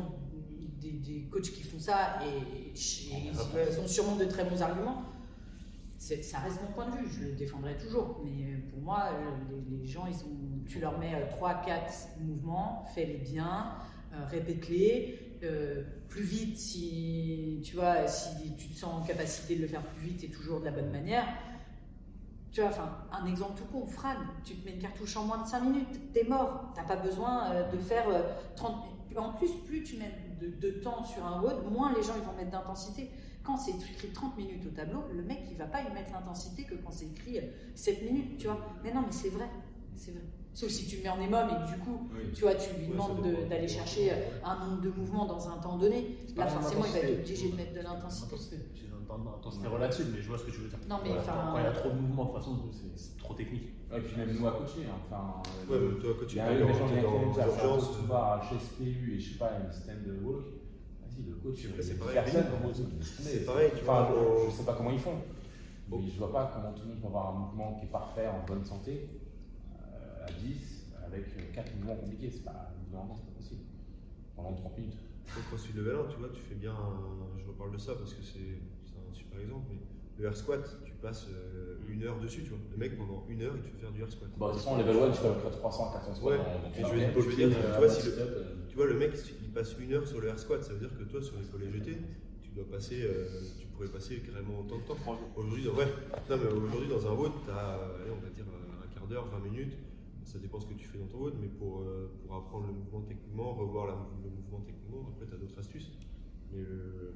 des, 0.79 0.91
des 0.91 1.27
coachs 1.31 1.51
qui 1.51 1.63
font 1.63 1.79
ça 1.79 2.19
et, 2.23 2.69
et 2.69 2.73
ils, 2.73 3.79
ont 3.79 3.87
sûrement 3.87 4.15
de 4.15 4.25
très 4.25 4.45
bons 4.45 4.61
arguments. 4.61 5.03
Ça 5.97 6.39
reste 6.39 6.61
mon 6.61 6.71
point 6.71 6.89
de 6.89 6.97
vue, 6.97 7.09
je 7.11 7.25
le 7.25 7.33
défendrai 7.33 7.77
toujours. 7.77 8.21
Mais 8.23 8.45
euh, 8.45 8.57
pour 8.71 8.81
moi, 8.81 9.09
euh, 9.11 9.53
les, 9.69 9.77
les 9.77 9.85
gens, 9.85 10.05
ils 10.07 10.15
ont, 10.23 10.65
tu 10.67 10.79
leur 10.79 10.97
mets 10.97 11.13
3-4 11.41 12.21
mouvements, 12.21 12.83
fais-les 12.95 13.17
bien, 13.17 13.73
euh, 14.13 14.25
répète-les. 14.25 15.28
Euh, 15.43 15.83
plus 16.09 16.23
vite 16.23 16.57
si 16.57 17.61
tu 17.63 17.75
vois 17.75 18.07
si 18.07 18.29
tu 18.57 18.67
te 18.69 18.77
sens 18.77 19.01
en 19.01 19.05
capacité 19.05 19.55
de 19.55 19.61
le 19.61 19.67
faire 19.67 19.83
plus 19.83 20.07
vite 20.07 20.23
et 20.23 20.29
toujours 20.29 20.59
de 20.59 20.65
la 20.65 20.71
bonne 20.71 20.91
manière 20.91 21.25
tu 22.51 22.61
vois, 22.61 22.69
enfin, 22.71 22.89
un 23.11 23.27
exemple 23.27 23.59
tout 23.59 23.65
con, 23.65 23.85
Fran, 23.85 24.15
tu 24.43 24.55
te 24.55 24.65
mets 24.65 24.73
une 24.73 24.81
cartouche 24.81 25.15
en 25.17 25.25
moins 25.25 25.37
de 25.43 25.47
5 25.47 25.61
minutes, 25.61 26.13
t'es 26.13 26.23
mort. 26.23 26.73
T'as 26.75 26.83
pas 26.83 26.95
besoin 26.95 27.51
euh, 27.51 27.71
de 27.71 27.77
faire 27.77 28.09
euh, 28.09 28.23
30 28.55 28.75
En 29.17 29.33
plus, 29.33 29.51
plus 29.67 29.83
tu 29.83 29.97
mets 29.97 30.11
de, 30.41 30.71
temps 30.71 31.03
sur 31.03 31.25
un 31.25 31.41
WOD, 31.41 31.71
moins 31.71 31.93
les 31.93 32.01
gens 32.01 32.13
ils 32.15 32.23
vont 32.23 32.33
mettre 32.33 32.51
d'intensité. 32.51 33.11
Quand 33.43 33.57
c'est 33.57 33.71
écrit 33.71 34.09
30 34.09 34.37
minutes 34.37 34.65
au 34.65 34.69
tableau, 34.69 35.03
le 35.13 35.21
mec 35.21 35.39
il 35.51 35.57
va 35.57 35.65
pas 35.65 35.81
y 35.81 35.93
mettre 35.93 36.13
l'intensité 36.13 36.63
que 36.63 36.75
quand 36.75 36.91
c'est 36.91 37.05
écrit 37.05 37.37
euh, 37.37 37.51
7 37.75 38.03
minutes, 38.03 38.37
tu 38.39 38.47
vois. 38.47 38.59
Mais 38.83 38.91
non, 38.91 39.01
mais 39.01 39.11
c'est 39.11 39.29
vrai, 39.29 39.49
c'est 39.95 40.11
vrai. 40.11 40.23
Sauf 40.53 40.69
si 40.69 40.87
tu 40.87 40.97
le 40.97 41.03
mets 41.03 41.09
en 41.09 41.21
émum 41.21 41.47
et 41.49 41.71
du 41.71 41.77
coup, 41.79 42.09
Oui. 42.13 42.31
tu 42.33 42.41
vois, 42.41 42.55
tu 42.55 42.73
lui 42.75 42.85
Ouais, 42.87 42.91
demandes 42.91 43.21
de- 43.23 43.47
d'aller 43.49 43.67
chercher 43.67 44.11
euh, 44.11 44.15
un 44.43 44.59
nombre 44.65 44.81
de 44.81 44.89
mouvements 44.89 45.25
dans 45.25 45.47
un 45.49 45.57
temps 45.57 45.77
donné. 45.77 46.17
pas 46.35 46.45
Là, 46.45 46.49
forcément, 46.51 46.83
il 46.85 46.91
va 46.91 46.99
être 46.99 47.19
obligé 47.19 47.49
de 47.51 47.55
mettre 47.55 47.73
de 47.73 47.79
l'intensité. 47.81 48.33
Intensité, 48.33 48.57
c'est 48.75 48.85
une 48.85 49.27
intensité 49.27 49.67
relative, 49.67 50.07
mais 50.13 50.21
je 50.21 50.27
vois 50.27 50.37
ce 50.37 50.43
que 50.43 50.51
tu 50.51 50.57
veux 50.61 50.67
dire. 50.69 50.79
Non, 50.89 50.97
mais 51.03 51.09
Voilà, 51.09 51.21
enfin- 51.21 51.49
Quand 51.53 51.57
il 51.59 51.63
y 51.63 51.67
a 51.67 51.71
trop 51.71 51.89
de 51.89 51.95
mouvements, 51.95 52.25
de 52.25 52.29
toute 52.31 52.37
façon, 52.39 52.57
c'est- 52.95 53.17
trop 53.17 53.33
technique. 53.35 53.69
Et 53.95 53.99
puis 54.01 54.17
même 54.17 54.35
nous 54.37 54.47
à 54.47 54.51
coacher, 54.51 54.85
hein, 54.85 54.97
enfin. 55.09 55.41
Ouais, 55.69 55.77
euh, 55.77 55.91
mais 55.95 56.01
toi, 56.01 56.13
tu 56.27 56.35
Il 56.35 56.37
y 56.37 56.41
a 56.41 56.51
es 56.51 56.57
des 56.57 56.61
gens 56.73 56.87
qui 56.87 57.39
un 57.41 57.67
post 57.69 58.07
bar 58.07 58.43
HSPU 58.43 59.15
et 59.15 59.19
je 59.19 59.31
sais 59.33 59.37
pas, 59.39 59.51
une 59.63 59.71
stand 59.71 60.05
walk. 60.23 60.45
Vas-y, 61.01 61.23
le 61.29 61.35
coach, 61.41 61.57
c'est 61.81 61.97
pareil, 61.97 62.17
c'est 63.15 63.45
pareil, 63.45 63.71
tu 63.77 63.83
vois. 63.85 64.09
je, 64.45 64.51
je 64.51 64.55
sais 64.57 64.63
pas 64.63 64.73
comment 64.73 64.91
ils 64.91 64.99
font. 64.99 65.15
Mais 65.89 65.97
je 66.07 66.17
vois 66.19 66.31
pas 66.31 66.51
comment 66.53 66.71
tout 66.73 66.83
le 66.83 66.89
monde 66.89 67.01
peut 67.01 67.07
avoir 67.07 67.35
un 67.35 67.39
mouvement 67.39 67.75
qui 67.79 67.85
est 67.85 67.89
parfait, 67.89 68.27
en 68.27 68.45
bonne 68.45 68.63
santé, 68.63 69.09
euh, 69.11 69.18
à 70.29 70.33
10, 70.39 70.85
avec 71.05 71.51
4 71.53 71.75
mouvements 71.75 71.95
compliqués. 71.95 72.29
C'est 72.31 72.43
pas, 72.43 72.71
non, 72.93 73.09
c'est 73.15 73.25
pas 73.25 73.37
possible. 73.37 73.61
Pendant 74.35 74.53
30 74.53 74.77
minutes. 74.77 74.97
Au 75.37 75.41
CrossFit 75.49 75.73
Level 75.73 75.95
1, 75.95 76.11
tu 76.11 76.17
vois, 76.19 76.29
tu 76.29 76.41
fais 76.41 76.55
bien. 76.55 76.71
un- 76.73 77.37
Je 77.39 77.45
reparle 77.47 77.71
de 77.73 77.77
ça 77.77 77.93
parce 77.95 78.13
que 78.13 78.23
c'est 78.23 78.57
c'est 78.85 78.97
un 78.97 79.13
super 79.13 79.39
exemple. 79.41 79.65
Mais 79.69 79.77
le 80.17 80.25
air 80.25 80.35
squat, 80.35 80.61
tu 80.85 80.93
passes 81.01 81.27
euh, 81.29 81.77
une 81.87 82.03
heure 82.03 82.19
dessus, 82.19 82.43
tu 82.43 82.49
vois. 82.49 82.59
Le 82.71 82.77
mec, 82.77 82.97
pendant 82.97 83.25
une 83.29 83.41
heure, 83.41 83.53
il 83.55 83.61
te 83.61 83.67
fait 83.67 83.77
faire 83.81 83.91
du 83.91 84.01
air 84.01 84.09
squat. 84.11 84.29
Bon, 84.37 84.47
de 84.47 84.53
toute 84.53 84.61
façon, 84.63 84.77
level 84.77 84.95
1, 85.03 85.11
tu 85.11 85.17
fais 85.21 85.27
à 85.27 85.31
peu 85.33 85.39
près 85.41 85.51
300 85.51 85.91
400 85.93 86.15
squats 86.15 86.29
Ouais, 86.31 86.37
et 86.77 86.81
je 86.81 86.87
vais- 86.87 87.11
veux 87.11 87.35
dire, 87.35 87.49
tu 87.49 87.77
vois, 87.77 87.89
si 87.89 88.05
le- 88.07 88.13
euh, 88.19 88.43
Tu 88.69 88.75
vois, 88.75 88.85
le 88.85 88.97
mec, 88.97 89.11
il 89.41 89.49
passe 89.49 89.75
une 89.79 89.91
heure 89.93 90.07
sur 90.07 90.21
le 90.21 90.27
air 90.29 90.39
squat, 90.39 90.63
ça 90.63 90.71
veut 90.73 90.79
dire 90.79 90.95
que 90.97 91.03
toi, 91.03 91.21
sur 91.21 91.35
les 91.37 91.45
collets 91.47 91.71
jetés, 91.71 91.97
tu 92.41 92.49
dois 92.51 92.65
passer, 92.69 93.01
euh, 93.03 93.27
tu 93.59 93.65
pourrais 93.67 93.87
passer 93.89 94.19
carrément 94.19 94.59
autant 94.61 94.77
de 94.77 94.83
temps. 94.83 94.95
Aujourd'hui, 95.35 95.63
dans- 95.65 95.73
ouais, 95.73 95.85
non, 96.29 96.37
mais 96.37 96.51
aujourd'hui, 96.51 96.87
dans 96.89 97.05
un 97.07 97.13
vote, 97.15 97.33
tu 97.45 97.51
as, 97.51 97.79
on 98.11 98.21
va 98.23 98.29
dire, 98.29 98.45
un 98.47 98.87
quart 98.93 99.07
d'heure, 99.07 99.25
20 99.27 99.39
minutes 99.49 99.73
ça 100.25 100.39
dépend 100.39 100.59
ce 100.59 100.67
que 100.67 100.73
tu 100.73 100.85
fais 100.87 100.97
dans 100.97 101.07
ton 101.07 101.17
WOD, 101.19 101.35
mais 101.41 101.47
pour, 101.47 101.81
euh, 101.81 102.11
pour 102.25 102.35
apprendre 102.35 102.67
le 102.67 102.73
mouvement 102.73 103.01
techniquement, 103.01 103.53
revoir 103.53 103.87
la- 103.87 103.97
le 104.23 104.29
mouvement 104.29 104.61
techniquement, 104.65 105.09
après 105.13 105.25
tu 105.27 105.33
as 105.33 105.37
d'autres 105.37 105.59
astuces. 105.59 105.91
Mais 106.51 106.59
le, 106.61 107.13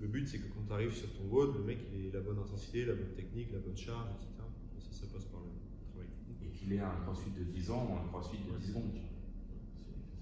le 0.00 0.06
but, 0.08 0.26
c'est 0.28 0.38
que 0.38 0.48
quand 0.48 0.62
tu 0.66 0.72
arrives 0.72 0.92
sur 0.94 1.08
ton 1.14 1.24
WOD, 1.30 1.54
le 1.58 1.64
mec 1.64 1.78
il 1.92 2.06
ait 2.06 2.10
la 2.12 2.20
bonne 2.20 2.38
intensité, 2.38 2.84
la 2.84 2.94
bonne 2.94 3.14
technique, 3.16 3.52
la 3.52 3.58
bonne 3.58 3.76
charge, 3.76 4.08
etc. 4.16 4.30
Et 4.76 4.80
ça, 4.80 4.92
ça 4.92 5.06
passe 5.12 5.24
par 5.26 5.40
le 5.40 5.46
travail. 5.90 6.08
Et 6.44 6.48
qu'il 6.56 6.72
ait 6.72 6.80
un 6.80 6.94
crossfit 7.04 7.30
de 7.30 7.44
10 7.44 7.70
ans 7.70 7.88
ou 7.90 7.94
un 7.96 8.08
crossfit 8.08 8.38
de 8.38 8.58
10 8.58 8.66
secondes. 8.68 8.90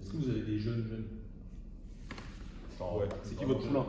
Est-ce 0.01 0.11
que 0.11 0.17
vous 0.17 0.29
avez 0.29 0.41
des 0.41 0.59
jeunes 0.59 0.85
jeunes? 0.87 1.05
Enfin, 2.79 2.97
Ouais. 2.99 3.09
C'est 3.23 3.35
qui 3.35 3.45
votre 3.45 3.65
poulain? 3.67 3.85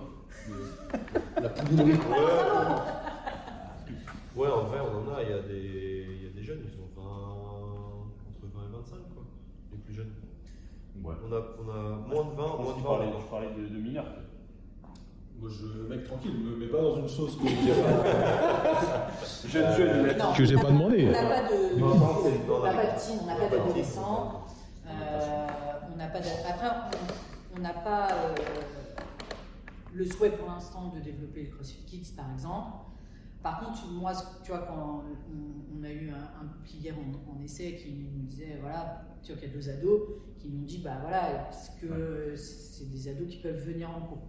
La 1.41 1.49
poule 1.49 1.79
Ouais, 4.37 4.49
en 4.49 4.65
vrai, 4.65 4.79
on 4.81 5.09
en 5.09 5.15
a. 5.15 5.23
Il 5.23 5.31
y 5.31 5.33
a 5.33 5.43
des, 5.43 6.07
il 6.17 6.23
y 6.25 6.27
a 6.27 6.31
des 6.31 6.43
jeunes, 6.43 6.61
ils 6.65 6.81
ont 6.81 6.84
Les 9.75 9.81
plus 9.83 9.95
jeunes. 9.95 10.13
Ouais. 11.03 11.15
On 11.29 11.33
a, 11.33 11.39
on 11.59 11.69
a 11.71 12.15
moins 12.15 12.25
de 12.25 12.37
20, 12.37 12.47
Je 12.47 12.53
pense 12.57 12.59
moins 12.61 12.71
de 12.71 12.75
qu'il 12.75 12.83
20. 12.85 12.89
parlait, 12.89 13.07
maintenant. 13.07 13.21
je 13.21 13.31
parlais 13.31 13.49
de, 13.49 13.67
de 13.75 13.81
mineurs. 13.81 14.07
Moi, 15.41 15.51
je, 15.51 15.89
mec, 15.89 16.05
tranquille, 16.05 16.33
me 16.39 16.57
mets 16.57 16.69
pas 16.69 16.81
dans 16.81 16.97
une 16.97 17.09
sauce 17.09 17.37
que 17.37 17.49
j'ai 17.49 17.73
pas. 17.83 19.11
Jeune, 19.49 19.77
jeune. 19.77 20.17
Non, 20.17 20.33
Que 20.33 20.45
j'ai 20.45 20.55
on 20.55 20.59
n'a 20.59 20.65
pas 20.65 20.71
demandé. 20.71 21.09
On 21.09 21.13
n'a 21.13 21.29
pas 21.29 21.43
de, 21.51 21.79
Non, 21.81 21.87
on 21.89 22.63
n'a 22.65 22.73
pas 22.73 22.87
de 22.87 23.01
team, 23.01 23.19
on 23.23 23.27
n'a 23.27 23.35
pas 23.35 23.47
pas 23.49 23.57
d'adolescents. 23.57 24.45
euh, 24.87 25.47
On 25.93 25.97
n'a 25.97 26.07
pas. 26.07 26.21
de- 26.21 26.27
Après, 26.49 26.69
on- 27.57 27.61
n'a 27.61 27.73
pas 27.73 28.09
euh, 28.11 28.35
le 29.93 30.05
souhait 30.07 30.31
pour 30.31 30.49
l'instant 30.49 30.93
de 30.95 31.01
développer 31.01 31.43
le 31.43 31.55
CrossFit 31.57 31.85
Kids, 31.85 32.13
par 32.17 32.31
exemple. 32.33 32.73
Par 33.45 33.61
contre, 33.61 33.87
moi, 33.93 34.13
tu 34.43 34.51
vois, 34.53 34.61
quand 34.61 35.05
on, 35.05 35.79
on 35.79 35.85
a 35.85 35.91
eu 35.91 36.09
un, 36.09 36.15
un 36.15 36.49
hier 36.67 36.95
en, 36.99 37.37
en 37.39 37.43
essai 37.45 37.77
qui 37.77 37.93
nous 37.93 38.23
disait, 38.27 38.57
voilà, 38.63 39.05
tu 39.23 39.33
vois 39.33 39.41
qu'il 39.41 39.51
y 39.51 39.53
a 39.53 39.55
deux 39.55 39.69
ados 39.69 40.01
qui 40.39 40.49
nous 40.49 40.65
dit, 40.65 40.79
bah 40.79 40.97
voilà, 41.03 41.51
est-ce 41.51 41.71
que 41.79 42.35
c'est 42.37 42.91
des 42.91 43.07
ados 43.09 43.29
qui 43.29 43.37
peuvent 43.37 43.63
venir 43.63 43.91
en 43.91 44.01
cours? 44.01 44.23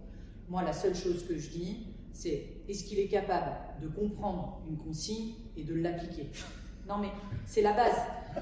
Moi, 0.50 0.62
la 0.62 0.74
seule 0.74 0.94
chose 0.94 1.26
que 1.26 1.38
je 1.38 1.48
dis, 1.48 1.86
c'est 2.12 2.46
est-ce 2.68 2.84
qu'il 2.84 2.98
est 2.98 3.08
capable 3.08 3.52
de 3.80 3.88
comprendre 3.88 4.60
une 4.68 4.76
consigne 4.76 5.32
et 5.56 5.64
de 5.64 5.74
l'appliquer? 5.74 6.30
Non, 6.86 6.98
mais 6.98 7.08
c'est 7.46 7.62
la 7.62 7.72
base. 7.72 7.96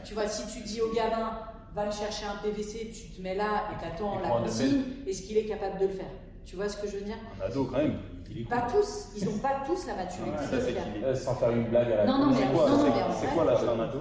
Tu 0.04 0.12
vois, 0.12 0.28
si 0.28 0.46
tu 0.54 0.62
dis 0.64 0.82
au 0.82 0.92
gamin, 0.92 1.38
va 1.74 1.86
me 1.86 1.90
chercher 1.90 2.26
un 2.26 2.36
PVC, 2.42 2.90
tu 2.90 3.08
te 3.16 3.22
mets 3.22 3.34
là 3.34 3.70
et 3.72 3.80
t'attends 3.80 4.18
la 4.20 4.28
consigne, 4.28 4.82
est-ce 5.06 5.22
qu'il 5.22 5.38
est 5.38 5.46
capable 5.46 5.78
de 5.80 5.86
le 5.86 5.92
faire? 5.92 6.10
Tu 6.44 6.54
vois 6.56 6.68
ce 6.68 6.76
que 6.76 6.86
je 6.86 6.98
veux 6.98 7.04
dire? 7.06 7.16
Un 7.40 7.46
ado 7.46 7.64
quand 7.64 7.78
même. 7.78 7.96
Pas 8.48 8.62
tous, 8.62 9.08
ils 9.16 9.24
n'ont 9.26 9.38
pas 9.38 9.62
tous 9.66 9.86
la 9.86 9.94
maturité 9.96 10.30
de 10.36 10.60
ça, 10.60 10.60
c'est 10.60 11.04
Euh, 11.04 11.14
sans 11.14 11.34
faire 11.36 11.50
une 11.50 11.64
blague 11.64 11.92
à 11.92 11.96
la 11.96 12.06
Non, 12.06 12.18
non, 12.18 12.26
mais- 12.30 12.36
C'est 12.36 12.52
quoi, 12.52 12.68
non, 12.70 12.78
c'est- 12.78 13.26
mais 13.26 13.32
quoi 13.34 13.44
l'âge 13.44 13.60
d'un 13.64 13.80
ado 13.80 14.00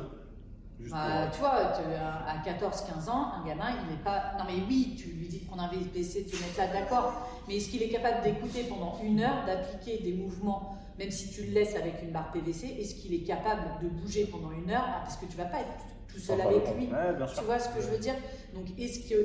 Bah, 0.91 1.27
tu 1.31 1.39
vois, 1.39 1.51
te- 1.67 1.81
à 2.29 2.41
14-15 2.43 3.07
ans, 3.09 3.27
un 3.41 3.47
gamin, 3.47 3.69
il 3.83 3.91
n'est 3.95 4.03
pas. 4.03 4.33
Non, 4.37 4.43
mais 4.47 4.61
oui, 4.67 4.95
tu 4.97 5.09
lui 5.09 5.27
dis 5.27 5.39
de 5.39 5.45
prendre 5.45 5.63
un 5.63 5.69
VPC, 5.69 6.23
de 6.23 6.29
se 6.29 6.35
mettre 6.43 6.57
là, 6.57 6.67
d'accord. 6.67 7.13
Mais 7.47 7.55
est-ce 7.57 7.69
qu'il 7.69 7.81
est 7.83 7.89
capable 7.89 8.21
d'écouter 8.23 8.63
pendant 8.67 8.97
une 9.01 9.21
heure, 9.21 9.45
d'appliquer 9.45 10.03
des 10.03 10.13
mouvements, 10.13 10.75
même 10.99 11.09
si 11.11 11.29
tu 11.31 11.43
le 11.43 11.53
laisses 11.53 11.75
avec 11.75 12.01
une 12.03 12.11
barre 12.11 12.31
PVC 12.33 12.67
Est-ce 12.79 12.95
qu'il 12.95 13.13
est 13.13 13.23
capable 13.23 13.61
de 13.81 13.87
bouger 13.87 14.25
pendant 14.25 14.51
une 14.51 14.69
heure 14.71 14.83
Ah, 14.85 15.01
Parce 15.03 15.15
que 15.17 15.25
tu 15.25 15.37
vas 15.37 15.45
pas 15.45 15.59
être 15.59 15.85
tout 16.11 16.19
seul 16.19 16.41
avec 16.41 16.75
lui. 16.75 16.87
Ouais. 16.87 17.25
Tu 17.37 17.43
vois 17.45 17.59
ce 17.59 17.69
que 17.69 17.81
je 17.81 17.87
veux 17.87 17.97
dire? 17.99 18.15
Donc, 18.53 18.65
est-ce 18.77 19.07
que. 19.09 19.15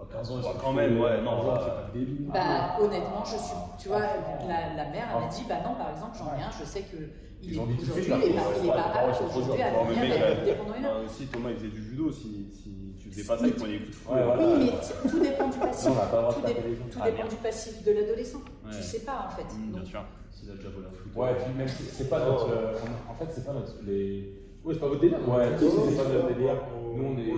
À 0.00 0.12
15 0.12 0.30
ans, 0.32 0.36
Bah, 0.42 0.54
quand 0.60 0.72
même, 0.72 1.00
ouais, 1.00 1.20
non, 1.22 1.42
c'est 1.42 1.66
pas 1.70 1.90
débile. 1.92 2.26
Bah, 2.32 2.76
honnêtement, 2.80 3.24
je 3.24 3.36
suis. 3.36 3.56
Tu 3.78 3.88
vois, 3.88 4.00
la, 4.00 4.74
la 4.76 4.90
mère, 4.90 5.08
elle 5.14 5.20
m'a 5.24 5.28
dit, 5.28 5.44
bah 5.48 5.56
non, 5.64 5.74
par 5.74 5.90
exemple, 5.90 6.16
j'en 6.18 6.26
ai 6.38 6.42
un, 6.42 6.50
je 6.58 6.64
sais 6.64 6.82
que. 6.82 6.96
Il 7.42 7.54
Ils 7.54 7.56
est 7.56 7.60
aujourd'hui, 7.62 8.04
il 8.04 8.68
est 8.68 8.68
pas, 8.68 8.92
apte 9.00 9.22
aujourd'hui 9.34 9.62
à 9.62 9.70
Bon, 9.72 9.84
mais 9.88 9.94
venir 9.94 10.18
mec, 10.20 10.36
écouter 10.36 10.54
pendant 10.60 10.74
une 10.76 10.84
heure. 10.84 11.00
non, 11.00 11.08
si 11.08 11.26
Thomas 11.26 11.48
il 11.50 11.56
faisait 11.56 11.68
du 11.68 11.82
judo, 11.82 12.12
si, 12.12 12.52
si 12.52 12.94
tu 13.00 13.08
faisais 13.10 13.24
pas 13.24 13.38
ça, 13.38 13.44
Oui. 13.44 13.48
il 13.48 13.54
prenait 13.56 13.78
des 13.78 13.84
coups 13.86 13.96
de 13.96 14.04
voilà. 14.04 14.36
Oui, 14.36 14.70
mais 14.72 15.08
tout 15.10 15.20
dépend 15.20 15.48
du 15.48 15.58
passif. 15.58 15.88
Tout, 15.88 16.98
Ah, 17.00 17.10
dépend 17.10 17.28
du 17.28 17.36
passif 17.36 17.82
de 17.82 17.92
l'adolescent. 17.92 18.40
Tu 18.70 18.82
sais 18.82 19.00
pas 19.00 19.26
en 19.26 19.30
fait. 19.34 19.48
Mmh, 19.56 19.72
bien 19.72 19.84
sûr. 19.86 20.04
S'il 20.30 20.50
a 20.50 20.54
déjà 20.54 20.68
volé 20.68 20.86
un 20.86 20.90
foot. 20.90 21.12
Ouais, 21.16 21.34
puis 21.42 21.54
même 21.56 21.68
si 21.68 21.82
c'est 21.84 22.10
pas 22.10 22.18
notre. 22.26 22.50
euh, 22.50 22.74
on- 22.84 23.10
en 23.10 23.14
fait, 23.14 23.32
c'est 23.32 23.46
pas 23.46 23.52
notre. 23.54 23.72
Ouais, 23.88 24.74
c'est 24.74 24.80
pas 24.80 24.88
votre 24.88 25.00
délire. 25.00 25.18
Ouais, 25.26 25.48
c'est 25.58 25.96
pas 25.96 26.08
notre 26.12 26.28
délire. 26.34 26.60
pour- 26.68 26.94
Nous, 26.94 27.04
on 27.08 27.16
est. 27.18 27.32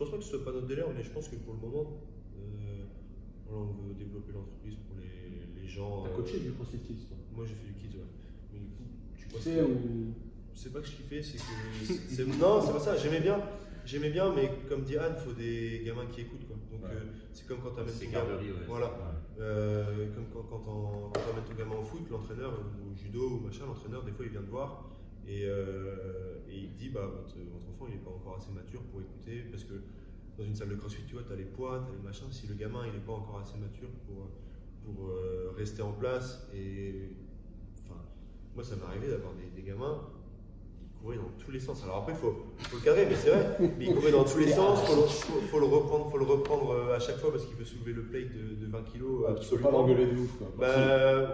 Je 0.00 0.04
pense 0.06 0.12
pas 0.12 0.16
que 0.16 0.24
ce 0.24 0.30
soit 0.30 0.44
pas 0.46 0.52
notre 0.52 0.66
délire, 0.66 0.86
mais 0.96 1.02
je 1.02 1.10
pense 1.10 1.28
que 1.28 1.36
pour 1.36 1.52
le 1.52 1.60
moment, 1.60 2.00
euh, 2.34 2.84
voilà, 3.46 3.66
on 3.68 3.86
veut 3.86 3.92
développer 3.92 4.32
l'entreprise 4.32 4.76
pour 4.88 4.96
les, 4.96 5.60
les 5.60 5.68
gens. 5.68 6.04
T'as 6.04 6.08
euh, 6.08 6.16
coaché 6.16 6.40
du 6.40 6.52
CrossFit 6.52 6.78
Kids, 6.78 7.04
toi 7.06 7.18
Moi, 7.36 7.44
j'ai 7.44 7.52
fait 7.54 7.66
du 7.66 7.74
kids, 7.74 7.98
ouais. 7.98 8.04
Mais 8.54 8.60
du 8.60 8.64
coup, 9.26 9.36
tu 9.36 9.42
sais 9.42 9.60
ou. 9.60 10.14
c'est 10.54 10.72
pas 10.72 10.80
que 10.80 10.86
je 10.86 10.92
kiffais, 10.92 11.22
c'est 11.22 11.36
que. 11.36 12.22
non, 12.40 12.62
c'est 12.64 12.72
pas 12.72 12.80
ça, 12.80 12.96
j'aimais 12.96 13.20
bien. 13.20 13.42
J'aimais 13.84 14.08
bien, 14.08 14.32
mais 14.34 14.50
comme 14.70 14.84
dit 14.84 14.96
Anne, 14.96 15.12
il 15.18 15.22
faut 15.22 15.32
des 15.36 15.82
gamins 15.84 16.06
qui 16.06 16.22
écoutent. 16.22 16.46
Quoi. 16.48 16.56
Donc, 16.72 16.80
Ouais. 16.82 16.96
euh, 16.96 17.04
c'est 17.34 17.46
comme 17.46 17.58
quand 17.60 17.72
tu 17.74 17.80
amènes 17.80 17.92
C'est 17.92 18.06
ton 18.06 18.12
gamin. 18.12 18.24
garderie, 18.28 18.52
ouais. 18.52 18.64
Voilà. 18.66 18.90
Euh, 19.38 20.06
comme 20.14 20.24
quand, 20.32 20.48
quand 20.48 20.64
on- 20.66 21.10
quand 21.12 21.20
t'amènes 21.28 21.44
ton 21.44 21.54
gamin 21.58 21.76
au 21.76 21.82
foot, 21.82 22.08
l'entraîneur, 22.10 22.52
ou 22.58 22.92
au 22.92 22.96
judo 22.96 23.36
ou 23.36 23.40
machin, 23.40 23.66
l'entraîneur, 23.66 24.02
des 24.02 24.12
fois, 24.12 24.24
il 24.24 24.30
vient 24.32 24.40
te 24.40 24.48
voir 24.50 24.88
et, 25.26 25.44
euh, 25.44 26.38
et 26.48 26.58
il 26.58 26.74
dit 26.74 26.88
bah, 26.88 27.06
votre, 27.06 27.36
votre 27.38 27.68
enfant, 27.70 27.86
il 27.88 27.94
n'est 27.94 28.04
pas 28.04 28.10
encore 28.10 28.36
assez 28.36 28.50
mature 28.52 28.82
pour 28.84 29.00
écouter. 29.00 29.44
Parce 29.50 29.64
que 29.64 29.74
dans 30.38 30.44
une 30.44 30.54
salle 30.54 30.70
de 30.70 30.76
crossfit, 30.76 31.04
tu 31.06 31.14
vois, 31.14 31.24
tu 31.24 31.32
as 31.32 31.36
les 31.36 31.44
poids, 31.44 31.84
tu 31.86 31.92
as 31.92 31.96
les 31.96 32.02
machins. 32.02 32.30
Si 32.30 32.46
le 32.46 32.54
gamin, 32.54 32.86
il 32.86 32.92
n'est 32.92 33.04
pas 33.04 33.12
encore 33.12 33.38
assez 33.40 33.58
mature 33.58 33.90
pour, 34.06 34.30
pour 34.84 35.08
euh, 35.08 35.52
rester 35.56 35.82
en 35.82 35.92
place, 35.92 36.48
et. 36.54 37.10
Enfin, 37.84 38.00
moi, 38.54 38.64
ça 38.64 38.76
m'est 38.76 38.84
arrivé 38.84 39.08
d'avoir 39.08 39.34
des, 39.34 39.50
des 39.54 39.66
gamins. 39.66 40.00
Ils 41.00 41.04
couraient 41.06 41.16
dans 41.16 41.32
tous 41.44 41.50
les 41.50 41.60
sens. 41.60 41.82
Alors 41.84 41.98
après, 41.98 42.12
il 42.12 42.18
faut, 42.18 42.34
faut 42.68 42.76
le 42.76 42.82
cadrer, 42.82 43.06
mais 43.08 43.16
c'est 43.16 43.30
vrai. 43.30 43.56
Mais 43.78 43.86
il 43.86 43.94
courait 43.94 44.12
dans 44.12 44.24
tous 44.24 44.38
les 44.38 44.52
sens. 44.52 44.80
Il 44.82 44.86
faut, 44.88 45.00
le- 45.00 45.08
faut- 45.08 45.40
faut 45.50 45.58
le 45.58 45.66
reprendre, 45.66 46.10
faut 46.10 46.18
le 46.18 46.24
reprendre 46.26 46.72
euh, 46.72 46.96
à 46.96 47.00
chaque 47.00 47.16
fois 47.18 47.30
parce 47.32 47.44
qu'il 47.46 47.56
veut 47.56 47.64
soulever 47.64 47.92
le 47.92 48.02
plate 48.04 48.28
de, 48.36 48.54
de 48.60 48.66
20 48.70 48.78
kg. 48.84 48.84
Ah, 48.84 48.92
tu 48.92 49.00
peux 49.00 49.30
absolument. 49.56 49.70
pas 49.70 49.76
l'engueuler 49.76 50.06
de 50.06 50.16
ouf, 50.20 50.32
quoi. 50.38 50.46
Bah 50.58 50.66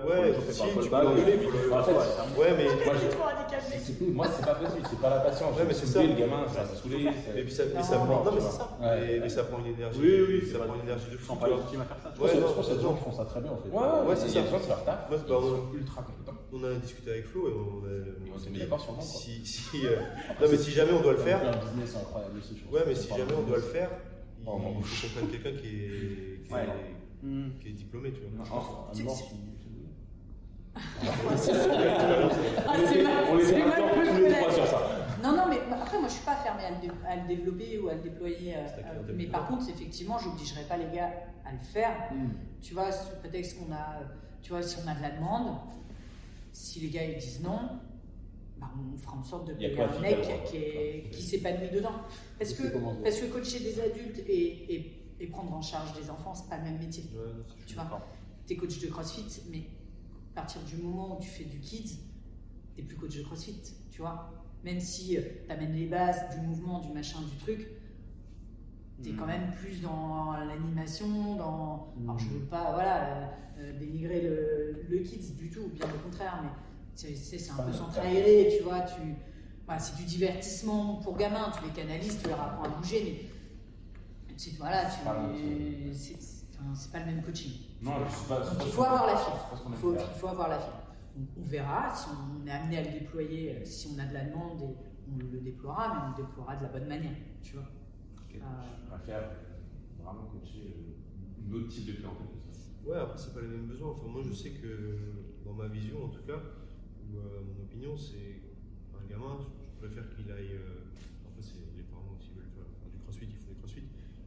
ouais, 0.07 0.21
Ouais, 0.31 0.35
si, 0.51 0.63
tu 0.63 0.89
peux 0.89 1.03
l'engueuler, 1.03 1.37
le- 1.43 1.73
En 1.73 1.83
fait, 1.83 1.93
Ouais, 2.39 2.53
mais. 2.57 2.65
Moi, 2.87 2.95
je- 2.95 3.11
trop 3.11 3.27
handicapé. 3.27 3.75
c'est- 3.83 4.01
Moi, 4.07 4.27
c'est 4.31 4.47
pas 4.47 4.55
possible, 4.55 4.87
c'est 4.89 5.01
pas 5.01 5.11
la 5.11 5.21
patience. 5.21 5.57
Ouais, 5.59 5.65
mais 5.67 5.75
c'est 5.75 5.87
ça. 5.87 6.03
Le 6.03 6.15
gamin, 6.15 6.47
ça 6.49 6.63
saouler. 6.67 7.09
Et 7.37 7.43
puis 7.43 7.53
ça, 7.53 7.65
et 7.65 7.75
Non, 7.75 7.83
ça 7.83 7.97
prend. 7.99 8.23
Non, 8.25 8.33
mais 8.33 8.41
c'est 8.41 8.57
ça. 8.57 8.71
Mais, 8.81 9.29
ça 9.29 9.45
prend 9.45 9.59
une 9.59 9.75
énergie. 9.75 9.99
Oui, 10.01 10.15
oui, 10.29 10.49
ça 10.51 10.59
prend 10.61 10.75
une 10.75 10.83
énergie 10.87 11.07
de 11.11 11.13
Je 11.13 11.17
fou. 11.19 11.27
sens 11.27 11.37
tu 11.37 11.43
pas 11.43 11.49
vois. 11.49 11.57
légitime 11.59 11.81
à 11.81 11.85
faire 11.91 11.99
ça. 12.03 12.09
Je 12.15 12.23
Ouais, 12.23 12.31
pense 12.41 12.55
qu'il 12.67 12.71
y 12.71 12.77
a 12.77 12.79
des 12.79 12.83
gens 12.87 12.95
qui 12.95 13.05
font 13.05 13.13
ça 13.19 13.25
très 13.25 13.41
bien, 13.41 13.51
en 13.51 13.57
fait. 13.59 13.69
Ouais, 13.69 14.15
c'est 14.17 14.29
c'est 14.31 14.39
ça. 14.39 14.41
Ils 14.47 15.17
bah, 15.27 15.35
on- 15.37 15.41
sont 15.43 15.75
ultra 15.75 16.03
compétents. 16.03 16.39
On 16.53 16.63
a 16.65 16.75
discuté 16.75 17.11
avec 17.11 17.27
Flo 17.27 17.49
et 17.49 17.53
on 17.53 17.85
a. 17.85 17.91
Et 18.29 18.33
on 18.35 18.39
s'est 18.39 18.51
mis 18.51 18.59
d'accord 18.59 18.81
sur 18.81 18.93
le. 18.93 19.01
Si, 19.03 19.45
si, 19.45 19.87
euh, 19.87 19.97
non, 20.41 20.47
mais 20.51 20.57
si 20.57 20.71
jamais 20.71 20.93
on 20.93 21.01
doit 21.03 21.13
le 21.13 21.19
faire. 21.19 21.41
Un 21.47 21.57
business 21.65 21.97
incroyable 21.97 22.39
aussi, 22.39 22.57
je 22.57 22.65
pense. 22.65 22.73
Ouais, 22.73 22.81
mais 22.87 22.95
C'est 22.95 23.03
si 23.13 23.17
jamais 23.19 23.33
on 23.37 23.43
doit 23.43 23.57
le 23.57 23.63
faire, 23.63 23.91
il 24.41 24.45
Oh, 24.47 24.59
bon. 24.59 24.81
faut 24.81 25.07
qu'on 25.09 25.15
prenne 25.15 25.29
quelqu'un 25.31 25.61
qui 25.61 25.69
est, 25.69 26.43
qui, 26.47 26.53
Ouais. 26.53 26.63
est, 26.63 27.27
Mmh. 27.27 27.51
qui 27.61 27.69
est 27.69 27.73
diplômé, 27.73 28.13
tu 28.13 28.21
vois. 28.21 28.45
Un 28.47 28.49
mort 28.49 28.87
Ah, 28.89 28.95
c'est 28.95 29.03
mal- 29.03 29.15
c'est 29.17 29.25
tous 34.45 34.55
sur 34.55 34.67
ça. 34.67 34.79
Non, 35.23 35.33
non, 35.37 35.45
mais 35.49 35.59
après, 35.73 35.99
moi, 35.99 36.09
je 36.09 36.13
suis 36.15 36.25
pas 36.25 36.37
fermée 36.37 36.65
à 36.65 36.71
le, 36.71 36.77
dé- 36.87 36.93
à 37.09 37.17
le 37.17 37.27
développer 37.27 37.79
ou 37.79 37.89
à 37.89 37.95
le 37.95 38.01
déployer. 38.01 38.55
euh, 38.55 38.61
C'est 38.75 38.83
euh, 38.85 39.13
mais 39.15 39.27
par 39.27 39.47
contre, 39.49 39.69
effectivement, 39.69 40.19
j'obligerai 40.19 40.63
pas 40.69 40.77
les 40.77 40.95
gars 40.95 41.11
à 41.45 41.53
le 41.53 41.59
faire. 41.59 41.91
Hmm. 42.13 42.29
Tu 42.63 42.75
vois, 42.75 42.93
sous 42.93 43.17
prétexte 43.21 43.59
qu'on 43.59 43.73
a, 43.73 44.01
tu 44.43 44.51
vois, 44.51 44.63
si 44.63 44.77
on 44.85 44.89
a 44.91 44.95
de 44.95 45.03
la 45.03 45.11
demande, 45.11 45.57
si 46.57 46.81
les 46.81 46.89
gars 46.91 47.05
ils 47.05 47.19
disent 47.19 47.43
non, 47.43 47.61
bah, 48.59 48.71
on 48.95 48.97
fera 48.97 49.17
en 49.17 49.23
sorte 49.23 49.49
de 49.49 49.55
payer 49.55 49.81
un 49.81 50.01
mec 50.01 50.17
qui, 50.47 50.57
est- 50.57 51.01
quoi. 51.03 51.11
qui 51.11 51.23
s'épanouit 51.23 51.71
dedans. 51.71 51.93
Parce 52.39 52.53
que, 52.55 52.63
parce 53.03 53.21
que 53.21 53.27
coacher 53.27 53.61
des 53.61 53.81
adultes 53.81 54.19
et, 54.27 54.75
et, 54.75 55.03
et 55.21 55.27
prendre 55.27 55.53
en 55.53 55.63
charge 55.63 55.93
des 56.01 56.11
enfants, 56.11 56.35
c'est 56.35 56.49
pas 56.49 56.59
le 56.59 56.65
même 56.65 56.79
métier. 56.79 57.05
Ouais, 57.15 57.45
Tu 57.67 57.75
vois, 57.75 58.03
tu 58.47 58.55
es 58.55 58.57
coach 58.57 58.79
de 58.81 58.87
CrossFit, 58.89 59.43
mais 59.51 59.65
à 60.33 60.41
partir 60.41 60.63
du 60.63 60.77
moment 60.77 61.17
où 61.19 61.23
tu 61.23 61.29
fais 61.29 61.45
du 61.45 61.59
kids, 61.61 61.99
tu 62.77 62.83
plus 62.85 62.97
coach 62.97 63.17
de 63.17 63.23
CrossFit, 63.23 63.61
tu 63.91 64.01
vois. 64.01 64.33
Même 64.65 64.81
si 64.81 65.17
tu 65.17 65.53
amènes 65.53 65.75
les 65.75 65.87
bases 65.87 66.35
du 66.35 66.47
mouvement, 66.47 66.81
du 66.81 66.91
machin, 66.93 67.19
du 67.31 67.37
truc, 67.39 67.69
tu 69.03 69.11
es 69.11 69.13
Mm. 69.13 69.17
quand 69.17 69.27
même 69.27 69.53
plus 69.55 69.81
dans 69.83 70.33
l'animation, 70.47 71.37
dans... 71.37 71.93
Alors 72.03 72.19
je 72.19 72.29
veux 72.29 72.47
pas 72.47 72.73
voilà, 72.73 73.05
euh, 73.05 73.27
euh, 73.59 73.79
dénigrer 73.79 74.21
le, 74.23 74.85
le 74.89 74.99
kids 75.03 75.35
du 75.35 75.51
tout, 75.51 75.69
bien 75.75 75.87
au 75.87 75.99
contraire, 76.05 76.41
mais 76.43 76.51
c'est 76.95 77.51
un 77.51 77.63
peu 77.63 77.73
centre 77.73 77.99
aéré, 78.01 78.49
tu 78.57 78.65
vois. 78.65 78.81
Tu, 78.81 79.01
voilà, 79.67 79.81
c'est 79.81 79.97
du 79.97 80.05
divertissement 80.05 80.97
pour 80.97 81.17
gamins, 81.17 81.51
tu 81.59 81.65
les 81.65 81.73
canalises, 81.73 82.19
tu 82.23 82.29
leur 82.29 82.41
apprends 82.41 82.65
à 82.65 82.69
bouger, 82.69 83.29
mais 84.29 84.35
c'est 84.37 84.57
voilà, 84.59 84.85
tu- 84.87 84.99
chose. 85.93 86.45
c'est 86.75 86.93
pas 86.93 87.01
le 87.01 87.07
même 87.07 87.23
coaching. 87.23 87.53
Non, 87.83 87.93
je 88.09 88.17
suis 88.17 88.27
pas. 88.29 88.41
Donc 88.41 88.55
il 88.65 88.73
faut 88.73 88.83
avoir 88.85 89.07
la 89.07 89.17
fibre. 89.17 89.63
Il 89.71 89.77
faut, 90.21 90.29
avoir 90.29 90.49
la 90.49 90.59
fibre. 90.59 90.83
On 91.39 91.45
verra 91.45 91.95
si 91.95 92.09
on 92.11 92.47
est 92.47 92.51
amené 92.51 92.79
à 92.79 92.83
le 92.83 92.91
déployer, 93.01 93.57
euh, 93.57 93.65
si 93.65 93.89
on 93.95 93.99
a 93.99 94.05
de 94.07 94.15
la 94.15 94.25
demande, 94.25 94.63
et 94.63 95.13
on 95.13 95.19
le 95.33 95.41
déploiera, 95.41 95.89
mais 95.95 96.01
on 96.07 96.11
le 96.19 96.27
déploiera 96.27 96.57
de 96.57 96.63
la 96.65 96.69
bonne 96.69 96.87
manière, 96.89 97.13
tu 97.43 97.55
vois. 97.55 97.65
Euh, 98.43 98.77
Je 98.85 98.89
préfère 98.89 99.31
vraiment 100.03 100.27
coacher 100.27 100.73
euh, 100.77 101.49
un 101.49 101.55
autre 101.55 101.69
type 101.69 101.87
de 101.87 101.93
clientèle. 101.93 102.27
Ouais, 102.85 102.97
après, 102.97 103.19
c'est 103.19 103.35
pas 103.35 103.41
les 103.41 103.49
mêmes 103.49 103.67
besoins. 103.67 103.91
Enfin, 103.91 104.07
moi, 104.09 104.23
je 104.27 104.33
sais 104.33 104.51
que 104.51 104.97
dans 105.45 105.53
ma 105.53 105.67
vision, 105.69 106.05
en 106.05 106.09
tout 106.09 106.23
cas, 106.27 106.41
ou 107.03 107.19
euh, 107.19 107.41
mon 107.43 107.65
opinion, 107.65 107.97
c'est 107.97 108.43
un 108.95 109.05
gamin, 109.09 109.39
je 109.41 109.87
préfère 109.87 110.09
qu'il 110.15 110.31
aille. 110.31 110.55
euh, 110.55 110.87
après, 111.27 111.43
c'est 111.43 111.59
les 111.77 111.83
parents 111.85 112.15
aussi 112.17 112.31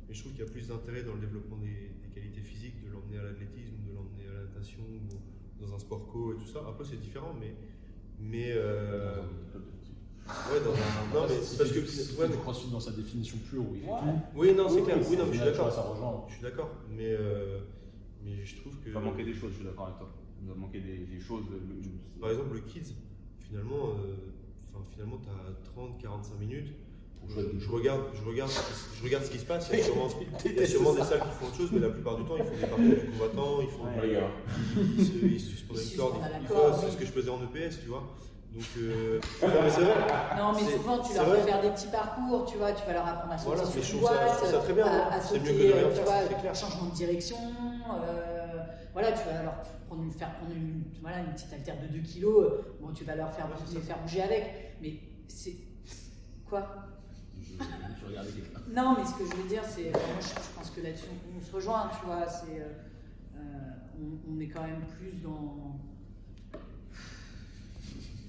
mais 0.09 0.15
je 0.15 0.21
trouve 0.21 0.31
qu'il 0.33 0.41
y 0.43 0.47
a 0.47 0.51
plus 0.51 0.67
d'intérêt 0.67 1.03
dans 1.03 1.13
le 1.13 1.19
développement 1.19 1.57
des, 1.57 1.91
des 2.01 2.09
qualités 2.11 2.41
physiques, 2.41 2.83
de 2.83 2.89
l'emmener 2.91 3.19
à 3.19 3.23
l'athlétisme, 3.23 3.75
de 3.87 3.93
l'emmener 3.93 4.25
à 4.27 4.33
la 4.33 4.43
natation, 4.47 4.81
ou 4.81 5.61
dans 5.61 5.75
un 5.75 5.77
sport 5.77 6.07
co 6.07 6.33
et 6.33 6.37
tout 6.37 6.47
ça. 6.47 6.61
Après, 6.67 6.83
c'est 6.83 6.99
différent, 6.99 7.35
mais. 7.39 7.53
mais 8.19 8.51
euh, 8.55 9.21
ouais, 10.51 10.59
dans 10.63 10.71
un. 10.73 11.21
Non, 11.21 11.27
mais 11.29 11.35
c'est 11.43 11.57
parce 11.57 11.71
que. 11.71 11.85
c'est 11.85 12.17
ouais, 12.19 12.27
mais- 12.29 12.37
crossfit 12.37 12.69
dans 12.69 12.79
sa 12.79 12.91
définition 12.91 13.37
pure 13.49 13.61
où 13.61 13.75
il 13.75 13.81
fait 13.81 13.87
Ouais. 13.87 13.99
tout. 13.99 14.39
oui, 14.39 14.53
non, 14.55 14.69
c'est 14.69 14.75
Oui, 14.75 14.83
clair. 14.83 14.97
oui, 15.09 15.17
non, 15.17 15.25
mais 15.25 15.33
je 15.33 15.37
suis 15.41 15.45
d'accord. 15.45 15.71
Ça 15.73 15.81
rejoint. 15.81 16.23
Je 16.27 16.33
suis 16.33 16.43
d'accord, 16.43 16.69
mais, 16.89 17.07
euh, 17.09 17.59
mais 18.23 18.45
je 18.45 18.55
trouve 18.57 18.73
que. 18.79 18.87
Il 18.87 18.93
va 18.93 18.99
manquer 18.99 19.23
des 19.23 19.33
choses, 19.33 19.51
je 19.51 19.55
suis 19.57 19.65
d'accord 19.65 19.87
avec 19.87 19.97
toi. 19.97 20.09
Il 20.41 20.47
va 20.47 20.55
manquer 20.55 20.79
des, 20.79 20.97
des 21.05 21.19
choses. 21.19 21.43
le- 21.51 22.19
Par 22.21 22.29
exemple, 22.31 22.53
le 22.53 22.61
kids, 22.61 22.95
finalement, 23.39 23.89
euh, 23.99 24.15
enfin, 24.69 24.83
finalement, 24.91 25.17
tu 25.23 25.29
as 25.29 26.07
30-45 26.09 26.39
minutes. 26.39 26.73
Pour 27.19 27.29
Je, 27.59 27.69
regarde, 27.69 28.01
je, 28.13 28.23
regarde, 28.23 28.49
je 28.97 29.03
regarde 29.03 29.25
ce 29.25 29.29
qui 29.31 29.39
se 29.39 29.45
passe. 29.45 29.69
Il 29.73 29.79
y 29.79 29.81
a 29.81 29.83
sûrement, 29.83 30.07
il 30.45 30.51
y 30.55 30.59
a 30.61 30.65
sûrement 30.65 30.93
des 30.93 31.01
salles 31.03 31.19
qui 31.19 31.35
font 31.37 31.47
autre 31.47 31.57
chose, 31.57 31.69
mais 31.73 31.79
la 31.79 31.89
plupart 31.89 32.15
du 32.15 32.23
temps, 32.23 32.37
ils 32.37 32.45
font 32.45 32.55
des 32.55 32.61
parcours 32.61 32.79
du 32.79 32.95
combattant, 33.11 33.61
ils, 33.61 33.67
font, 33.67 33.83
Ouais. 33.83 34.07
les 34.07 34.13
gars. 34.13 34.31
ils, 34.97 35.05
se, 35.05 35.25
ils 35.25 35.39
se 35.41 35.49
suspendent 35.49 35.79
une 35.91 35.97
corde. 35.97 36.15
ils- 36.41 36.47
font- 36.47 36.55
C'est 36.79 36.91
ce 36.91 36.97
que 36.97 37.05
je 37.05 37.11
faisais 37.11 37.29
en 37.29 37.39
EPS, 37.43 37.81
tu 37.81 37.87
vois. 37.89 38.03
Donc, 38.51 38.63
euh, 38.79 39.19
non, 39.43 39.47
mais 39.63 39.69
c'est 39.69 39.81
vrai. 39.81 39.93
Non, 40.37 40.53
mais 40.53 40.71
souvent, 40.71 40.99
tu 41.03 41.13
leur 41.13 41.35
fais 41.35 41.41
faire 41.43 41.61
des 41.61 41.69
petits 41.69 41.87
parcours, 41.87 42.45
tu 42.45 42.57
vois, 42.57 42.71
tu 42.71 42.83
vas 42.87 42.93
leur 42.93 43.07
apprendre 43.07 43.33
à 43.33 43.37
sauter 43.37 43.55
Voilà, 43.57 43.71
sur 43.71 43.93
une 43.95 44.01
boîte, 44.01 44.45
ça 44.45 44.57
très 44.59 44.73
bien, 44.73 44.85
à, 44.87 44.91
moi. 44.95 45.05
à 45.13 45.21
C'est 45.21 45.39
mieux 45.39 45.45
sauter, 45.45 45.57
que 45.57 45.67
de 45.67 45.73
rien 45.73 45.83
euh, 45.85 45.89
tu 45.89 46.03
faire, 46.33 46.41
vois, 46.41 46.53
changement 46.53 46.89
de 46.89 46.95
direction. 46.95 47.37
euh, 47.37 48.63
voilà, 48.93 49.11
tu 49.11 49.23
vas 49.27 49.43
leur 49.43 49.53
prendre 49.87 50.01
une, 50.03 50.11
faire 50.11 50.33
prendre 50.35 50.51
une, 50.55 50.83
voilà, 51.01 51.19
une 51.19 51.33
petite 51.33 51.53
haltère 51.53 51.75
de 51.79 51.87
2 51.87 51.99
kg. 51.99 52.25
Bon, 52.81 52.91
tu 52.91 53.03
vas 53.03 53.15
leur 53.15 53.31
faire, 53.31 53.45
Ouais, 53.45 53.51
les 53.75 53.81
faire 53.81 53.99
bouger 53.99 54.23
avec. 54.23 54.77
Mais 54.81 54.93
c'est. 55.27 55.55
Quoi? 56.49 56.67
Je, 57.39 57.51
je. 57.63 58.73
Non, 58.73 58.95
mais 58.97 59.05
ce 59.05 59.13
que 59.13 59.25
je 59.29 59.35
veux 59.41 59.47
dire, 59.47 59.61
c'est. 59.63 59.89
enfin, 59.95 60.07
moi, 60.07 60.21
je, 60.21 60.27
je 60.27 60.57
pense 60.57 60.69
que 60.71 60.81
là-dessus, 60.81 61.05
on, 61.11 61.37
on 61.37 61.41
se 61.45 61.55
rejoint, 61.55 61.91
tu 61.99 62.05
vois. 62.07 62.27
C'est. 62.27 62.59
euh, 62.61 62.65
euh, 63.37 63.39
on, 64.01 64.35
on 64.35 64.39
est 64.39 64.47
quand 64.47 64.63
même 64.63 64.81
plus 64.97 65.21
dans. 65.21 65.77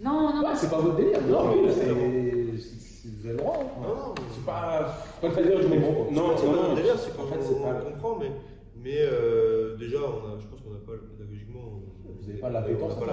Non, 0.02 0.34
non, 0.34 0.42
non. 0.42 0.48
c'est 0.54 0.70
pas 0.70 0.80
votre 0.80 0.96
délire. 0.96 1.20
Non, 1.26 1.62
mais 1.62 1.70
c'est- 1.72 1.90
Vous 1.90 3.26
avez 3.26 3.32
le 3.32 3.36
droit. 3.38 3.58
hein. 3.60 3.82
Non, 3.82 4.14
C'est 4.32 4.44
pas. 4.46 4.96
Pas 5.20 5.28
le 5.40 5.60
du 5.62 5.68
même 5.68 5.80
gros. 5.82 6.10
Non, 6.10 6.36
c'est 6.36 6.46
non, 6.46 6.52
pas 6.68 6.74
délire, 6.74 6.98
c'est 6.98 7.12
En 7.12 7.22
qu'on 7.24 7.26
fait, 7.28 7.42
c'est 7.42 7.54
on 7.54 7.62
pas. 7.62 7.74
comprend, 7.80 8.18
mais, 8.18 8.30
mais 8.76 8.96
euh, 8.98 9.76
déjà, 9.76 9.98
on 9.98 10.34
a, 10.34 10.38
je 10.38 10.46
pense 10.46 10.60
qu'on 10.62 10.70
n'a 10.70 10.78
pas, 10.80 10.92
pédagogiquement, 11.16 11.60
on- 11.66 12.12
Vous 12.20 12.26
n'avez 12.26 12.40
pas 12.40 12.50
la 12.50 12.58
on 12.60 12.62
n'a 12.62 12.68
pétence. 12.68 12.94
pas 12.94 13.06
la- 13.06 13.12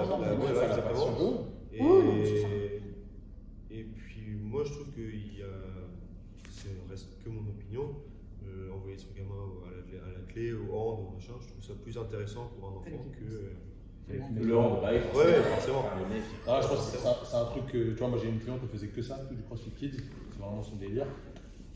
la- 0.76 0.82
passion. 0.82 1.46
Et, 3.70 3.84
puis, 3.84 4.34
moi, 4.42 4.62
je 4.64 4.72
trouve 4.72 4.88
qu'il 4.94 5.38
y 5.38 5.42
a, 5.42 6.50
ça 6.50 6.68
reste 6.88 7.08
que 7.22 7.28
mon 7.28 7.42
opinion, 7.50 7.90
euh, 8.46 8.72
envoyer 8.74 8.96
son 8.96 9.08
gamin 9.16 9.36
à 9.68 9.76
la, 9.76 9.82
clé- 9.82 10.00
à 10.00 10.18
la 10.18 10.24
clé, 10.32 10.52
au 10.52 10.74
hand, 10.74 11.00
au 11.08 11.14
machin, 11.14 11.34
je 11.40 11.48
trouve 11.48 11.62
ça 11.62 11.74
plus 11.82 11.96
intéressant 11.98 12.50
pour 12.58 12.68
un 12.68 12.72
enfant 12.78 13.04
que. 13.12 13.52
Le 14.10 14.56
hand, 14.58 14.78
bah, 14.80 14.88
Ouais, 14.90 15.24
ouais, 15.24 15.42
forcément. 15.54 15.84
Ah, 16.48 16.60
je 16.62 16.68
pense 16.68 16.90
que 16.90 16.96
c'est 16.98 17.36
un, 17.36 17.44
truc 17.44 17.66
que, 17.66 17.90
tu 17.92 17.98
vois, 17.98 18.08
moi 18.08 18.18
j'ai 18.22 18.28
une 18.28 18.40
cliente 18.40 18.60
qui 18.60 18.68
faisait 18.68 18.88
que 18.88 19.02
ça, 19.02 19.16
que 19.28 19.34
du 19.34 19.42
CrossFit 19.42 19.70
Kids, 19.72 19.96
c'est 20.32 20.40
vraiment 20.40 20.62
son 20.62 20.76
délire. 20.76 21.06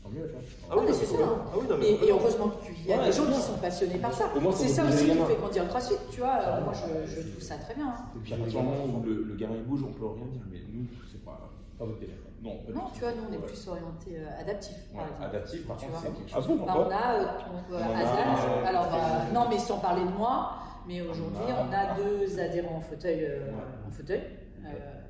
Tant 0.01 0.09
mieux, 0.09 0.25
tu 0.27 0.33
vois. 0.33 0.41
Ah 0.69 0.75
oui, 0.77 0.83
mais 0.85 0.91
non, 0.91 0.97
c'est 0.99 1.05
ça. 1.05 1.17
Ah 1.23 1.55
oui, 1.57 1.65
non, 1.69 1.77
mais 1.79 1.91
Et, 1.91 2.11
heureusement 2.11 2.49
qu'il 2.65 2.87
y 2.87 2.91
a 2.93 2.97
Ouais, 2.97 3.05
des 3.05 3.11
gens 3.13 3.25
qui 3.25 3.39
sont 3.39 3.57
passionnés 3.61 3.99
par 3.99 4.13
ça. 4.13 4.25
C'est 4.53 4.67
ça 4.67 4.83
aussi 4.85 5.05
qui 5.05 5.11
fait 5.17 5.35
grandir 5.39 5.63
le 5.63 5.69
crossfit, 5.69 5.95
tu 6.11 6.19
vois. 6.19 6.39
Euh, 6.41 6.61
moi, 6.63 6.73
je, 6.73 7.11
je 7.15 7.21
trouve 7.21 7.41
ça 7.41 7.55
très 7.55 7.75
bien. 7.75 7.87
hein. 7.87 8.03
Et 8.15 8.19
puis 8.19 8.33
à 8.33 8.37
partir 8.37 8.59
du 8.59 8.65
moment 8.65 8.83
où 8.99 9.03
le, 9.05 9.23
le 9.23 9.35
gamin 9.35 9.55
il 9.55 9.63
bouge, 9.63 9.81
on 9.87 9.93
peut 9.93 10.05
rien 10.05 10.25
dire, 10.25 10.41
mais 10.51 10.59
nous, 10.73 10.85
c'est 11.11 11.23
pas. 11.23 11.39
Pas 11.79 11.85
votre 11.85 11.99
délire. 11.99 12.15
Non, 12.43 12.57
pas 12.57 12.71
du 12.71 12.77
Non, 12.77 12.83
tout. 12.85 12.91
tu 12.95 12.99
vois, 12.99 13.11
nous, 13.13 13.23
on 13.29 13.33
est 13.33 13.37
Ouais. 13.37 13.45
plus 13.47 13.67
orienté 13.67 14.11
euh, 14.17 14.41
adaptif, 14.41 14.75
adaptif, 15.21 15.65
par 15.67 15.77
contre, 15.77 15.91
c'est 16.01 16.07
quelque 16.13 16.31
Ah 16.35 16.41
chose. 16.41 16.59
Bah, 16.67 16.73
on 16.75 16.91
a 16.91 17.13
euh, 17.15 17.25
euh, 17.71 17.79
euh, 17.79 18.65
Alors, 18.67 18.87
non, 19.33 19.45
mais 19.49 19.57
sans 19.57 19.77
parler 19.79 20.03
de 20.03 20.11
moi, 20.11 20.51
mais 20.87 21.01
aujourd'hui, 21.01 21.39
On 21.47 21.51
a- 21.51 21.67
on 21.67 21.71
a 21.71 21.95
deux 21.97 22.39
adhérents 22.39 22.75
en 22.77 22.81
fauteuil. 22.81 23.25
euh, 23.25 23.51
Ouais. 23.51 23.61
en 23.87 23.91
fauteuil 23.91 24.21
euh, 24.65 25.01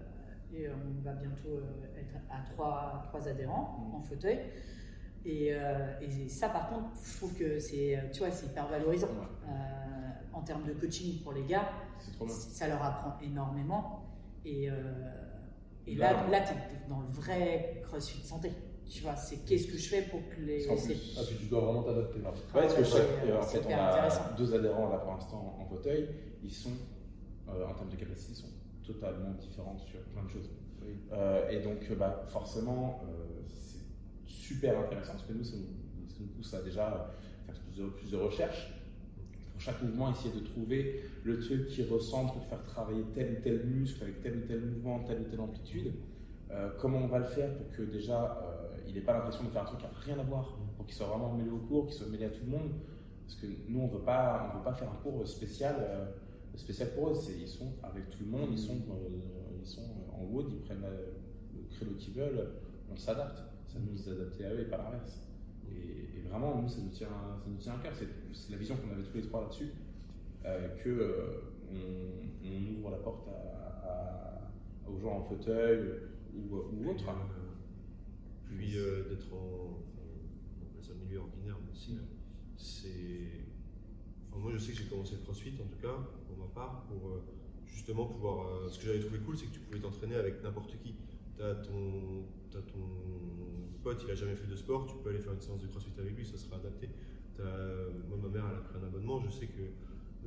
et 0.55 0.67
on 0.69 1.03
va 1.03 1.13
bientôt 1.13 1.49
euh, 1.57 1.99
être 1.99 2.15
à 2.29 2.43
trois, 2.51 3.01
trois 3.07 3.27
adhérents 3.27 3.89
Mm. 3.91 3.95
en 3.95 4.01
fauteuil. 4.01 4.39
Et, 5.25 5.53
et 6.01 6.27
ça, 6.27 6.49
par 6.49 6.67
contre, 6.69 6.89
je 7.01 7.15
trouve 7.17 7.33
que 7.35 7.57
c'est, 7.57 7.97
tu 8.11 8.19
vois, 8.19 8.29
c'est 8.31 8.47
hyper 8.47 8.67
valorisant. 8.67 9.07
Ouais. 9.07 9.53
En 10.33 10.41
termes 10.41 10.65
de 10.65 10.73
coaching 10.73 11.21
pour 11.23 11.31
les 11.31 11.45
gars, 11.45 11.69
ça 12.27 12.67
leur 12.67 12.83
apprend 12.83 13.13
énormément. 13.21 14.03
Et, 14.43 14.65
et 15.87 15.95
Là, 15.95 16.11
là, 16.11 16.27
là, 16.29 16.41
tu 16.41 16.51
es 16.53 16.89
dans 16.89 16.99
le 16.99 17.07
vrai 17.07 17.81
crossfit 17.85 18.21
santé. 18.27 18.51
Tu 18.89 19.01
vois, 19.01 19.15
c'est 19.15 19.37
qu'est-ce 19.45 19.67
que 19.67 19.77
je 19.77 19.89
fais 19.89 20.01
pour 20.03 20.21
que 20.29 20.41
les. 20.41 20.69
En 20.69 20.77
c'est- 20.77 20.87
plus. 20.93 21.17
Ah, 21.19 21.21
puis 21.27 21.37
tu 21.37 21.45
dois 21.45 21.61
vraiment 21.61 21.83
t'adapter 21.83 22.19
là. 22.19 22.29
Ouais, 22.31 22.35
parce 22.53 22.73
que 22.75 22.83
chaque, 22.83 23.01
euh, 23.25 23.37
en 23.39 23.41
fait, 23.41 23.61
on 23.67 23.73
a 23.73 24.33
deux 24.37 24.53
adhérents 24.53 24.89
là 24.89 24.97
pour 24.97 25.13
l'instant 25.13 25.57
en 25.59 25.65
fauteuil. 25.65 26.09
Ils 26.43 26.51
sont, 26.51 26.71
euh, 27.49 27.65
en 27.65 27.73
termes 27.73 27.89
de 27.89 27.95
capacité, 27.95 28.33
ils 28.33 28.41
sont 28.41 28.93
totalement 28.93 29.31
différents 29.39 29.77
sur 29.77 29.99
plein 30.01 30.23
de 30.23 30.29
choses. 30.29 30.49
Euh, 31.13 31.49
et 31.49 31.59
donc, 31.61 31.77
euh, 31.89 31.95
bah, 31.95 32.23
forcément, 32.27 33.01
c'est 33.49 33.79
super 34.25 34.77
intéressant 34.79 35.13
parce 35.13 35.23
que 35.25 35.33
nous, 35.33 35.43
ça 35.43 35.55
nous, 35.55 36.09
ça 36.09 36.15
nous 36.19 36.27
pousse 36.27 36.53
à 36.53 36.61
déjà 36.61 37.11
faire 37.45 37.55
plus 37.55 37.81
de, 37.81 37.89
plus 37.89 38.11
de 38.11 38.17
recherches. 38.17 38.73
Pour 39.53 39.61
chaque 39.61 39.81
mouvement, 39.81 40.11
essayer 40.11 40.33
de 40.33 40.45
trouver 40.45 41.03
le 41.23 41.39
truc 41.39 41.67
qui 41.67 41.83
ressemble 41.83 42.31
pour 42.33 42.43
faire 42.45 42.61
travailler 42.63 43.03
tel 43.13 43.37
ou 43.37 43.41
tel 43.41 43.63
muscle 43.65 44.03
avec 44.03 44.21
tel 44.21 44.37
ou 44.37 44.41
tel 44.41 44.59
mouvement, 44.59 44.99
telle 45.03 45.21
ou 45.21 45.23
telle 45.23 45.39
amplitude. 45.39 45.93
Comment 46.79 46.99
on 46.99 47.07
va 47.07 47.17
le 47.19 47.25
faire 47.25 47.51
pour 47.55 47.71
que 47.71 47.81
déjà 47.81 48.37
il 48.87 48.93
n'ait 48.93 49.01
pas 49.01 49.13
l'impression 49.13 49.43
de 49.43 49.49
faire 49.49 49.63
un 49.63 49.65
truc 49.65 49.79
qui 49.79 49.85
n'a 49.85 49.91
rien 49.99 50.19
à 50.19 50.23
voir, 50.23 50.57
pour 50.75 50.85
qu'il 50.85 50.95
soit 50.95 51.07
vraiment 51.07 51.33
mêlé 51.33 51.49
au 51.49 51.59
cours, 51.59 51.87
qu'il 51.87 51.95
soit 51.95 52.07
mêlé 52.07 52.25
à 52.25 52.29
tout 52.29 52.43
le 52.45 52.51
monde. 52.51 52.71
Parce 53.25 53.35
que 53.35 53.47
nous, 53.67 53.79
on 53.79 53.87
ne 53.87 53.93
veut 53.93 54.03
pas, 54.03 54.61
faire 54.77 54.89
un 54.91 55.01
cours 55.01 55.25
spécial, 55.27 55.75
euh, 55.79 56.05
spécial 56.55 56.89
pour 56.93 57.09
eux. 57.09 57.13
Ils 57.39 57.47
sont 57.47 57.73
avec 57.81 58.09
tout 58.09 58.19
le 58.21 58.29
monde, 58.29 58.49
ils 58.51 58.59
sont, 58.59 58.73
euh, 58.73 59.09
ils 59.61 59.67
sont 59.67 59.81
en 60.13 60.23
wood, 60.25 60.47
ils 60.51 60.59
prennent 60.59 60.83
euh, 60.83 61.13
le 61.55 61.61
créneau 61.75 61.93
qu'ils 61.93 62.13
veulent, 62.13 62.49
on 62.91 62.95
s'adapte. 62.95 63.41
Ça 63.67 63.79
nous 63.79 63.97
s'adapter 63.97 64.45
à 64.45 64.53
eux 64.53 64.61
et 64.61 64.65
pas 64.65 64.77
l'inverse. 64.77 65.19
Et, 65.71 66.21
vraiment, 66.29 66.61
nous, 66.61 66.69
ça 66.69 66.79
nous 66.81 66.89
tient, 66.89 67.07
ça 67.07 67.45
nous 67.47 67.57
tient 67.57 67.73
à 67.73 67.77
cœur. 67.77 67.93
C'est 67.95 68.51
la 68.51 68.57
vision 68.57 68.75
qu'on 68.75 68.91
avait 68.91 69.03
tous 69.03 69.17
les 69.17 69.23
trois 69.23 69.41
là-dessus, 69.41 69.71
euh, 70.45 70.67
que 70.83 70.89
euh, 70.89 71.41
on, 71.71 72.79
ouvre 72.79 72.91
la 72.91 72.97
porte 72.97 73.27
aux 74.87 74.99
gens 74.99 75.17
en 75.17 75.21
fauteuil 75.21 75.79
ou, 76.35 76.89
autres. 76.89 77.05
Puis, 78.57 78.77
euh, 78.77 79.09
d'être 79.09 79.31
en, 79.33 79.79
appelle 80.61 80.83
ça 80.83 80.93
milieu 80.93 81.19
ordinaire, 81.19 81.57
mais 81.65 81.73
c'est, 82.57 83.45
enfin, 84.29 84.39
moi 84.41 84.51
je 84.53 84.57
sais 84.57 84.71
que 84.71 84.77
j'ai 84.77 84.85
commencé 84.85 85.15
le 85.15 85.21
CrossFit 85.21 85.53
en 85.61 85.65
tout 85.67 85.81
cas 85.81 85.97
pour 86.27 86.37
ma 86.37 86.47
part 86.53 86.83
pour 86.87 87.09
euh, 87.09 87.21
justement 87.65 88.05
pouvoir. 88.05 88.47
euh, 88.47 88.69
ce 88.69 88.79
que 88.79 88.85
j'avais 88.85 88.99
trouvé 88.99 89.19
cool, 89.19 89.37
c'est 89.37 89.47
que 89.47 89.53
tu 89.53 89.59
pouvais 89.59 89.79
t'entraîner 89.79 90.15
avec 90.15 90.41
n'importe 90.43 90.77
qui. 90.81 90.95
T'as 91.37 91.55
ton, 91.55 92.25
t'as 92.51 92.61
ton 92.61 92.85
pote, 93.83 94.01
il 94.05 94.11
a 94.11 94.15
jamais 94.15 94.35
fait 94.35 94.47
de 94.47 94.55
sport, 94.55 94.85
tu 94.85 94.95
peux 95.03 95.09
aller 95.09 95.19
faire 95.19 95.33
une 95.33 95.41
séance 95.41 95.61
de 95.61 95.67
CrossFit 95.67 95.91
avec 95.99 96.15
lui, 96.15 96.25
ça 96.25 96.37
sera 96.37 96.57
adapté. 96.57 96.89
T'as- 97.35 97.89
moi 98.07 98.17
ma 98.21 98.29
mère 98.29 98.45
elle 98.51 98.57
a 98.57 98.61
pris 98.61 98.77
un 98.81 98.85
abonnement, 98.87 99.19
je 99.19 99.29
sais 99.31 99.47
que 99.47 99.63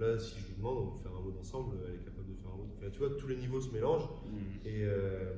là 0.01 0.19
si 0.19 0.41
je 0.41 0.49
lui 0.49 0.55
demande 0.59 0.79
on 0.79 0.91
va 0.97 0.99
faire 1.03 1.13
un 1.17 1.21
mode 1.21 1.37
ensemble, 1.39 1.77
elle 1.89 1.95
est 1.95 2.05
capable 2.05 2.29
de 2.29 2.35
faire 2.35 2.51
un 2.53 2.57
mode. 2.57 2.69
Enfin, 2.77 2.91
tu 2.91 2.99
vois 2.99 3.11
tous 3.17 3.29
les 3.29 3.37
niveaux 3.37 3.61
se 3.61 3.71
mélangent. 3.71 4.09
Et, 4.65 4.83
euh, 4.85 5.35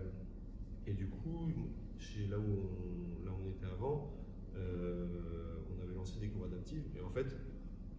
et 0.86 0.94
du 0.94 1.06
coup, 1.08 1.52
chez 1.98 2.26
là 2.26 2.38
où 2.38 2.42
on, 2.42 3.24
là 3.26 3.32
où 3.32 3.46
on 3.46 3.50
était 3.50 3.66
avant, 3.72 4.10
euh, 4.56 5.06
on 5.76 5.82
avait 5.82 5.94
lancé 5.94 6.18
des 6.20 6.28
cours 6.28 6.44
adaptifs. 6.46 6.84
Et 6.96 7.02
en 7.02 7.10
fait, 7.10 7.26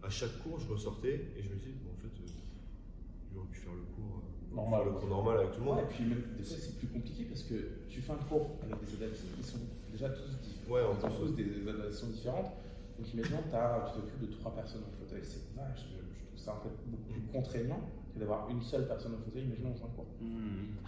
à 0.02 0.08
chaque 0.10 0.38
cours, 0.42 0.58
je 0.58 0.68
ressortais 0.68 1.32
et 1.36 1.42
je 1.42 1.48
me 1.50 1.56
disais, 1.56 1.72
bon, 1.84 1.90
en 1.92 2.00
fait, 2.00 2.08
euh, 2.08 2.26
j'aurais 3.34 3.46
pu 3.48 3.58
faire 3.58 3.74
le 3.74 3.82
cours 3.94 4.22
euh, 4.22 4.54
Normal. 4.54 4.82
faire 4.82 4.92
le 4.92 4.98
cours 4.98 5.08
normal 5.08 5.36
avec 5.38 5.52
tout 5.52 5.60
le 5.60 5.66
monde. 5.66 5.76
Ouais, 5.78 5.84
et 5.84 5.86
puis 5.94 6.04
même, 6.04 6.22
des 6.36 6.42
fois 6.42 6.56
c'est 6.58 6.76
plus 6.78 6.88
compliqué 6.88 7.24
parce 7.24 7.42
que 7.44 7.54
tu 7.88 8.00
fais 8.00 8.12
un 8.12 8.16
cours 8.26 8.58
avec 8.62 8.80
des 8.82 8.94
adaptations 8.96 9.28
qui 9.36 9.42
sont 9.44 9.58
déjà 9.92 10.10
tous 10.10 10.26
différents. 10.42 10.74
Ouais, 10.74 10.82
en 10.82 10.96
tous 11.10 11.32
des 11.36 11.68
adaptations 11.68 12.08
différentes. 12.08 12.50
Donc 12.98 13.14
imaginons 13.14 13.38
que 13.38 13.44
tu 13.46 14.00
t'occupes 14.00 14.20
de 14.28 14.34
trois 14.34 14.52
personnes 14.54 14.82
en 14.82 14.92
fauteuil, 14.98 15.22
c'est 15.22 15.54
vache, 15.54 15.86
je, 15.88 16.02
je 16.18 16.26
trouve 16.26 16.38
ça 16.38 16.54
en 16.54 16.60
fait 16.60 16.74
beaucoup 16.86 17.12
plus 17.12 17.20
contraignant 17.32 17.80
que 18.12 18.18
d'avoir 18.18 18.50
une 18.50 18.60
seule 18.60 18.86
personne 18.88 19.14
en 19.14 19.18
fauteuil, 19.24 19.44
imaginons 19.44 19.70
dans 19.70 19.86
un 19.86 19.88
cours. 19.94 20.06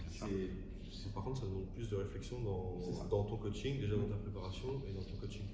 C'est. 0.09 0.49
Par 1.13 1.23
contre, 1.23 1.41
ça 1.41 1.47
demande 1.47 1.67
plus 1.73 1.89
de 1.89 1.95
réflexion 1.95 2.39
dans, 2.41 3.23
ton 3.23 3.37
coaching, 3.37 3.79
déjà 3.79 3.95
dans 3.95 4.07
ta 4.07 4.15
préparation 4.15 4.81
et 4.87 4.93
dans 4.93 5.01
ton 5.01 5.15
coaching. 5.19 5.45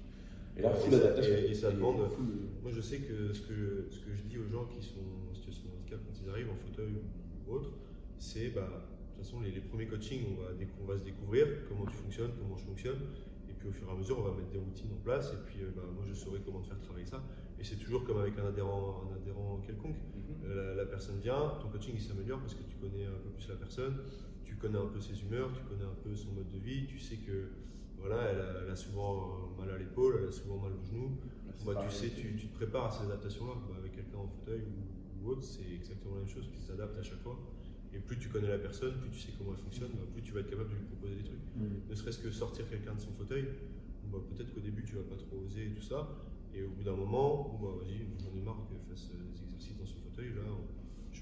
Et 0.56 0.62
là, 0.62 0.72
Et 0.72 0.74
full 0.80 0.90
ça- 0.92 0.96
adaptation. 0.98 1.34
et- 1.34 1.50
et 1.50 1.54
ça 1.54 1.70
demande- 1.70 2.08
full- 2.10 2.48
Moi, 2.62 2.70
je 2.72 2.80
sais 2.80 2.98
que 2.98 3.32
ce 3.32 3.40
que, 3.42 3.86
ce 3.90 4.00
que 4.00 4.14
je 4.14 4.22
dis 4.24 4.38
aux 4.38 4.48
gens 4.48 4.66
qui 4.66 4.82
sont 4.82 5.00
en 5.30 5.34
situation 5.34 5.68
de 5.68 5.76
handicap 5.78 6.00
quand 6.06 6.20
ils 6.22 6.28
arrivent 6.30 6.50
en 6.50 6.56
fauteuil 6.56 6.92
ou 7.46 7.52
autre, 7.52 7.70
c'est 8.18 8.50
bah, 8.50 8.68
de 8.68 9.16
toute 9.16 9.24
façon, 9.24 9.40
les, 9.40 9.50
les 9.52 9.60
premiers 9.60 9.86
coachings, 9.86 10.24
on 10.32 10.42
va, 10.42 10.52
décou- 10.52 10.80
on 10.82 10.86
va 10.86 10.98
se 10.98 11.04
découvrir 11.04 11.46
comment 11.68 11.86
tu 11.86 11.94
fonctionnes, 11.96 12.32
comment 12.38 12.56
je 12.56 12.64
fonctionne. 12.64 12.98
Et 13.48 13.52
puis 13.54 13.68
au 13.68 13.72
fur 13.72 13.88
et 13.88 13.92
à 13.92 13.94
mesure, 13.94 14.18
on 14.18 14.22
va 14.22 14.32
mettre 14.32 14.50
des 14.50 14.58
routines 14.58 14.90
en 14.92 15.02
place. 15.02 15.32
Et 15.32 15.36
puis 15.46 15.62
euh, 15.62 15.70
bah, 15.76 15.82
moi, 15.94 16.04
je 16.08 16.14
saurai 16.14 16.40
comment 16.44 16.60
te 16.60 16.66
faire 16.68 16.80
travailler 16.80 17.06
ça. 17.06 17.22
Et 17.58 17.64
c'est 17.64 17.76
toujours 17.76 18.04
comme 18.04 18.18
avec 18.18 18.38
un 18.38 18.46
adhérent, 18.46 19.02
un 19.10 19.14
adhérent 19.16 19.60
quelconque. 19.66 19.96
Mhm. 20.16 20.50
Euh, 20.50 20.74
La, 20.74 20.82
la 20.82 20.86
personne 20.86 21.18
vient, 21.20 21.54
ton 21.62 21.68
coaching 21.68 21.92
il 21.94 22.00
s'améliore 22.02 22.40
parce 22.40 22.54
que 22.54 22.62
tu 22.64 22.76
connais 22.76 23.04
un 23.06 23.18
peu 23.22 23.30
plus 23.30 23.48
la 23.48 23.56
personne, 23.56 23.96
connais 24.60 24.78
un 24.78 24.86
peu 24.86 25.00
ses 25.00 25.20
humeurs, 25.22 25.50
tu 25.52 25.62
connais 25.64 25.84
un 25.84 25.98
peu 26.04 26.14
son 26.14 26.32
mode 26.32 26.50
de 26.50 26.58
vie, 26.58 26.86
tu 26.86 26.98
sais 26.98 27.16
que 27.16 27.50
voilà, 27.98 28.22
elle 28.30 28.40
a, 28.40 28.62
elle 28.64 28.70
a 28.70 28.76
souvent 28.76 29.50
euh, 29.58 29.60
mal 29.60 29.70
à 29.74 29.78
l'épaule, 29.78 30.18
elle 30.20 30.28
a 30.28 30.32
souvent 30.32 30.58
mal 30.58 30.72
au 30.72 30.84
genou. 30.84 31.18
Bah, 31.66 31.74
tu 31.84 31.94
sais, 31.94 32.08
tu, 32.08 32.34
tu 32.36 32.46
te 32.48 32.54
prépares 32.54 32.86
à 32.86 32.90
ces 32.90 33.04
adaptations-là. 33.04 33.54
Bah, 33.68 33.76
avec 33.78 33.92
quelqu'un 33.92 34.16
en 34.18 34.28
fauteuil 34.28 34.62
ou, 34.62 35.26
ou 35.26 35.30
autre, 35.32 35.42
c'est 35.42 35.70
exactement 35.70 36.14
la 36.14 36.20
même 36.20 36.28
chose. 36.28 36.48
Tu 36.50 36.58
t'adaptes 36.66 36.96
à 36.98 37.02
chaque 37.02 37.20
fois. 37.20 37.38
Et 37.92 37.98
plus 37.98 38.18
tu 38.18 38.28
connais 38.28 38.48
la 38.48 38.58
personne, 38.58 38.94
plus 39.00 39.10
tu 39.10 39.18
sais 39.18 39.32
comment 39.36 39.50
elle 39.52 39.62
fonctionne, 39.62 39.90
bah, 39.92 40.06
plus 40.12 40.22
tu 40.22 40.32
vas 40.32 40.40
être 40.40 40.48
capable 40.50 40.70
de 40.70 40.76
lui 40.76 40.84
proposer 40.86 41.16
des 41.16 41.24
trucs. 41.24 41.40
Ne 41.90 41.94
serait-ce 41.94 42.18
que 42.18 42.30
sortir 42.30 42.68
quelqu'un 42.70 42.94
de 42.94 43.00
son 43.00 43.12
fauteuil, 43.12 43.48
bah, 44.10 44.18
peut-être 44.30 44.54
qu'au 44.54 44.60
début 44.60 44.84
tu 44.84 44.94
vas 44.94 45.02
pas 45.02 45.16
trop 45.16 45.36
oser 45.44 45.66
et 45.66 45.74
tout 45.74 45.82
ça. 45.82 46.08
Et 46.54 46.62
au 46.62 46.70
bout 46.70 46.82
d'un 46.82 46.96
moment, 46.96 47.58
bah, 47.60 47.68
vas-y, 47.82 48.06
j'en 48.22 48.34
ai 48.36 48.40
marre 48.40 48.64
qu'elle 48.68 48.80
fasse 48.88 49.10
euh, 49.10 49.18
des 49.34 49.42
exercices 49.42 49.76
dans 49.76 49.86
son 49.86 49.98
fauteuil. 49.98 50.30
Là, 50.34 50.42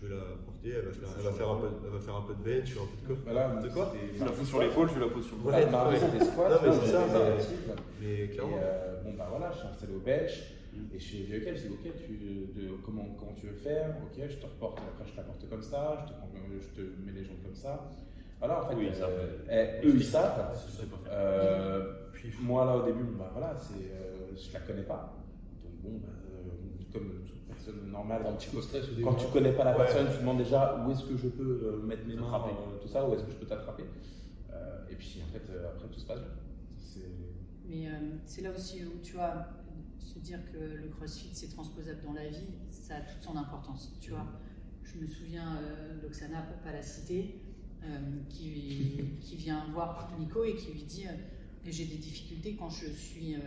je 0.01 0.07
vais 0.07 0.15
la 0.15 0.23
porter, 0.45 0.71
elle 0.71 0.85
va 0.87 0.93
faire, 0.93 1.09
elle 1.19 1.25
va 1.25 1.33
faire, 1.33 1.51
un, 1.51 1.57
peu, 1.61 1.67
elle 1.85 1.91
va 1.91 1.99
faire 2.01 2.15
un 2.17 2.23
peu 2.23 2.35
de 2.35 2.43
bench, 2.45 2.71
un 2.73 2.87
peu 2.87 2.97
de 3.03 3.07
coffre. 3.09 3.23
Voilà, 3.25 3.49
De 3.63 3.69
quoi? 3.69 3.93
Je 4.17 4.25
la 4.25 4.31
pose 4.31 4.47
sur 4.49 4.61
l'épaule, 4.61 4.89
je 4.95 5.01
la 5.01 5.07
pose 5.09 5.27
sur 5.27 5.37
le 5.37 5.43
Ouais, 5.43 5.67
Marie, 5.71 5.95
ouais. 5.95 6.01
c'était 6.01 6.25
squat, 6.25 6.51
Non, 6.51 6.57
mais 6.63 6.69
moi, 6.69 6.77
c'est 6.85 6.93
ça, 6.93 7.09
ça. 7.09 7.27
active. 7.27 7.75
Mais 8.01 8.15
Et 8.25 8.29
clairement. 8.29 8.57
euh, 8.63 9.03
bon, 9.03 9.13
bah 9.19 9.27
voilà, 9.31 9.51
je 9.53 9.59
suis 9.59 9.67
installé 9.69 9.95
au 9.95 10.01
bench. 10.01 10.55
Et 10.95 10.99
je 11.01 11.05
suis 11.05 11.23
OK, 11.25 11.43
je 11.57 11.67
dis 11.67 11.75
OK, 11.75 11.93
tu, 11.97 12.17
de, 12.55 12.71
comment, 12.85 13.05
comment 13.19 13.33
tu 13.35 13.47
veux 13.49 13.55
faire? 13.57 13.97
Ok, 14.07 14.23
je 14.29 14.37
te 14.37 14.47
reporte, 14.47 14.79
après 14.79 15.05
je 15.07 15.13
te 15.13 15.17
la 15.17 15.23
porte 15.25 15.49
comme 15.51 15.63
ça, 15.63 15.99
je 16.07 16.13
te, 16.13 16.17
prends- 16.17 16.29
je 16.61 16.69
te 16.81 16.87
mets 17.05 17.11
les 17.13 17.25
jambes 17.25 17.43
comme 17.45 17.57
ça. 17.57 17.91
Voilà, 18.39 18.63
en 18.63 18.67
fait, 18.69 18.77
Oui, 18.77 18.89
euh, 19.03 19.39
eh, 19.83 19.85
eux 19.87 19.95
ils 19.97 20.05
savent. 20.05 20.37
Faire. 20.37 20.87
Euh, 21.11 21.93
puis 22.13 22.31
moi 22.41 22.65
là 22.65 22.77
au 22.77 22.83
début, 22.85 23.03
bah 23.19 23.29
voilà, 23.33 23.57
c'est, 23.59 23.91
euh, 23.91 24.37
je 24.37 24.53
la 24.53 24.61
connais 24.61 24.83
pas. 24.85 25.17
Donc 25.65 25.73
bon, 25.83 25.99
bah, 25.99 26.13
euh, 26.31 26.93
comme 26.93 27.18
normale, 27.73 28.27
Un 28.27 28.33
petit 28.35 28.55
de 28.55 28.61
stress 28.61 28.85
au 28.85 28.91
début. 28.91 29.03
quand 29.03 29.15
tu 29.15 29.27
connais 29.29 29.53
pas 29.53 29.65
la 29.65 29.73
Ouais. 29.73 29.85
personne, 29.85 30.07
tu 30.13 30.19
demandes 30.21 30.39
déjà 30.39 30.85
où 30.87 30.91
est-ce 30.91 31.05
que 31.05 31.17
je 31.17 31.29
peux 31.29 31.61
euh, 31.65 31.83
mettre 31.83 32.07
mes 32.07 32.15
mains, 32.17 32.33
euh, 32.35 32.79
tout 32.81 32.89
ça, 32.89 33.09
où 33.09 33.15
est-ce 33.15 33.25
que 33.25 33.31
je 33.33 33.37
peux 33.37 33.47
t'attraper. 33.47 33.85
Euh, 34.53 34.89
et 34.91 34.95
puis 34.95 35.21
en 35.23 35.33
fait, 35.33 35.43
euh, 35.51 35.69
après 35.69 35.89
tout 35.89 36.01
se 36.01 36.07
passe 36.07 36.21
bien. 36.21 36.31
C'est- 36.79 37.01
Mais 37.67 37.89
euh, 37.89 37.93
c'est 38.25 38.43
là 38.43 38.51
aussi 38.51 38.83
où 38.85 38.99
tu 39.03 39.15
vois, 39.15 39.47
se 39.99 40.19
dire 40.21 40.41
que 40.53 40.59
le 40.59 40.89
crossfit 40.89 41.31
c'est 41.35 41.49
transposable 41.49 42.01
dans 42.05 42.15
la 42.15 42.29
vie, 42.29 42.47
ça 42.71 42.97
a 42.97 43.01
toute 43.01 43.23
son 43.23 43.37
importance. 43.37 43.93
Tu 44.01 44.11
vois, 44.11 44.27
je 44.83 44.99
me 44.99 45.07
souviens 45.07 45.57
euh, 45.63 46.01
d'Oksana, 46.01 46.43
pour 46.43 46.57
pas 46.59 46.73
la 46.73 46.83
citer, 46.83 47.43
euh, 47.85 47.99
qui, 48.31 49.01
qui 49.21 49.37
vient 49.37 49.67
voir 49.73 50.11
Nico 50.19 50.45
et 50.45 50.55
qui 50.55 50.73
lui 50.73 50.83
dit 50.85 51.07
euh, 51.07 51.13
J'ai 51.65 51.85
des 51.85 51.97
difficultés 51.99 52.57
quand 52.57 52.71
je 52.71 52.87
suis 52.87 53.35
euh, 53.35 53.39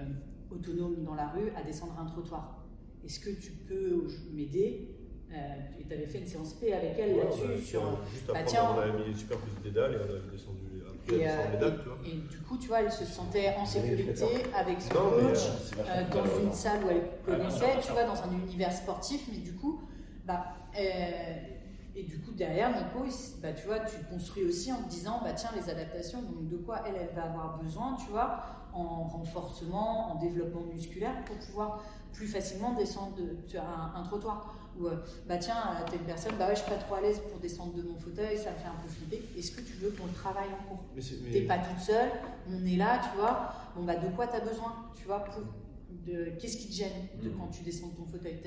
autonome 0.51 1.03
dans 1.03 1.15
la 1.15 1.29
rue 1.29 1.49
à 1.55 1.63
descendre 1.63 1.97
un 1.99 2.05
trottoir. 2.05 2.60
Est-ce 3.05 3.19
que 3.19 3.29
tu 3.31 3.51
peux 3.51 4.07
m'aider? 4.33 4.95
Euh, 5.31 5.35
Et 5.79 5.85
tu 5.85 5.93
avais 5.93 6.05
fait 6.07 6.19
une 6.19 6.27
séance 6.27 6.53
P 6.55 6.73
avec 6.73 6.91
elle 6.99 7.13
Ouais, 7.15 7.23
là-dessus. 7.23 7.41
bah, 7.47 7.61
sur, 7.65 7.81
juste 8.13 8.27
bah, 8.27 8.33
après, 8.35 8.43
tiens, 8.45 8.67
on 8.75 8.79
avait 8.79 8.91
mis 8.99 9.09
les 9.11 9.15
super 9.15 9.37
petites 9.37 9.63
dédales 9.63 9.93
et 9.93 9.97
on 9.97 10.03
avait 10.03 10.31
descendu 10.31 10.59
après 10.85 11.15
et, 11.15 11.19
elle 11.21 11.59
descend 11.59 11.73
euh, 12.03 12.05
et- 12.05 12.09
et 12.09 12.13
du 12.29 12.37
coup, 12.39 12.57
tu 12.57 12.67
vois, 12.67 12.81
elle 12.81 12.91
se 12.91 13.05
sentait 13.05 13.53
en 13.57 13.65
sécurité 13.65 14.25
avec 14.53 14.81
son 14.81 14.93
Non, 14.93 15.09
coach. 15.11 15.37
euh, 15.79 15.83
Euh, 15.87 16.03
dans 16.13 16.39
une 16.39 16.51
salle 16.51 16.83
où 16.83 16.89
elle 16.89 17.01
Ah, 17.27 17.31
connaissait, 17.31 17.75
non, 17.75 17.81
tu 17.81 17.91
vois, 17.93 18.03
dans 18.03 18.21
un 18.23 18.31
univers 18.45 18.73
sportif, 18.73 19.21
mais 19.31 19.37
du 19.37 19.53
coup, 19.53 19.81
bah, 20.25 20.45
euh, 20.77 20.81
et 21.95 22.03
du 22.03 22.19
coup 22.19 22.31
derrière 22.31 22.69
Nico, 22.69 23.05
il 23.05 23.41
bah, 23.41 23.53
tu 23.53 23.67
vois, 23.67 23.79
tu 23.79 23.97
construis 24.09 24.43
aussi 24.45 24.71
en 24.71 24.81
te 24.83 24.89
disant, 24.89 25.21
bah 25.23 25.33
tiens, 25.33 25.49
les 25.55 25.69
adaptations, 25.69 26.21
donc 26.21 26.47
de 26.47 26.57
quoi 26.57 26.81
elle, 26.87 26.95
elle 26.95 27.15
va 27.15 27.23
avoir 27.23 27.57
besoin, 27.61 27.95
tu 27.95 28.09
vois, 28.11 28.41
en 28.73 29.03
renforcement, 29.03 30.11
en 30.11 30.15
développement 30.15 30.61
musculaire, 30.61 31.23
pour 31.25 31.35
pouvoir 31.37 31.83
plus 32.13 32.27
facilement 32.27 32.73
descendre 32.73 33.15
de, 33.15 33.35
tu 33.47 33.57
as 33.57 33.63
un, 33.67 33.93
un 33.95 34.03
trottoir. 34.03 34.55
Ou 34.79 34.87
euh, 34.87 34.95
bah 35.27 35.37
tiens, 35.37 35.57
euh, 35.57 35.89
t'es 35.89 35.97
une 35.97 36.03
personne, 36.05 36.31
bah 36.39 36.47
ouais, 36.47 36.55
je 36.55 36.61
suis 36.61 36.69
pas 36.69 36.77
trop 36.77 36.95
à 36.95 37.01
l'aise 37.01 37.19
pour 37.29 37.39
descendre 37.39 37.73
de 37.73 37.81
mon 37.81 37.97
fauteuil, 37.97 38.37
ça 38.37 38.51
me 38.51 38.55
fait 38.55 38.67
un 38.67 38.81
peu 38.81 38.87
flipper. 38.87 39.21
Est-ce 39.37 39.51
que 39.51 39.61
tu 39.61 39.73
veux 39.73 39.91
qu'on 39.91 40.05
le 40.05 40.13
travaille 40.13 40.47
en 40.47 40.63
cours? 40.69 40.83
Mais 40.95 41.01
T'es 41.31 41.41
pas 41.41 41.57
toute 41.57 41.79
seule, 41.79 42.09
on 42.49 42.65
est 42.65 42.77
là, 42.77 42.99
tu 43.03 43.17
vois. 43.19 43.51
Bon, 43.75 43.83
bah, 43.83 43.95
de 43.95 44.07
quoi 44.15 44.27
tu 44.27 44.35
as 44.37 44.39
besoin, 44.39 44.73
tu 44.95 45.05
vois, 45.05 45.19
pour. 45.25 45.41
De, 46.05 46.31
qu'est-ce 46.39 46.57
qui 46.57 46.67
te 46.67 46.73
gêne 46.73 47.07
de 47.21 47.29
Mhm. 47.29 47.37
quand 47.37 47.47
tu 47.47 47.63
descends 47.63 47.87
de 47.87 47.95
ton 47.95 48.05
fauteuil? 48.05 48.41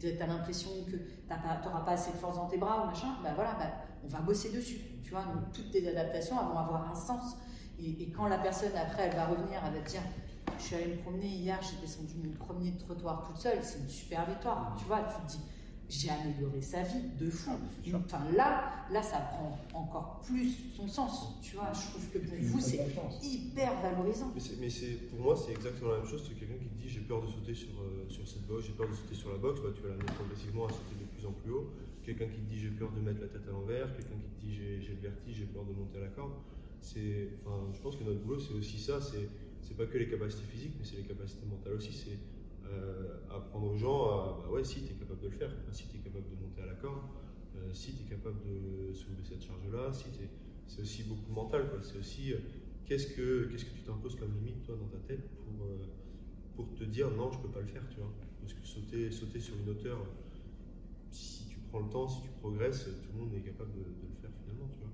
Tu 0.00 0.06
as, 0.06 0.26
l'impression 0.26 0.70
que 0.86 0.96
tu 0.96 1.24
n'auras 1.28 1.80
pas 1.80 1.92
assez 1.92 2.12
de 2.12 2.16
force 2.16 2.36
dans 2.36 2.46
tes 2.46 2.58
bras 2.58 2.84
ou 2.84 2.86
machin, 2.86 3.16
bah 3.22 3.32
voilà, 3.34 3.54
bah, 3.54 3.72
on 4.04 4.08
va 4.08 4.20
bosser 4.20 4.50
dessus, 4.50 4.78
tu 5.02 5.10
vois? 5.10 5.22
Donc, 5.22 5.52
toutes 5.52 5.70
tes 5.70 5.86
adaptations 5.88 6.36
vont 6.36 6.58
avoir 6.58 6.90
un 6.90 6.94
sens. 6.94 7.36
Et, 7.80 8.02
et 8.02 8.10
quand 8.10 8.28
la 8.28 8.38
personne, 8.38 8.72
après, 8.76 9.04
elle 9.04 9.16
va 9.16 9.26
revenir, 9.26 9.60
elle 9.66 9.74
va 9.74 9.80
te 9.80 9.90
dire 9.90 10.02
Je 10.58 10.62
suis 10.64 10.74
allée 10.76 10.88
me 10.94 10.96
promener 10.98 11.28
hier, 11.28 11.58
j'ai 11.62 11.80
descendu 11.80 12.14
mon 12.24 12.32
premier 12.32 12.72
trottoir 12.76 13.24
toute 13.26 13.36
seule, 13.38 13.58
c'est 13.62 13.78
une 13.78 13.88
super 13.88 14.26
victoire, 14.26 14.76
tu 14.78 14.84
vois. 14.86 15.00
Tu 15.02 15.14
te 15.22 15.32
dis 15.32 15.40
J'ai 15.88 16.10
amélioré 16.10 16.60
sa 16.60 16.82
vie 16.82 17.00
de 17.18 17.30
fou. 17.30 17.52
Enfin, 17.94 18.20
là, 18.36 18.70
là, 18.90 19.02
ça 19.02 19.18
prend 19.18 19.56
encore 19.72 20.20
plus 20.22 20.52
son 20.76 20.86
sens, 20.86 21.38
tu 21.42 21.56
vois? 21.56 21.72
Je 21.72 21.88
trouve 21.90 22.08
que 22.10 22.18
pour 22.18 22.36
vous, 22.40 22.60
c'est 22.60 22.80
hyper 23.22 23.72
valorisant. 23.80 24.30
Mais, 24.60 24.68
pour 25.10 25.20
moi, 25.20 25.36
c'est 25.36 25.52
exactement 25.52 25.92
la 25.92 25.98
même 25.98 26.06
chose. 26.06 26.28
Quelqu'un 26.38 26.54
te 26.57 26.57
j'ai 26.86 27.00
peur 27.00 27.22
de 27.22 27.26
sauter 27.26 27.54
sur, 27.54 27.70
euh, 27.80 28.08
sur 28.08 28.26
cette 28.28 28.46
box, 28.46 28.66
j'ai 28.66 28.72
peur 28.72 28.88
de 28.88 28.94
sauter 28.94 29.14
sur 29.14 29.32
la 29.32 29.38
box, 29.38 29.60
bah, 29.60 29.70
tu 29.74 29.82
vas 29.82 29.88
l'amener 29.88 30.12
progressivement 30.14 30.66
à 30.66 30.70
sauter 30.70 30.94
de 31.00 31.06
plus 31.16 31.26
en 31.26 31.32
plus 31.32 31.50
haut. 31.50 31.70
Quelqu'un 32.04 32.26
qui 32.26 32.40
te 32.40 32.48
dit 32.48 32.58
j'ai 32.58 32.70
peur 32.70 32.92
de 32.92 33.00
mettre 33.00 33.20
la 33.20 33.28
tête 33.28 33.46
à 33.48 33.52
l'envers, 33.52 33.94
quelqu'un 33.96 34.16
qui 34.16 34.28
te 34.28 34.40
dit 34.40 34.54
j'ai, 34.54 34.94
le 34.94 35.00
vertige, 35.00 35.36
j'ai 35.36 35.46
peur 35.46 35.64
de 35.64 35.72
monter 35.72 35.98
à 35.98 36.02
la 36.02 36.08
corde. 36.08 36.32
Enfin, 36.80 37.66
je 37.74 37.80
pense 37.80 37.96
que 37.96 38.04
notre 38.04 38.20
boulot, 38.20 38.38
c'est 38.38 38.54
aussi 38.54 38.78
ça. 38.78 39.00
C'est, 39.00 39.28
pas 39.76 39.86
que 39.86 39.98
les 39.98 40.08
capacités 40.08 40.44
physiques, 40.44 40.72
mais 40.78 40.84
c'est 40.84 40.96
les 40.96 41.02
capacités 41.02 41.46
mentales 41.46 41.74
aussi. 41.74 41.92
C'est 41.92 42.18
euh, 42.66 43.18
apprendre 43.30 43.66
aux 43.72 43.76
gens 43.76 44.04
à 44.10 44.40
bah 44.42 44.50
ouais, 44.50 44.64
si 44.64 44.82
tu 44.82 44.92
es 44.92 44.96
capable 44.96 45.20
de 45.20 45.28
le 45.28 45.34
faire, 45.36 45.50
si 45.70 45.86
tu 45.88 45.96
es 45.96 46.00
capable 46.00 46.24
de 46.30 46.42
monter 46.42 46.62
à 46.62 46.66
la 46.66 46.74
corde, 46.74 47.02
euh, 47.56 47.72
si 47.72 47.94
tu 47.94 48.02
es 48.04 48.06
capable 48.16 48.38
de 48.44 48.92
soulever 48.94 49.22
cette 49.24 49.42
charge-là, 49.44 49.92
si 49.92 50.04
t'es- 50.10 50.30
c'est 50.66 50.82
aussi 50.82 51.02
beaucoup 51.04 51.30
mental. 51.32 51.68
C'est 51.82 51.98
aussi 51.98 52.32
qu'est-ce 52.86 53.08
que, 53.14 53.48
qu'est-ce 53.50 53.66
que 53.66 53.74
tu 53.74 53.82
t'imposes 53.82 54.16
comme 54.16 54.32
limite 54.34 54.62
toi 54.64 54.76
dans 54.76 54.88
ta 54.88 54.98
tête 55.06 55.28
pour, 55.44 55.66
pour 56.58 56.74
te 56.74 56.82
dire 56.84 57.10
non, 57.12 57.30
je 57.30 57.38
peux 57.38 57.48
pas 57.48 57.60
le 57.60 57.66
faire, 57.66 57.88
tu 57.88 57.98
vois. 58.00 58.10
Parce 58.40 58.52
que 58.52 58.66
sauter, 58.66 59.10
sauter 59.12 59.38
sur 59.40 59.54
une 59.56 59.68
hauteur, 59.70 59.98
si 61.10 61.46
tu 61.46 61.58
prends 61.70 61.80
le 61.80 61.88
temps, 61.88 62.08
si 62.08 62.22
tu 62.22 62.30
progresses, 62.40 62.84
tout 62.84 63.12
le 63.14 63.18
monde 63.24 63.34
est 63.34 63.40
capable 63.40 63.72
de, 63.74 63.80
de 63.84 64.06
le 64.10 64.16
faire 64.20 64.30
finalement, 64.42 64.68
tu 64.72 64.78
vois. 64.80 64.90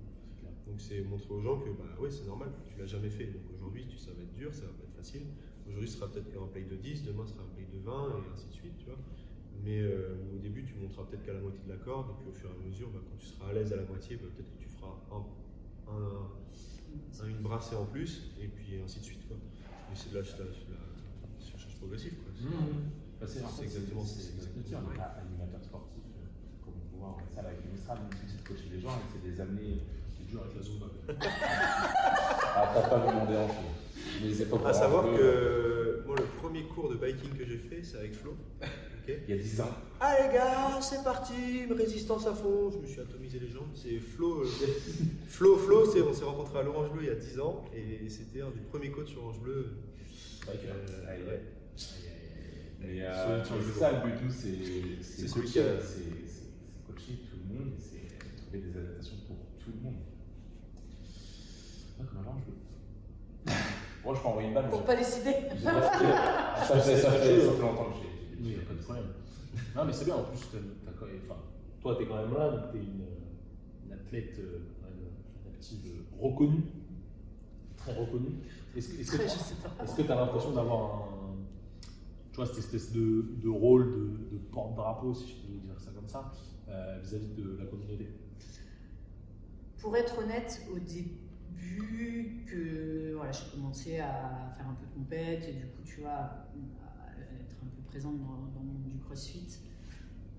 Donc 0.67 0.79
c'est 0.81 1.01
montrer 1.01 1.33
aux 1.33 1.41
gens 1.41 1.59
que 1.59 1.69
bah 1.69 1.85
ouais, 1.99 2.11
c'est 2.11 2.25
normal, 2.25 2.49
tu 2.67 2.77
l'as 2.79 2.85
jamais 2.85 3.09
fait. 3.09 3.25
Donc 3.27 3.43
aujourd'hui, 3.53 3.85
tu- 3.87 3.97
ça 3.97 4.11
va 4.13 4.21
être 4.23 4.33
dur, 4.35 4.53
ça 4.53 4.61
va 4.65 4.73
pas 4.73 4.83
être 4.83 4.95
facile. 4.95 5.23
Aujourd'hui, 5.67 5.87
ce 5.87 5.97
sera 5.97 6.11
peut-être 6.11 6.29
un 6.41 6.47
play 6.47 6.63
de 6.63 6.75
10, 6.75 7.03
demain, 7.03 7.25
ce 7.25 7.33
sera 7.33 7.43
un 7.43 7.55
play 7.55 7.65
de 7.71 7.79
20 7.83 8.09
et 8.09 8.33
ainsi 8.33 8.47
de 8.47 8.53
suite, 8.53 8.77
tu 8.77 8.85
vois. 8.85 8.99
Mais 9.63 9.81
euh, 9.81 10.15
au 10.35 10.39
début, 10.39 10.63
tu 10.63 10.75
monteras 10.75 11.05
peut-être 11.05 11.23
qu'à 11.23 11.33
la 11.33 11.39
moitié 11.41 11.59
de 11.65 11.69
la 11.69 11.77
corde, 11.77 12.09
et 12.11 12.13
puis 12.21 12.29
au 12.29 12.33
fur 12.33 12.49
et 12.49 12.53
à 12.53 12.67
mesure, 12.67 12.89
bah, 12.91 12.99
quand 13.09 13.17
tu 13.17 13.25
seras 13.25 13.49
à 13.49 13.53
l'aise 13.53 13.73
à 13.73 13.77
la 13.77 13.85
moitié, 13.85 14.17
bah, 14.17 14.27
peut-être 14.35 14.51
que 14.51 14.61
tu 14.61 14.69
feras 14.69 14.93
un, 15.11 15.23
un- 15.91 16.29
un- 17.23 17.27
une 17.27 17.41
brassée 17.41 17.75
en 17.75 17.85
plus, 17.85 18.31
et 18.39 18.47
puis 18.47 18.79
ainsi 18.83 18.99
de 18.99 19.05
suite. 19.05 19.27
Quoi. 19.27 19.37
Mais 19.89 19.95
c'est 19.95 20.09
de 20.11 20.15
la, 20.15 20.21
la- 20.21 20.84
de 21.85 21.89
progressive. 21.93 22.13
Quoi. 22.19 22.31
C'est- 22.35 22.45
Bah, 23.15 23.27
c'est 23.31 23.39
C'est 23.39 23.45
en 23.45 23.47
fait, 23.49 23.63
exactement- 23.63 24.03
c'est- 24.05 24.27
exactement 24.35 24.65
dis, 24.65 24.71
pareil. 24.73 24.99
un 24.99 25.21
animateur 25.23 25.63
sportif, 25.63 26.03
euh, 26.03 26.25
comme 26.65 26.73
on 26.75 26.85
peut 26.91 26.97
voir 26.99 27.11
en 27.15 27.27
salle 27.33 27.45
avec 27.47 27.63
le 27.63 27.71
Mistral, 27.71 27.97
même 28.03 28.11
si 28.19 28.25
c'est 28.27 28.41
de 28.43 28.47
coacher 28.47 28.69
les 28.75 28.81
gens, 28.81 28.95
et 28.99 29.07
c'est 29.13 29.23
des 29.23 29.39
amener. 29.39 29.79
C'est 30.17 30.27
dur 30.27 30.41
avec 30.43 30.55
la 30.57 30.63
Zumba. 30.63 30.87
Ah, 32.57 32.71
t'as 32.73 32.89
pas 32.89 32.97
mon 33.13 33.25
déhanché. 33.25 33.53
Les 34.21 34.41
époques 34.41 34.61
À 34.65 34.73
savoir 34.73 35.03
que 35.15 36.03
moi, 36.05 36.15
le 36.17 36.23
premier 36.41 36.63
cours 36.63 36.89
de 36.89 36.95
biking 36.95 37.31
que 37.37 37.45
j'ai 37.45 37.57
fait, 37.57 37.83
c'est 37.83 37.97
avec 37.97 38.13
Flo. 38.15 38.31
ok 38.61 39.13
Il 39.27 39.35
y 39.35 39.37
a 39.37 39.41
10 39.41 39.61
ans. 39.61 39.69
Allez 39.99 40.33
gars, 40.33 40.79
c'est 40.81 41.03
parti, 41.03 41.65
résistance 41.69 42.25
à 42.27 42.33
fond. 42.33 42.69
Je 42.71 42.77
me 42.79 42.85
suis 42.87 43.01
atomisé 43.01 43.39
les 43.39 43.49
jambes. 43.49 43.71
C'est 43.75 43.99
Flo. 43.99 44.41
euh, 44.43 44.45
Flo, 45.27 45.57
Flo, 45.57 45.85
c'est, 45.91 46.01
on 46.01 46.13
s'est 46.13 46.23
rencontrés 46.25 46.59
à 46.59 46.63
l'Orange 46.63 46.91
Bleu 46.91 47.03
il 47.03 47.07
y 47.07 47.11
a 47.11 47.15
10 47.15 47.39
ans 47.39 47.65
et 47.75 48.07
c'était 48.09 48.41
un 48.41 48.51
des 48.51 48.61
premiers 48.61 48.91
coachs 48.91 49.07
sur 49.07 49.23
Orange 49.23 49.39
Bleu. 49.39 49.67
Euh, 50.47 50.51
Aïe, 51.09 51.21
ouais. 51.27 51.41
Mais 52.79 53.01
euh, 53.01 53.43
c'est 53.43 53.79
ça 53.79 53.91
le 53.91 54.09
but, 54.09 54.23
nous, 54.23 54.31
c'est 54.31 54.55
C'est 55.01 55.03
c'est 55.03 55.27
celui 55.27 55.47
coacher, 55.47 55.63
c'est 55.81 56.95
tout 57.29 57.37
le 57.49 57.53
monde, 57.59 57.73
et 57.77 57.81
c'est 57.81 58.35
trouver 58.37 58.59
des 58.59 58.77
adaptations 58.77 59.17
pour 59.27 59.37
tout 59.59 59.71
le 59.75 59.81
monde. 59.81 59.95
Pas 61.97 62.03
comme 62.05 62.19
un 62.19 62.29
ange. 62.29 62.43
Moi, 64.03 64.13
je 64.15 64.21
peux 64.21 64.27
envoyer 64.27 64.47
une 64.49 64.53
balle. 64.53 64.69
Pour 64.69 64.83
pas 64.85 64.95
décider. 64.95 65.33
j'ai 65.57 65.63
pas 65.63 65.81
fait- 65.81 66.65
Ça 66.67 66.79
fait 66.79 66.97
ça 66.97 67.11
fait- 67.11 67.41
ça 67.41 67.51
fait 67.51 67.61
longtemps 67.61 67.91
que 67.91 67.95
j'ai. 68.01 68.37
Oui, 68.39 68.41
il 68.41 68.47
n'y 68.49 68.55
a 68.55 68.65
pas 68.65 68.73
de 68.73 68.79
problème. 68.79 69.05
Non, 69.75 69.85
mais 69.85 69.93
c'est 69.93 70.05
bien, 70.05 70.15
en 70.15 70.23
plus, 70.23 70.39
t'as, 70.51 70.91
t'as 70.91 70.91
toi, 71.81 71.95
tu 71.97 72.03
es 72.03 72.07
quand 72.07 72.15
même 72.17 72.33
là, 72.33 72.49
donc 72.51 72.71
tu 72.71 72.77
es 72.77 72.81
une, 72.81 73.05
une 73.85 73.93
athlète 73.93 74.39
euh, 74.39 74.59
une 75.45 75.53
active 75.53 75.79
euh, 75.85 76.03
reconnue, 76.19 76.63
très 77.77 77.93
reconnue. 77.93 78.39
Est-ce 78.75 78.87
que 78.89 78.93
tu 78.93 79.03
Je 79.23 79.27
sais 79.29 80.03
pas. 80.03 80.13
as 80.13 80.15
l'impression 80.25 80.51
d'avoir 80.51 80.81
un, 81.03 81.24
tu 82.35 82.41
vois, 82.41 82.47
cette 82.47 82.65
espèce 82.65 82.91
de, 82.91 83.47
rôle 83.47 84.29
de, 84.29 84.37
porte-drapeau, 84.51 85.13
si 85.13 85.29
je 85.29 85.35
peux 85.35 85.57
dire 85.57 85.79
ça 85.79 85.91
comme 85.91 86.09
ça, 86.09 86.33
euh, 86.67 86.99
vis-à-vis 87.01 87.29
de 87.29 87.55
la 87.57 87.65
communauté 87.65 88.09
Pour 89.79 89.95
être 89.95 90.19
honnête, 90.19 90.61
au 90.69 90.77
début 90.77 92.43
que 92.45 93.13
voilà, 93.15 93.31
j'ai 93.31 93.49
commencé 93.51 93.99
à 93.99 94.51
faire 94.53 94.67
un 94.67 94.73
peu 94.73 94.85
de 94.85 94.91
compète 94.91 95.47
et 95.47 95.53
du 95.53 95.65
coup, 95.67 95.81
tu 95.85 96.01
vois, 96.01 96.09
à 96.11 97.11
être 97.39 97.55
un 97.63 97.69
peu 97.73 97.81
présente 97.87 98.19
dans, 98.19 98.33
le 98.59 98.67
monde 98.67 98.83
du 98.91 98.99
CrossFit, 98.99 99.57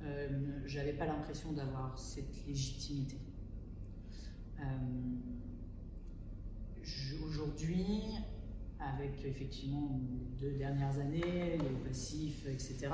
euh, 0.03 0.29
j'avais 0.67 0.93
pas 0.93 1.07
l'impression 1.07 1.53
d'avoir 1.53 1.99
cette 1.99 2.47
légitimité. 2.47 3.17
Euh, 4.61 4.65
Aujourd'hui, 7.27 8.03
avec 8.81 9.25
effectivement 9.25 10.01
les 10.11 10.27
deux 10.39 10.57
dernières 10.59 10.99
années, 10.99 11.59
les 11.59 11.89
passifs, 11.89 12.47
etc. 12.47 12.89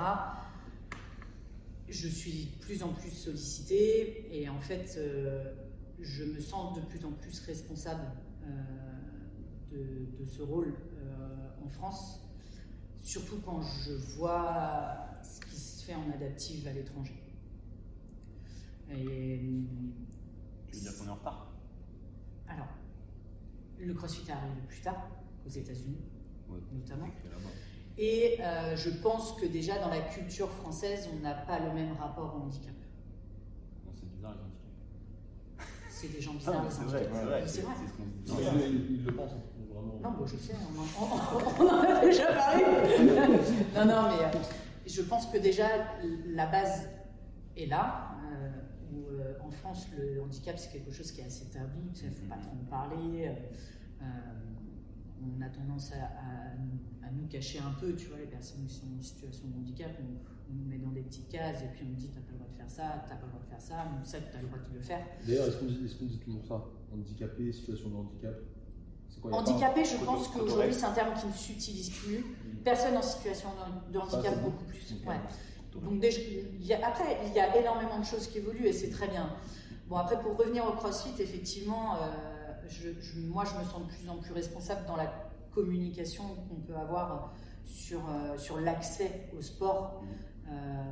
Je 1.89 2.07
suis 2.07 2.45
de 2.45 2.63
plus 2.63 2.83
en 2.83 2.93
plus 2.93 3.11
sollicitée 3.11 4.27
et 4.31 4.49
en 4.49 4.59
fait, 4.59 4.95
euh, 4.97 5.53
je 5.99 6.23
me 6.23 6.39
sens 6.39 6.75
de 6.75 6.81
plus 6.81 7.05
en 7.05 7.11
plus 7.11 7.39
responsable 7.41 8.05
euh, 8.45 8.49
de, 9.71 10.23
de 10.23 10.25
ce 10.25 10.41
rôle 10.41 10.73
euh, 10.97 11.65
en 11.65 11.69
France, 11.69 12.21
surtout 13.01 13.39
quand 13.45 13.61
je 13.61 13.93
vois 14.17 14.95
ce 15.21 15.41
qui 15.41 15.57
se 15.57 15.85
fait 15.85 15.95
en 15.95 16.09
adaptive 16.11 16.67
à 16.67 16.73
l'étranger. 16.73 17.21
Et 18.91 19.39
Tu 20.71 20.77
veux 20.77 20.81
dire 20.81 20.97
qu'on 20.97 21.05
est 21.05 21.09
en 21.09 21.15
retard? 21.15 21.53
Alors, 22.47 22.67
le 23.79 23.93
CrossFit 23.93 24.29
est 24.29 24.33
arrivé 24.33 24.61
plus 24.67 24.81
tard, 24.81 25.09
aux 25.45 25.49
États-Unis 25.49 25.97
Ouais. 26.49 26.59
notamment. 26.73 27.07
Et 27.97 28.37
euh, 28.41 28.75
je 28.75 28.89
pense 28.89 29.33
que 29.33 29.45
déjà 29.45 29.77
dans 29.79 29.89
la 29.89 29.99
culture 30.01 30.49
française, 30.49 31.07
on 31.15 31.19
n'a 31.21 31.33
pas 31.33 31.59
le 31.59 31.71
même 31.73 31.93
rapport 31.93 32.35
au 32.35 32.43
handicap. 32.45 32.73
Non, 33.85 33.91
c'est 33.95 34.09
bizarre, 34.09 34.33
les 34.35 34.41
handicapés. 34.41 35.69
C'est 35.89 36.07
des 36.11 36.21
gens 36.21 36.31
Ah, 36.35 36.37
bizarres, 36.39 36.71
c'est 36.71 36.83
vrai, 36.83 37.09
c'est 37.45 37.61
vrai. 37.61 37.73
Non, 38.27 38.35
mais 38.55 38.69
ils, 38.69 38.91
ils 38.97 39.05
le 39.05 39.11
pensent, 39.13 39.31
hein, 39.31 39.41
vraiment. 39.71 39.99
Non, 40.03 40.11
bon, 40.17 40.25
je 40.25 40.35
sais, 40.37 40.53
on 40.75 40.79
en, 40.79 41.05
on- 41.05 41.63
on 41.63 41.69
en 41.69 41.81
a 41.81 42.01
déjà 42.05 42.33
parlé. 42.33 42.63
non, 43.75 43.85
non, 43.85 44.01
mais 44.09 44.25
euh, 44.25 44.39
je 44.87 45.01
pense 45.03 45.27
que 45.27 45.37
déjà 45.37 45.67
la 46.27 46.47
base 46.47 46.89
est 47.55 47.67
là. 47.67 48.09
euh, 48.31 48.49
où, 48.91 49.05
euh, 49.11 49.33
en 49.43 49.49
France, 49.51 49.87
le 49.97 50.21
handicap, 50.21 50.57
c'est 50.57 50.71
quelque 50.71 50.91
chose 50.91 51.11
qui 51.11 51.21
est 51.21 51.25
assez 51.25 51.45
tabou, 51.45 51.79
il 52.01 52.09
ne 52.09 52.13
faut 52.13 52.25
pas 52.27 52.37
trop 52.37 52.51
en 52.51 52.65
parler. 52.69 53.31
On 55.37 55.41
a 55.41 55.49
tendance 55.49 55.91
à, 55.93 56.03
à- 56.05 57.07
à 57.07 57.11
nous 57.11 57.27
cacher 57.27 57.59
un 57.59 57.71
peu, 57.79 57.93
tu 57.95 58.07
vois, 58.07 58.17
les 58.19 58.27
personnes 58.27 58.65
qui 58.65 58.75
sont 58.75 58.87
en 58.97 59.01
situation 59.01 59.47
de 59.47 59.57
handicap, 59.57 59.91
on, 59.99 60.51
on 60.51 60.55
nous 60.55 60.65
met 60.65 60.77
dans 60.77 60.91
des 60.91 61.01
petites 61.01 61.29
cases 61.29 61.61
et 61.61 61.67
puis 61.73 61.83
on 61.85 61.89
nous 61.89 61.95
dit 61.95 62.09
t'as 62.09 62.21
pas 62.21 62.31
le 62.31 62.37
droit 62.37 62.49
de 62.51 62.55
faire 62.57 62.69
ça, 62.69 63.05
t'as 63.09 63.15
pas 63.15 63.25
le 63.25 63.31
droit 63.31 63.41
de 63.43 63.49
faire 63.49 63.61
ça, 63.61 63.85
mais 63.91 64.03
ça, 64.05 64.17
t'as 64.31 64.41
le 64.41 64.47
droit 64.47 64.59
de 64.59 64.73
le 64.75 64.81
faire. 64.81 65.05
D'ailleurs, 65.27 65.47
est-ce 65.47 65.57
qu'on 65.57 65.65
dit, 65.65 65.79
est-ce 65.85 65.95
qu'on 65.95 66.05
dit 66.05 66.19
toujours 66.19 66.45
ça? 66.45 66.63
Handicapé, 66.93 67.51
situation 67.51 67.89
de 67.89 67.95
handicap? 67.95 68.35
Quoi, 69.21 69.31
Handicapé, 69.35 69.85
je 69.85 70.03
pense 70.03 70.27
qu'aujourd'hui 70.29 70.73
c'est 70.73 70.85
un 70.85 70.91
terme 70.91 71.13
qui 71.19 71.27
ne 71.27 71.31
s'utilise 71.33 71.89
plus. 71.91 72.25
Personne 72.63 72.97
en 72.97 73.01
situation 73.01 73.49
de, 73.91 73.97
handicap 73.99 74.41
beaucoup 74.43 74.63
plus. 74.65 74.93
Ouais. 75.05 75.15
Donc 75.81 75.99
déjà, 75.99 76.19
il 76.21 76.65
y 76.65 76.73
a- 76.73 76.85
après, 76.87 77.17
il 77.27 77.33
y 77.33 77.39
a 77.39 77.55
énormément 77.57 77.99
de 77.99 78.05
choses 78.05 78.27
qui 78.27 78.37
évoluent 78.39 78.65
et 78.67 78.73
c'est 78.73 78.89
très 78.89 79.07
bien. 79.07 79.29
Bon, 79.87 79.95
après, 79.97 80.19
pour 80.19 80.37
revenir 80.37 80.65
au 80.67 80.73
CrossFit, 80.73 81.19
effectivement, 81.21 81.95
euh, 81.95 81.99
je, 82.73 82.89
je- 83.01 83.19
moi, 83.21 83.43
je 83.45 83.57
me 83.59 83.63
sens 83.63 83.81
de 83.87 83.93
plus 83.93 84.09
en 84.09 84.17
plus 84.17 84.33
responsable 84.33 84.85
dans 84.87 84.95
la 84.95 85.11
communication 85.53 86.23
qu'on 86.49 86.61
peut 86.61 86.75
avoir 86.75 87.33
sur, 87.65 87.99
euh, 88.09 88.37
sur 88.37 88.59
l'accès 88.59 89.29
au 89.37 89.41
sport. 89.41 90.03
Euh, 90.49 90.83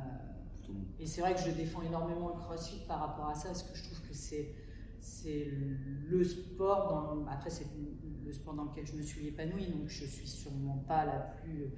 Plutôt 0.58 0.72
bon. 0.72 0.84
et 1.00 1.06
c'est 1.06 1.20
vrai 1.20 1.34
que 1.34 1.40
je 1.40 1.50
défends 1.50 1.82
énormément 1.82 2.28
le 2.28 2.34
CrossFit 2.34 2.80
par 2.86 3.00
rapport 3.00 3.28
à 3.28 3.34
ça, 3.34 3.48
parce 3.48 3.62
que 3.64 3.76
je 3.76 3.82
trouve 3.84 4.00
que 4.08 4.14
c'est 4.14 4.54
c'est 5.04 5.48
le 6.08 6.22
sport, 6.22 6.88
dans, 6.88 7.26
après 7.28 7.50
c'est 7.50 7.66
le 8.24 8.32
sport 8.32 8.54
dans 8.54 8.64
lequel 8.66 8.86
je 8.86 8.94
me 8.94 9.02
suis 9.02 9.26
épanouie, 9.26 9.66
donc 9.66 9.88
je 9.88 10.04
suis 10.06 10.28
sûrement 10.28 10.76
pas 10.86 11.04
la 11.04 11.18
plus, 11.18 11.72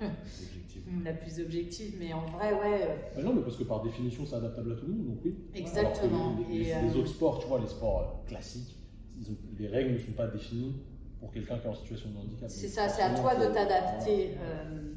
Objectif. 0.00 0.82
la 1.04 1.12
plus 1.12 1.40
objective, 1.40 1.96
mais 1.98 2.12
en 2.14 2.24
vrai, 2.26 2.54
ouais, 2.54 2.82
euh, 2.88 2.96
Ah 3.18 3.22
non, 3.22 3.34
mais 3.34 3.42
parce 3.42 3.56
que 3.56 3.64
par 3.64 3.82
définition, 3.82 4.24
c'est 4.24 4.36
adaptable 4.36 4.72
à 4.72 4.76
tout 4.76 4.86
le 4.86 4.92
monde, 4.94 5.06
donc 5.06 5.18
oui. 5.24 5.36
Exactement. 5.54 6.36
Les, 6.48 6.58
les- 6.58 6.60
Et, 6.60 6.64
les 6.64 6.72
euh, 6.72 6.98
autres 7.00 7.08
sports, 7.10 7.38
tu 7.40 7.46
vois, 7.46 7.60
les 7.60 7.66
sports 7.66 8.00
euh, 8.00 8.28
classiques, 8.28 8.74
ils 9.18 9.30
ont- 9.30 9.36
les 9.58 9.68
règles 9.68 9.94
ne 9.94 9.98
sont 9.98 10.12
pas 10.12 10.26
définies 10.26 10.74
pour 11.20 11.30
quelqu'un 11.32 11.58
qui 11.58 11.66
est 11.66 11.70
en 11.70 11.74
situation 11.74 12.10
de 12.10 12.18
handicap. 12.18 12.48
C'est 12.50 12.68
ça, 12.68 12.88
c'est 12.88 13.02
à 13.02 13.10
toi 13.14 13.34
de 13.34 13.52
t'adapter. 13.52 14.32
euh, 14.40 14.90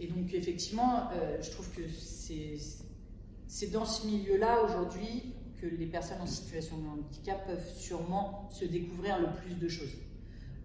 et 0.00 0.06
donc, 0.08 0.32
effectivement, 0.34 1.10
euh, 1.12 1.36
je 1.40 1.50
trouve 1.50 1.70
que 1.72 1.82
c'est 1.88 3.70
dans 3.72 3.84
ce 3.84 4.06
milieu-là 4.06 4.62
aujourd'hui 4.64 5.34
que 5.60 5.66
les 5.66 5.86
personnes 5.86 6.20
en 6.20 6.26
situation 6.26 6.76
de 6.78 6.86
handicap 6.88 7.46
peuvent 7.46 7.72
sûrement 7.76 8.48
se 8.50 8.64
découvrir 8.66 9.18
le 9.20 9.28
plus 9.42 9.54
de 9.58 9.68
choses 9.68 9.96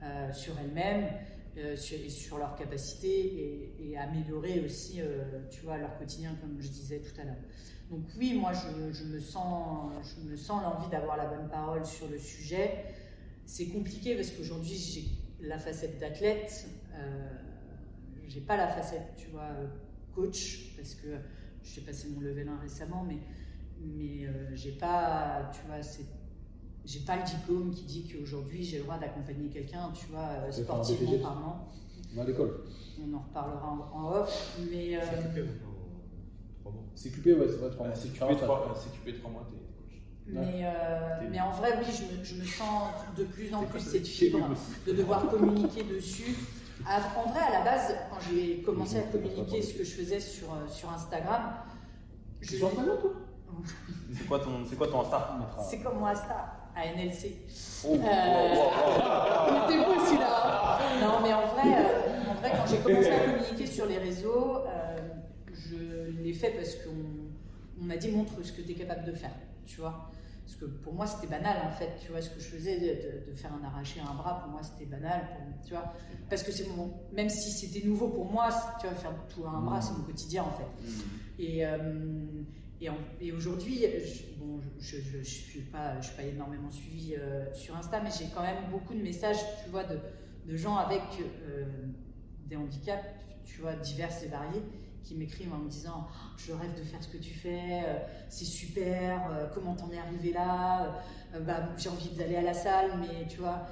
euh, 0.04 0.32
sur 0.34 0.58
elles-mêmes, 0.60 1.08
sur, 1.76 1.98
et 2.00 2.10
sur 2.10 2.38
leurs 2.38 2.56
capacités 2.56 3.74
et, 3.80 3.90
et 3.92 3.98
améliorer 3.98 4.62
aussi, 4.62 5.00
tu 5.50 5.62
vois, 5.62 5.78
leur 5.78 5.98
quotidien, 5.98 6.34
comme 6.42 6.56
je 6.62 6.70
disais 6.70 7.00
tout 7.00 7.20
à 7.20 7.26
l'heure. 7.26 7.36
Donc 7.92 8.06
oui, 8.18 8.40
moi, 8.40 8.54
je, 8.54 8.94
je 8.94 9.04
me 9.04 9.20
sens, 9.20 9.92
je 10.02 10.30
me 10.30 10.38
sens 10.38 10.64
l'envie 10.64 10.90
d'avoir 10.90 11.18
la 11.18 11.26
bonne 11.26 11.50
parole 11.50 11.86
sur 11.86 12.08
le 12.08 12.18
sujet. 12.18 12.86
C'est 13.46 13.68
compliqué 13.68 14.16
parce 14.16 14.32
qu'aujourd'hui, 14.32 14.76
j'ai 14.76 15.04
la 15.46 15.58
facette 15.60 16.00
d'athlète, 16.00 16.70
euh, 16.96 17.30
j'ai 18.28 18.40
pas 18.40 18.56
la 18.56 18.70
facette, 18.70 19.14
tu 19.18 19.28
vois, 19.28 19.50
euh, 19.60 19.68
coach, 20.16 20.74
parce 20.78 20.96
que 20.96 21.08
j'ai 21.64 21.82
passé 21.82 22.08
mon 22.16 22.22
level 22.22 22.48
1 22.48 22.60
récemment, 22.60 23.04
mais, 23.04 23.18
mais 23.82 24.26
euh, 24.26 24.56
j'ai 24.56 24.72
pas, 24.72 25.52
tu 25.54 25.60
vois, 25.68 25.84
c'est 25.84 26.06
j'ai 26.84 27.02
pas 27.02 27.16
le 27.16 27.24
diplôme 27.24 27.72
qui 27.72 27.84
dit 27.84 28.08
qu'aujourd'hui 28.08 28.64
j'ai 28.64 28.78
le 28.78 28.84
droit 28.84 28.98
d'accompagner 28.98 29.50
quelqu'un, 29.50 29.92
tu 29.94 30.08
vois, 30.08 30.30
euh, 30.30 30.52
sportivement 30.52 31.20
parlant. 31.20 31.68
Va 32.16 32.24
à 32.24 32.26
l'école. 32.26 32.64
On 33.00 33.14
en 33.14 33.20
reparlera 33.20 33.70
en, 33.72 33.98
en 33.98 34.12
off, 34.14 34.58
mais 34.72 34.98
euh, 34.98 35.02
C'est 36.62 36.62
occupé 36.62 36.62
maintenant 36.62 36.62
en 36.62 36.62
trois 36.62 36.72
mois. 36.74 36.84
C'est 36.96 37.10
coupé, 37.10 37.34
ouais, 37.34 37.48
c'est 37.48 37.58
vrai, 37.58 37.70
trois 37.72 37.86
Euh, 37.86 37.90
mois. 37.90 37.96
C'est 37.96 38.08
Faire 38.10 38.28
QP 38.28 38.34
un 38.34 38.38
stage. 38.38 38.48
3 38.48 38.74
c'est 38.76 39.12
QP 39.12 39.20
trois 39.20 39.32
mois, 39.32 39.48
t'es 39.50 39.58
coach. 39.58 40.02
Mais, 40.28 40.62
euh, 40.66 41.28
mais 41.30 41.40
en 41.42 41.52
vrai, 41.52 41.74
oui, 41.80 41.86
je 41.92 42.04
me, 42.18 42.24
je 42.24 42.36
me 42.36 42.46
sens 42.46 42.90
de 43.18 43.24
plus 43.24 43.54
en 43.54 43.64
plus 43.64 43.80
cette 43.80 44.08
fibre 44.08 44.40
de 44.88 44.94
devoir 44.94 45.28
communiquer 45.30 45.84
dessus. 45.84 46.36
En 46.88 47.30
vrai, 47.30 47.42
à 47.42 47.52
la 47.60 47.62
base, 47.64 47.96
quand 48.10 48.18
j'ai 48.30 48.62
commencé 48.62 48.98
à 48.98 49.02
communiquer 49.04 49.62
ce 49.62 49.74
que 49.74 49.84
je 49.84 49.92
faisais 49.92 50.20
sur, 50.20 50.48
euh, 50.52 50.68
sur 50.68 50.92
Instagram, 50.92 51.54
je- 52.42 52.58
C'est 52.58 52.60
quoi 54.28 54.40
ton, 54.40 54.66
c'est 54.70 54.76
quoi 54.76 54.88
ton 54.88 55.02
Insta? 55.02 55.38
C'est 55.70 55.80
comme 55.80 56.00
mon 56.00 56.06
Insta, 56.08 56.54
à 56.76 56.86
NLC. 56.88 57.38
Oh, 57.86 57.96
Euh, 57.96 58.56
Il 59.68 59.74
était 59.74 59.86
beau 59.86 60.06
celui-là. 60.06 60.80
Non, 61.02 61.20
mais 61.24 61.34
en 61.34 61.46
vrai, 61.48 61.86
en 62.30 62.34
vrai 62.36 62.52
quand 62.56 62.68
j'ai 62.68 62.78
commencé 62.78 63.12
à 63.12 63.20
communiquer 63.20 63.66
sur 63.68 63.86
les 63.86 63.98
réseaux, 63.98 64.58
euh, 64.58 64.81
je 65.70 66.22
l'ai 66.22 66.34
fait 66.34 66.52
parce 66.52 66.76
qu'on 66.76 67.82
on 67.82 67.84
m'a 67.86 67.98
dit 67.98 68.10
montre 68.10 68.34
ce 68.44 68.52
que 68.52 68.62
tu 68.62 68.72
es 68.72 68.76
capable 68.76 69.06
de 69.06 69.14
faire, 69.14 69.34
tu 69.66 69.80
vois. 69.80 70.12
Parce 70.46 70.56
que 70.56 70.66
pour 70.66 70.94
moi, 70.94 71.08
c'était 71.08 71.28
banal 71.28 71.58
en 71.66 71.72
fait, 71.72 71.90
tu 72.04 72.12
vois, 72.12 72.22
ce 72.22 72.30
que 72.30 72.40
je 72.40 72.48
faisais 72.48 72.78
de, 72.80 73.36
faire 73.36 73.54
un 73.54 73.64
arraché 73.64 74.00
à 74.02 74.10
un 74.10 74.16
bras, 74.16 74.42
pour 74.42 74.52
moi, 74.52 74.62
c'était 74.64 74.86
banal, 74.86 75.22
pour- 75.34 75.66
tu 75.66 75.74
vois. 75.74 75.94
Parce 76.30 76.44
que 76.44 76.52
c'est 76.52 76.68
mon. 76.76 76.94
Même 77.14 77.30
si 77.30 77.52
c'était 77.52 77.88
nouveau 77.88 78.10
pour 78.10 78.26
moi, 78.26 78.50
tu 78.80 78.88
vois, 78.88 78.96
faire 78.96 79.14
tout 79.34 79.46
à 79.46 79.50
un 79.50 79.62
bras, 79.62 79.82
c'est 79.82 79.94
mon 79.94 80.04
quotidien 80.04 80.44
en 80.44 80.52
fait. 80.52 80.92
Et, 81.40 81.66
euh, 81.66 82.44
et, 83.20 83.32
aujourd'hui, 83.32 83.82
je, 83.82 84.40
bon, 84.40 84.60
je 84.80 84.98
ne 84.98 85.02
je, 85.02 85.18
je 85.20 85.24
suis, 85.24 85.62
pas, 85.62 86.00
je 86.02 86.08
suis 86.08 86.16
pas 86.16 86.24
énormément 86.24 86.72
suivie 86.72 87.16
euh, 87.18 87.46
sur 87.54 87.76
Insta, 87.76 88.02
mais 88.02 88.10
j'ai 88.18 88.26
quand 88.34 88.42
même 88.42 88.70
beaucoup 88.72 88.94
de 88.94 89.02
messages, 89.02 89.38
tu 89.64 89.70
vois, 89.70 89.84
de, 89.84 90.00
de 90.48 90.58
gens 90.58 90.76
avec 90.78 91.02
euh, 91.48 91.66
des 92.48 92.56
handicaps, 92.56 93.06
tu 93.46 93.62
vois, 93.62 93.74
divers 93.76 94.12
et 94.24 94.28
variés, 94.28 94.64
qui 95.04 95.16
m'écrivent 95.16 95.54
en 95.54 95.58
me 95.58 95.70
disant 95.70 96.08
Je 96.38 96.54
rêve 96.54 96.78
de 96.78 96.84
faire 96.84 97.04
ce 97.04 97.08
que 97.08 97.18
tu 97.18 97.34
fais, 97.34 97.82
euh, 97.86 98.00
c'est 98.30 98.46
super, 98.46 99.30
euh, 99.32 99.48
comment 99.54 99.76
t'en 99.76 99.90
es 99.92 99.98
arrivé 99.98 100.32
là 100.34 101.02
Euh, 101.34 101.40
bah, 101.40 101.70
J'ai 101.78 101.90
envie 101.90 102.10
d'aller 102.10 102.36
à 102.36 102.42
la 102.42 102.54
salle, 102.54 102.92
mais 103.00 103.28
tu 103.28 103.38
vois, 103.38 103.66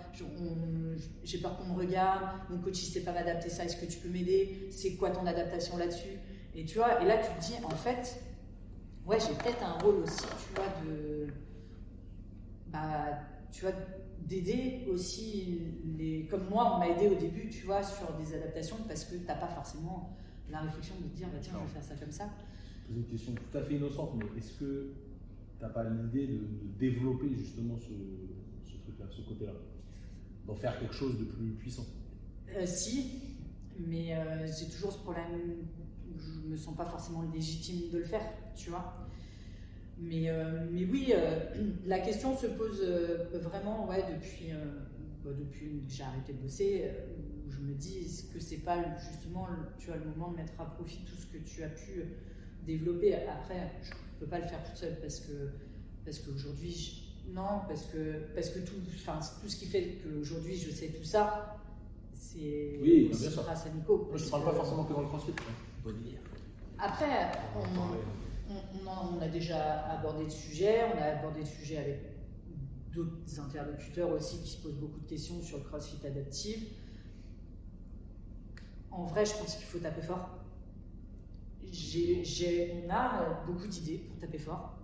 j'ai 1.24 1.38
peur 1.40 1.58
qu'on 1.58 1.74
me 1.74 1.78
regarde, 1.78 2.24
mon 2.50 2.60
coach 2.60 2.82
il 2.82 2.92
sait 2.92 3.02
pas 3.02 3.12
m'adapter 3.12 3.50
ça, 3.50 3.66
est-ce 3.66 3.78
que 3.78 3.86
tu 3.86 4.00
peux 4.00 4.10
m'aider 4.10 4.70
C'est 4.72 4.96
quoi 4.96 5.12
ton 5.12 5.26
adaptation 5.26 5.78
là-dessus? 5.78 6.20
Et 6.56 6.66
tu 6.66 6.78
vois, 6.78 7.02
et 7.02 7.06
là 7.06 7.18
tu 7.18 7.32
te 7.40 7.52
dis 7.52 7.64
En 7.64 7.70
fait, 7.70 8.22
ouais, 9.06 9.18
j'ai 9.20 9.34
peut-être 9.36 9.64
un 9.64 9.78
rôle 9.80 9.96
aussi, 10.04 10.18
tu 10.18 10.56
vois, 10.56 10.68
de. 10.86 11.28
Bah, 12.68 13.20
tu 13.52 13.62
vois, 13.62 13.74
d'aider 14.20 14.88
aussi 14.92 15.62
les. 15.98 16.28
Comme 16.28 16.48
moi, 16.50 16.74
on 16.76 16.80
m'a 16.80 16.90
aidé 16.90 17.08
au 17.08 17.16
début, 17.16 17.50
tu 17.50 17.66
vois, 17.66 17.84
sur 17.84 18.14
des 18.14 18.36
adaptations 18.36 18.78
parce 18.88 19.04
que 19.06 19.16
t'as 19.16 19.36
pas 19.36 19.48
forcément 19.48 20.16
la 20.52 20.62
réflexion 20.62 20.96
de 21.02 21.08
dire, 21.16 21.28
bah 21.32 21.40
tiens, 21.42 21.54
je 21.62 21.68
vais 21.68 21.74
faire 21.74 21.84
ça 21.84 21.96
comme 21.96 22.12
ça. 22.12 22.30
Pose 22.88 22.98
une 22.98 23.06
question 23.06 23.34
tout 23.34 23.58
à 23.58 23.62
fait 23.62 23.76
innocente, 23.76 24.12
mais 24.18 24.26
est-ce 24.40 24.54
que 24.60 24.94
tu 25.58 25.64
n'as 25.64 25.70
pas 25.70 25.84
l'idée 25.84 26.28
de, 26.28 26.34
de 26.38 26.78
développer 26.80 27.30
justement 27.36 27.78
ce, 27.80 27.94
ce 28.72 28.78
truc-là, 28.78 29.06
ce 29.10 29.22
côté-là? 29.22 29.54
D'en 30.48 30.56
faire 30.56 30.80
quelque 30.80 30.96
chose 30.96 31.18
de 31.20 31.26
plus 31.26 31.52
puissant 31.52 31.86
Euh, 32.56 32.66
si, 32.66 33.12
mais 33.78 34.16
euh, 34.16 34.48
j'ai 34.48 34.68
toujours 34.70 34.92
ce 34.92 34.98
problème 35.00 35.26
où 35.36 36.18
je 36.20 36.50
me 36.50 36.58
sens 36.58 36.76
pas 36.76 36.86
forcément 36.86 37.22
légitime 37.32 37.92
de 37.92 38.00
le 38.00 38.04
faire, 38.06 38.24
tu 38.56 38.72
vois. 38.72 39.06
Mais, 40.00 40.30
euh, 40.30 40.66
mais 40.72 40.86
oui, 40.86 41.14
la 41.86 42.00
question 42.00 42.36
se 42.36 42.48
pose 42.48 42.82
vraiment 43.34 43.88
ouais, 43.88 44.04
depuis, 44.12 44.52
bah, 45.24 45.32
depuis 45.38 45.84
que 45.86 45.94
j'ai 45.94 46.04
arrêté 46.04 46.34
de 46.34 46.40
bosser, 46.40 46.90
je 47.60 47.64
me 47.66 47.74
dis 47.74 47.98
est-ce 48.06 48.24
que 48.24 48.40
c'est 48.40 48.58
pas 48.64 48.78
justement 49.00 49.48
le- 49.48 49.68
tu 49.78 49.92
as 49.92 49.98
le 49.98 50.06
moment 50.06 50.32
de 50.32 50.38
mettre 50.38 50.54
à 50.60 50.66
profit 50.66 51.00
tout 51.06 51.16
ce 51.16 51.26
que 51.26 51.38
tu 51.44 51.64
as 51.64 51.70
pu 51.70 52.04
développer? 52.66 53.16
Après, 53.16 53.72
je 53.84 53.92
peux 54.20 54.28
pas 54.28 54.40
le 54.40 54.48
faire 54.48 54.64
toute 54.64 54.76
seule 54.78 55.00
parce 55.02 55.20
que 55.20 55.50
parce 56.06 56.20
qu'aujourd'hui, 56.20 57.04
non, 57.34 57.62
parce 57.68 57.84
que 57.86 58.34
parce 58.34 58.50
que 58.50 58.60
tout, 58.60 58.76
enfin, 58.96 59.20
tout 59.42 59.50
ce 59.50 59.58
qui 59.58 59.66
fait 59.66 60.00
qu'aujourd'hui 60.04 60.56
je 60.56 60.72
sais 60.72 60.88
tout 60.88 61.04
ça, 61.04 61.58
c'est 62.14 62.80
Oui, 62.82 63.10
aussi 63.12 63.30
sûr. 63.30 63.44
grâce 63.44 63.66
à 63.66 63.70
Nico. 63.70 64.08
Moi, 64.10 64.18
je 64.18 64.26
ne 64.26 64.30
parle 64.30 64.46
pas 64.46 64.54
forcément 64.54 64.84
que 64.86 64.94
dans 64.94 65.02
le 65.02 65.08
crossfit. 65.08 65.32
hein. 65.32 65.54
Pas 65.84 65.92
dire. 65.92 66.20
Après, 66.78 67.32
On 67.56 69.16
on 69.18 69.22
a 69.22 69.28
déjà 69.28 69.86
abordé 69.92 70.24
le 70.24 70.30
sujet, 70.30 70.80
on 70.94 70.98
a 70.98 71.06
abordé 71.20 71.42
le 71.42 71.46
sujet 71.46 71.78
avec 71.78 72.00
d'autres 72.94 73.40
interlocuteurs 73.40 74.10
aussi 74.12 74.40
qui 74.42 74.50
se 74.50 74.58
posent 74.64 74.74
beaucoup 74.80 75.00
de 75.00 75.06
questions 75.08 75.40
sur 75.42 75.60
le 75.60 75.64
crossfit 75.66 76.06
adaptif. 76.08 76.64
En 78.92 79.06
vrai, 79.06 79.26
je 79.26 79.34
pense 79.34 79.56
qu'il 79.56 79.66
faut 79.66 79.80
taper 79.80 80.02
fort. 80.02 80.30
On 81.64 82.90
a 82.90 83.22
euh, 83.22 83.46
beaucoup 83.46 83.68
d'idées 83.68 84.00
pour 84.00 84.18
taper 84.18 84.40
fort, 84.40 84.78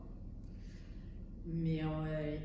mais 1.46 1.84
euh, 1.84 2.38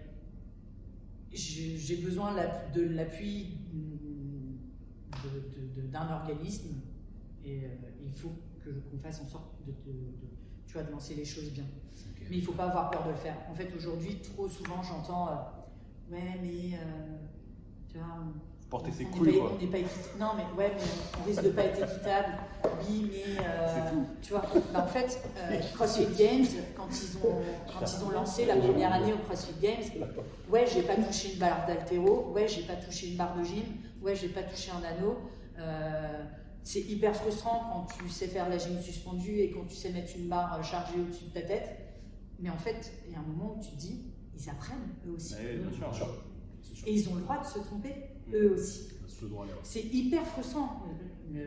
j'ai 1.32 1.96
besoin 1.96 2.34
de 2.74 2.80
l'appui 2.82 3.58
mm, 3.72 4.56
d'un 5.92 6.08
organisme 6.10 6.76
et 7.44 7.64
euh, 7.64 7.68
il 8.04 8.10
faut 8.12 8.32
que 8.64 8.70
qu'on 8.70 8.98
fasse 8.98 9.20
en 9.20 9.26
sorte 9.26 9.54
de, 9.66 9.72
de- 9.72 9.98
de- 9.98 10.28
tu 10.66 10.74
vois, 10.74 10.82
de 10.84 10.90
lancer 10.90 11.14
les 11.14 11.24
choses 11.24 11.50
bien. 11.52 11.64
Mais 12.30 12.36
il 12.36 12.42
faut 12.42 12.52
pas 12.52 12.66
avoir 12.68 12.90
peur 12.90 13.04
de 13.04 13.10
le 13.10 13.16
faire. 13.16 13.36
En 13.50 13.54
fait, 13.54 13.72
aujourd'hui, 13.74 14.16
trop 14.22 14.48
souvent, 14.48 14.82
j'entends 14.82 15.28
euh, 15.28 15.34
Ouais, 16.12 16.38
mais. 16.42 16.78
tu 17.88 17.98
vois, 17.98 18.06
on- 18.20 18.49
Porter 18.70 18.92
ses 18.92 19.05
on 19.05 19.09
n'est 19.09 19.12
couilles, 19.18 19.32
pas- 19.32 19.38
quoi. 19.40 19.52
On 19.56 19.60
n'est 19.60 19.70
pas 19.70 19.78
équitable. 19.78 20.18
Non, 20.20 20.26
mais 20.36 20.44
ouais, 20.62 20.72
mais 20.76 20.82
on 21.20 21.26
risque 21.26 21.42
de 21.42 21.48
pas 21.51 21.62
être 21.64 21.78
équitable. 21.90 22.28
Oui, 22.88 23.10
mais. 23.12 23.44
euh, 23.44 23.90
tu 24.22 24.30
vois, 24.32 24.42
bah, 24.72 24.84
en 24.84 24.86
fait, 24.86 25.20
euh, 25.38 25.59
CrossFit 25.74 26.06
Games, 26.16 26.47
quand 26.76 26.86
ils, 26.90 27.16
ont, 27.18 27.34
quand 27.66 27.84
ils 27.84 28.05
ont 28.05 28.10
lancé 28.10 28.44
la 28.47 28.56
première 28.56 28.92
année 28.92 29.12
au 29.12 29.18
CrossFit 29.18 29.55
Games, 29.60 29.82
ouais, 30.51 30.66
j'ai 30.72 30.82
pas 30.82 30.94
touché 30.94 31.32
une 31.32 31.38
barre 31.40 31.66
d'altéro, 31.66 32.30
ouais, 32.32 32.47
j'ai 32.47 32.62
pas 32.62 32.76
touché 32.76 33.09
une 33.10 33.16
barre 33.16 33.36
de 33.36 33.42
gym, 33.44 33.64
ouais, 34.02 34.14
j'ai 34.14 34.28
pas 34.28 34.42
touché 34.42 34.70
un 34.70 34.82
anneau. 34.84 35.18
Euh, 35.59 36.24
c'est 36.62 36.80
hyper 36.82 37.16
frustrant 37.16 37.62
quand 37.72 37.86
tu 37.98 38.09
sais 38.09 38.28
faire 38.28 38.48
la 38.48 38.59
gym 38.59 38.80
suspendue 38.80 39.40
et 39.40 39.51
quand 39.51 39.64
tu 39.66 39.74
sais 39.74 39.90
mettre 39.90 40.12
une 40.16 40.28
barre 40.28 40.62
chargée 40.62 40.98
au-dessus 41.01 41.24
de 41.24 41.30
ta 41.30 41.42
tête. 41.42 41.76
Mais 42.38 42.51
en 42.51 42.56
fait, 42.59 42.92
il 43.06 43.12
y 43.12 43.16
a 43.16 43.18
un 43.18 43.22
moment 43.22 43.56
où 43.59 43.62
tu 43.62 43.70
te 43.72 43.76
dis, 43.76 44.05
ils 44.38 44.48
apprennent 44.48 44.94
eux 45.09 45.12
aussi. 45.16 45.34
Sûr. 45.34 45.92
Sûr. 45.92 46.86
Et 46.86 46.92
ils 46.94 47.09
ont 47.09 47.14
le 47.16 47.22
droit 47.22 47.38
de 47.38 47.47
se 47.47 47.59
tromper, 47.59 47.94
eux 48.35 48.52
aussi. 48.55 48.89
C'est 49.07 49.27
l'erreur. 49.28 49.47
C'est 49.62 49.85
hyper 49.85 50.24
frustrant. 50.27 50.82
Le, 51.32 51.44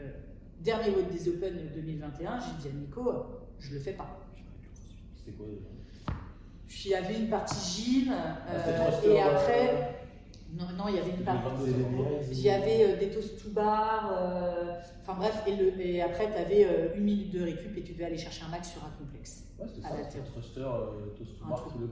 dernier 0.61 0.91
World 0.91 1.11
des 1.11 1.27
Open 1.29 1.69
2021, 1.75 2.39
j'ai 2.39 2.69
dit 2.69 2.75
à 2.75 2.79
Nico, 2.79 3.09
euh, 3.09 3.23
je 3.59 3.73
le 3.73 3.79
fais 3.79 3.93
pas. 3.93 4.19
C'était 5.15 5.35
quoi 5.35 5.45
Puis 6.67 6.81
il 6.85 6.91
y 6.91 6.95
avait 6.95 7.17
une 7.19 7.29
partie 7.29 7.81
gym, 7.83 8.13
euh, 8.13 8.59
c'était 8.65 8.77
thruster, 8.91 9.09
et 9.09 9.21
euh, 9.21 9.25
après, 9.25 9.95
non, 10.53 10.65
non, 10.77 10.87
il 10.87 10.95
y 10.95 10.99
avait 10.99 11.11
une 11.11 11.23
partie. 11.25 11.65
22 11.65 11.73
Puis 12.21 12.37
il 12.37 12.41
y 12.43 12.49
avait 12.49 12.85
euh, 12.93 12.97
des 12.99 13.09
toasts 13.09 13.43
to 13.43 13.49
bar, 13.49 14.13
euh, 14.15 14.75
enfin 15.01 15.15
bref, 15.17 15.43
et, 15.47 15.55
le- 15.57 15.81
et 15.81 16.01
après 16.01 16.27
tu 16.31 16.37
avais 16.37 16.95
une 16.95 17.03
minute 17.03 17.31
de 17.33 17.41
récup 17.43 17.75
et 17.77 17.81
tu 17.83 17.91
devais 17.93 18.05
aller 18.05 18.17
chercher 18.17 18.45
un 18.45 18.49
max 18.49 18.71
sur 18.71 18.83
un 18.85 18.91
complexe. 18.97 19.43
Ouais, 19.59 19.65
c'était 19.67 19.81
ça. 19.81 19.89
C'était. 20.09 20.23
Thruster, 20.31 20.61
euh, 20.61 21.07
Toast 21.17 21.39
to 21.39 21.45
Bar, 21.45 21.67
tout 21.67 21.79
le. 21.79 21.89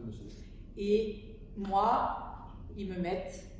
Et 0.77 1.25
moi, 1.57 2.47
ils 2.77 2.87
me 2.87 2.97
mettent 2.97 3.50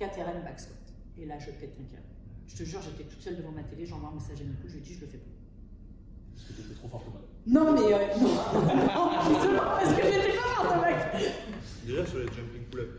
4 0.00 0.16
RN 0.16 0.42
back 0.42 0.58
squat. 0.58 0.78
Et 1.18 1.26
là, 1.26 1.38
je 1.38 1.50
pète 1.50 1.76
un 1.78 1.84
câble. 1.84 2.08
Je 2.48 2.56
te 2.56 2.62
jure, 2.64 2.80
j'étais 2.82 3.04
toute 3.04 3.20
seule 3.20 3.36
devant 3.36 3.52
ma 3.52 3.62
télé, 3.62 3.84
j'envoie 3.84 4.08
un 4.08 4.14
message 4.14 4.40
à 4.40 4.44
Nico, 4.44 4.66
je 4.66 4.74
lui 4.74 4.80
dis, 4.80 4.94
je 4.94 5.00
le 5.02 5.06
fais 5.06 5.18
pas. 5.18 5.30
Parce 6.34 6.48
que 6.48 6.52
t'étais 6.54 6.74
trop 6.74 6.88
fort 6.88 7.02
pour 7.04 7.12
moi. 7.12 7.22
Non, 7.46 7.72
mais. 7.74 7.92
euh, 7.92 7.98
non, 8.20 9.10
justement, 9.28 9.76
parce 9.76 9.94
que 9.94 10.02
j'étais 10.02 10.36
pas 10.38 10.54
forte, 10.56 10.86
mec. 10.86 11.32
Déjà 11.86 12.06
sur 12.06 12.18
les 12.18 12.24
jumping 12.26 12.64
pull-up. 12.70 12.90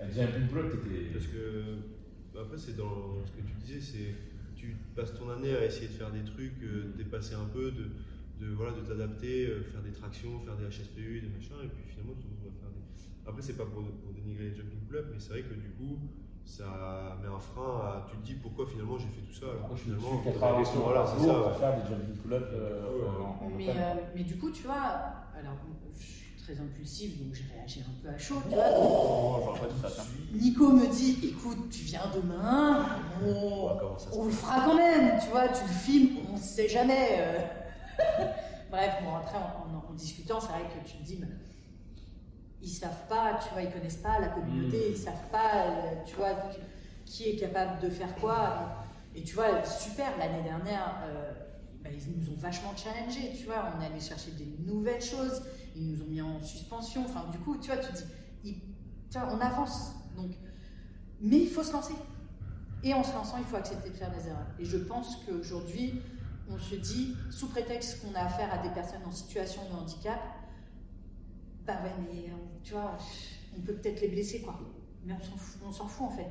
devient 0.00 0.26
une 0.36 0.46
bloc, 0.48 0.70
t'étais. 0.72 1.04
Parce 1.12 1.26
que 1.26 1.62
bah, 2.34 2.40
après 2.42 2.58
c'est 2.58 2.76
dans 2.76 3.24
ce 3.24 3.30
que 3.30 3.46
tu 3.46 3.54
disais, 3.64 3.80
c'est 3.80 4.14
tu 4.56 4.74
passes 4.96 5.14
ton 5.14 5.30
année 5.30 5.54
à 5.54 5.64
essayer 5.64 5.86
de 5.88 5.92
faire 5.92 6.10
des 6.10 6.24
trucs, 6.24 6.60
euh, 6.64 6.92
de 6.92 7.02
dépasser 7.04 7.34
un 7.34 7.44
peu, 7.52 7.70
de, 7.70 7.88
de 8.40 8.52
voilà, 8.54 8.72
de 8.72 8.80
t'adapter, 8.80 9.46
euh, 9.46 9.62
faire 9.72 9.82
des 9.82 9.92
tractions, 9.92 10.38
faire 10.40 10.56
des 10.56 10.64
HSPU, 10.68 11.20
des 11.20 11.28
machins, 11.28 11.56
et 11.64 11.68
puis 11.68 11.84
finalement 11.88 12.14
tu 12.18 12.26
te 12.26 12.30
retrouves 12.32 12.52
à 12.52 12.60
faire 12.60 12.70
des. 12.70 12.82
Après 13.28 13.42
c'est 13.42 13.56
pas 13.56 13.64
pour, 13.66 13.82
pour 13.82 14.12
dénigrer 14.12 14.50
les 14.50 14.54
jumping 14.54 14.80
pull-up, 14.86 15.06
mais 15.12 15.18
c'est 15.20 15.30
vrai 15.30 15.42
que 15.42 15.54
du 15.54 15.70
coup 15.70 15.98
ça 16.44 17.18
met 17.22 17.28
un 17.28 17.38
frein 17.40 17.80
à. 17.80 18.06
Tu 18.10 18.16
te 18.18 18.22
dis 18.26 18.34
pourquoi 18.34 18.66
finalement 18.66 18.98
j'ai 18.98 19.08
fait 19.08 19.22
tout 19.26 19.34
ça 19.34 19.46
alors 19.50 19.70
que 19.70 19.76
finalement 19.76 20.22
voilà 20.22 21.04
c'est 21.06 21.24
on 21.28 21.40
va 21.40 21.52
ça. 21.54 21.58
faire 21.58 21.74
des 21.82 21.88
jumping 21.90 22.16
pull-up 22.22 22.48
euh, 22.52 22.82
Ouais. 22.86 23.24
en, 23.24 23.44
en 23.46 23.50
Mais, 23.56 23.68
open. 23.68 23.76
euh, 23.82 23.94
mais 24.14 24.22
du 24.24 24.36
coup, 24.38 24.50
tu 24.50 24.62
vois, 24.64 24.74
alors, 25.36 25.56
je 25.98 26.02
suis 26.02 26.36
très 26.42 26.58
impulsive, 26.60 27.18
donc 27.24 27.34
je 27.34 27.42
réagis 27.52 27.80
un 27.80 28.02
peu 28.02 28.08
à 28.08 28.16
chaud, 28.18 28.36
tu 28.48 28.54
vois. 28.54 28.64
Oh, 28.78 29.52
pas 29.82 29.88
ça, 29.90 30.02
tiens. 30.32 30.38
Nico 30.40 30.70
me 30.72 30.86
dit, 30.86 31.28
écoute, 31.30 31.68
tu 31.70 31.82
viens 31.84 32.02
demain, 32.14 32.86
on 34.12 34.24
le 34.26 34.30
fera 34.30 34.64
quand 34.64 34.76
même, 34.76 35.18
tu 35.22 35.28
vois, 35.30 35.48
tu 35.48 35.62
le 35.64 35.72
filmes, 35.72 36.16
on 36.30 36.34
ne 36.34 36.38
sait 36.38 36.68
jamais. 36.68 37.18
Bref, 38.70 38.94
bon, 39.04 39.14
après, 39.16 39.38
en, 39.38 39.76
en- 39.76 39.90
en 39.90 39.94
discutant, 39.94 40.40
c'est 40.40 40.48
vrai 40.48 40.62
que 40.62 40.88
tu 40.88 40.96
te 40.98 41.02
dis, 41.02 41.18
mais 41.20 41.28
ils 42.62 42.68
savent 42.68 43.06
pas, 43.08 43.38
tu 43.42 43.52
vois, 43.52 43.62
ils 43.62 43.70
connaissent 43.70 43.96
pas 43.98 44.18
la 44.18 44.28
communauté, 44.28 44.76
Mm. 44.88 44.92
ils 44.92 44.96
savent 44.96 45.28
pas, 45.30 45.66
euh, 45.66 45.94
tu 46.06 46.16
vois, 46.16 46.30
qui 47.04 47.30
est 47.30 47.36
capable 47.36 47.80
de 47.80 47.88
faire 47.90 48.14
quoi. 48.16 48.84
Et, 49.14 49.22
tu 49.22 49.34
vois, 49.34 49.64
super, 49.64 50.16
l'année 50.18 50.42
dernière, 50.42 50.96
euh, 51.04 51.32
bah, 51.82 51.90
ils 51.92 52.18
nous 52.20 52.30
ont 52.32 52.36
vachement 52.38 52.74
challengés, 52.76 53.32
tu 53.38 53.44
vois, 53.46 53.72
on 53.76 53.80
est 53.82 53.86
allé 53.86 54.00
chercher 54.00 54.32
des 54.32 54.56
nouvelles 54.66 55.02
choses, 55.02 55.42
ils 55.76 55.92
nous 55.92 56.02
ont 56.02 56.06
mis 56.08 56.20
en 56.20 56.42
suspension, 56.42 57.04
enfin, 57.04 57.24
du 57.30 57.38
coup, 57.38 57.56
tu 57.58 57.68
vois, 57.70 57.78
tu 57.78 57.92
te 57.92 57.96
dis, 57.98 58.04
ils- 58.44 58.60
tu 59.10 59.18
vois, 59.18 59.28
on 59.32 59.40
avance, 59.40 59.92
donc, 60.16 60.32
mais 61.20 61.38
il 61.38 61.48
faut 61.48 61.62
se 61.62 61.72
lancer. 61.72 61.94
Et 62.82 62.92
en 62.92 63.02
se 63.02 63.12
lançant, 63.14 63.38
il 63.38 63.44
faut 63.44 63.56
accepter 63.56 63.88
de 63.90 63.94
faire 63.96 64.10
des 64.10 64.28
erreurs. 64.28 64.46
Et 64.58 64.64
je 64.64 64.76
pense 64.76 65.16
qu'aujourd'hui, 65.24 66.00
on 66.50 66.58
se 66.58 66.74
dit, 66.76 67.16
sous 67.30 67.48
prétexte 67.48 68.02
qu'on 68.02 68.14
a 68.14 68.20
affaire 68.20 68.52
à 68.52 68.58
des 68.58 68.70
personnes 68.70 69.04
en 69.04 69.10
situation 69.10 69.62
de 69.70 69.76
handicap, 69.76 70.20
bah 71.66 71.74
ouais, 71.82 71.92
mais 72.00 72.30
euh, 72.30 72.36
tu 72.62 72.72
vois, 72.72 72.96
on 73.56 73.60
peut 73.60 73.74
peut-être 73.74 74.00
les 74.00 74.08
blesser, 74.08 74.42
quoi. 74.42 74.58
Mais 75.04 75.14
on 75.64 75.72
s'en 75.72 75.86
fout, 75.86 76.06
en 76.06 76.10
fait. 76.10 76.28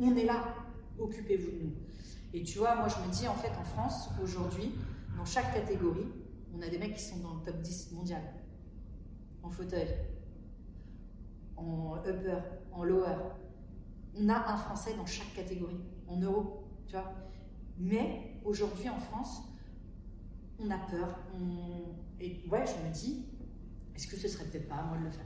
On 0.00 0.16
est 0.16 0.24
là, 0.24 0.54
occupez-vous 0.98 1.50
de 1.50 1.64
nous. 1.64 1.74
Et 2.32 2.42
tu 2.42 2.58
vois, 2.58 2.76
moi 2.76 2.88
je 2.88 2.96
me 3.06 3.12
dis, 3.12 3.26
en 3.26 3.34
fait, 3.34 3.52
en 3.58 3.64
France, 3.64 4.10
aujourd'hui, 4.22 4.70
dans 5.16 5.24
chaque 5.24 5.52
catégorie, 5.52 6.06
on 6.54 6.62
a 6.62 6.68
des 6.68 6.78
mecs 6.78 6.94
qui 6.94 7.02
sont 7.02 7.18
dans 7.18 7.34
le 7.34 7.40
top 7.42 7.60
10 7.60 7.92
mondial. 7.92 8.22
En 9.42 9.50
fauteuil, 9.50 9.88
en 11.56 11.96
upper, 12.06 12.38
en 12.72 12.84
lower. 12.84 13.16
On 14.16 14.28
a 14.28 14.52
un 14.52 14.56
Français 14.56 14.94
dans 14.96 15.06
chaque 15.06 15.32
catégorie, 15.34 15.80
en 16.06 16.16
euros, 16.16 16.64
tu 16.86 16.92
vois. 16.92 17.12
Mais 17.78 18.40
aujourd'hui 18.44 18.88
en 18.88 18.98
France, 18.98 19.42
on 20.60 20.70
a 20.70 20.78
peur. 20.78 21.18
On... 21.34 21.94
Et 22.20 22.42
ouais, 22.50 22.64
je 22.66 22.86
me 22.86 22.92
dis, 22.92 23.26
est-ce 23.94 24.06
que 24.08 24.16
ce 24.16 24.28
serait 24.28 24.44
peut-être 24.46 24.68
pas 24.68 24.76
à 24.76 24.82
moi 24.82 24.98
de 24.98 25.04
le 25.04 25.10
faire? 25.10 25.24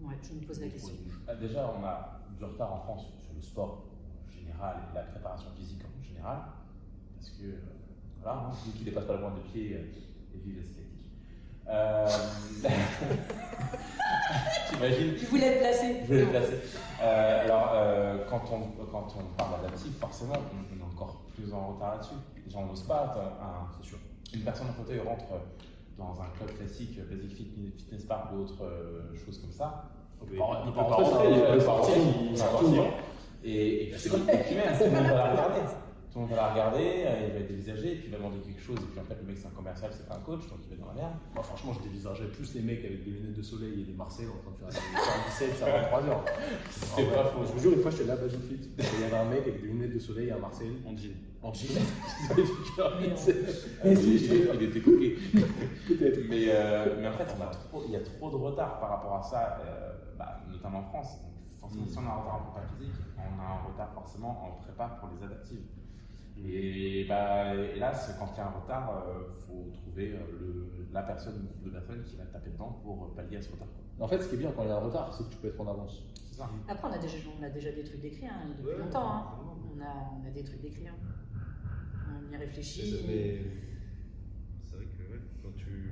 Ouais, 0.00 0.14
je 0.22 0.34
me 0.34 0.40
pose 0.46 0.60
la 0.60 0.68
question. 0.68 0.94
Ah, 1.28 1.34
Déjà, 1.36 1.72
on 1.78 1.84
a 1.84 2.20
du 2.36 2.44
retard 2.44 2.72
en 2.72 2.80
France 2.80 3.06
sur 3.24 3.34
le 3.34 3.40
sport 3.40 3.84
en 4.26 4.30
général 4.30 4.76
et 4.90 4.94
la 4.94 5.02
préparation 5.02 5.50
physique 5.56 5.82
en 5.84 6.02
général. 6.02 6.38
Parce 7.16 7.30
que, 7.30 7.44
euh, 7.44 7.60
voilà, 8.20 8.38
hein, 8.48 8.52
qui 8.76 8.84
dépasse 8.84 9.04
pas 9.04 9.14
le 9.14 9.20
moins 9.20 9.34
de 9.34 9.40
pied 9.52 9.76
euh, 9.76 10.34
et 10.34 10.38
vive 10.38 10.58
la. 10.58 10.82
Euh... 11.68 12.08
T'imagines? 14.70 15.14
Je 15.18 15.26
voulais 15.26 15.46
être 15.46 15.60
placé. 15.60 16.00
Je 16.04 16.14
vais 16.14 16.20
le 16.24 16.30
placer. 16.30 16.58
Euh, 17.00 17.44
alors, 17.44 17.70
euh, 17.74 18.24
quand, 18.28 18.42
on, 18.52 18.84
quand 18.86 19.08
on 19.18 19.36
parle 19.36 19.62
d'adaptif, 19.62 19.96
forcément, 19.98 20.34
on, 20.34 20.81
encore 21.02 21.22
plus 21.34 21.52
en 21.52 21.68
retard 21.74 21.92
là-dessus. 21.92 22.14
Les 22.44 22.50
gens 22.50 22.66
n'osent 22.66 22.82
pas. 22.84 23.14
un- 23.40 23.66
C'est 23.80 23.88
sûr. 23.88 23.98
Une 24.34 24.40
personne 24.42 24.68
en 24.68 24.72
fauteuil 24.72 25.00
rentre 25.00 25.24
dans 25.98 26.20
un 26.20 26.26
club 26.36 26.56
classique, 26.56 26.98
Basic 27.10 27.30
Fit- 27.36 27.72
Fitness 27.76 28.04
Park 28.04 28.30
ou 28.34 28.40
autre 28.42 28.62
euh, 28.64 29.14
chose 29.24 29.38
comme 29.38 29.52
ça. 29.52 29.84
Il 30.22 30.72
peut 30.72 30.72
pas 30.72 30.82
rentrer, 30.96 31.28
il 31.30 31.40
peut 31.40 31.64
pas 31.64 31.64
pas 31.64 32.36
sortir. 32.62 32.84
Et, 33.44 33.84
et 33.84 33.86
puis, 33.90 33.98
tout 34.78 34.84
le 34.84 34.90
monde 34.90 35.06
va 35.06 35.14
la 35.14 35.30
regarder. 35.32 35.60
Tout 36.12 36.18
le 36.18 36.26
monde 36.26 36.34
va 36.34 36.42
la 36.42 36.48
regarder, 36.52 37.04
euh, 37.06 37.24
il 37.26 37.32
va 37.32 37.38
être 37.40 37.48
dévisagé, 37.48 37.92
et 37.92 37.96
puis 37.96 38.08
il 38.08 38.12
va 38.12 38.18
demander 38.18 38.36
quelque 38.44 38.60
chose, 38.60 38.76
et 38.76 38.84
puis 38.84 39.00
en 39.00 39.04
fait 39.04 39.16
le 39.16 39.22
mec 39.26 39.38
c'est 39.38 39.46
un 39.46 39.56
commercial, 39.56 39.90
c'est 39.96 40.06
pas 40.06 40.16
un 40.16 40.20
coach, 40.20 40.46
donc 40.46 40.58
il 40.64 40.68
va 40.68 40.74
être 40.74 40.80
dans 40.80 40.88
la 40.88 40.92
merde. 41.08 41.14
Moi, 41.32 41.42
franchement, 41.42 41.72
je 41.72 41.80
dévisageais 41.88 42.26
plus 42.26 42.52
les 42.52 42.60
mecs 42.60 42.84
avec 42.84 43.02
des 43.02 43.12
lunettes 43.12 43.32
de 43.32 43.40
soleil 43.40 43.80
et 43.80 43.84
des 43.84 43.94
Marseillais 43.94 44.28
en 44.28 44.36
train 44.44 44.50
de 44.52 44.58
faire 44.58 44.68
des 44.68 44.76
17 45.48 45.62
à 45.62 45.72
23 45.88 46.04
heures. 46.04 46.24
C'est 46.70 47.10
pas 47.14 47.24
faux. 47.32 47.46
Je 47.46 47.52
vous 47.52 47.58
jure, 47.60 47.72
une 47.72 47.80
fois, 47.80 47.90
j'étais 47.90 48.04
là 48.04 48.12
à 48.12 48.16
et 48.16 48.28
Il 48.28 49.00
y 49.00 49.04
avait 49.04 49.16
un 49.16 49.24
mec 49.24 49.40
avec 49.40 49.62
des 49.62 49.68
lunettes 49.68 49.94
de 49.94 49.98
soleil 49.98 50.28
et 50.28 50.32
un 50.32 50.38
Marseillais 50.38 50.76
On 50.84 50.92
dit. 50.92 51.16
en 51.40 51.50
jean. 51.54 51.80
Il 52.36 52.38
il 54.60 54.64
était. 54.64 54.82
Mais, 56.28 56.44
euh, 56.48 56.96
mais 57.00 57.08
en 57.08 57.12
fait, 57.12 57.34
on 57.38 57.42
a 57.42 57.46
trop, 57.46 57.84
il 57.86 57.92
y 57.92 57.96
a 57.96 58.00
trop 58.00 58.30
de 58.30 58.36
retard 58.36 58.80
par 58.80 58.90
rapport 58.90 59.16
à 59.16 59.22
ça, 59.22 59.60
euh, 59.64 59.92
bah, 60.18 60.42
notamment 60.52 60.80
en 60.80 60.84
France. 60.84 61.22
Donc, 61.22 61.32
forcément, 61.58 61.86
si 61.88 61.96
on 61.96 62.02
a 62.02 62.04
un 62.12 62.16
retard 62.20 62.34
en 62.34 62.44
prépa 62.52 62.66
physique, 62.76 62.92
on 63.16 63.40
a 63.40 63.44
un 63.46 63.62
retard 63.66 63.90
forcément 63.94 64.44
en 64.44 64.50
prépa 64.62 64.98
pour 65.00 65.08
les 65.08 65.22
adaptives. 65.24 65.64
Et 66.44 67.04
bah, 67.08 67.54
hélas, 67.54 68.14
quand 68.18 68.28
il 68.34 68.38
y 68.38 68.40
a 68.40 68.46
un 68.46 68.50
retard, 68.50 69.04
il 69.28 69.44
faut 69.46 69.70
trouver 69.72 70.12
euh, 70.12 70.18
le, 70.40 70.86
la 70.92 71.02
personne 71.02 71.34
ou 71.60 71.64
deux 71.64 71.70
personnes 71.70 72.02
qui 72.04 72.16
va 72.16 72.24
taper 72.24 72.50
dedans 72.50 72.80
pour 72.82 73.14
pallier 73.14 73.36
à 73.36 73.42
ce 73.42 73.52
retard. 73.52 73.68
En 74.00 74.08
fait, 74.08 74.18
ce 74.20 74.28
qui 74.28 74.34
est 74.34 74.38
bien 74.38 74.50
quand 74.52 74.64
il 74.64 74.68
y 74.68 74.72
a 74.72 74.76
un 74.76 74.80
retard, 74.80 75.12
c'est 75.14 75.24
que 75.24 75.30
tu 75.30 75.36
peux 75.38 75.48
être 75.48 75.60
en 75.60 75.68
avance. 75.68 76.02
C'est 76.26 76.38
ça. 76.38 76.50
Après, 76.68 76.88
on 76.88 76.92
a 76.92 76.98
déjà, 76.98 77.16
on 77.38 77.42
a 77.44 77.50
déjà 77.50 77.70
des 77.72 77.84
trucs 77.84 78.00
d'écrit 78.00 78.26
hein, 78.26 78.40
depuis 78.48 78.66
Ouais, 78.72 78.78
longtemps. 78.78 79.08
hein. 79.08 79.24
On, 79.76 79.80
a, 79.80 80.20
on 80.20 80.26
a 80.26 80.30
des 80.30 80.42
trucs 80.42 80.60
d'écrit. 80.62 80.88
hein. 80.88 80.94
On 82.08 82.32
y 82.32 82.36
réfléchit. 82.36 82.90
c'est 82.90 84.76
vrai 84.76 84.86
que 84.86 85.02
ouais, 85.12 85.20
quand 85.42 85.52
tu. 85.56 85.90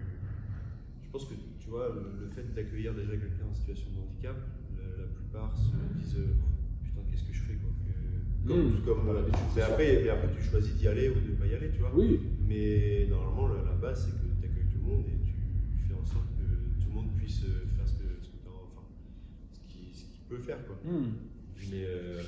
Je 1.03 1.11
pense 1.11 1.25
que 1.27 1.35
tu 1.59 1.69
vois, 1.71 1.89
le, 1.95 2.21
le 2.23 2.29
fait 2.29 2.53
d'accueillir 2.55 2.95
déjà 2.95 3.12
quelqu'un 3.17 3.47
en 3.51 3.55
situation 3.55 3.89
de 3.93 3.99
handicap, 4.01 4.37
la, 4.77 5.03
la 5.03 5.09
plupart 5.12 5.57
se 5.57 5.73
disent 5.99 6.17
euh, 6.19 6.35
putain, 6.83 7.01
qu'est-ce 7.11 7.25
que 7.25 7.33
je 7.33 7.43
fais 7.43 7.55
quoi 7.55 7.71
Comme, 8.47 8.73
Mmh. 8.73 8.81
comme, 8.87 9.05
mais, 9.55 9.62
après, 9.62 10.01
mais 10.03 10.09
après, 10.09 10.29
tu 10.35 10.43
choisis 10.43 10.75
d'y 10.75 10.89
aller 10.89 11.11
ou 11.11 11.15
de 11.21 11.31
ne 11.33 11.37
pas 11.37 11.47
y 11.47 11.55
aller, 11.55 11.71
tu 11.71 11.81
vois. 11.81 11.91
Oui. 11.95 12.19
Mais 12.49 13.07
normalement, 13.09 13.49
la, 13.49 13.62
la 13.62 13.77
base, 13.77 14.07
c'est 14.07 14.12
que 14.17 14.25
tu 14.41 14.45
accueilles 14.49 14.71
tout 14.73 14.79
le 14.81 14.85
monde 14.91 15.05
et 15.09 15.19
tu 15.29 15.85
fais 15.87 15.95
en 15.95 16.05
sorte 16.07 16.25
que 16.39 16.45
tout 16.83 16.89
le 16.89 16.95
monde 16.95 17.11
puisse 17.17 17.43
euh, 17.45 17.69
faire 17.77 17.87
ce 17.87 17.93
que, 18.01 18.09
ce 18.23 18.29
que 18.33 18.39
enfin, 18.49 18.87
ce 19.53 19.61
qu'il 19.71 19.95
ce 19.95 20.05
peut 20.29 20.39
faire, 20.39 20.65
quoi. 20.67 20.77
Hmm. 20.85 21.12
Mais, 21.71 21.85
euh, 21.85 22.23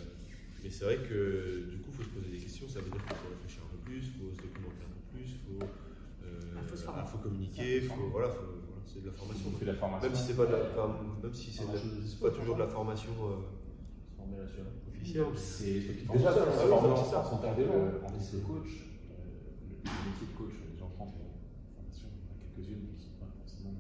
mais 0.63 0.69
c'est 0.71 0.85
vrai 0.85 0.99
que 0.99 1.65
du 1.71 1.79
coup, 1.79 1.89
il 1.93 1.97
faut 1.97 2.03
se 2.05 2.09
poser 2.13 2.29
des 2.31 2.39
questions. 2.39 2.69
Ça 2.69 2.81
veut 2.81 2.91
dire 2.91 3.01
qu'il 3.03 3.17
faut 3.17 3.33
réfléchir 3.33 3.63
un 3.65 3.73
peu 3.73 3.81
plus, 3.89 4.05
il 4.05 4.13
faut 4.21 4.31
se 4.37 4.43
documenter 4.45 4.85
un 4.85 4.93
peu 4.93 5.17
plus, 5.17 5.27
il 5.33 5.41
faut, 5.49 5.65
euh, 5.65 6.61
Ah, 6.61 6.63
faut 6.63 6.77
se 6.77 6.85
former. 6.85 7.01
ah, 7.03 7.07
faut 7.09 7.19
communiquer, 7.25 7.81
faut, 7.89 8.13
voilà, 8.13 8.29
faut- 8.29 8.61
voilà, 8.69 8.85
c'est 8.85 9.01
de 9.01 9.07
la 9.09 9.17
formation. 9.17 9.49
On 9.49 9.57
fait 9.57 9.65
de 9.65 9.71
la 9.73 9.81
formation. 9.81 10.09
Même 10.09 10.17
si 10.19 10.25
c'est 10.29 10.37
pas, 10.37 10.45
de 10.47 10.53
la, 10.53 10.61
enfin, 10.69 10.93
même 11.25 11.33
si 11.35 11.51
c'est 11.51 11.65
Ah, 11.67 12.21
pas 12.21 12.31
toujours 12.31 12.55
de 12.57 12.61
la 12.61 12.69
formation 12.69 13.11
euh, 13.17 13.41
former 14.23 14.39
là-dessus. 14.39 14.61
officielle. 14.63 15.27
C'est 15.35 16.07
Déjà, 16.13 16.31
déjà 16.33 16.45
ça, 16.47 16.53
ça, 16.53 16.69
ça, 16.97 17.05
ça, 17.11 17.19
en 17.19 17.37
tant 17.39 17.55
que 17.55 18.37
coach, 18.47 18.71
euh, 19.11 19.85
le 19.85 20.11
métier 20.11 20.27
de 20.31 20.37
coach, 20.39 20.55
les 20.71 20.79
gens 20.79 20.87
en 20.87 20.91
France 20.91 21.11
ont 21.19 21.27
une 21.27 21.75
formation, 21.75 22.09
il 22.15 22.23
y 22.23 22.31
en 22.31 22.33
a 22.33 22.39
quelques-unes 22.39 22.87
qui 22.87 22.95
ne 22.95 23.01
sont 23.03 23.19
pas 23.19 23.27
forcément 23.39 23.75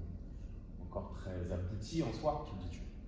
encore 0.82 1.12
très 1.14 1.52
abouties 1.52 2.02
en 2.02 2.12
soi. 2.12 2.46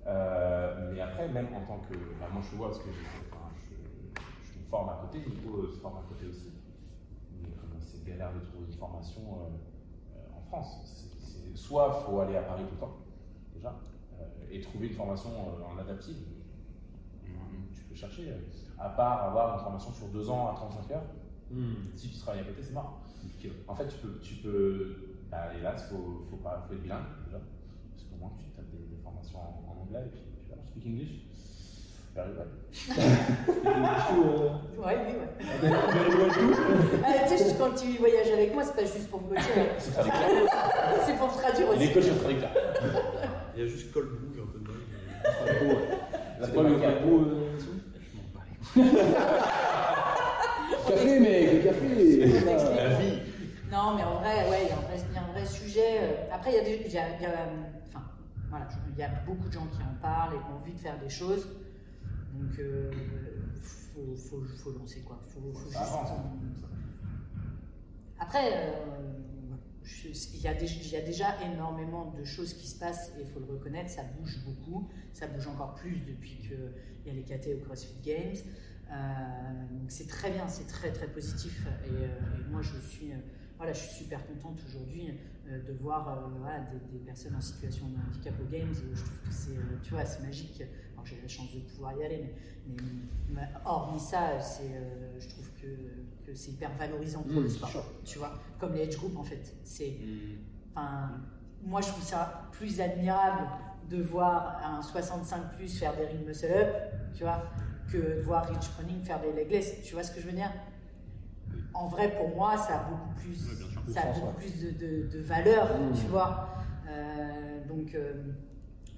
Euh, 0.06 0.93
mais 0.93 1.01
après, 1.01 1.28
même 1.28 1.48
en 1.55 1.65
tant 1.66 1.78
que. 1.81 1.94
bah, 2.20 2.28
moi, 2.32 2.43
je 2.43 2.56
vois 2.56 2.69
parce 2.69 2.78
que 2.81 2.89
enfin, 2.90 3.48
je, 3.56 3.74
je 4.52 4.59
me 4.61 4.65
forme 4.66 4.90
à 4.90 5.01
côté, 5.01 5.19
Nico 5.27 5.66
se 5.66 5.78
forme 5.81 5.97
à 5.98 6.02
côté 6.09 6.27
aussi. 6.27 6.52
Mais 7.32 7.48
c'est 7.81 8.05
galère 8.05 8.32
de 8.35 8.40
trouver 8.40 8.66
une 8.66 8.73
formation 8.74 9.23
euh, 9.23 10.16
euh, 10.16 10.36
en 10.39 10.43
France. 10.43 10.81
C'est- 10.85 11.19
c'est- 11.20 11.56
soit 11.56 11.97
il 12.01 12.05
faut 12.05 12.20
aller 12.20 12.36
à 12.36 12.43
Paris 12.43 12.65
tout 12.69 12.74
le 12.74 12.81
temps, 12.81 12.97
déjà, 13.55 13.74
euh, 14.20 14.24
et 14.51 14.61
trouver 14.61 14.89
une 14.89 14.94
formation 14.94 15.31
euh, 15.31 15.65
en 15.74 15.78
adaptive. 15.78 16.16
Peux 17.95 18.01
chercher, 18.01 18.29
euh, 18.31 18.39
à 18.85 18.89
part 18.89 19.23
avoir 19.29 19.55
une 19.55 19.61
formation 19.62 19.93
sur 19.93 20.09
deux 20.09 20.29
ans 20.29 20.49
à 20.51 20.55
35 20.55 20.91
heures, 20.97 21.05
Hmm. 21.51 21.75
si 21.95 22.09
tu 22.09 22.19
travailles 22.19 22.41
à 22.41 22.45
côté, 22.45 22.62
c'est 22.62 22.73
mort. 22.73 22.99
En 23.69 23.75
fait, 23.77 23.87
tu 23.87 23.97
peux, 23.99 24.19
tu 24.21 24.35
peux 24.37 24.97
bah, 25.31 25.53
hélas, 25.57 25.87
il 25.87 25.95
faut, 25.95 26.25
faut, 26.29 26.37
pas, 26.39 26.65
faut 26.66 26.75
être 26.75 26.83
bilingue 26.83 27.05
déjà, 27.27 27.39
parce 27.39 28.05
qu'au 28.09 28.16
moins 28.19 28.33
tu 28.41 28.47
tapes 28.51 28.65
des, 28.73 28.79
des 28.79 29.01
formations 29.03 29.39
en, 29.39 29.62
en 29.71 29.83
anglais 29.83 30.03
et 30.07 30.11
puis 30.11 30.23
tu 30.43 30.51
vas 30.51 30.57
Speak 30.66 30.87
English 30.87 31.21
Very 32.16 32.31
well. 32.33 32.49
Speak 32.73 32.97
English 32.99 34.05
too, 34.09 34.83
Ouais, 34.83 34.97
oui, 35.07 35.12
ouais. 35.21 35.31
very 35.93 36.15
well 36.16 36.33
too. 36.33 36.99
Ah, 37.05 37.29
tu 37.29 37.37
sais, 37.39 37.55
quand 37.59 37.75
tu 37.77 37.99
voyages 37.99 38.31
avec 38.33 38.55
moi, 38.55 38.65
c'est 38.65 38.75
pas 38.75 38.83
juste 38.85 39.09
pour 39.11 39.21
me 39.23 39.29
coacher. 39.29 39.71
C'est 41.07 41.19
pour 41.19 41.29
traduire 41.37 41.69
aussi. 41.69 41.79
Les 41.79 41.93
coachs 41.93 42.03
sont 42.05 42.16
traducteurs. 42.19 42.51
Il 43.55 43.61
y 43.61 43.65
a 43.65 43.66
juste 43.69 43.93
Colbou, 43.93 44.16
un 44.43 44.47
peu 44.47 44.59
de 44.59 44.66
mal. 44.66 44.77
C'est 46.43 46.53
quoi 46.53 46.62
le 46.65 46.77
pas 46.81 47.01
mot 47.01 47.21
euh, 47.21 47.57
Café, 50.89 51.20
mec, 51.20 51.53
le 51.53 51.62
café 51.62 52.27
La 52.77 52.95
vie. 52.99 53.19
Non, 53.70 53.95
mais 53.97 54.05
en 54.05 54.19
vrai, 54.20 54.49
ouais, 54.51 54.62
il 54.65 54.69
y 54.69 54.73
a 54.73 54.77
un 54.78 54.81
vrai, 54.82 54.97
il 55.11 55.15
y 55.15 55.19
a 55.19 55.23
un 55.23 55.32
vrai 55.32 55.47
sujet. 55.47 55.99
euh, 56.01 56.32
Après, 56.32 56.53
il 56.53 56.57
y 56.57 56.59
a 56.61 56.65
des, 56.65 56.82
il 56.86 56.93
y 56.93 56.99
a, 56.99 57.20
y 57.20 57.24
a, 57.27 57.31
euh, 57.31 57.62
enfin, 57.89 58.03
voilà, 58.51 58.69
il 58.91 58.99
y 58.99 59.03
a 59.03 59.09
beaucoup 59.27 59.49
de 59.49 59.53
gens 59.53 59.66
qui 59.66 59.82
en 59.82 59.95
parlent 60.01 60.35
et 60.35 60.39
qui 60.39 60.45
ont 60.53 60.57
envie 60.62 60.73
de 60.74 60.78
faire 60.81 60.99
des 61.01 61.09
choses. 61.09 61.49
Donc, 62.35 62.59
euh, 62.59 62.91
faut, 63.62 64.15
faut, 64.16 64.43
faut 64.62 64.73
lancer 64.78 65.01
quoi. 65.03 65.20
Faut, 65.28 65.41
juste- 65.61 65.77
hein. 65.77 66.23
Après, 68.19 68.51
euh, 68.53 68.73
il, 70.05 70.41
y 70.41 70.49
a 70.49 70.55
déjà, 70.55 70.74
il 70.82 70.89
y 70.91 70.97
a 70.97 71.01
déjà 71.01 71.27
énormément 71.45 72.12
de 72.16 72.24
choses 72.24 72.55
qui 72.55 72.66
se 72.69 72.78
passent 72.78 73.12
et 73.19 73.23
il 73.23 73.27
faut 73.28 73.41
le 73.41 73.47
reconnaître, 73.47 73.91
ça 73.91 74.03
bouge 74.19 74.39
beaucoup. 74.45 74.89
Ça 75.12 75.27
bouge 75.27 75.47
encore 75.49 75.74
plus 75.74 76.05
depuis 76.07 76.49
qu'il 77.05 77.15
y 77.15 77.17
a 77.17 77.21
les 77.21 77.25
KT 77.25 77.49
au 77.61 77.65
CrossFit 77.65 78.01
Games. 78.03 78.37
Euh, 78.91 78.95
donc 79.71 79.91
c'est 79.91 80.07
très 80.09 80.31
bien, 80.31 80.47
c'est 80.49 80.67
très 80.67 80.93
très 80.93 81.07
positif. 81.09 81.67
Et, 81.87 81.91
euh, 81.91 82.07
et 82.41 82.51
moi, 82.51 82.63
je 82.63 82.77
suis, 82.79 83.13
euh, 83.13 83.17
voilà, 83.57 83.73
je 83.73 83.81
suis 83.81 84.05
super 84.05 84.27
contente 84.27 84.59
aujourd'hui 84.69 85.15
euh, 85.49 85.63
de 85.63 85.73
voir 85.73 86.09
euh, 86.09 86.29
voilà, 86.41 86.61
des, 86.61 86.79
des 86.99 87.05
personnes 87.05 87.35
en 87.37 87.41
situation 87.41 87.87
de 87.89 87.97
handicap 88.09 88.35
aux 88.41 88.51
Games. 88.51 88.73
Je 88.73 89.03
trouve 89.03 89.21
que 89.27 89.33
c'est, 89.33 89.57
euh, 89.57 89.79
tu 89.83 89.91
vois, 89.91 90.05
c'est 90.05 90.23
magique. 90.23 90.63
Alors 90.95 91.07
j'ai 91.07 91.21
la 91.21 91.29
chance 91.29 91.53
de 91.55 91.61
pouvoir 91.61 91.97
y 91.99 92.05
aller, 92.05 92.19
mais, 92.69 92.77
mais, 92.77 92.83
mais 93.35 93.49
hormis 93.65 94.01
ça, 94.01 94.39
c'est, 94.41 94.75
euh, 94.75 95.19
je 95.19 95.29
trouve 95.29 95.51
que, 95.61 96.27
que 96.27 96.35
c'est 96.35 96.53
hyper 96.53 96.71
valorisant 96.77 97.23
pour 97.23 97.33
Mmh, 97.41 97.43
le 97.43 97.49
sport. 97.49 97.69
sûr. 97.71 97.85
Tu 98.05 98.19
vois, 98.19 98.39
comme 98.59 98.75
les 98.75 98.83
edge 98.83 98.97
group 98.97 99.17
en 99.17 99.25
fait. 99.25 99.55
C'est, 99.65 99.97
enfin, 100.75 101.11
moi 101.65 101.81
je 101.81 101.89
trouve 101.89 102.05
ça 102.05 102.49
plus 102.53 102.81
admirable 102.81 103.49
de 103.90 104.02
voir 104.02 104.61
un 104.65 104.82
65 104.82 105.52
plus 105.56 105.78
faire 105.78 105.94
des 105.97 106.06
ring 106.06 106.27
muscle 106.27 106.47
up, 106.52 106.69
tu 107.15 107.23
vois, 107.24 107.43
que 107.93 107.97
de 108.16 108.20
voir 108.23 108.47
Rich 108.48 108.65
Froning 108.65 109.02
faire 109.02 109.20
des 109.20 109.32
legless. 109.32 109.82
Tu 109.82 109.94
vois 109.94 110.02
ce 110.02 110.11
que 110.12 110.20
je 110.20 110.27
veux 110.27 110.32
dire? 110.32 110.51
En 111.74 111.86
vrai, 111.89 112.15
pour 112.16 112.28
moi, 112.35 112.56
ça 112.56 112.77
a 112.81 112.85
beaucoup 112.90 113.15
plus, 113.16 113.36
ça 113.93 114.01
a 114.01 114.12
sens, 114.15 114.20
beaucoup 114.20 114.35
plus 114.39 114.61
de, 114.65 114.70
de- 114.70 115.06
de 115.09 115.20
valeur, 115.23 115.69
Mmh. 115.78 115.93
tu 115.94 116.06
vois. 116.06 116.48
Euh, 116.89 117.65
donc 117.69 117.94
euh, 117.94 118.12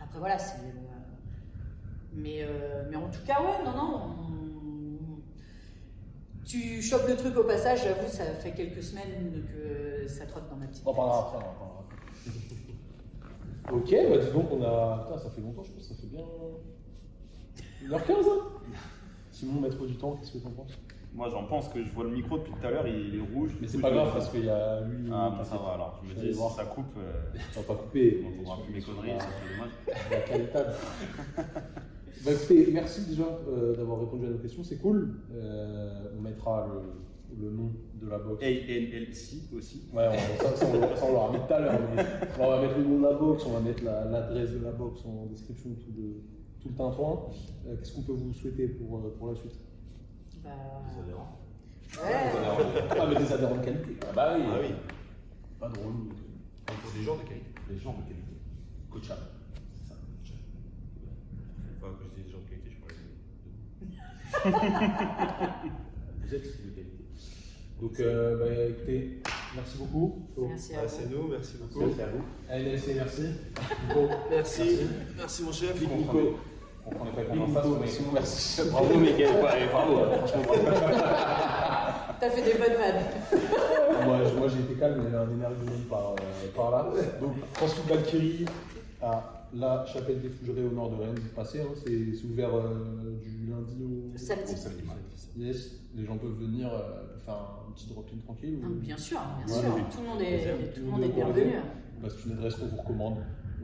après 0.01 0.19
voilà, 0.19 0.39
c'est. 0.39 0.59
euh, 0.59 0.63
mais, 2.13 2.39
euh, 2.43 2.85
mais 2.91 2.97
en 2.97 3.09
tout 3.09 3.23
cas, 3.27 3.41
ouais, 3.43 3.65
non, 3.65 3.73
non. 3.73 4.01
on- 4.21 4.27
Tu 6.45 6.81
chopes 6.81 7.09
le 7.09 7.17
truc 7.17 7.37
au 7.37 7.43
passage, 7.45 7.83
j'avoue, 7.83 8.09
ça 8.09 8.25
fait 8.27 8.53
quelques 8.53 8.83
semaines 8.83 9.43
que 9.53 10.07
ça 10.07 10.27
trotte 10.27 10.49
dans 10.49 10.55
ma 10.57 10.67
petite 10.67 10.85
On 10.87 10.95
parlera 10.95 11.19
après, 11.21 11.37
on 11.39 11.41
parlera 11.59 11.81
après. 11.81 11.86
Ok, 13.73 13.91
bah 14.11 14.19
dis 14.19 14.33
donc, 14.33 14.53
on 14.53 14.63
a. 14.63 15.05
Putain, 15.05 15.19
ça 15.19 15.31
fait 15.31 15.41
longtemps, 15.41 15.63
je 15.63 15.73
pense 15.73 15.89
que 15.89 15.95
ça 15.95 16.01
fait 16.01 16.07
bien. 16.07 16.25
1h15 17.89 18.13
hein 18.13 18.57
Simon, 19.31 19.61
maître 19.61 19.85
du 19.87 19.97
temps, 19.97 20.17
qu'est-ce 20.17 20.33
que 20.33 20.39
t'en 20.39 20.51
penses? 20.51 20.73
Moi, 21.15 21.31
j'en 21.31 21.45
pense 21.45 21.69
que 21.69 21.83
je 21.83 21.91
vois 21.93 22.05
le 22.05 22.11
micro 22.11 22.37
depuis 22.37 22.53
tout 22.53 22.67
à 22.67 22.71
l'heure, 22.71 22.87
il 22.87 23.15
est 23.17 23.35
rouge. 23.35 23.51
Mais 23.61 23.67
c'est 23.69 23.81
pas 23.81 23.91
grave 23.91 24.13
parce 24.13 24.29
qu'il 24.29 24.45
y 24.45 24.51
a 24.51 24.81
lui. 24.83 25.09
Ah, 25.11 25.35
bah 25.37 25.45
ça 25.45 25.57
va 25.57 25.73
alors. 25.75 26.01
Je 26.05 26.11
me 26.11 26.21
dis, 26.21 26.33
si 26.33 26.39
voir. 26.39 26.53
ça 26.53 26.65
coupe, 26.65 26.95
euh, 26.99 27.39
On 27.57 27.61
va 27.61 27.67
pas 27.67 27.83
couper. 27.83 28.23
on 28.23 28.31
n'entendra 28.31 28.63
plus 28.65 28.75
mes 28.75 28.83
conneries, 28.83 29.19
ça 29.19 29.27
serait 29.27 29.57
dommage. 29.57 29.71
la 30.11 30.21
qualité. 30.21 30.59
bah 32.25 32.33
écoutez, 32.33 32.69
merci 32.71 33.07
déjà 33.07 33.25
euh, 33.49 33.75
d'avoir 33.75 34.01
répondu 34.01 34.27
à 34.27 34.31
nos 34.31 34.39
questions, 34.39 34.63
c'est 34.63 34.77
cool. 34.77 35.21
Euh, 35.35 36.13
on 36.19 36.21
mettra 36.21 36.67
le, 36.71 36.81
le 37.41 37.51
nom 37.51 37.71
de 37.95 38.09
la 38.09 38.19
box. 38.19 38.43
ANLC 38.43 39.55
aussi. 39.57 39.83
Ouais, 39.93 40.09
on, 40.09 40.15
ça, 40.43 40.57
ça, 40.57 40.67
on, 40.67 40.97
ça, 40.97 41.05
on 41.05 41.13
l'aura 41.13 41.33
mis 41.33 41.39
tout 41.47 41.53
à 41.55 41.61
l'heure. 41.61 41.79
mais 41.95 42.03
On 42.41 42.49
va 42.51 42.61
mettre 42.63 42.79
le 42.79 42.85
nom 42.85 42.99
de 42.99 43.03
la 43.05 43.13
box, 43.15 43.45
on 43.47 43.53
va 43.53 43.61
mettre 43.61 43.85
la- 43.85 44.05
l'adresse 44.07 44.51
de 44.53 44.59
la 44.65 44.73
box 44.73 45.05
en 45.05 45.27
description, 45.27 45.71
tout, 45.75 45.93
de, 45.93 46.23
tout 46.61 46.69
le 46.71 46.75
tintouin. 46.75 47.21
Euh, 47.67 47.77
Qu'est-ce 47.77 47.93
qu'on 47.95 48.03
peut 48.03 48.13
vous 48.13 48.33
souhaiter 48.33 48.69
pour, 48.69 48.99
euh, 48.99 49.15
pour 49.19 49.29
la 49.29 49.35
suite? 49.37 49.59
Bah, 50.43 50.51
Les 50.95 51.01
adhérents. 51.03 51.39
ouais. 52.03 52.33
Ah, 52.99 53.07
mais 53.09 53.17
des 53.21 53.33
adhérents 53.33 53.57
de 53.57 53.65
qualité. 53.65 53.97
Ah 54.03 54.13
bah 54.15 54.35
oui. 54.37 54.43
Ah 54.49 54.59
oui, 54.63 54.71
Pas 55.61 55.69
pour 55.71 55.85
des 56.97 57.03
gens 57.03 57.17
de 57.17 57.23
qualité. 57.23 57.51
Les 57.71 57.79
gens 57.79 57.93
de 57.93 58.03
qualité. 58.09 58.35
Coachable. 58.91 59.23
C'est 59.75 59.89
ça. 59.89 59.95
Enfin, 61.83 61.93
quand 61.99 62.07
je 62.15 62.21
dis 62.21 62.27
des 62.27 62.33
gens 62.33 62.39
de 62.39 62.49
qualité, 62.49 62.71
je 62.71 62.79
parlais 62.81 63.03
de. 63.03 63.07
Vous 66.27 66.35
êtes. 66.35 66.47
Donc, 67.81 68.01
euh, 68.01 68.37
bah, 68.39 68.47
écoutez, 68.71 69.21
merci 69.55 69.77
beaucoup. 69.79 70.23
Merci 70.49 70.75
à 70.75 70.79
Ah, 70.83 70.87
vous. 70.87 71.15
nous, 71.17 71.29
merci 71.29 71.57
beaucoup. 71.59 71.81
Merci 71.87 72.01
à 72.01 72.07
vous. 72.07 72.23
Merci. 72.95 73.21
Nico. 73.89 74.09
Merci. 74.31 74.79
Merci 75.17 75.43
mon 75.43 75.53
chef. 75.53 75.79
Big 75.79 75.89
On 75.93 75.97
Nico. 75.99 76.11
prenait- 76.13 76.33
On 76.87 76.91
pas 77.15 77.21
Big 77.23 77.29
comment 77.29 77.53
ça, 77.55 77.67
Nico, 77.67 77.79
mais 77.81 77.87
Simon, 77.87 78.11
merci. 78.15 78.63
Bravo, 78.71 78.99
Miguel. 78.99 79.29
Bravo. 79.71 79.97
Franchement, 80.17 80.43
bravo. 80.47 80.99
T'as 82.19 82.31
fait 82.31 82.43
des 82.43 82.59
bonnes 82.59 82.79
vannes. 82.79 83.05
moi, 84.39 84.49
j'ai 84.49 84.61
été 84.61 84.75
calme, 84.81 85.01
il 85.01 85.05
y 85.05 85.07
avait 85.09 85.17
un 85.19 85.35
énergumène 85.35 85.85
par, 85.91 86.13
euh, 86.13 86.17
par 86.57 86.71
là. 86.71 86.91
Donc, 87.21 87.35
CrossFit 87.55 87.87
Valkyrie 87.89 88.45
à 89.03 89.49
la 89.55 89.85
chapelle 89.85 90.23
des 90.23 90.31
Fougerets 90.31 90.63
au 90.67 90.71
nord 90.75 90.91
de 90.91 91.03
Rennes. 91.03 91.15
Vous 91.15 91.35
passez, 91.35 91.61
hein, 91.61 91.67
c'est 91.85 91.91
c'est 92.17 92.25
ouvert 92.27 92.55
euh, 92.57 93.19
du 93.23 93.51
lundi 93.51 93.77
au 93.85 94.17
Samedi. 94.17 94.55
Au 94.55 94.57
samedi 94.57 94.83
matin. 94.83 95.01
Yes, 95.37 95.81
les 95.95 96.05
gens 96.05 96.17
peuvent 96.17 96.39
venir 96.39 96.73
euh, 96.73 97.17
faire 97.19 97.35
un 97.69 97.73
petit 97.73 97.89
drop-in 97.89 98.17
tranquille. 98.25 98.59
Ah, 98.63 98.67
ou- 98.69 98.75
Bien 98.75 98.97
sûr, 98.97 99.19
bien 99.45 99.55
Ouais, 99.55 99.61
sûr. 99.63 99.73
oui. 99.77 99.83
Tout 99.93 100.01
le 100.03 100.09
monde 100.09 100.23
est, 100.23 100.73
tout 100.75 100.81
le 100.81 100.87
monde 100.91 101.03
est 101.03 101.09
Tout 101.09 101.17
le 101.21 101.25
monde 101.25 101.35
bienvenu. 101.35 101.53
Bah, 102.01 102.09
c'est 102.11 102.27
une 102.29 102.33
adresse 102.37 102.55
qu'on 102.57 102.67
vous 102.67 102.77
recommande. 102.77 103.19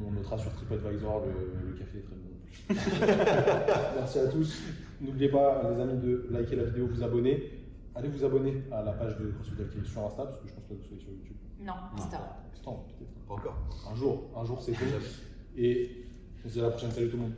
On 0.07 0.11
notera 0.11 0.37
sur 0.39 0.53
TripAdvisor, 0.53 1.23
le, 1.27 1.71
le 1.71 1.75
café 1.79 1.99
est 1.99 2.03
très 2.03 2.17
bon. 2.17 2.29
Merci 3.97 4.19
à 4.19 4.27
tous. 4.27 4.59
N'oubliez 5.01 5.29
pas, 5.31 5.71
les 5.75 5.81
amis, 5.81 6.01
de 6.03 6.27
liker 6.31 6.57
la 6.57 6.65
vidéo, 6.65 6.87
vous 6.93 7.03
abonner. 7.03 7.51
allez 7.95 8.09
vous 8.09 8.25
abonner 8.25 8.63
à 8.71 8.83
la 8.83 8.93
page 8.93 9.17
de 9.19 9.31
CrossFit 9.31 9.61
Alchemy 9.63 9.87
sur 9.87 10.05
Insta, 10.05 10.25
parce 10.25 10.39
que 10.41 10.49
je 10.49 10.53
pense 10.55 10.65
que 10.65 10.75
vous 10.75 10.83
soyez 10.83 11.01
sur 11.01 11.11
YouTube. 11.13 11.37
Non, 11.61 11.73
Insta. 11.97 12.39
Attends, 12.61 12.87
peut-être. 12.99 13.13
Pas 13.27 13.35
encore. 13.35 13.57
Un 13.91 13.95
jour, 13.95 14.25
un 14.37 14.45
jour 14.45 14.61
c'est 14.61 14.73
tout. 14.73 14.85
Et 15.57 16.05
on 16.45 16.49
se 16.49 16.53
dit 16.55 16.61
à 16.61 16.65
la 16.65 16.71
prochaine. 16.71 16.91
Salut 16.91 17.09
tout 17.09 17.17
le 17.17 17.23
monde. 17.23 17.33